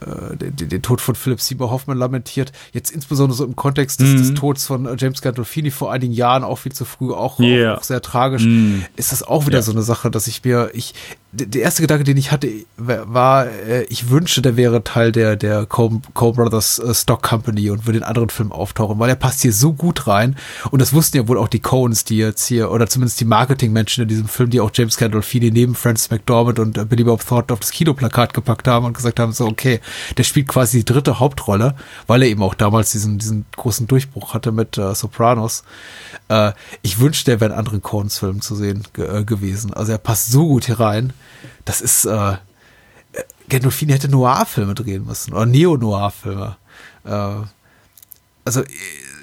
äh, 0.00 0.36
den, 0.36 0.68
den, 0.68 0.82
Tod 0.82 1.00
von 1.00 1.14
Philip 1.14 1.40
Seymour 1.40 1.70
Hoffman 1.70 1.98
lamentiert. 1.98 2.52
Jetzt 2.72 2.90
insbesondere 2.90 3.36
so 3.36 3.44
im 3.44 3.56
Kontext 3.56 4.00
des, 4.00 4.10
mhm. 4.10 4.16
des 4.18 4.34
Todes 4.34 4.66
von 4.66 4.86
äh, 4.86 4.96
James 4.98 5.22
Gandolfini 5.22 5.70
vor 5.70 5.92
einigen 5.92 6.12
Jahren, 6.12 6.44
auch 6.44 6.58
viel 6.58 6.72
zu 6.72 6.84
früh, 6.84 7.12
auch, 7.12 7.38
yeah. 7.40 7.74
auch, 7.74 7.78
auch 7.78 7.82
sehr 7.82 8.02
tragisch, 8.02 8.44
mhm. 8.44 8.84
ist 8.96 9.12
das 9.12 9.22
auch 9.22 9.46
wieder 9.46 9.58
ja. 9.58 9.62
so 9.62 9.72
eine 9.72 9.82
Sache, 9.82 10.10
dass 10.10 10.26
ich 10.26 10.44
mir, 10.44 10.70
ich, 10.74 10.94
der 11.30 11.60
erste 11.60 11.82
Gedanke, 11.82 12.04
den 12.04 12.16
ich 12.16 12.32
hatte, 12.32 12.50
war, 12.78 13.46
äh, 13.46 13.82
ich 13.84 14.08
wünschte, 14.08 14.40
der 14.40 14.56
wäre 14.56 14.82
Teil 14.82 15.12
der, 15.12 15.36
der 15.36 15.66
Coen 15.66 16.00
Brothers 16.14 16.78
äh, 16.78 16.94
Stock 16.94 17.22
Company 17.22 17.68
und 17.68 17.86
würde 17.86 17.98
in 17.98 18.04
anderen 18.04 18.30
Filmen 18.30 18.50
auftauchen, 18.50 18.98
weil 18.98 19.10
er 19.10 19.14
passt 19.14 19.42
hier 19.42 19.52
so 19.52 19.74
gut 19.74 20.06
rein. 20.06 20.36
Und 20.70 20.80
das 20.80 20.94
wussten 20.94 21.18
ja 21.18 21.28
wohl 21.28 21.36
auch 21.36 21.48
die 21.48 21.60
Coens, 21.60 22.04
die 22.04 22.16
jetzt 22.16 22.46
hier, 22.46 22.70
oder 22.70 22.86
zumindest 22.86 23.20
die 23.20 23.26
Marketingmenschen 23.26 24.02
in 24.02 24.08
diesem 24.08 24.26
Film, 24.26 24.48
die 24.48 24.60
auch 24.60 24.70
James 24.72 24.96
Gandolfini 24.96 25.50
neben 25.50 25.74
Francis 25.74 26.10
McDormand 26.10 26.58
und 26.60 26.78
äh, 26.78 26.86
Billy 26.86 27.04
Bob 27.04 27.26
Thornton 27.26 27.52
auf 27.52 27.60
das 27.60 27.72
Kinoplakat 27.72 28.32
gepackt 28.32 28.66
haben 28.66 28.86
und 28.86 28.96
gesagt 28.96 29.20
haben, 29.20 29.32
so, 29.32 29.46
okay, 29.46 29.80
der 30.16 30.24
spielt 30.24 30.48
quasi 30.48 30.78
die 30.78 30.84
dritte 30.86 31.20
Hauptrolle, 31.20 31.74
weil 32.06 32.22
er 32.22 32.28
eben 32.28 32.42
auch 32.42 32.54
damals 32.54 32.92
diesen, 32.92 33.18
diesen 33.18 33.44
großen 33.54 33.86
Durchbruch 33.86 34.32
hatte 34.32 34.50
mit 34.50 34.78
äh, 34.78 34.94
Sopranos. 34.94 35.62
Äh, 36.28 36.52
ich 36.80 37.00
wünschte, 37.00 37.32
der 37.32 37.40
wäre 37.40 37.52
in 37.52 37.58
anderen 37.58 37.82
Coens-Filmen 37.82 38.40
zu 38.40 38.56
sehen 38.56 38.84
ge 38.94 39.24
gewesen. 39.24 39.74
Also 39.74 39.92
er 39.92 39.98
passt 39.98 40.30
so 40.30 40.46
gut 40.46 40.64
hier 40.66 40.80
rein 40.80 41.12
das 41.64 41.80
ist, 41.80 42.04
äh, 42.04 42.36
Gandolfini 43.48 43.92
hätte 43.92 44.08
Noir-Filme 44.08 44.74
drehen 44.74 45.06
müssen 45.06 45.32
oder 45.32 45.46
Neo-Noir-Filme. 45.46 46.56
Äh, 47.04 47.30
also 48.44 48.62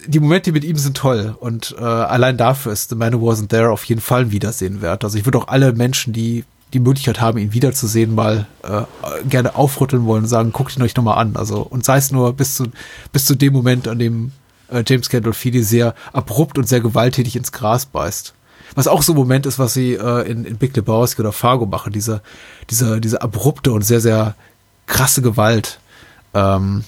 die 0.07 0.19
Momente 0.19 0.51
mit 0.51 0.63
ihm 0.63 0.77
sind 0.77 0.97
toll 0.97 1.35
und 1.39 1.75
äh, 1.79 1.83
allein 1.83 2.37
dafür 2.37 2.71
ist 2.71 2.89
The 2.89 2.95
Man 2.95 3.13
Who 3.13 3.29
Wasn't 3.29 3.49
There 3.49 3.71
auf 3.71 3.83
jeden 3.85 4.01
Fall 4.01 4.21
ein 4.21 4.31
Wiedersehen 4.31 4.81
wert. 4.81 5.03
Also 5.03 5.17
ich 5.17 5.25
würde 5.25 5.39
auch 5.39 5.47
alle 5.47 5.73
Menschen, 5.73 6.13
die 6.13 6.43
die 6.73 6.79
Möglichkeit 6.79 7.21
haben, 7.21 7.37
ihn 7.37 7.53
wiederzusehen, 7.53 8.13
mal 8.13 8.47
äh, 8.63 8.83
gerne 9.27 9.55
aufrütteln 9.55 10.05
wollen 10.05 10.23
und 10.23 10.29
sagen, 10.29 10.51
guckt 10.51 10.75
ihn 10.75 10.83
euch 10.83 10.95
nochmal 10.95 11.17
an. 11.17 11.35
Also 11.35 11.61
und 11.61 11.85
sei 11.85 11.97
es 11.97 12.11
nur 12.11 12.33
bis 12.33 12.55
zu 12.55 12.65
bis 13.11 13.25
zu 13.25 13.35
dem 13.35 13.53
Moment, 13.53 13.87
an 13.87 13.99
dem 13.99 14.31
äh, 14.69 14.83
James 14.85 15.09
Gandolfini 15.09 15.63
sehr 15.63 15.95
abrupt 16.13 16.57
und 16.57 16.67
sehr 16.67 16.81
gewalttätig 16.81 17.35
ins 17.35 17.51
Gras 17.51 17.85
beißt. 17.85 18.33
Was 18.75 18.87
auch 18.87 19.01
so 19.01 19.13
ein 19.13 19.17
Moment 19.17 19.45
ist, 19.45 19.57
was 19.57 19.73
sie 19.73 19.93
äh, 19.93 20.29
in, 20.29 20.45
in 20.45 20.57
Big 20.57 20.75
Lebowski 20.75 21.21
oder 21.21 21.31
Fargo 21.31 21.65
machen, 21.65 21.93
diese, 21.93 22.21
diese, 22.69 23.01
diese 23.01 23.21
abrupte 23.21 23.71
und 23.71 23.81
sehr, 23.83 24.01
sehr 24.01 24.35
krasse 24.85 25.21
Gewalt. 25.21 25.79
Ähm, 26.33 26.83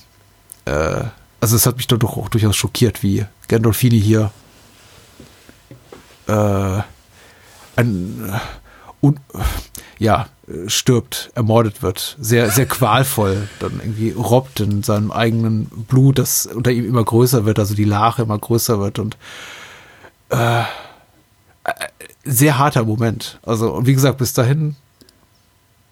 äh, 0.66 1.04
also 1.40 1.56
es 1.56 1.66
hat 1.66 1.78
mich 1.78 1.88
doch 1.88 2.18
auch 2.18 2.30
durchaus 2.30 2.56
schockiert, 2.56 3.04
wie 3.04 3.26
Gandolfini 3.48 4.02
hier 4.02 4.32
äh, 6.28 6.82
ein, 7.76 8.40
un, 9.02 9.20
ja, 10.00 10.28
stirbt, 10.68 11.32
ermordet 11.36 11.84
wird, 11.84 12.16
sehr, 12.20 12.50
sehr 12.50 12.66
qualvoll, 12.66 13.50
dann 13.60 13.80
irgendwie 13.82 14.12
robbt 14.12 14.62
in 14.62 14.82
seinem 14.82 15.12
eigenen 15.12 15.66
Blut, 15.66 16.20
das 16.20 16.46
unter 16.46 16.72
ihm 16.72 16.86
immer 16.88 17.04
größer 17.04 17.46
wird, 17.46 17.60
also 17.60 17.76
die 17.76 17.84
Lache 17.84 18.22
immer 18.22 18.38
größer 18.38 18.80
wird 18.80 19.00
und 19.00 19.18
äh, 20.30 20.64
sehr 22.24 22.58
harter 22.58 22.86
Moment. 22.86 23.40
Also, 23.46 23.74
und 23.74 23.88
wie 23.88 23.94
gesagt, 23.94 24.18
bis 24.18 24.34
dahin, 24.34 24.76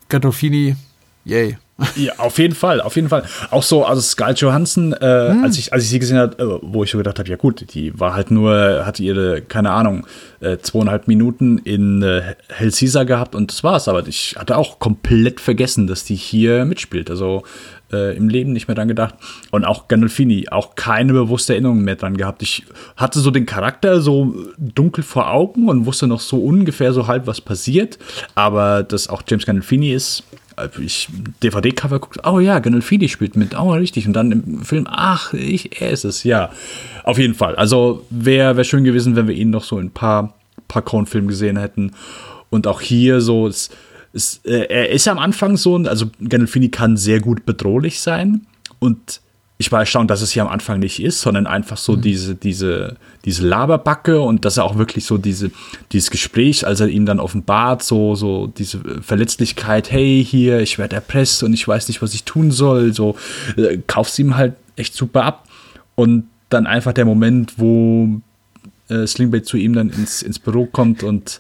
Gandolfini, 0.10 0.76
yay. 1.24 1.58
Ja, 1.98 2.14
auf 2.18 2.38
jeden 2.38 2.56
Fall, 2.56 2.80
auf 2.80 2.96
jeden 2.96 3.10
Fall. 3.10 3.24
Auch 3.52 3.64
so, 3.64 3.84
also 3.84 4.00
Scarlett 4.02 4.40
Johansson, 4.40 4.94
äh, 4.94 5.30
hm. 5.32 5.44
als, 5.44 5.58
ich, 5.58 5.74
als 5.74 5.84
ich 5.84 5.90
sie 5.90 6.00
gesehen 6.00 6.18
habe, 6.18 6.42
äh, 6.42 6.60
wo 6.62 6.84
ich 6.84 6.92
so 6.92 6.98
gedacht 6.98 7.20
habe, 7.20 7.28
ja 7.28 7.36
gut, 7.36 7.74
die 7.74 8.00
war 8.00 8.14
halt 8.14 8.32
nur, 8.32 8.86
hatte 8.86 9.04
ihre, 9.04 9.42
keine 9.42 9.72
Ahnung, 9.72 10.08
äh, 10.40 10.58
zweieinhalb 10.58 11.08
Minuten 11.08 11.58
in 11.58 12.02
äh, 12.02 12.36
Hell 12.48 12.72
Caesar 12.72 13.04
gehabt 13.04 13.36
und 13.36 13.52
das 13.52 13.64
war's. 13.64 13.88
Aber 13.90 14.08
ich 14.08 14.36
hatte 14.38 14.58
auch 14.58 14.80
komplett 14.80 15.42
vergessen, 15.42 15.88
dass 15.88 16.06
die 16.06 16.16
hier 16.16 16.64
mitspielt. 16.64 17.10
Also 17.10 17.44
äh, 17.92 18.16
im 18.16 18.30
Leben 18.30 18.54
nicht 18.54 18.68
mehr 18.68 18.76
dran 18.76 18.88
gedacht. 18.88 19.16
Und 19.52 19.66
auch 19.66 19.88
Gandolfini, 19.88 20.48
auch 20.50 20.76
keine 20.76 21.14
bewusste 21.14 21.54
Erinnerung 21.54 21.84
mehr 21.84 21.96
dran 21.96 22.18
gehabt. 22.18 22.42
Ich 22.42 22.64
hatte 22.98 23.20
so 23.20 23.32
den 23.32 23.46
Charakter 23.46 24.02
so 24.02 24.36
dunkel 24.58 25.04
vor 25.04 25.32
Augen 25.32 25.70
und 25.70 25.86
wusste 25.86 26.08
noch 26.08 26.20
so 26.20 26.38
ungefähr 26.38 26.94
so 26.94 27.08
halb, 27.08 27.28
was 27.28 27.42
passiert. 27.42 27.98
Aber 28.36 28.84
dass 28.84 29.08
auch 29.08 29.24
James 29.28 29.46
Gandolfini 29.46 29.92
ist, 29.94 30.24
ich 30.80 31.10
DVD-Cover 31.44 32.00
guckt, 32.00 32.20
oh 32.26 32.40
ja, 32.40 32.60
Gandolfini 32.60 33.10
spielt 33.10 33.36
mit, 33.36 33.58
oh 33.58 33.74
richtig. 33.74 34.08
Und 34.08 34.14
dann 34.14 34.32
im 34.32 34.62
Film, 34.64 34.88
ach, 34.90 35.34
ich, 35.34 35.82
er 35.82 35.92
ist 35.92 36.06
es, 36.06 36.24
ja. 36.24 36.50
Auf 37.04 37.18
jeden 37.18 37.34
Fall. 37.34 37.56
Also 37.56 38.06
wäre 38.10 38.56
wär 38.58 38.64
schön 38.64 38.84
gewesen, 38.84 39.16
wenn 39.16 39.28
wir 39.28 39.36
ihn 39.36 39.50
noch 39.50 39.64
so 39.64 39.78
in 39.80 39.88
ein 39.88 39.92
paar, 39.92 40.34
paar 40.68 40.82
Coen-Filmen 40.82 41.28
gesehen 41.28 41.58
hätten. 41.58 41.92
Und 42.50 42.68
auch 42.68 42.82
hier 42.82 43.22
so, 43.22 43.48
es, 43.48 43.70
es, 44.16 44.40
äh, 44.46 44.66
er 44.70 44.90
ist 44.90 45.08
am 45.08 45.20
Anfang 45.20 45.58
so, 45.58 45.76
also 45.76 46.08
Gandolfini 46.20 46.70
kann 46.70 46.98
sehr 46.98 47.20
gut 47.20 47.46
bedrohlich 47.46 48.00
sein. 48.00 48.48
Und 48.80 49.22
ich 49.58 49.72
war 49.72 49.82
erstaunt, 49.82 50.10
dass 50.10 50.22
es 50.22 50.32
hier 50.32 50.44
am 50.44 50.50
Anfang 50.50 50.80
nicht 50.80 51.02
ist, 51.02 51.22
sondern 51.22 51.48
einfach 51.48 51.78
so 51.78 51.94
mhm. 51.94 52.02
diese, 52.02 52.36
diese, 52.36 52.96
diese 53.24 53.48
Laberbacke 53.48 54.20
und 54.20 54.46
dass 54.46 54.58
er 54.58 54.64
auch 54.64 54.78
wirklich 54.78 55.06
so 55.06 55.18
diese, 55.18 55.52
dieses 55.92 56.12
Gespräch, 56.12 56.66
als 56.66 56.80
er 56.80 56.88
ihm 56.88 57.06
dann 57.06 57.20
offenbart, 57.20 57.84
so, 57.84 58.16
so 58.16 58.48
diese 58.48 58.80
Verletzlichkeit, 59.02 59.92
hey, 59.92 60.26
hier, 60.26 60.60
ich 60.60 60.78
werde 60.78 60.96
erpresst 60.96 61.44
und 61.44 61.54
ich 61.54 61.68
weiß 61.68 61.88
nicht, 61.88 62.02
was 62.02 62.14
ich 62.14 62.24
tun 62.24 62.52
soll, 62.52 62.94
so, 62.94 63.16
äh, 63.58 63.78
kaufst 63.86 64.18
ihm 64.20 64.36
halt 64.36 64.56
echt 64.76 64.94
super 64.94 65.24
ab. 65.24 65.48
Und 65.96 66.26
dann 66.50 66.68
einfach 66.68 66.94
der 66.94 67.06
Moment, 67.06 67.54
wo 67.58 68.22
äh, 68.90 69.08
Slingbait 69.08 69.46
zu 69.46 69.58
ihm 69.58 69.74
dann 69.74 69.90
ins, 69.90 70.22
ins 70.22 70.40
Büro 70.40 70.66
kommt 70.66 71.04
und 71.04 71.40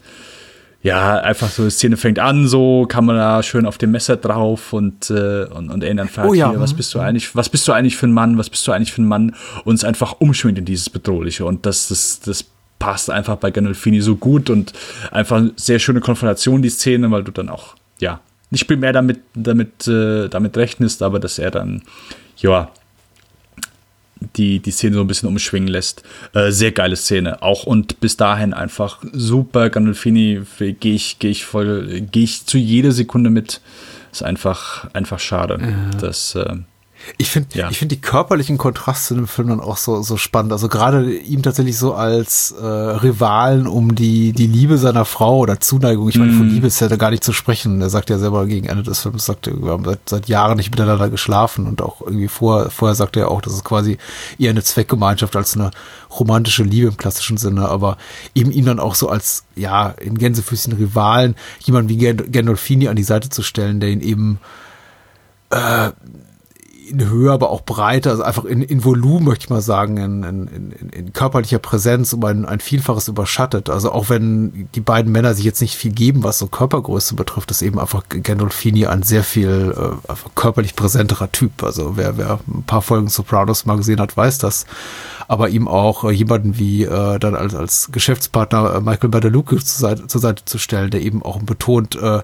ja, 0.86 1.20
einfach 1.20 1.49
so, 1.49 1.64
die 1.64 1.72
Szene 1.72 1.98
fängt 1.98 2.20
an, 2.20 2.48
so, 2.48 2.86
Kamera 2.86 3.41
schön 3.41 3.66
auf 3.66 3.80
dem 3.80 3.90
Messer 3.90 4.18
drauf 4.18 4.72
und, 4.72 5.10
äh, 5.10 5.45
und, 5.45 5.72
und 5.72 5.84
er 5.84 5.95
dann 5.95 6.07
fragt, 6.07 6.30
oh, 6.30 6.36
ja. 6.36 6.52
hier, 6.52 6.60
was 6.60 6.76
bist 6.76 6.94
du 6.94 6.99
eigentlich, 6.99 7.36
was 7.36 7.49
bist 7.49 7.68
du 7.68 7.72
eigentlich 7.72 7.98
für 7.98 8.06
ein 8.06 8.12
Mann, 8.12 8.38
was 8.38 8.52
bist 8.52 8.68
du 8.68 8.72
eigentlich 8.72 8.94
für 8.94 9.02
ein 9.02 9.07
Mann 9.07 9.36
und 9.64 9.74
es 9.74 9.84
einfach 9.84 10.18
umschwingt 10.20 10.60
in 10.60 10.66
dieses 10.66 10.91
Bedrohliche 10.91 11.44
und 11.44 11.66
das, 11.66 11.88
das, 11.88 12.20
das 12.20 12.45
passt 12.78 13.10
einfach 13.10 13.38
bei 13.38 13.49
Gandolfini 13.49 13.99
so 13.99 14.16
gut 14.16 14.52
und 14.52 14.74
einfach 15.10 15.41
sehr 15.56 15.80
schöne 15.80 16.02
Konfrontation, 16.02 16.62
die 16.62 16.70
Szene, 16.70 17.10
weil 17.10 17.24
du 17.24 17.32
dann 17.32 17.49
auch, 17.49 17.74
ja, 17.98 18.20
nicht 18.52 18.68
primär 18.68 18.94
damit, 18.94 19.22
damit, 19.34 19.88
äh, 19.88 20.28
damit 20.28 20.56
rechnest, 20.56 21.02
aber 21.02 21.20
dass 21.20 21.40
er 21.40 21.49
dann, 21.49 21.82
ja, 22.38 22.70
die, 24.36 24.60
die 24.60 24.72
Szene 24.72 24.96
so 24.96 25.02
ein 25.02 25.08
bisschen 25.08 25.30
umschwingen 25.30 25.68
lässt. 25.68 26.04
Äh, 26.34 26.52
sehr 26.52 26.72
geile 26.72 26.96
Szene. 26.96 27.42
Auch 27.42 27.66
und 27.66 28.00
bis 28.00 28.18
dahin 28.18 28.54
einfach 28.54 29.04
super. 29.12 29.70
Gandolfini 29.70 30.42
gehe 30.58 30.94
ich, 30.94 31.20
gehe 31.20 31.32
ich 31.32 31.46
voll, 31.46 32.02
gehe 32.12 32.24
ich 32.24 32.46
zu 32.46 32.58
jeder 32.58 32.92
Sekunde 32.92 33.30
mit. 33.30 33.62
Ist 34.12 34.24
einfach, 34.24 34.88
einfach 34.94 35.20
schade. 35.20 35.60
Ja. 35.62 36.00
Das, 36.00 36.36
äh, 36.36 36.56
Ich 37.18 37.30
finde 37.30 37.49
Ja. 37.57 37.69
ich 37.69 37.77
finde 37.77 37.95
die 37.95 38.02
körperlichen 38.02 38.57
Kontraste 38.57 39.14
in 39.14 39.22
dem 39.22 39.27
Film 39.27 39.49
dann 39.49 39.60
auch 39.60 39.77
so, 39.77 40.02
so 40.02 40.18
spannend. 40.18 40.52
Also 40.52 40.68
gerade 40.68 41.14
ihm 41.14 41.44
tatsächlich 41.44 41.77
so 41.77 41.94
als 41.94 42.52
äh, 42.52 42.65
Rivalen 42.65 43.68
um 43.68 43.95
die, 43.95 44.32
die 44.34 44.48
Liebe 44.48 44.77
seiner 44.77 45.06
Frau 45.06 45.40
oder 45.40 45.60
Zuneigung. 45.60 46.10
Ich 46.10 46.18
meine, 46.18 46.34
von 46.34 46.49
Liebe 46.49 46.68
ist 46.68 46.80
ja 46.80 46.88
da 46.88 46.95
gar 46.95 47.11
nicht 47.11 47.23
zu 47.23 47.34
sprechen. 47.34 47.82
Er 47.82 47.90
sagt 47.90 48.10
ja 48.10 48.18
selber 48.18 48.45
gegen 48.45 48.68
Ende 48.68 48.84
des 48.84 48.99
Films, 49.02 49.26
sagt, 49.26 49.48
er, 49.48 49.61
wir 49.61 49.72
haben 49.72 49.86
seit, 49.86 49.99
seit 50.10 50.27
Jahren 50.27 50.57
nicht 50.57 50.72
miteinander 50.72 51.10
geschlafen 51.10 51.68
und 51.68 51.82
auch 51.82 52.02
irgendwie 52.02 52.27
vor, 52.27 52.69
vorher 52.69 52.95
sagte 52.95 53.19
er 53.19 53.32
auch, 53.32 53.41
das 53.41 53.53
ist 53.53 53.64
quasi 53.64 53.98
eher 54.40 54.49
eine 54.52 54.64
Zweckgemeinschaft 54.64 55.36
als 55.36 55.56
eine 55.56 55.72
romantische 56.19 56.64
Liebe 56.64 56.88
im 56.88 56.98
klassischen 56.98 57.38
Sinne, 57.38 57.68
aber 57.69 57.98
eben 58.34 58.52
ihm 58.52 58.65
dann 58.65 58.80
auch 58.80 58.95
so 58.95 59.10
als, 59.10 59.44
ja, 59.56 59.90
in 59.90 60.18
Gänsefüßchen 60.18 60.73
Rivalen, 60.73 61.36
jemand 61.60 61.90
wie 61.90 61.98
Gandolfini 61.98 62.88
an 62.88 62.95
die 62.95 63.03
Seite 63.03 63.30
zu 63.30 63.44
stellen, 63.44 63.80
der 63.80 63.90
ihn 63.90 64.02
eben 64.02 64.40
in 66.90 67.10
Höhe, 67.10 67.32
aber 67.32 67.49
auch 67.49 67.62
breiter, 67.62 68.12
also 68.12 68.24
einfach 68.24 68.45
in, 68.45 68.62
in 68.62 68.84
Volumen, 68.84 69.26
möchte 69.26 69.45
ich 69.45 69.49
mal 69.49 69.62
sagen, 69.62 69.98
in, 69.98 70.24
in, 70.24 70.48
in, 70.48 70.90
in 70.90 71.14
körperlicher 71.14 71.60
Präsenz 71.60 72.14
um 72.14 72.24
ein, 72.26 72.45
ein 72.45 72.60
Vielfaches 72.60 73.07
überschattet. 73.07 73.70
Also 73.70 73.91
auch 73.91 74.10
wenn 74.10 74.70
die 74.76 74.82
beiden 74.82 75.12
Männer 75.12 75.34
sich 75.34 75.45
jetzt 75.45 75.62
nicht 75.62 75.76
viel 75.76 75.91
geben, 75.91 76.24
was 76.24 76.40
so 76.40 76.48
Körpergröße 76.48 77.16
betrifft, 77.16 77.52
ist 77.52 77.62
eben 77.62 77.80
einfach 77.80 78.03
Gandolfini 78.10 78.86
ein 78.86 79.03
sehr 79.03 79.24
viel 79.24 79.74
äh, 79.76 80.10
einfach 80.12 80.32
körperlich 80.36 80.76
präsenterer 80.76 81.32
Typ. 81.32 81.64
Also 81.64 81.98
wer, 81.98 82.18
wer 82.18 82.40
ein 82.48 82.64
paar 82.64 82.82
Folgen 82.82 83.07
Sopranos 83.07 83.66
mal 83.66 83.78
gesehen 83.78 83.99
hat, 83.99 84.16
weiß 84.16 84.38
das. 84.38 84.66
Aber 85.28 85.49
ihm 85.49 85.68
auch 85.68 86.03
äh, 86.03 86.12
jemanden 86.12 86.57
wie 86.57 86.84
äh, 86.84 87.20
dann 87.20 87.36
als, 87.36 87.56
als 87.56 87.90
Geschäftspartner 87.91 88.76
äh, 88.76 88.82
Michael 88.82 89.10
Badalucci 89.10 89.57
zur 89.57 89.90
Seite, 89.90 90.07
zur 90.07 90.22
Seite 90.22 90.45
zu 90.45 90.57
stellen, 90.57 90.91
der 90.91 91.02
eben 91.02 91.24
auch 91.24 91.40
betont 91.41 91.95
äh, 91.95 92.22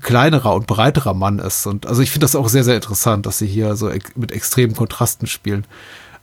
kleinerer 0.00 0.54
und 0.54 0.66
breiterer 0.66 1.14
Mann 1.14 1.38
ist. 1.38 1.66
Und 1.66 1.86
also 1.86 2.02
ich 2.02 2.10
finde 2.10 2.24
das 2.24 2.36
auch 2.36 2.48
sehr, 2.48 2.64
sehr 2.64 2.76
interessant, 2.76 3.26
dass 3.26 3.38
sie 3.38 3.46
hier 3.46 3.76
so 3.76 3.90
mit 4.14 4.32
extremen 4.32 4.74
Kontrasten 4.74 5.26
spielen. 5.26 5.64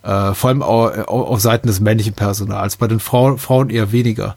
Äh, 0.03 0.33
vor 0.33 0.49
allem 0.49 0.63
auch, 0.63 0.91
auch 1.07 1.29
auf 1.29 1.41
Seiten 1.41 1.67
des 1.67 1.79
männlichen 1.79 2.13
Personals, 2.13 2.77
bei 2.77 2.87
den 2.87 2.99
Frauen, 2.99 3.37
Frauen 3.37 3.69
eher 3.69 3.91
weniger. 3.91 4.35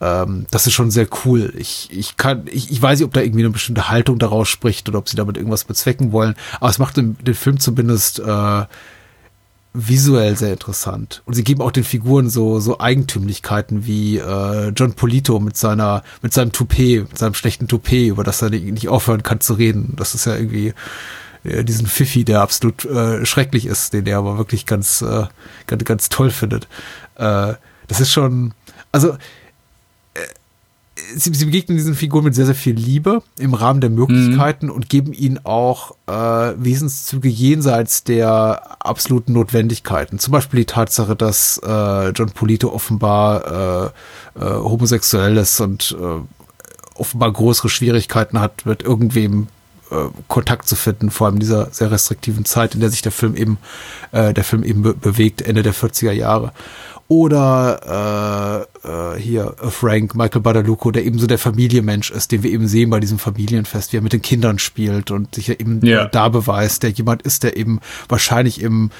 Ähm, 0.00 0.46
das 0.50 0.66
ist 0.66 0.74
schon 0.74 0.90
sehr 0.90 1.06
cool. 1.24 1.52
Ich, 1.56 1.88
ich 1.90 2.16
kann, 2.16 2.44
ich, 2.46 2.70
ich 2.70 2.80
weiß 2.80 2.98
nicht, 2.98 3.06
ob 3.06 3.12
da 3.12 3.20
irgendwie 3.20 3.42
eine 3.42 3.50
bestimmte 3.50 3.88
Haltung 3.88 4.18
daraus 4.18 4.48
spricht 4.48 4.88
oder 4.88 4.98
ob 4.98 5.08
sie 5.08 5.16
damit 5.16 5.36
irgendwas 5.36 5.64
bezwecken 5.64 6.12
wollen, 6.12 6.34
aber 6.60 6.70
es 6.70 6.78
macht 6.78 6.96
den, 6.96 7.16
den 7.18 7.34
Film 7.34 7.58
zumindest 7.60 8.18
äh, 8.18 8.64
visuell 9.72 10.36
sehr 10.36 10.52
interessant. 10.52 11.22
Und 11.26 11.34
sie 11.34 11.44
geben 11.44 11.62
auch 11.62 11.70
den 11.70 11.84
Figuren 11.84 12.28
so, 12.28 12.58
so 12.58 12.80
Eigentümlichkeiten 12.80 13.86
wie 13.86 14.18
äh, 14.18 14.68
John 14.70 14.94
Polito 14.94 15.38
mit 15.38 15.56
seiner, 15.56 16.02
mit 16.22 16.32
seinem 16.32 16.52
Toupet, 16.52 17.08
mit 17.08 17.18
seinem 17.18 17.34
schlechten 17.34 17.68
Toupet, 17.68 18.08
über 18.08 18.24
das 18.24 18.42
er 18.42 18.50
nicht 18.50 18.88
aufhören 18.88 19.22
kann 19.22 19.40
zu 19.40 19.54
reden. 19.54 19.94
Das 19.96 20.14
ist 20.14 20.24
ja 20.24 20.34
irgendwie 20.34 20.74
äh, 21.44 21.62
diesen 21.62 21.86
Pfiffi, 21.86 22.24
der 22.24 22.40
absolut 22.40 22.84
äh, 22.84 23.24
schrecklich 23.24 23.66
ist, 23.66 23.92
den 23.92 24.06
er 24.06 24.18
aber 24.18 24.38
wirklich 24.38 24.66
ganz, 24.66 25.02
äh, 25.02 25.26
ganz, 25.66 25.84
ganz 25.84 26.08
toll 26.08 26.30
findet. 26.30 26.66
Äh, 27.14 27.54
das 27.86 28.00
ist 28.00 28.12
schon, 28.12 28.54
also 28.90 29.16
sie, 30.96 31.34
sie 31.34 31.44
begegnen 31.44 31.76
diesen 31.76 31.94
Figuren 31.94 32.24
mit 32.24 32.34
sehr, 32.34 32.46
sehr 32.46 32.54
viel 32.54 32.74
Liebe 32.74 33.22
im 33.38 33.54
Rahmen 33.54 33.80
der 33.80 33.90
Möglichkeiten 33.90 34.70
und 34.70 34.88
geben 34.88 35.12
ihnen 35.12 35.44
auch 35.44 35.92
äh, 36.06 36.12
Wesenszüge 36.12 37.28
jenseits 37.28 38.04
der 38.04 38.76
absoluten 38.84 39.32
Notwendigkeiten. 39.32 40.18
Zum 40.18 40.32
Beispiel 40.32 40.60
die 40.60 40.66
Tatsache, 40.66 41.16
dass 41.16 41.60
äh, 41.64 42.10
John 42.10 42.30
Polito 42.30 42.72
offenbar 42.72 43.92
äh, 44.36 44.40
äh, 44.40 44.54
homosexuell 44.54 45.36
ist 45.36 45.60
und 45.60 45.96
äh, 46.00 46.20
offenbar 46.94 47.32
größere 47.32 47.68
Schwierigkeiten 47.68 48.40
hat, 48.40 48.66
mit 48.66 48.82
irgendwem 48.82 49.48
äh, 49.90 50.08
Kontakt 50.28 50.68
zu 50.68 50.76
finden, 50.76 51.10
vor 51.10 51.26
allem 51.26 51.36
in 51.36 51.40
dieser 51.40 51.70
sehr 51.70 51.90
restriktiven 51.90 52.44
Zeit, 52.44 52.74
in 52.74 52.80
der 52.80 52.90
sich 52.90 53.02
der 53.02 53.12
Film 53.12 53.36
eben, 53.36 53.58
äh, 54.12 54.34
der 54.34 54.44
Film 54.44 54.62
eben 54.62 54.82
be 54.82 54.94
bewegt, 54.94 55.42
Ende 55.42 55.62
der 55.62 55.74
40er 55.74 56.12
Jahre. 56.12 56.52
Oder 57.10 58.66
äh, 58.84 58.88
äh, 58.88 59.18
hier 59.20 59.56
äh, 59.60 59.68
Frank, 59.68 60.14
Michael 60.14 60.42
Badalucco, 60.42 60.92
der 60.92 61.04
eben 61.04 61.18
so 61.18 61.26
der 61.26 61.38
Familienmensch 61.38 62.12
ist, 62.12 62.30
den 62.30 62.44
wir 62.44 62.52
eben 62.52 62.68
sehen 62.68 62.88
bei 62.88 63.00
diesem 63.00 63.18
Familienfest, 63.18 63.92
wie 63.92 63.96
er 63.96 64.00
mit 64.02 64.12
den 64.12 64.22
Kindern 64.22 64.60
spielt 64.60 65.10
und 65.10 65.34
sich 65.34 65.48
ja 65.48 65.54
eben 65.54 65.84
Ja. 65.84 66.04
da 66.06 66.28
beweist, 66.28 66.84
der 66.84 66.90
jemand 66.90 67.22
ist, 67.22 67.42
der 67.42 67.56
eben 67.56 67.80
wahrscheinlich 68.08 68.62
im 68.62 68.92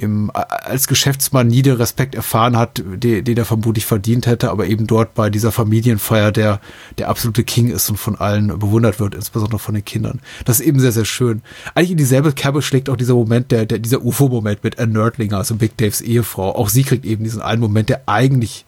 im, 0.00 0.30
als 0.32 0.88
Geschäftsmann 0.88 1.48
nie 1.48 1.62
den 1.62 1.76
Respekt 1.76 2.14
erfahren 2.14 2.56
hat, 2.56 2.82
den, 2.84 3.24
den 3.24 3.36
er 3.36 3.44
vermutlich 3.44 3.86
verdient 3.86 4.26
hätte, 4.26 4.50
aber 4.50 4.66
eben 4.66 4.86
dort 4.86 5.14
bei 5.14 5.30
dieser 5.30 5.52
Familienfeier 5.52 6.32
der, 6.32 6.60
der 6.98 7.08
absolute 7.08 7.44
King 7.44 7.70
ist 7.70 7.90
und 7.90 7.96
von 7.96 8.16
allen 8.16 8.58
bewundert 8.58 8.98
wird, 8.98 9.14
insbesondere 9.14 9.58
von 9.58 9.74
den 9.74 9.84
Kindern. 9.84 10.20
Das 10.44 10.60
ist 10.60 10.66
eben 10.66 10.80
sehr, 10.80 10.92
sehr 10.92 11.04
schön. 11.04 11.42
Eigentlich 11.74 11.92
in 11.92 11.96
dieselbe 11.98 12.32
Kerbe 12.32 12.62
schlägt 12.62 12.88
auch 12.88 12.96
dieser 12.96 13.14
Moment, 13.14 13.50
der, 13.50 13.66
der 13.66 13.78
dieser 13.78 14.02
UFO-Moment 14.02 14.64
mit 14.64 14.78
Ann 14.78 14.92
Nerdlinger, 14.92 15.38
also 15.38 15.56
Big 15.56 15.76
Daves 15.76 16.00
Ehefrau. 16.00 16.54
Auch 16.54 16.68
sie 16.68 16.82
kriegt 16.82 17.04
eben 17.04 17.24
diesen 17.24 17.42
einen 17.42 17.60
Moment, 17.60 17.88
der 17.88 18.02
eigentlich 18.06 18.64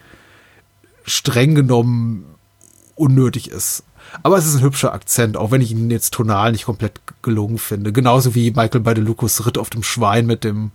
streng 1.04 1.54
genommen 1.54 2.24
unnötig 2.94 3.50
ist. 3.50 3.84
Aber 4.22 4.36
es 4.36 4.46
ist 4.46 4.56
ein 4.56 4.62
hübscher 4.62 4.92
Akzent, 4.92 5.36
auch 5.36 5.50
wenn 5.50 5.60
ich 5.60 5.70
ihn 5.70 5.90
jetzt 5.90 6.12
tonal 6.12 6.52
nicht 6.52 6.66
komplett 6.66 7.00
gelungen 7.22 7.58
finde. 7.58 7.92
Genauso 7.92 8.34
wie 8.34 8.50
Michael 8.50 8.80
Badalucos 8.80 9.46
Ritt 9.46 9.58
auf 9.58 9.70
dem 9.70 9.82
Schwein 9.82 10.26
mit 10.26 10.44
dem 10.44 10.72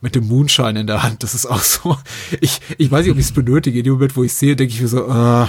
mit 0.00 0.14
dem 0.14 0.28
Moonshine 0.28 0.80
in 0.80 0.86
der 0.86 1.02
Hand. 1.02 1.22
Das 1.22 1.34
ist 1.34 1.46
auch 1.46 1.60
so. 1.60 1.96
Ich, 2.40 2.60
ich 2.76 2.90
weiß 2.90 3.04
nicht, 3.04 3.12
ob 3.12 3.18
ich 3.18 3.26
es 3.26 3.32
benötige. 3.32 3.78
In 3.78 3.84
dem 3.84 3.94
Moment, 3.94 4.16
wo 4.16 4.22
ich 4.22 4.32
sehe, 4.32 4.56
denke 4.56 4.74
ich 4.74 4.80
mir 4.80 4.88
so, 4.88 5.06
äh, 5.08 5.46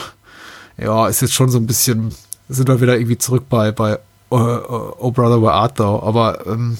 ja, 0.83 1.07
ist 1.07 1.21
jetzt 1.21 1.33
schon 1.33 1.49
so 1.49 1.57
ein 1.57 1.67
bisschen, 1.67 2.13
sind 2.47 2.67
wir 2.67 2.81
wieder 2.81 2.95
irgendwie 2.95 3.17
zurück 3.17 3.45
bei, 3.49 3.71
bei 3.71 3.99
uh, 4.31 4.93
Oh 4.97 5.11
Brother, 5.11 5.41
Where 5.41 5.53
Art 5.53 5.77
Thou? 5.77 6.01
Aber 6.01 6.45
ähm, 6.47 6.77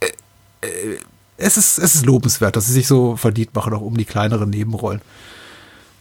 äh, 0.00 0.06
äh, 0.66 0.98
es, 1.36 1.56
ist, 1.56 1.78
es 1.78 1.94
ist 1.96 2.06
lobenswert, 2.06 2.56
dass 2.56 2.66
sie 2.66 2.72
sich 2.72 2.86
so 2.86 3.16
verdient 3.16 3.54
machen, 3.54 3.72
auch 3.72 3.80
um 3.80 3.96
die 3.96 4.04
kleineren 4.04 4.50
Nebenrollen. 4.50 5.00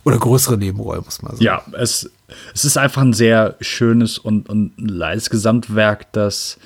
Oder 0.04 0.18
größere 0.20 0.58
Nebenrollen, 0.58 1.04
muss 1.04 1.22
man 1.22 1.34
sagen. 1.34 1.44
Ja, 1.44 1.64
es, 1.74 2.10
es 2.54 2.66
ist 2.66 2.78
einfach 2.78 3.02
ein 3.02 3.14
sehr 3.14 3.56
schönes 3.60 4.18
und, 4.18 4.48
und 4.48 4.72
leises 4.78 5.30
Gesamtwerk, 5.30 6.12
das, 6.14 6.58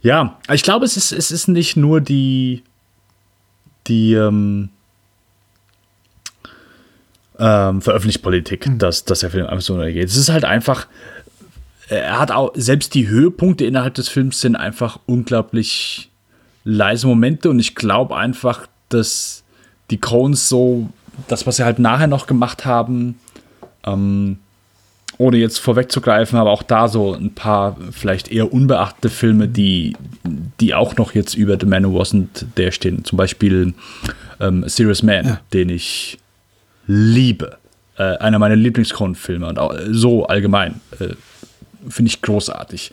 ja, 0.00 0.40
ich 0.52 0.64
glaube, 0.64 0.84
es 0.84 0.96
ist, 0.96 1.12
es 1.12 1.30
ist 1.30 1.46
nicht 1.46 1.76
nur 1.76 2.00
die, 2.00 2.64
die 3.86 4.14
ähm, 4.14 4.68
ähm, 7.38 7.80
Veröffentlichungspolitik, 7.82 8.68
dass, 8.78 9.04
dass 9.04 9.20
der 9.20 9.30
Film 9.30 9.46
einfach 9.46 9.64
so 9.64 9.76
geht. 9.78 10.08
Es 10.08 10.16
ist 10.16 10.30
halt 10.30 10.44
einfach, 10.44 10.86
er 11.88 12.18
hat 12.18 12.30
auch, 12.30 12.52
selbst 12.54 12.94
die 12.94 13.08
Höhepunkte 13.08 13.64
innerhalb 13.64 13.94
des 13.94 14.08
Films 14.08 14.40
sind 14.40 14.56
einfach 14.56 14.98
unglaublich 15.06 16.10
leise 16.64 17.06
Momente 17.06 17.50
und 17.50 17.58
ich 17.58 17.74
glaube 17.74 18.16
einfach, 18.16 18.66
dass 18.88 19.42
die 19.90 19.98
Coens 19.98 20.48
so, 20.48 20.90
das, 21.28 21.46
was 21.46 21.56
sie 21.56 21.64
halt 21.64 21.78
nachher 21.78 22.06
noch 22.06 22.26
gemacht 22.26 22.64
haben, 22.64 23.18
ähm, 23.84 24.38
ohne 25.18 25.36
jetzt 25.36 25.58
vorwegzugreifen, 25.58 26.38
aber 26.38 26.50
auch 26.50 26.62
da 26.62 26.88
so 26.88 27.14
ein 27.14 27.34
paar 27.34 27.76
vielleicht 27.90 28.30
eher 28.30 28.52
unbeachtete 28.52 29.10
Filme, 29.10 29.48
die, 29.48 29.96
die 30.60 30.74
auch 30.74 30.96
noch 30.96 31.14
jetzt 31.14 31.34
über 31.34 31.56
The 31.58 31.66
Man 31.66 31.84
Who 31.84 32.00
Wasn't 32.00 32.46
There 32.54 32.72
stehen. 32.72 33.04
Zum 33.04 33.16
Beispiel 33.16 33.74
ähm, 34.40 34.64
Serious 34.66 35.02
Man, 35.02 35.38
den 35.52 35.68
ich 35.68 36.18
liebe. 36.86 37.58
Äh, 37.96 38.16
einer 38.16 38.38
meiner 38.38 38.56
Lieblings-Coen-Filme 38.56 39.46
und 39.46 39.58
auch 39.58 39.74
so 39.88 40.26
allgemein. 40.26 40.80
Äh, 40.98 41.14
Finde 41.88 42.08
ich 42.08 42.22
großartig. 42.22 42.92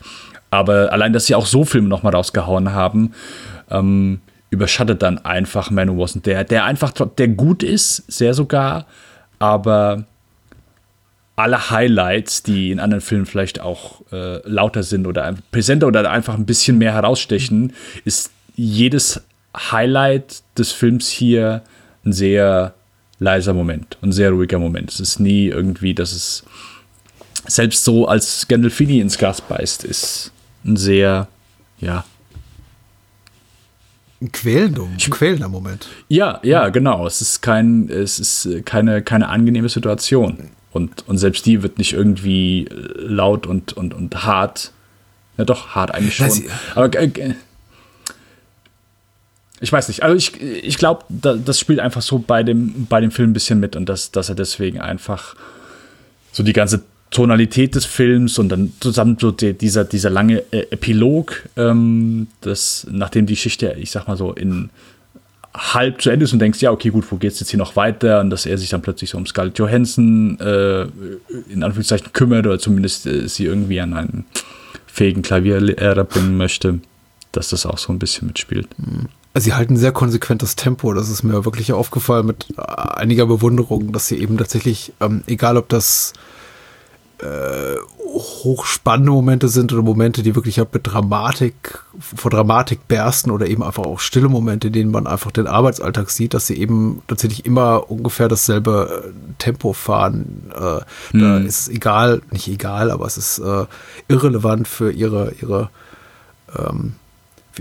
Aber 0.51 0.91
allein, 0.91 1.13
dass 1.13 1.27
sie 1.27 1.35
auch 1.35 1.45
so 1.45 1.63
Filme 1.63 1.87
nochmal 1.87 2.13
rausgehauen 2.13 2.73
haben, 2.73 3.13
ähm, 3.69 4.19
überschattet 4.49 5.01
dann 5.01 5.19
einfach 5.19 5.69
Man 5.69 5.89
Who 5.89 6.03
Wasn't 6.03 6.23
There, 6.23 6.43
der 6.43 6.65
einfach, 6.65 6.91
der 6.91 7.27
gut 7.29 7.63
ist, 7.63 8.11
sehr 8.11 8.33
sogar, 8.33 8.87
aber 9.37 10.05
alle 11.39 11.69
Highlights, 11.69 12.43
die 12.43 12.71
in 12.71 12.79
anderen 12.79 13.01
Filmen 13.01 13.25
vielleicht 13.25 13.61
auch 13.61 14.01
äh, 14.11 14.45
lauter 14.47 14.83
sind 14.83 15.07
oder 15.07 15.35
präsenter 15.51 15.87
oder 15.87 16.09
einfach 16.11 16.35
ein 16.35 16.45
bisschen 16.45 16.77
mehr 16.77 16.93
herausstechen, 16.93 17.73
ist 18.03 18.31
jedes 18.55 19.21
Highlight 19.55 20.43
des 20.57 20.71
Films 20.71 21.09
hier 21.09 21.63
ein 22.05 22.13
sehr 22.13 22.73
leiser 23.19 23.53
Moment, 23.53 23.97
ein 24.01 24.11
sehr 24.11 24.31
ruhiger 24.31 24.59
Moment. 24.59 24.91
Es 24.91 24.99
ist 24.99 25.19
nie 25.19 25.47
irgendwie, 25.47 25.93
dass 25.93 26.11
es 26.11 26.43
selbst 27.47 27.83
so 27.83 28.07
als 28.07 28.47
Gandolfini 28.47 28.99
ins 28.99 29.17
Glas 29.17 29.41
beißt, 29.41 29.85
ist 29.85 30.31
ein 30.65 30.75
sehr, 30.77 31.27
ja, 31.79 32.03
Ein 34.21 34.31
quälender, 34.33 34.83
ein 34.83 34.97
quälender 34.97 35.47
Moment. 35.47 35.87
Ja, 36.09 36.41
ja, 36.43 36.67
genau. 36.67 37.07
Es 37.07 37.21
ist 37.21 37.41
kein, 37.41 37.87
es 37.89 38.19
ist 38.19 38.65
keine, 38.65 39.01
keine 39.01 39.29
angenehme 39.29 39.69
Situation. 39.69 40.49
Und, 40.71 41.07
und 41.07 41.17
selbst 41.17 41.45
die 41.45 41.63
wird 41.63 41.77
nicht 41.79 41.93
irgendwie 41.93 42.65
äh, 42.65 43.01
laut 43.01 43.47
und, 43.47 43.73
und, 43.73 43.93
und 43.93 44.23
hart. 44.23 44.71
Ja, 45.37 45.45
doch, 45.45 45.69
hart 45.69 45.93
eigentlich 45.93 46.15
schon. 46.15 46.29
Sie- 46.29 46.49
Aber 46.75 46.93
äh, 46.99 47.05
äh, 47.05 47.33
ich 49.61 49.71
weiß 49.71 49.87
nicht. 49.89 50.03
Also 50.03 50.15
ich, 50.15 50.39
ich 50.41 50.77
glaube, 50.77 51.03
da, 51.09 51.33
das 51.35 51.59
spielt 51.59 51.79
einfach 51.79 52.01
so 52.01 52.19
bei 52.19 52.43
dem, 52.43 52.85
bei 52.87 53.01
dem 53.01 53.11
Film 53.11 53.31
ein 53.31 53.33
bisschen 53.33 53.59
mit 53.59 53.75
und 53.75 53.87
dass, 53.89 54.11
dass 54.11 54.29
er 54.29 54.35
deswegen 54.35 54.79
einfach 54.79 55.35
so 56.31 56.43
die 56.43 56.53
ganze 56.53 56.83
Tonalität 57.11 57.73
des 57.75 57.85
Films 57.85 58.37
und 58.37 58.49
dann 58.49 58.71
zusammen 58.79 59.17
so 59.19 59.31
die, 59.31 59.53
dieser, 59.53 59.83
dieser 59.83 60.11
lange 60.11 60.43
äh, 60.51 60.67
Epilog, 60.71 61.49
ähm, 61.57 62.27
das, 62.41 62.85
nachdem 62.89 63.25
die 63.25 63.33
Geschichte, 63.33 63.75
ich 63.79 63.91
sag 63.91 64.07
mal 64.07 64.15
so, 64.15 64.31
in 64.33 64.69
halb 65.55 66.01
zu 66.01 66.09
Ende 66.09 66.25
ist 66.25 66.33
und 66.33 66.39
denkst, 66.39 66.61
ja, 66.61 66.71
okay, 66.71 66.89
gut, 66.89 67.11
wo 67.11 67.17
geht's 67.17 67.39
jetzt 67.39 67.49
hier 67.49 67.57
noch 67.57 67.75
weiter? 67.75 68.19
Und 68.21 68.29
dass 68.29 68.45
er 68.45 68.57
sich 68.57 68.69
dann 68.69 68.81
plötzlich 68.81 69.09
so 69.09 69.17
um 69.17 69.25
Scarlett 69.25 69.57
Johansson 69.57 70.39
äh, 70.39 70.83
in 71.49 71.63
Anführungszeichen 71.63 72.13
kümmert 72.13 72.45
oder 72.45 72.59
zumindest 72.59 73.05
äh, 73.05 73.27
sie 73.27 73.45
irgendwie 73.45 73.81
an 73.81 73.93
einen 73.93 74.25
fähigen 74.87 75.21
Klavierlehrer 75.21 76.03
bringen 76.03 76.37
möchte, 76.37 76.79
dass 77.31 77.49
das 77.49 77.65
auch 77.65 77.77
so 77.77 77.91
ein 77.93 77.99
bisschen 77.99 78.27
mitspielt. 78.27 78.67
Also 79.33 79.45
sie 79.45 79.53
halten 79.53 79.77
sehr 79.77 79.91
konsequentes 79.91 80.55
Tempo. 80.55 80.93
Das 80.93 81.09
ist 81.09 81.23
mir 81.23 81.45
wirklich 81.45 81.71
aufgefallen 81.71 82.25
mit 82.25 82.47
einiger 82.57 83.25
Bewunderung, 83.25 83.91
dass 83.91 84.07
sie 84.07 84.17
eben 84.17 84.37
tatsächlich, 84.37 84.93
ähm, 84.99 85.23
egal 85.27 85.57
ob 85.57 85.69
das 85.69 86.13
äh, 87.21 87.75
hochspannende 87.97 89.11
Momente 89.11 89.49
sind 89.49 89.71
oder 89.73 89.81
Momente, 89.81 90.23
die 90.23 90.35
wirklich 90.35 90.57
halt 90.57 90.73
mit 90.73 90.87
Dramatik, 90.87 91.79
vor 91.99 92.31
Dramatik 92.31 92.87
bersten 92.87 93.31
oder 93.31 93.47
eben 93.47 93.63
einfach 93.63 93.83
auch 93.83 93.99
stille 93.99 94.29
Momente, 94.29 94.67
in 94.67 94.73
denen 94.73 94.91
man 94.91 95.07
einfach 95.07 95.31
den 95.31 95.47
Arbeitsalltag 95.47 96.09
sieht, 96.09 96.33
dass 96.33 96.47
sie 96.47 96.57
eben 96.57 97.01
tatsächlich 97.07 97.45
immer 97.45 97.89
ungefähr 97.91 98.27
dasselbe 98.27 99.03
äh, 99.05 99.11
Tempo 99.37 99.73
fahren. 99.73 100.51
Äh, 100.55 101.15
mhm. 101.15 101.21
Da 101.21 101.37
ist 101.39 101.59
es 101.59 101.67
egal, 101.69 102.21
nicht 102.31 102.47
egal, 102.47 102.91
aber 102.91 103.05
es 103.05 103.17
ist 103.17 103.39
äh, 103.39 103.65
irrelevant 104.07 104.67
für 104.67 104.91
ihre, 104.91 105.33
ihre 105.41 105.69
ähm, 106.57 106.93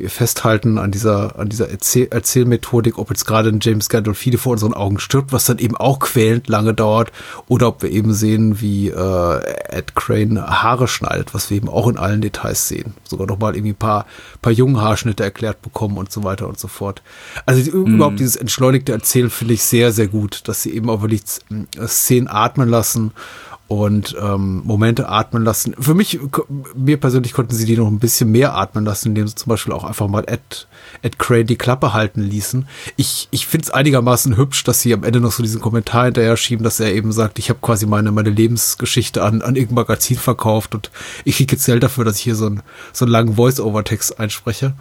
festhalten 0.06 0.78
an 0.78 0.90
dieser, 0.90 1.38
an 1.38 1.48
dieser 1.48 1.70
Erzähl 1.70 2.08
Erzählmethodik, 2.10 2.98
ob 2.98 3.10
jetzt 3.10 3.24
gerade 3.24 3.48
ein 3.48 3.60
James 3.60 3.88
Gandolfini 3.88 4.36
vor 4.36 4.52
unseren 4.52 4.74
Augen 4.74 4.98
stirbt, 4.98 5.32
was 5.32 5.44
dann 5.44 5.58
eben 5.58 5.76
auch 5.76 5.98
quälend 5.98 6.48
lange 6.48 6.74
dauert, 6.74 7.12
oder 7.46 7.68
ob 7.68 7.82
wir 7.82 7.90
eben 7.90 8.14
sehen, 8.14 8.60
wie 8.60 8.88
äh, 8.88 9.40
Ed 9.68 9.94
Crane 9.94 10.62
Haare 10.62 10.88
schneidet, 10.88 11.34
was 11.34 11.50
wir 11.50 11.56
eben 11.56 11.68
auch 11.68 11.88
in 11.88 11.98
allen 11.98 12.20
Details 12.20 12.68
sehen. 12.68 12.94
Sogar 13.04 13.26
nochmal 13.26 13.54
irgendwie 13.54 13.72
ein 13.72 13.76
paar, 13.76 14.06
paar 14.42 14.52
jungen 14.52 14.80
Haarschnitte 14.80 15.24
erklärt 15.24 15.62
bekommen 15.62 15.98
und 15.98 16.12
so 16.12 16.24
weiter 16.24 16.48
und 16.48 16.58
so 16.58 16.68
fort. 16.68 17.02
Also 17.46 17.70
mm. 17.70 17.94
überhaupt 17.94 18.20
dieses 18.20 18.36
entschleunigte 18.36 18.92
Erzählen 18.92 19.30
finde 19.30 19.54
ich 19.54 19.62
sehr, 19.62 19.92
sehr 19.92 20.08
gut, 20.08 20.48
dass 20.48 20.62
sie 20.62 20.74
eben 20.74 20.90
auch 20.90 21.02
wirklich 21.02 21.22
Szenen 21.86 22.28
atmen 22.28 22.68
lassen 22.68 23.12
und 23.68 24.16
ähm, 24.18 24.62
Momente 24.64 25.10
atmen 25.10 25.44
lassen. 25.44 25.74
Für 25.78 25.94
mich, 25.94 26.18
mir 26.74 26.96
persönlich 26.96 27.34
konnten 27.34 27.54
sie 27.54 27.66
die 27.66 27.76
noch 27.76 27.86
ein 27.86 27.98
bisschen 27.98 28.30
mehr 28.30 28.56
atmen 28.56 28.86
lassen, 28.86 29.08
indem 29.08 29.28
sie 29.28 29.34
zum 29.34 29.50
Beispiel 29.50 29.74
auch 29.74 29.84
einfach 29.84 30.08
mal 30.08 30.24
Ed, 30.26 30.66
Ed 31.02 31.18
Crane 31.18 31.44
die 31.44 31.56
Klappe 31.56 31.92
halten 31.92 32.22
ließen. 32.22 32.66
Ich, 32.96 33.28
ich 33.30 33.46
finde 33.46 33.64
es 33.64 33.70
einigermaßen 33.70 34.38
hübsch, 34.38 34.64
dass 34.64 34.80
sie 34.80 34.94
am 34.94 35.04
Ende 35.04 35.20
noch 35.20 35.32
so 35.32 35.42
diesen 35.42 35.60
Kommentar 35.60 36.06
hinterher 36.06 36.38
schieben, 36.38 36.64
dass 36.64 36.80
er 36.80 36.94
eben 36.94 37.12
sagt, 37.12 37.38
ich 37.38 37.50
habe 37.50 37.60
quasi 37.60 37.84
meine, 37.84 38.10
meine 38.10 38.30
Lebensgeschichte 38.30 39.22
an, 39.22 39.42
an 39.42 39.54
irgendein 39.54 39.84
Magazin 39.86 40.16
verkauft 40.16 40.74
und 40.74 40.90
ich 41.24 41.36
kriege 41.36 41.54
jetzt 41.54 41.66
Geld 41.66 41.82
dafür, 41.82 42.06
dass 42.06 42.16
ich 42.16 42.22
hier 42.22 42.36
so, 42.36 42.46
ein, 42.46 42.62
so 42.94 43.04
einen 43.04 43.12
langen 43.12 43.34
Voice-Over-Text 43.34 44.18
einspreche 44.18 44.72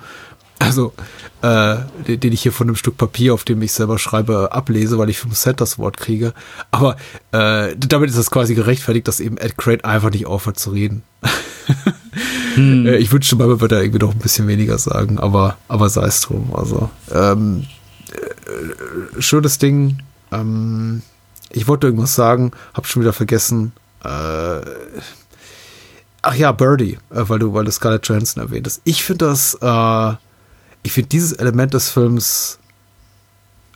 also 0.59 0.93
äh, 1.41 1.77
den, 2.07 2.19
den 2.19 2.34
ich 2.34 2.41
hier 2.41 2.51
von 2.51 2.67
einem 2.67 2.75
Stück 2.75 2.97
Papier, 2.97 3.34
auf 3.34 3.43
dem 3.43 3.61
ich 3.61 3.71
selber 3.71 3.99
schreibe, 3.99 4.51
ablese, 4.51 4.97
weil 4.97 5.09
ich 5.09 5.19
fünf 5.19 5.35
Cent 5.35 5.61
das 5.61 5.77
Wort 5.77 5.97
kriege. 5.97 6.34
Aber 6.71 6.97
äh, 7.31 7.75
damit 7.77 8.09
ist 8.09 8.17
das 8.17 8.31
quasi 8.31 8.55
gerechtfertigt, 8.55 9.07
dass 9.07 9.19
eben 9.19 9.38
Ed 9.38 9.57
Crate 9.57 9.85
einfach 9.85 10.09
nicht 10.09 10.25
aufhört 10.25 10.59
zu 10.59 10.71
reden. 10.71 11.03
hm. 12.55 12.88
Äh, 12.88 12.97
ich 12.97 13.11
wünschte 13.11 13.35
mal, 13.35 13.47
man 13.47 13.61
würde 13.61 13.75
da 13.75 13.81
irgendwie 13.81 14.03
noch 14.03 14.13
ein 14.13 14.19
bisschen 14.19 14.47
weniger 14.47 14.77
sagen, 14.77 15.19
aber, 15.19 15.57
aber 15.67 15.89
sei 15.89 16.07
es 16.07 16.21
drum. 16.21 16.53
Also, 16.55 16.89
ähm, 17.13 17.67
äh, 18.11 19.21
schönes 19.21 19.59
Ding. 19.59 19.99
Ähm, 20.31 21.03
ich 21.51 21.67
wollte 21.67 21.88
irgendwas 21.88 22.15
sagen, 22.15 22.51
hab 22.73 22.88
schon 22.88 23.03
wieder 23.03 23.13
vergessen. 23.13 23.73
Äh, 24.03 24.61
ach 26.21 26.35
ja, 26.35 26.51
Birdie, 26.51 26.97
äh, 27.11 27.23
weil 27.27 27.39
du, 27.39 27.53
weil 27.53 27.65
du 27.65 27.71
Scarlett 27.71 28.07
Johansson 28.07 28.43
erwähnt 28.43 28.67
hast. 28.67 28.81
Ich 28.84 29.03
finde 29.03 29.25
das 29.25 29.53
äh, 29.61 30.15
ich 30.88 30.93
finde 30.93 31.09
dieses 31.09 31.34
Element 31.34 31.73
des 31.73 31.89
Films 31.89 32.59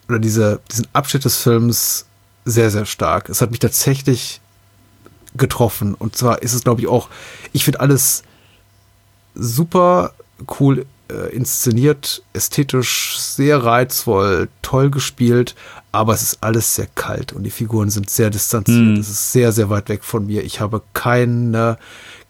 oder 0.07 0.17
diese, 0.17 0.61
diesen 0.71 0.87
Abschnitt 0.93 1.25
des 1.25 1.35
Films 1.35 2.05
sehr, 2.45 2.71
sehr 2.71 2.85
stark. 2.85 3.27
Es 3.27 3.41
hat 3.41 3.51
mich 3.51 3.59
tatsächlich 3.59 4.39
getroffen. 5.35 5.93
Und 5.93 6.15
zwar 6.15 6.41
ist 6.41 6.53
es, 6.53 6.63
glaube 6.63 6.79
ich, 6.79 6.87
auch, 6.87 7.09
ich 7.51 7.65
finde 7.65 7.81
alles 7.81 8.23
super 9.35 10.13
cool 10.61 10.85
äh, 11.09 11.35
inszeniert, 11.35 12.23
ästhetisch 12.31 13.19
sehr 13.19 13.61
reizvoll, 13.61 14.47
toll 14.61 14.89
gespielt, 14.89 15.53
aber 15.91 16.13
es 16.13 16.21
ist 16.21 16.37
alles 16.39 16.75
sehr 16.75 16.87
kalt 16.95 17.33
und 17.33 17.43
die 17.43 17.51
Figuren 17.51 17.89
sind 17.89 18.09
sehr 18.09 18.29
distanziert. 18.29 18.97
Mm. 18.97 19.01
Es 19.01 19.09
ist 19.09 19.33
sehr, 19.33 19.51
sehr 19.51 19.69
weit 19.69 19.89
weg 19.89 20.05
von 20.05 20.27
mir. 20.27 20.45
Ich 20.45 20.61
habe 20.61 20.81
keine, 20.93 21.77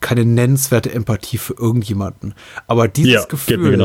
keine 0.02 0.26
nennenswerte 0.26 0.92
Empathie 0.92 1.38
für 1.38 1.54
irgendjemanden. 1.54 2.34
Aber 2.68 2.88
dieses 2.88 3.14
ja, 3.14 3.26
Gefühl, 3.26 3.80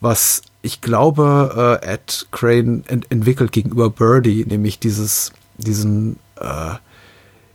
was 0.00 0.42
ich 0.62 0.80
glaube, 0.80 1.80
äh, 1.82 1.86
Ed 1.86 2.26
Crane 2.32 2.82
ent 2.86 3.10
entwickelt 3.10 3.52
gegenüber 3.52 3.90
Birdie, 3.90 4.44
nämlich 4.46 4.78
dieses, 4.78 5.32
diesen, 5.58 6.16
äh, 6.40 6.74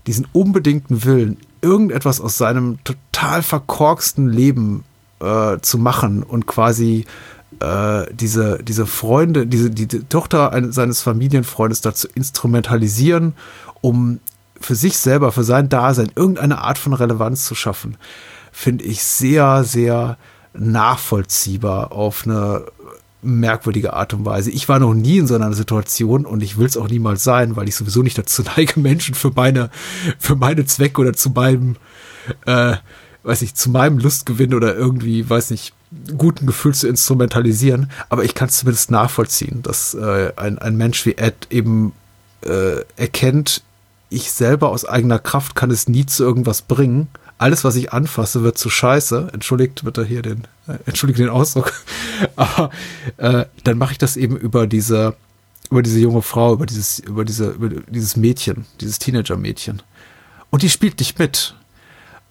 diesen 0.07 0.27
unbedingten 0.31 1.03
Willen, 1.03 1.37
irgendetwas 1.61 2.21
aus 2.21 2.37
seinem 2.37 2.79
total 2.83 3.43
verkorksten 3.43 4.29
Leben 4.29 4.83
äh, 5.19 5.57
zu 5.61 5.77
machen 5.77 6.23
und 6.23 6.47
quasi 6.47 7.05
äh, 7.59 8.05
diese, 8.13 8.63
diese 8.63 8.85
Freunde, 8.85 9.45
diese, 9.45 9.69
die, 9.69 9.87
die 9.87 10.03
Tochter 10.03 10.53
eines, 10.53 10.75
seines 10.75 11.01
Familienfreundes 11.01 11.81
dazu 11.81 12.07
instrumentalisieren, 12.13 13.33
um 13.81 14.19
für 14.61 14.75
sich 14.75 14.97
selber, 14.97 15.31
für 15.31 15.43
sein 15.43 15.69
Dasein 15.69 16.11
irgendeine 16.15 16.59
Art 16.59 16.77
von 16.77 16.93
Relevanz 16.93 17.45
zu 17.45 17.55
schaffen, 17.55 17.97
finde 18.51 18.85
ich 18.85 19.03
sehr, 19.03 19.63
sehr 19.63 20.17
nachvollziehbar 20.53 21.91
auf 21.91 22.25
eine 22.25 22.65
merkwürdige 23.21 23.93
Art 23.93 24.13
und 24.13 24.25
Weise. 24.25 24.51
Ich 24.51 24.67
war 24.67 24.79
noch 24.79 24.93
nie 24.93 25.19
in 25.19 25.27
so 25.27 25.35
einer 25.35 25.53
Situation 25.53 26.25
und 26.25 26.41
ich 26.41 26.57
will 26.57 26.65
es 26.65 26.77
auch 26.77 26.89
niemals 26.89 27.23
sein, 27.23 27.55
weil 27.55 27.67
ich 27.67 27.75
sowieso 27.75 28.01
nicht 28.01 28.17
dazu 28.17 28.43
neige, 28.57 28.79
Menschen 28.79 29.15
für 29.15 29.31
meine, 29.31 29.69
für 30.17 30.35
meine 30.35 30.65
Zwecke 30.65 31.01
oder 31.01 31.13
zu 31.13 31.29
meinem, 31.29 31.75
äh, 32.45 32.75
weiß 33.23 33.43
ich, 33.43 33.55
zu 33.55 33.69
meinem 33.69 33.99
Lustgewinn 33.99 34.53
oder 34.53 34.75
irgendwie, 34.75 35.29
weiß 35.29 35.51
nicht, 35.51 35.73
guten 36.17 36.47
Gefühl 36.47 36.73
zu 36.73 36.87
instrumentalisieren. 36.87 37.91
Aber 38.09 38.23
ich 38.23 38.33
kann 38.33 38.47
es 38.47 38.59
zumindest 38.59 38.91
nachvollziehen, 38.91 39.61
dass 39.61 39.93
äh, 39.93 40.33
ein, 40.35 40.57
ein 40.57 40.77
Mensch 40.77 41.05
wie 41.05 41.17
Ed 41.17 41.47
eben 41.51 41.93
äh, 42.43 42.81
erkennt, 42.95 43.63
ich 44.11 44.31
selber 44.31 44.69
aus 44.69 44.85
eigener 44.85 45.19
Kraft 45.19 45.55
kann 45.55 45.71
es 45.71 45.87
nie 45.87 46.05
zu 46.05 46.23
irgendwas 46.23 46.61
bringen. 46.61 47.07
Alles, 47.37 47.63
was 47.63 47.75
ich 47.75 47.93
anfasse, 47.93 48.43
wird 48.43 48.57
zu 48.57 48.69
scheiße. 48.69 49.29
Entschuldigt 49.33 49.83
bitte 49.83 50.05
hier 50.05 50.21
den, 50.21 50.43
äh, 50.67 50.77
entschuldigt 50.85 51.19
den 51.19 51.29
Ausdruck. 51.29 51.73
Aber 52.35 52.69
äh, 53.17 53.45
dann 53.63 53.77
mache 53.77 53.93
ich 53.93 53.97
das 53.97 54.17
eben 54.17 54.35
über 54.35 54.67
diese, 54.67 55.15
über 55.71 55.81
diese 55.81 55.99
junge 55.99 56.21
Frau, 56.21 56.53
über 56.53 56.65
dieses, 56.65 56.99
über 56.99 57.23
diese, 57.23 57.51
über 57.51 57.69
dieses 57.69 58.17
Mädchen, 58.17 58.65
dieses 58.81 58.99
Teenager-Mädchen. 58.99 59.81
Und 60.49 60.61
die 60.61 60.69
spielt 60.69 60.99
nicht 60.99 61.17
mit. 61.17 61.55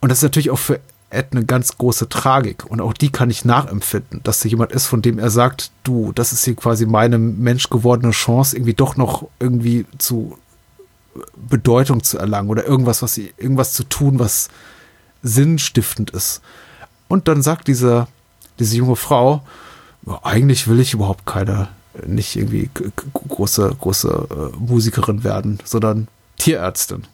Und 0.01 0.11
das 0.11 0.19
ist 0.19 0.25
natürlich 0.25 0.51
auch 0.51 0.59
für 0.59 0.81
Ed 1.09 1.29
eine 1.33 1.47
ganz 1.47 1.79
große 1.79 2.11
Tragik. 2.11 2.67
Und 2.67 2.83
auch 2.83 2.93
die 2.93 3.11
kann 3.11 3.31
ich 3.31 3.47
nachempfinden, 3.47 4.21
dass 4.23 4.41
da 4.41 4.51
jemand 4.51 4.73
ist, 4.73 4.87
von 4.87 5.01
dem 5.01 5.19
er 5.19 5.31
sagt, 5.31 5.73
du, 5.83 6.13
das 6.13 6.33
ist 6.33 6.45
hier 6.45 6.55
quasi 6.55 6.85
meine 6.85 7.17
menschgewordene 7.17 8.13
Chance, 8.13 8.55
irgendwie 8.55 8.75
doch 8.75 8.97
noch 8.97 9.29
irgendwie 9.41 9.87
zu 9.97 10.37
Bedeutung 11.37 12.03
zu 12.03 12.19
erlangen 12.19 12.51
oder 12.51 12.65
irgendwas, 12.65 13.03
was 13.03 13.15
sie, 13.15 13.33
irgendwas 13.37 13.73
zu 13.73 13.85
tun, 13.85 14.19
was 14.19 14.49
sinnstiftend 15.23 16.11
ist. 16.11 16.41
Und 17.09 17.29
dann 17.29 17.43
sagt 17.43 17.69
diese, 17.69 18.07
diese 18.59 18.77
junge 18.77 18.97
Frau, 18.97 19.43
eigentlich 20.23 20.69
will 20.69 20.81
ich 20.81 20.95
überhaupt 20.95 21.27
keine, 21.27 21.69
nicht 22.07 22.37
irgendwie 22.37 22.71
große, 23.29 23.75
große 23.81 24.29
äh, 24.31 24.57
Musikerin 24.57 25.25
werden, 25.25 25.59
sondern 25.65 26.09
Tierärztin. 26.39 27.05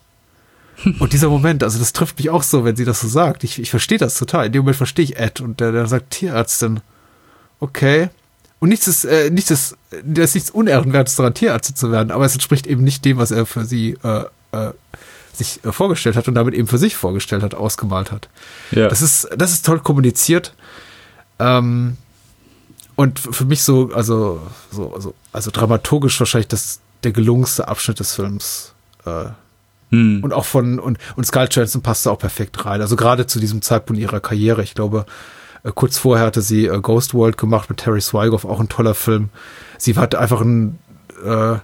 Und 1.01 1.13
dieser 1.13 1.31
Moment, 1.31 1.63
also 1.63 1.79
das 1.79 1.93
trifft 1.93 2.19
mich 2.19 2.31
auch 2.31 2.43
so, 2.43 2.65
wenn 2.65 2.77
sie 2.77 2.85
das 2.85 3.01
so 3.01 3.09
sagt. 3.09 3.45
Ich, 3.45 3.59
ich 3.59 3.71
verstehe 3.71 3.99
das 3.99 4.19
total. 4.19 4.47
In 4.47 4.53
dem 4.53 4.63
Moment 4.63 4.77
verstehe 4.77 5.05
ich 5.05 5.19
Ed 5.19 5.41
und 5.41 5.59
der, 5.61 5.73
der 5.73 5.87
sagt 5.87 6.11
Tierärztin. 6.11 6.81
Okay. 7.61 8.11
Und 8.59 8.71
nichts 8.71 8.89
ist, 8.89 9.05
äh, 9.05 9.31
nichts 9.31 9.51
ist, 9.51 9.77
da 10.03 10.23
ist 10.23 10.35
nichts 10.35 10.51
Unehrenwertes 10.51 11.17
daran, 11.17 11.35
Tierärztin 11.35 11.77
zu 11.77 11.93
werden, 11.93 12.11
aber 12.11 12.25
es 12.25 12.33
entspricht 12.33 12.67
eben 12.67 12.85
nicht 12.85 13.05
dem, 13.05 13.19
was 13.19 13.31
er 13.31 13.45
für 13.45 13.65
sie 13.65 13.99
äh, 14.03 14.25
äh, 14.53 14.73
sich 15.35 15.65
äh, 15.65 15.73
vorgestellt 15.73 16.17
hat 16.17 16.29
und 16.29 16.35
damit 16.35 16.55
eben 16.55 16.67
für 16.67 16.79
sich 16.79 16.97
vorgestellt 16.97 17.43
hat, 17.43 17.55
ausgemalt 17.55 18.11
hat. 18.11 18.29
Ja. 18.71 18.89
Das 18.89 19.03
ist, 19.03 19.29
das 19.37 19.53
ist 19.53 19.67
toll 19.67 19.81
kommuniziert. 19.81 20.55
Ähm, 21.39 21.99
und 22.95 23.19
für 23.19 23.45
mich 23.45 23.63
so, 23.63 23.91
also, 23.93 24.41
so, 24.71 24.95
also, 24.95 25.15
also 25.33 25.51
dramaturgisch 25.51 26.19
wahrscheinlich 26.19 26.49
das, 26.49 26.81
der 27.05 27.13
gelungenste 27.13 27.69
Abschnitt 27.69 28.01
des 28.01 28.15
Films. 28.15 28.73
Äh, 29.05 29.27
hm. 29.91 30.25
Und 30.25 30.33
auch 30.33 30.47
von, 30.47 30.79
und, 30.79 30.99
und 31.15 31.27
Scarlett 31.27 31.55
Johansson 31.55 31.83
passte 31.83 32.11
auch 32.11 32.19
perfekt 32.19 32.65
rein. 32.65 32.81
Also 32.81 32.97
gerade 32.97 33.27
zu 33.27 33.39
diesem 33.39 33.61
Zeitpunkt 33.63 34.01
ihrer 34.01 34.21
Karriere. 34.21 34.63
Ich 34.63 34.75
glaube, 34.75 35.05
kurz 35.75 35.99
vorher 35.99 36.27
hatte 36.27 36.43
sie 36.43 36.67
äh, 36.67 36.81
Ghost 36.81 37.15
World 37.15 37.37
gemacht 37.37 37.69
mit 37.69 37.79
Terry 37.79 38.01
Swigoff, 38.01 38.45
auch 38.45 38.61
ein 38.61 38.69
toller 38.69 38.95
Film. 38.95 39.31
Sie 39.79 39.97
hatte 39.97 40.19
einfach 40.19 40.41
ein, 40.41 40.79
äh, 41.25 41.57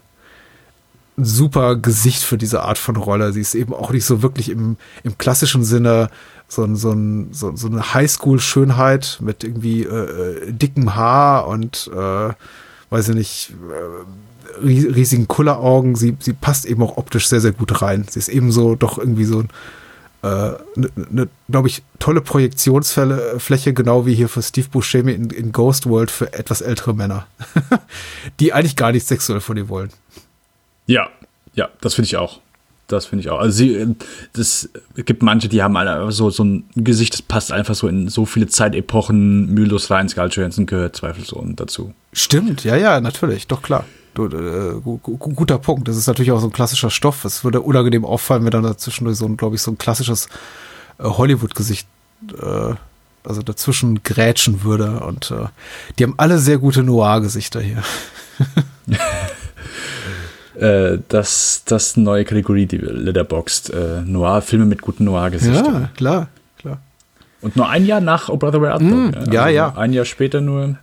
super 1.17 1.77
Gesicht 1.77 2.23
für 2.23 2.39
diese 2.39 2.63
Art 2.63 2.79
von 2.79 2.97
Rolle. 2.97 3.33
Sie 3.33 3.41
ist 3.41 3.55
eben 3.55 3.75
auch 3.75 3.91
nicht 3.91 4.05
so 4.05 4.23
wirklich 4.23 4.49
im, 4.49 4.77
im 5.03 5.19
klassischen 5.19 5.65
Sinne 5.65 6.09
so, 6.49 6.75
so, 6.75 6.95
so, 7.31 7.57
so 7.57 7.67
eine 7.67 7.95
Highschool-Schönheit 7.95 9.19
mit 9.21 9.45
irgendwie 9.45 9.85
äh, 9.85 10.49
äh 10.49 10.53
dickem 10.53 10.95
Haar 10.95 11.47
und 11.49 11.91
äh, 11.95 12.31
weiß 12.91 13.11
ich 13.11 13.15
nicht, 13.15 13.55
äh, 13.71 14.65
riesigen 14.65 15.29
Kulleraugen. 15.29 15.97
Sie, 15.97 16.17
sie 16.19 16.35
passt 16.35 16.67
eben 16.67 16.83
auch 16.83 16.99
optisch 16.99 17.29
sehr, 17.29 17.41
sehr 17.41 17.53
gut 17.53 17.81
rein. 17.81 18.07
Sie 18.09 18.19
ist 18.19 18.29
ebenso 18.29 18.75
doch 18.75 18.99
irgendwie 18.99 19.25
so 19.25 19.41
ein 19.41 19.49
eine, 20.23 20.59
äh, 20.77 20.91
ne, 21.11 21.29
glaube 21.49 21.69
ich, 21.69 21.83
tolle 21.99 22.21
Projektionsfläche, 22.21 23.75
genau 23.75 24.07
wie 24.07 24.15
hier 24.15 24.29
für 24.29 24.43
Steve 24.43 24.69
Buscemi 24.69 25.13
in, 25.13 25.31
in 25.31 25.53
Ghost 25.53 25.87
World 25.87 26.11
für 26.11 26.33
etwas 26.33 26.61
ältere 26.61 26.95
Männer, 26.95 27.27
die 28.41 28.53
eigentlich 28.53 28.77
gar 28.77 28.93
nicht 28.93 29.07
sexuell 29.07 29.41
von 29.41 29.57
ihr 29.57 29.69
wollen. 29.69 29.91
Ja, 30.87 31.09
ja, 31.55 31.69
das 31.81 31.95
finde 31.95 32.07
ich 32.07 32.17
auch. 32.17 32.41
Das 32.89 33.07
finde 33.07 33.23
ich 33.23 33.31
auch. 33.31 33.39
Also 33.39 33.57
sie, 33.57 33.97
das 34.35 34.69
gibt 34.95 35.23
manche, 35.23 35.49
die 35.49 35.63
haben 35.63 35.77
einfach 35.77 36.13
so, 36.13 36.29
so 36.31 36.45
ein 36.45 36.65
Gesicht, 36.75 37.15
das 37.15 37.23
passt 37.23 37.51
einfach 37.51 37.75
so 37.75 37.89
in 37.89 38.09
so 38.09 38.27
viele 38.27 38.49
Zeitepochen 38.49 39.47
mühelos 39.55 39.91
rein. 39.91 40.09
Scarlett 40.09 40.37
Johansson 40.37 40.67
gehört 40.67 40.97
zweifelsohne 40.97 41.55
dazu. 41.55 41.95
Stimmt, 42.13 42.65
ja, 42.65 42.77
ja, 42.77 43.01
natürlich, 43.01 43.47
doch 43.47 43.63
klar. 43.63 43.87
Du, 44.15 44.27
äh, 44.27 44.81
guter 44.83 45.59
Punkt. 45.59 45.89
Das 45.89 45.97
ist 45.97 46.07
natürlich 46.07 46.33
auch 46.33 46.41
so 46.41 46.49
ein 46.49 46.53
klassischer 46.53 46.91
Stoff. 46.91 47.25
Es 47.25 47.45
würde 47.45 47.61
unangenehm 47.63 48.05
auffallen, 48.05 48.45
wenn 48.45 48.51
dann 48.51 48.63
dazwischen 48.63 49.13
so 49.15 49.27
ein, 49.27 49.37
glaube 49.37 49.57
ich, 49.57 49.63
so 49.63 49.71
ein 49.71 49.79
klassisches 49.79 50.29
äh, 50.99 51.05
Hollywood-Gesicht, 51.05 51.87
äh, 52.39 52.75
also 53.25 53.43
dazwischen 53.43 54.03
grätschen 54.03 54.65
würde. 54.65 55.01
Und 55.01 55.31
äh, 55.31 55.47
die 55.99 56.05
haben 56.05 56.15
alle 56.19 56.39
sehr 56.39 56.59
gute 56.59 56.83
Noir-Gesichter 56.83 57.61
hier. 57.61 57.83
Äh, 60.55 60.99
das, 61.09 61.63
das 61.65 61.97
neue 61.97 62.25
Kategorie, 62.25 62.67
die 62.67 62.77
Letterboxd. 62.77 63.71
Äh, 63.71 64.03
Noir, 64.03 64.43
Filme 64.43 64.67
mit 64.67 64.83
guten 64.83 65.05
Noir-Gesichtern. 65.05 65.83
Ja, 65.83 65.91
klar, 65.97 66.29
klar. 66.59 66.79
Und 67.41 67.57
nur 67.57 67.69
ein 67.69 67.87
Jahr 67.87 68.01
nach 68.01 68.29
Oh 68.29 68.37
Brother 68.37 68.61
Where 68.61 68.75
Art 68.75 68.83
mm, 68.83 69.15
also 69.15 69.33
Ja, 69.33 69.49
ja. 69.49 69.75
Ein 69.75 69.93
Jahr 69.93 70.05
später 70.05 70.41
nur. 70.41 70.77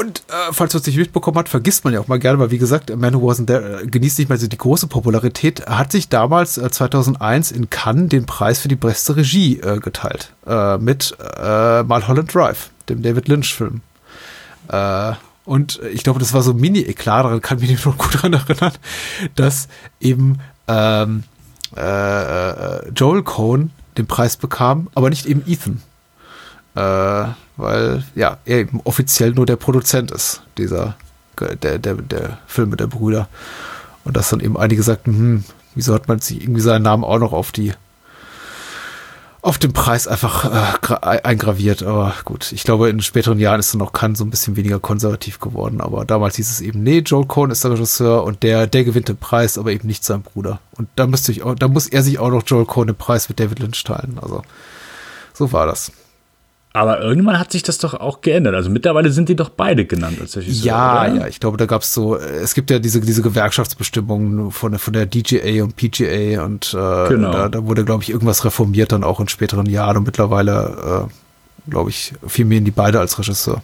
Und 0.00 0.22
äh, 0.28 0.52
falls 0.52 0.72
man 0.72 0.80
es 0.80 0.86
nicht 0.86 0.96
mitbekommen 0.96 1.36
hat, 1.36 1.50
vergisst 1.50 1.84
man 1.84 1.92
ja 1.92 2.00
auch 2.00 2.08
mal 2.08 2.18
gerne, 2.18 2.38
weil 2.38 2.50
wie 2.50 2.56
gesagt, 2.56 2.88
Man 2.96 3.12
Who 3.12 3.30
Wasn't 3.30 3.48
There 3.48 3.82
äh, 3.82 3.86
genießt 3.86 4.18
nicht 4.18 4.30
mehr 4.30 4.38
so 4.38 4.46
die 4.46 4.56
große 4.56 4.86
Popularität, 4.86 5.66
hat 5.66 5.92
sich 5.92 6.08
damals 6.08 6.56
äh, 6.56 6.70
2001 6.70 7.52
in 7.52 7.68
Cannes 7.68 8.08
den 8.08 8.24
Preis 8.24 8.60
für 8.60 8.68
die 8.68 8.76
beste 8.76 9.16
Regie 9.16 9.60
äh, 9.60 9.78
geteilt 9.78 10.32
äh, 10.46 10.78
mit 10.78 11.14
äh, 11.20 11.82
Mulholland 11.82 12.34
Drive, 12.34 12.70
dem 12.88 13.02
David 13.02 13.28
Lynch-Film. 13.28 13.82
Und 15.44 15.80
ich 15.92 16.04
glaube, 16.04 16.20
das 16.20 16.32
war 16.32 16.42
so 16.42 16.54
Mini-Eklat, 16.54 17.24
daran 17.24 17.42
kann 17.42 17.60
ich 17.60 17.68
mich 17.68 17.84
noch 17.84 17.98
gut 17.98 18.14
daran 18.14 18.32
erinnern, 18.32 18.72
dass 19.34 19.68
eben 20.00 20.38
ähm, 20.68 21.24
äh, 21.76 21.80
äh, 21.80 22.88
Joel 22.94 23.22
Cohn 23.22 23.70
den 23.98 24.06
Preis 24.06 24.36
bekam, 24.36 24.88
aber 24.94 25.10
nicht 25.10 25.26
eben 25.26 25.42
Ethan. 25.46 25.82
Äh, 26.74 27.24
weil 27.56 28.04
ja, 28.14 28.38
er 28.44 28.58
eben 28.58 28.80
offiziell 28.84 29.32
nur 29.32 29.46
der 29.46 29.56
Produzent 29.56 30.10
ist, 30.10 30.42
dieser, 30.56 30.96
der, 31.38 31.78
der, 31.78 31.94
der 31.94 32.38
Filme 32.46 32.76
der 32.76 32.86
Brüder. 32.86 33.28
Und 34.04 34.16
dass 34.16 34.30
dann 34.30 34.40
eben 34.40 34.56
einige 34.56 34.82
sagten, 34.82 35.12
hm, 35.12 35.44
wieso 35.74 35.94
hat 35.94 36.08
man 36.08 36.20
sich 36.20 36.42
irgendwie 36.42 36.60
seinen 36.60 36.82
Namen 36.82 37.04
auch 37.04 37.18
noch 37.18 37.32
auf 37.32 37.52
die 37.52 37.72
auf 39.42 39.56
den 39.56 39.72
Preis 39.72 40.06
einfach 40.06 40.44
äh, 40.92 41.20
eingraviert. 41.22 41.82
Aber 41.82 42.14
gut, 42.24 42.52
ich 42.52 42.64
glaube, 42.64 42.90
in 42.90 43.00
späteren 43.00 43.38
Jahren 43.38 43.60
ist 43.60 43.72
dann 43.72 43.80
auch 43.82 43.92
Khan 43.92 44.14
so 44.14 44.24
ein 44.24 44.30
bisschen 44.30 44.56
weniger 44.56 44.78
konservativ 44.80 45.40
geworden. 45.40 45.80
Aber 45.80 46.04
damals 46.04 46.36
hieß 46.36 46.50
es 46.50 46.60
eben, 46.60 46.82
nee, 46.82 46.98
Joel 46.98 47.26
Cohn 47.26 47.50
ist 47.50 47.64
der 47.64 47.70
Regisseur 47.70 48.24
und 48.24 48.42
der, 48.42 48.66
der 48.66 48.84
gewinnt 48.84 49.08
den 49.08 49.16
Preis, 49.16 49.56
aber 49.56 49.72
eben 49.72 49.86
nicht 49.86 50.04
sein 50.04 50.22
Bruder. 50.22 50.60
Und 50.72 50.88
da 50.96 51.06
müsste 51.06 51.32
ich 51.32 51.42
auch, 51.42 51.54
da 51.54 51.68
muss 51.68 51.86
er 51.86 52.02
sich 52.02 52.18
auch 52.18 52.30
noch 52.30 52.42
Joel 52.44 52.66
Cohn 52.66 52.86
den 52.86 52.96
Preis 52.96 53.28
mit 53.28 53.40
David 53.40 53.60
Lynch 53.60 53.82
teilen. 53.82 54.18
Also, 54.20 54.42
so 55.32 55.52
war 55.52 55.66
das. 55.66 55.90
Aber 56.72 57.00
irgendwann 57.00 57.38
hat 57.38 57.50
sich 57.50 57.64
das 57.64 57.78
doch 57.78 57.94
auch 57.94 58.20
geändert. 58.20 58.54
Also 58.54 58.70
mittlerweile 58.70 59.10
sind 59.10 59.28
die 59.28 59.34
doch 59.34 59.48
beide 59.48 59.86
genannt 59.86 60.18
als 60.20 60.36
Regisseur. 60.36 60.66
Ja, 60.66 61.02
oder? 61.02 61.14
ja, 61.14 61.26
ich 61.26 61.40
glaube, 61.40 61.56
da 61.56 61.66
gab 61.66 61.82
es 61.82 61.92
so, 61.92 62.16
es 62.16 62.54
gibt 62.54 62.70
ja 62.70 62.78
diese, 62.78 63.00
diese 63.00 63.22
Gewerkschaftsbestimmungen 63.22 64.52
von, 64.52 64.78
von 64.78 64.92
der 64.92 65.06
DGA 65.06 65.64
und 65.64 65.74
PGA 65.74 66.44
und 66.44 66.72
äh, 66.72 67.08
genau. 67.08 67.32
da, 67.32 67.48
da 67.48 67.66
wurde, 67.66 67.84
glaube 67.84 68.04
ich, 68.04 68.10
irgendwas 68.10 68.44
reformiert 68.44 68.92
dann 68.92 69.02
auch 69.02 69.18
in 69.18 69.26
späteren 69.26 69.66
Jahren 69.66 69.96
und 69.96 70.04
mittlerweile, 70.04 71.08
äh, 71.08 71.70
glaube 71.70 71.90
ich, 71.90 72.12
in 72.36 72.64
die 72.64 72.70
beide 72.70 73.00
als 73.00 73.18
Regisseur. 73.18 73.62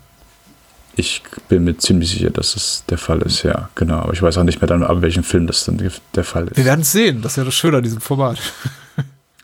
Ich 0.97 1.23
bin 1.49 1.63
mir 1.63 1.77
ziemlich 1.77 2.11
sicher, 2.11 2.31
dass 2.31 2.55
das 2.55 2.85
der 2.89 2.99
Fall 2.99 3.21
ist, 3.23 3.45
ja, 3.45 3.69
genau. 3.75 3.99
Aber 3.99 4.15
ich 4.15 4.23
weiß 4.23 4.39
auch 4.39 4.45
nicht 4.45 4.61
mehr 4.61 4.67
dann, 4.67 4.83
ab 4.83 5.03
welchem 5.03 5.23
Film 5.23 5.47
das 5.47 5.65
dann 5.65 5.79
der 6.15 6.25
Fall 6.25 6.49
ist. 6.49 6.57
Wir 6.57 6.65
werden 6.65 6.81
es 6.81 6.91
sehen, 6.91 7.23
das 7.23 7.33
ist 7.33 7.37
ja 7.37 7.45
das 7.45 7.55
Schöne 7.55 7.77
an 7.77 7.83
diesem 7.83 8.01
Format. 8.01 8.39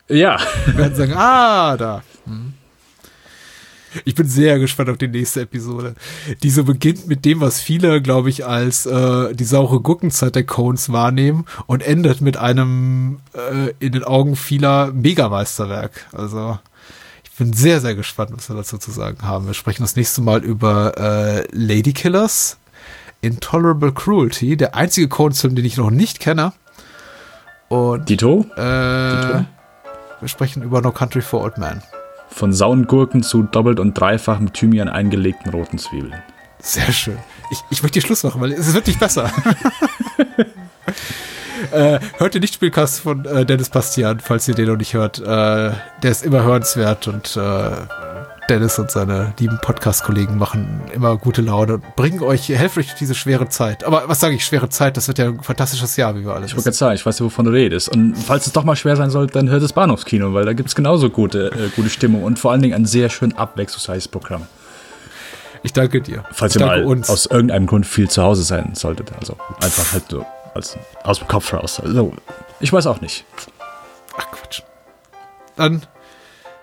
Ja. 0.09 0.37
Wir 0.67 0.77
werden 0.77 0.95
sagen, 0.95 1.15
ah, 1.17 1.77
da. 1.77 2.03
Hm. 2.27 2.52
Ich 4.05 4.15
bin 4.15 4.27
sehr 4.27 4.59
gespannt 4.59 4.91
auf 4.91 4.99
die 4.99 5.09
nächste 5.09 5.43
Episode. 5.43 5.95
Die 6.43 6.51
so 6.51 6.65
beginnt 6.65 7.07
mit 7.07 7.25
dem, 7.25 7.41
was 7.41 7.61
viele, 7.61 8.01
glaube 8.01 8.31
ich, 8.31 8.47
als 8.47 8.87
äh, 8.87 9.35
die 9.35 9.45
saure 9.45 9.81
Gurkenzeit 9.81 10.35
der 10.35 10.45
Cones 10.45 10.93
wahrnehmen 10.93 11.45
und 11.67 11.83
endet 11.83 12.21
mit 12.21 12.37
einem 12.37 13.21
äh, 13.35 13.73
in 13.79 13.93
den 13.93 14.05
Augen 14.05 14.37
vieler 14.37 14.93
Megameisterwerk. 14.93 16.07
Also 16.13 16.59
ich 17.25 17.33
bin 17.33 17.53
sehr, 17.53 17.81
sehr 17.81 17.95
gespannt, 17.95 18.31
was 18.35 18.49
wir 18.49 18.57
dazu 18.57 18.79
zu 18.79 18.91
sagen 18.91 19.19
haben. 19.23 19.47
Wir 19.47 19.55
sprechen 19.55 19.83
das 19.83 19.97
nächste 19.97 20.21
Mal 20.21 20.45
über 20.45 20.97
äh, 20.99 21.47
Lady 21.53 21.93
Killers, 21.93 22.59
Intolerable 23.21 23.93
Cruelty, 23.93 24.57
der 24.57 24.75
einzige 24.75 25.09
Cones-Film, 25.09 25.55
den 25.55 25.65
ich 25.65 25.77
noch 25.77 25.91
nicht 25.91 26.21
kenne. 26.21 26.53
Und 27.69 28.09
Dito? 28.09 28.47
Äh, 28.57 29.17
Dito? 29.17 29.45
Wir 30.21 30.29
sprechen 30.29 30.63
über 30.63 30.81
No 30.83 30.93
Country 30.93 31.23
for 31.23 31.43
Old 31.43 31.59
Men. 31.59 31.83
Von 32.35 32.53
sauren 32.53 32.87
Gurken 32.87 33.23
zu 33.23 33.43
doppelt 33.43 33.79
und 33.79 33.95
dreifach 33.99 34.41
mit 34.41 34.55
Thymian 34.55 34.89
eingelegten 34.89 35.53
roten 35.53 35.79
Zwiebeln. 35.79 36.15
Sehr 36.59 36.91
schön. 36.93 37.19
Ich, 37.51 37.59
ich 37.71 37.83
möchte 37.83 38.01
die 38.01 38.07
Schluss 38.07 38.23
machen, 38.23 38.41
weil 38.41 38.53
es 38.53 38.69
ist 38.69 38.75
wirklich 38.75 38.99
besser. 38.99 39.31
äh, 41.73 41.99
hört 42.19 42.35
den 42.35 42.43
Lichtspielcast 42.43 43.01
von 43.01 43.25
äh, 43.25 43.45
Dennis 43.45 43.69
Bastian, 43.69 44.21
falls 44.21 44.49
ihr 44.49 44.55
den 44.55 44.69
noch 44.69 44.77
nicht 44.77 44.95
hört. 44.95 45.19
Äh, 45.19 45.25
der 45.25 46.11
ist 46.11 46.25
immer 46.25 46.43
hörenswert 46.45 47.09
und 47.09 47.37
äh, 47.37 47.71
Dennis 48.49 48.79
und 48.79 48.91
seine 48.91 49.35
lieben 49.39 49.59
Podcast-Kollegen 49.61 50.37
machen 50.37 50.81
immer 50.93 51.17
gute 51.17 51.43
Laune 51.43 51.75
und 51.75 51.97
bringen 51.97 52.23
euch, 52.23 52.49
helfen 52.49 52.81
euch 52.81 52.87
durch 52.89 52.99
diese 52.99 53.15
schwere 53.15 53.49
Zeit. 53.49 53.85
Aber 53.85 54.09
was 54.09 54.21
sage 54.21 54.35
ich, 54.35 54.45
schwere 54.45 54.69
Zeit, 54.69 54.97
das 54.97 55.09
wird 55.09 55.19
ja 55.19 55.27
ein 55.27 55.43
fantastisches 55.43 55.97
Jahr, 55.97 56.17
wie 56.17 56.25
wir 56.25 56.35
alle 56.35 56.47
Ich 56.47 56.53
wollte 56.53 56.65
gerade 56.65 56.77
sagen, 56.77 56.95
ich 56.95 57.07
weiß 57.07 57.21
ja, 57.21 57.25
wovon 57.25 57.45
du 57.45 57.53
redest. 57.53 57.89
Und 57.89 58.15
falls 58.17 58.47
es 58.47 58.53
doch 58.53 58.65
mal 58.65 58.77
schwer 58.77 58.97
sein 58.97 59.11
sollte, 59.11 59.35
dann 59.35 59.49
hört 59.49 59.63
das 59.63 59.73
Bahnhofskino, 59.73 60.35
weil 60.35 60.45
da 60.45 60.53
gibt 60.53 60.69
es 60.69 60.75
genauso 60.75 61.11
gute, 61.11 61.47
äh, 61.53 61.69
gute 61.75 61.89
Stimmung 61.89 62.25
und 62.25 62.39
vor 62.39 62.51
allen 62.53 62.63
Dingen 62.63 62.75
ein 62.75 62.87
sehr 62.87 63.09
schön 63.09 63.33
abwechslungsreiches 63.33 64.09
Programm. 64.09 64.47
Ich 65.63 65.73
danke 65.73 66.01
dir. 66.01 66.25
Falls 66.33 66.57
ich 66.57 66.61
ihr 66.61 66.67
mal 66.67 66.85
uns. 66.85 67.09
aus 67.09 67.27
irgendeinem 67.27 67.67
Grund 67.67 67.87
viel 67.87 68.11
zu 68.11 68.23
Hause 68.23 68.43
sein 68.43 68.75
solltet. 68.75 69.13
Also 69.19 69.37
einfach 69.63 69.93
halt 69.93 70.05
so 70.11 70.27
als, 70.55 70.77
aus 71.05 71.19
dem 71.21 71.29
Kopf 71.29 71.53
raus. 71.53 71.81
Also, 71.81 72.13
ich 72.61 72.73
weiß 72.73 72.87
auch 72.87 73.01
nicht. 73.01 73.25
Ach 74.19 74.31
Quatsch. 74.33 74.63
Dann 75.57 75.83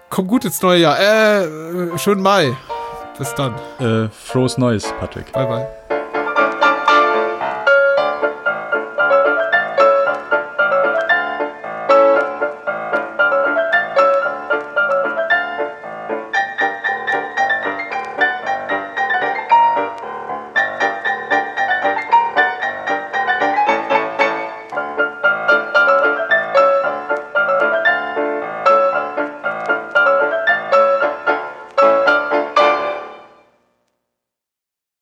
komm 0.10 0.28
gut 0.28 0.46
ins 0.46 0.62
neue 0.62 0.80
Jahr. 0.80 1.00
Äh, 1.00 1.98
schönen 1.98 2.22
Mai. 2.22 2.56
Bis 3.18 3.34
dann. 3.36 3.56
Äh, 3.80 4.10
frohes 4.10 4.58
Neues, 4.58 4.94
Patrick. 5.00 5.32
Bye, 5.34 5.46
bye. 5.46 5.79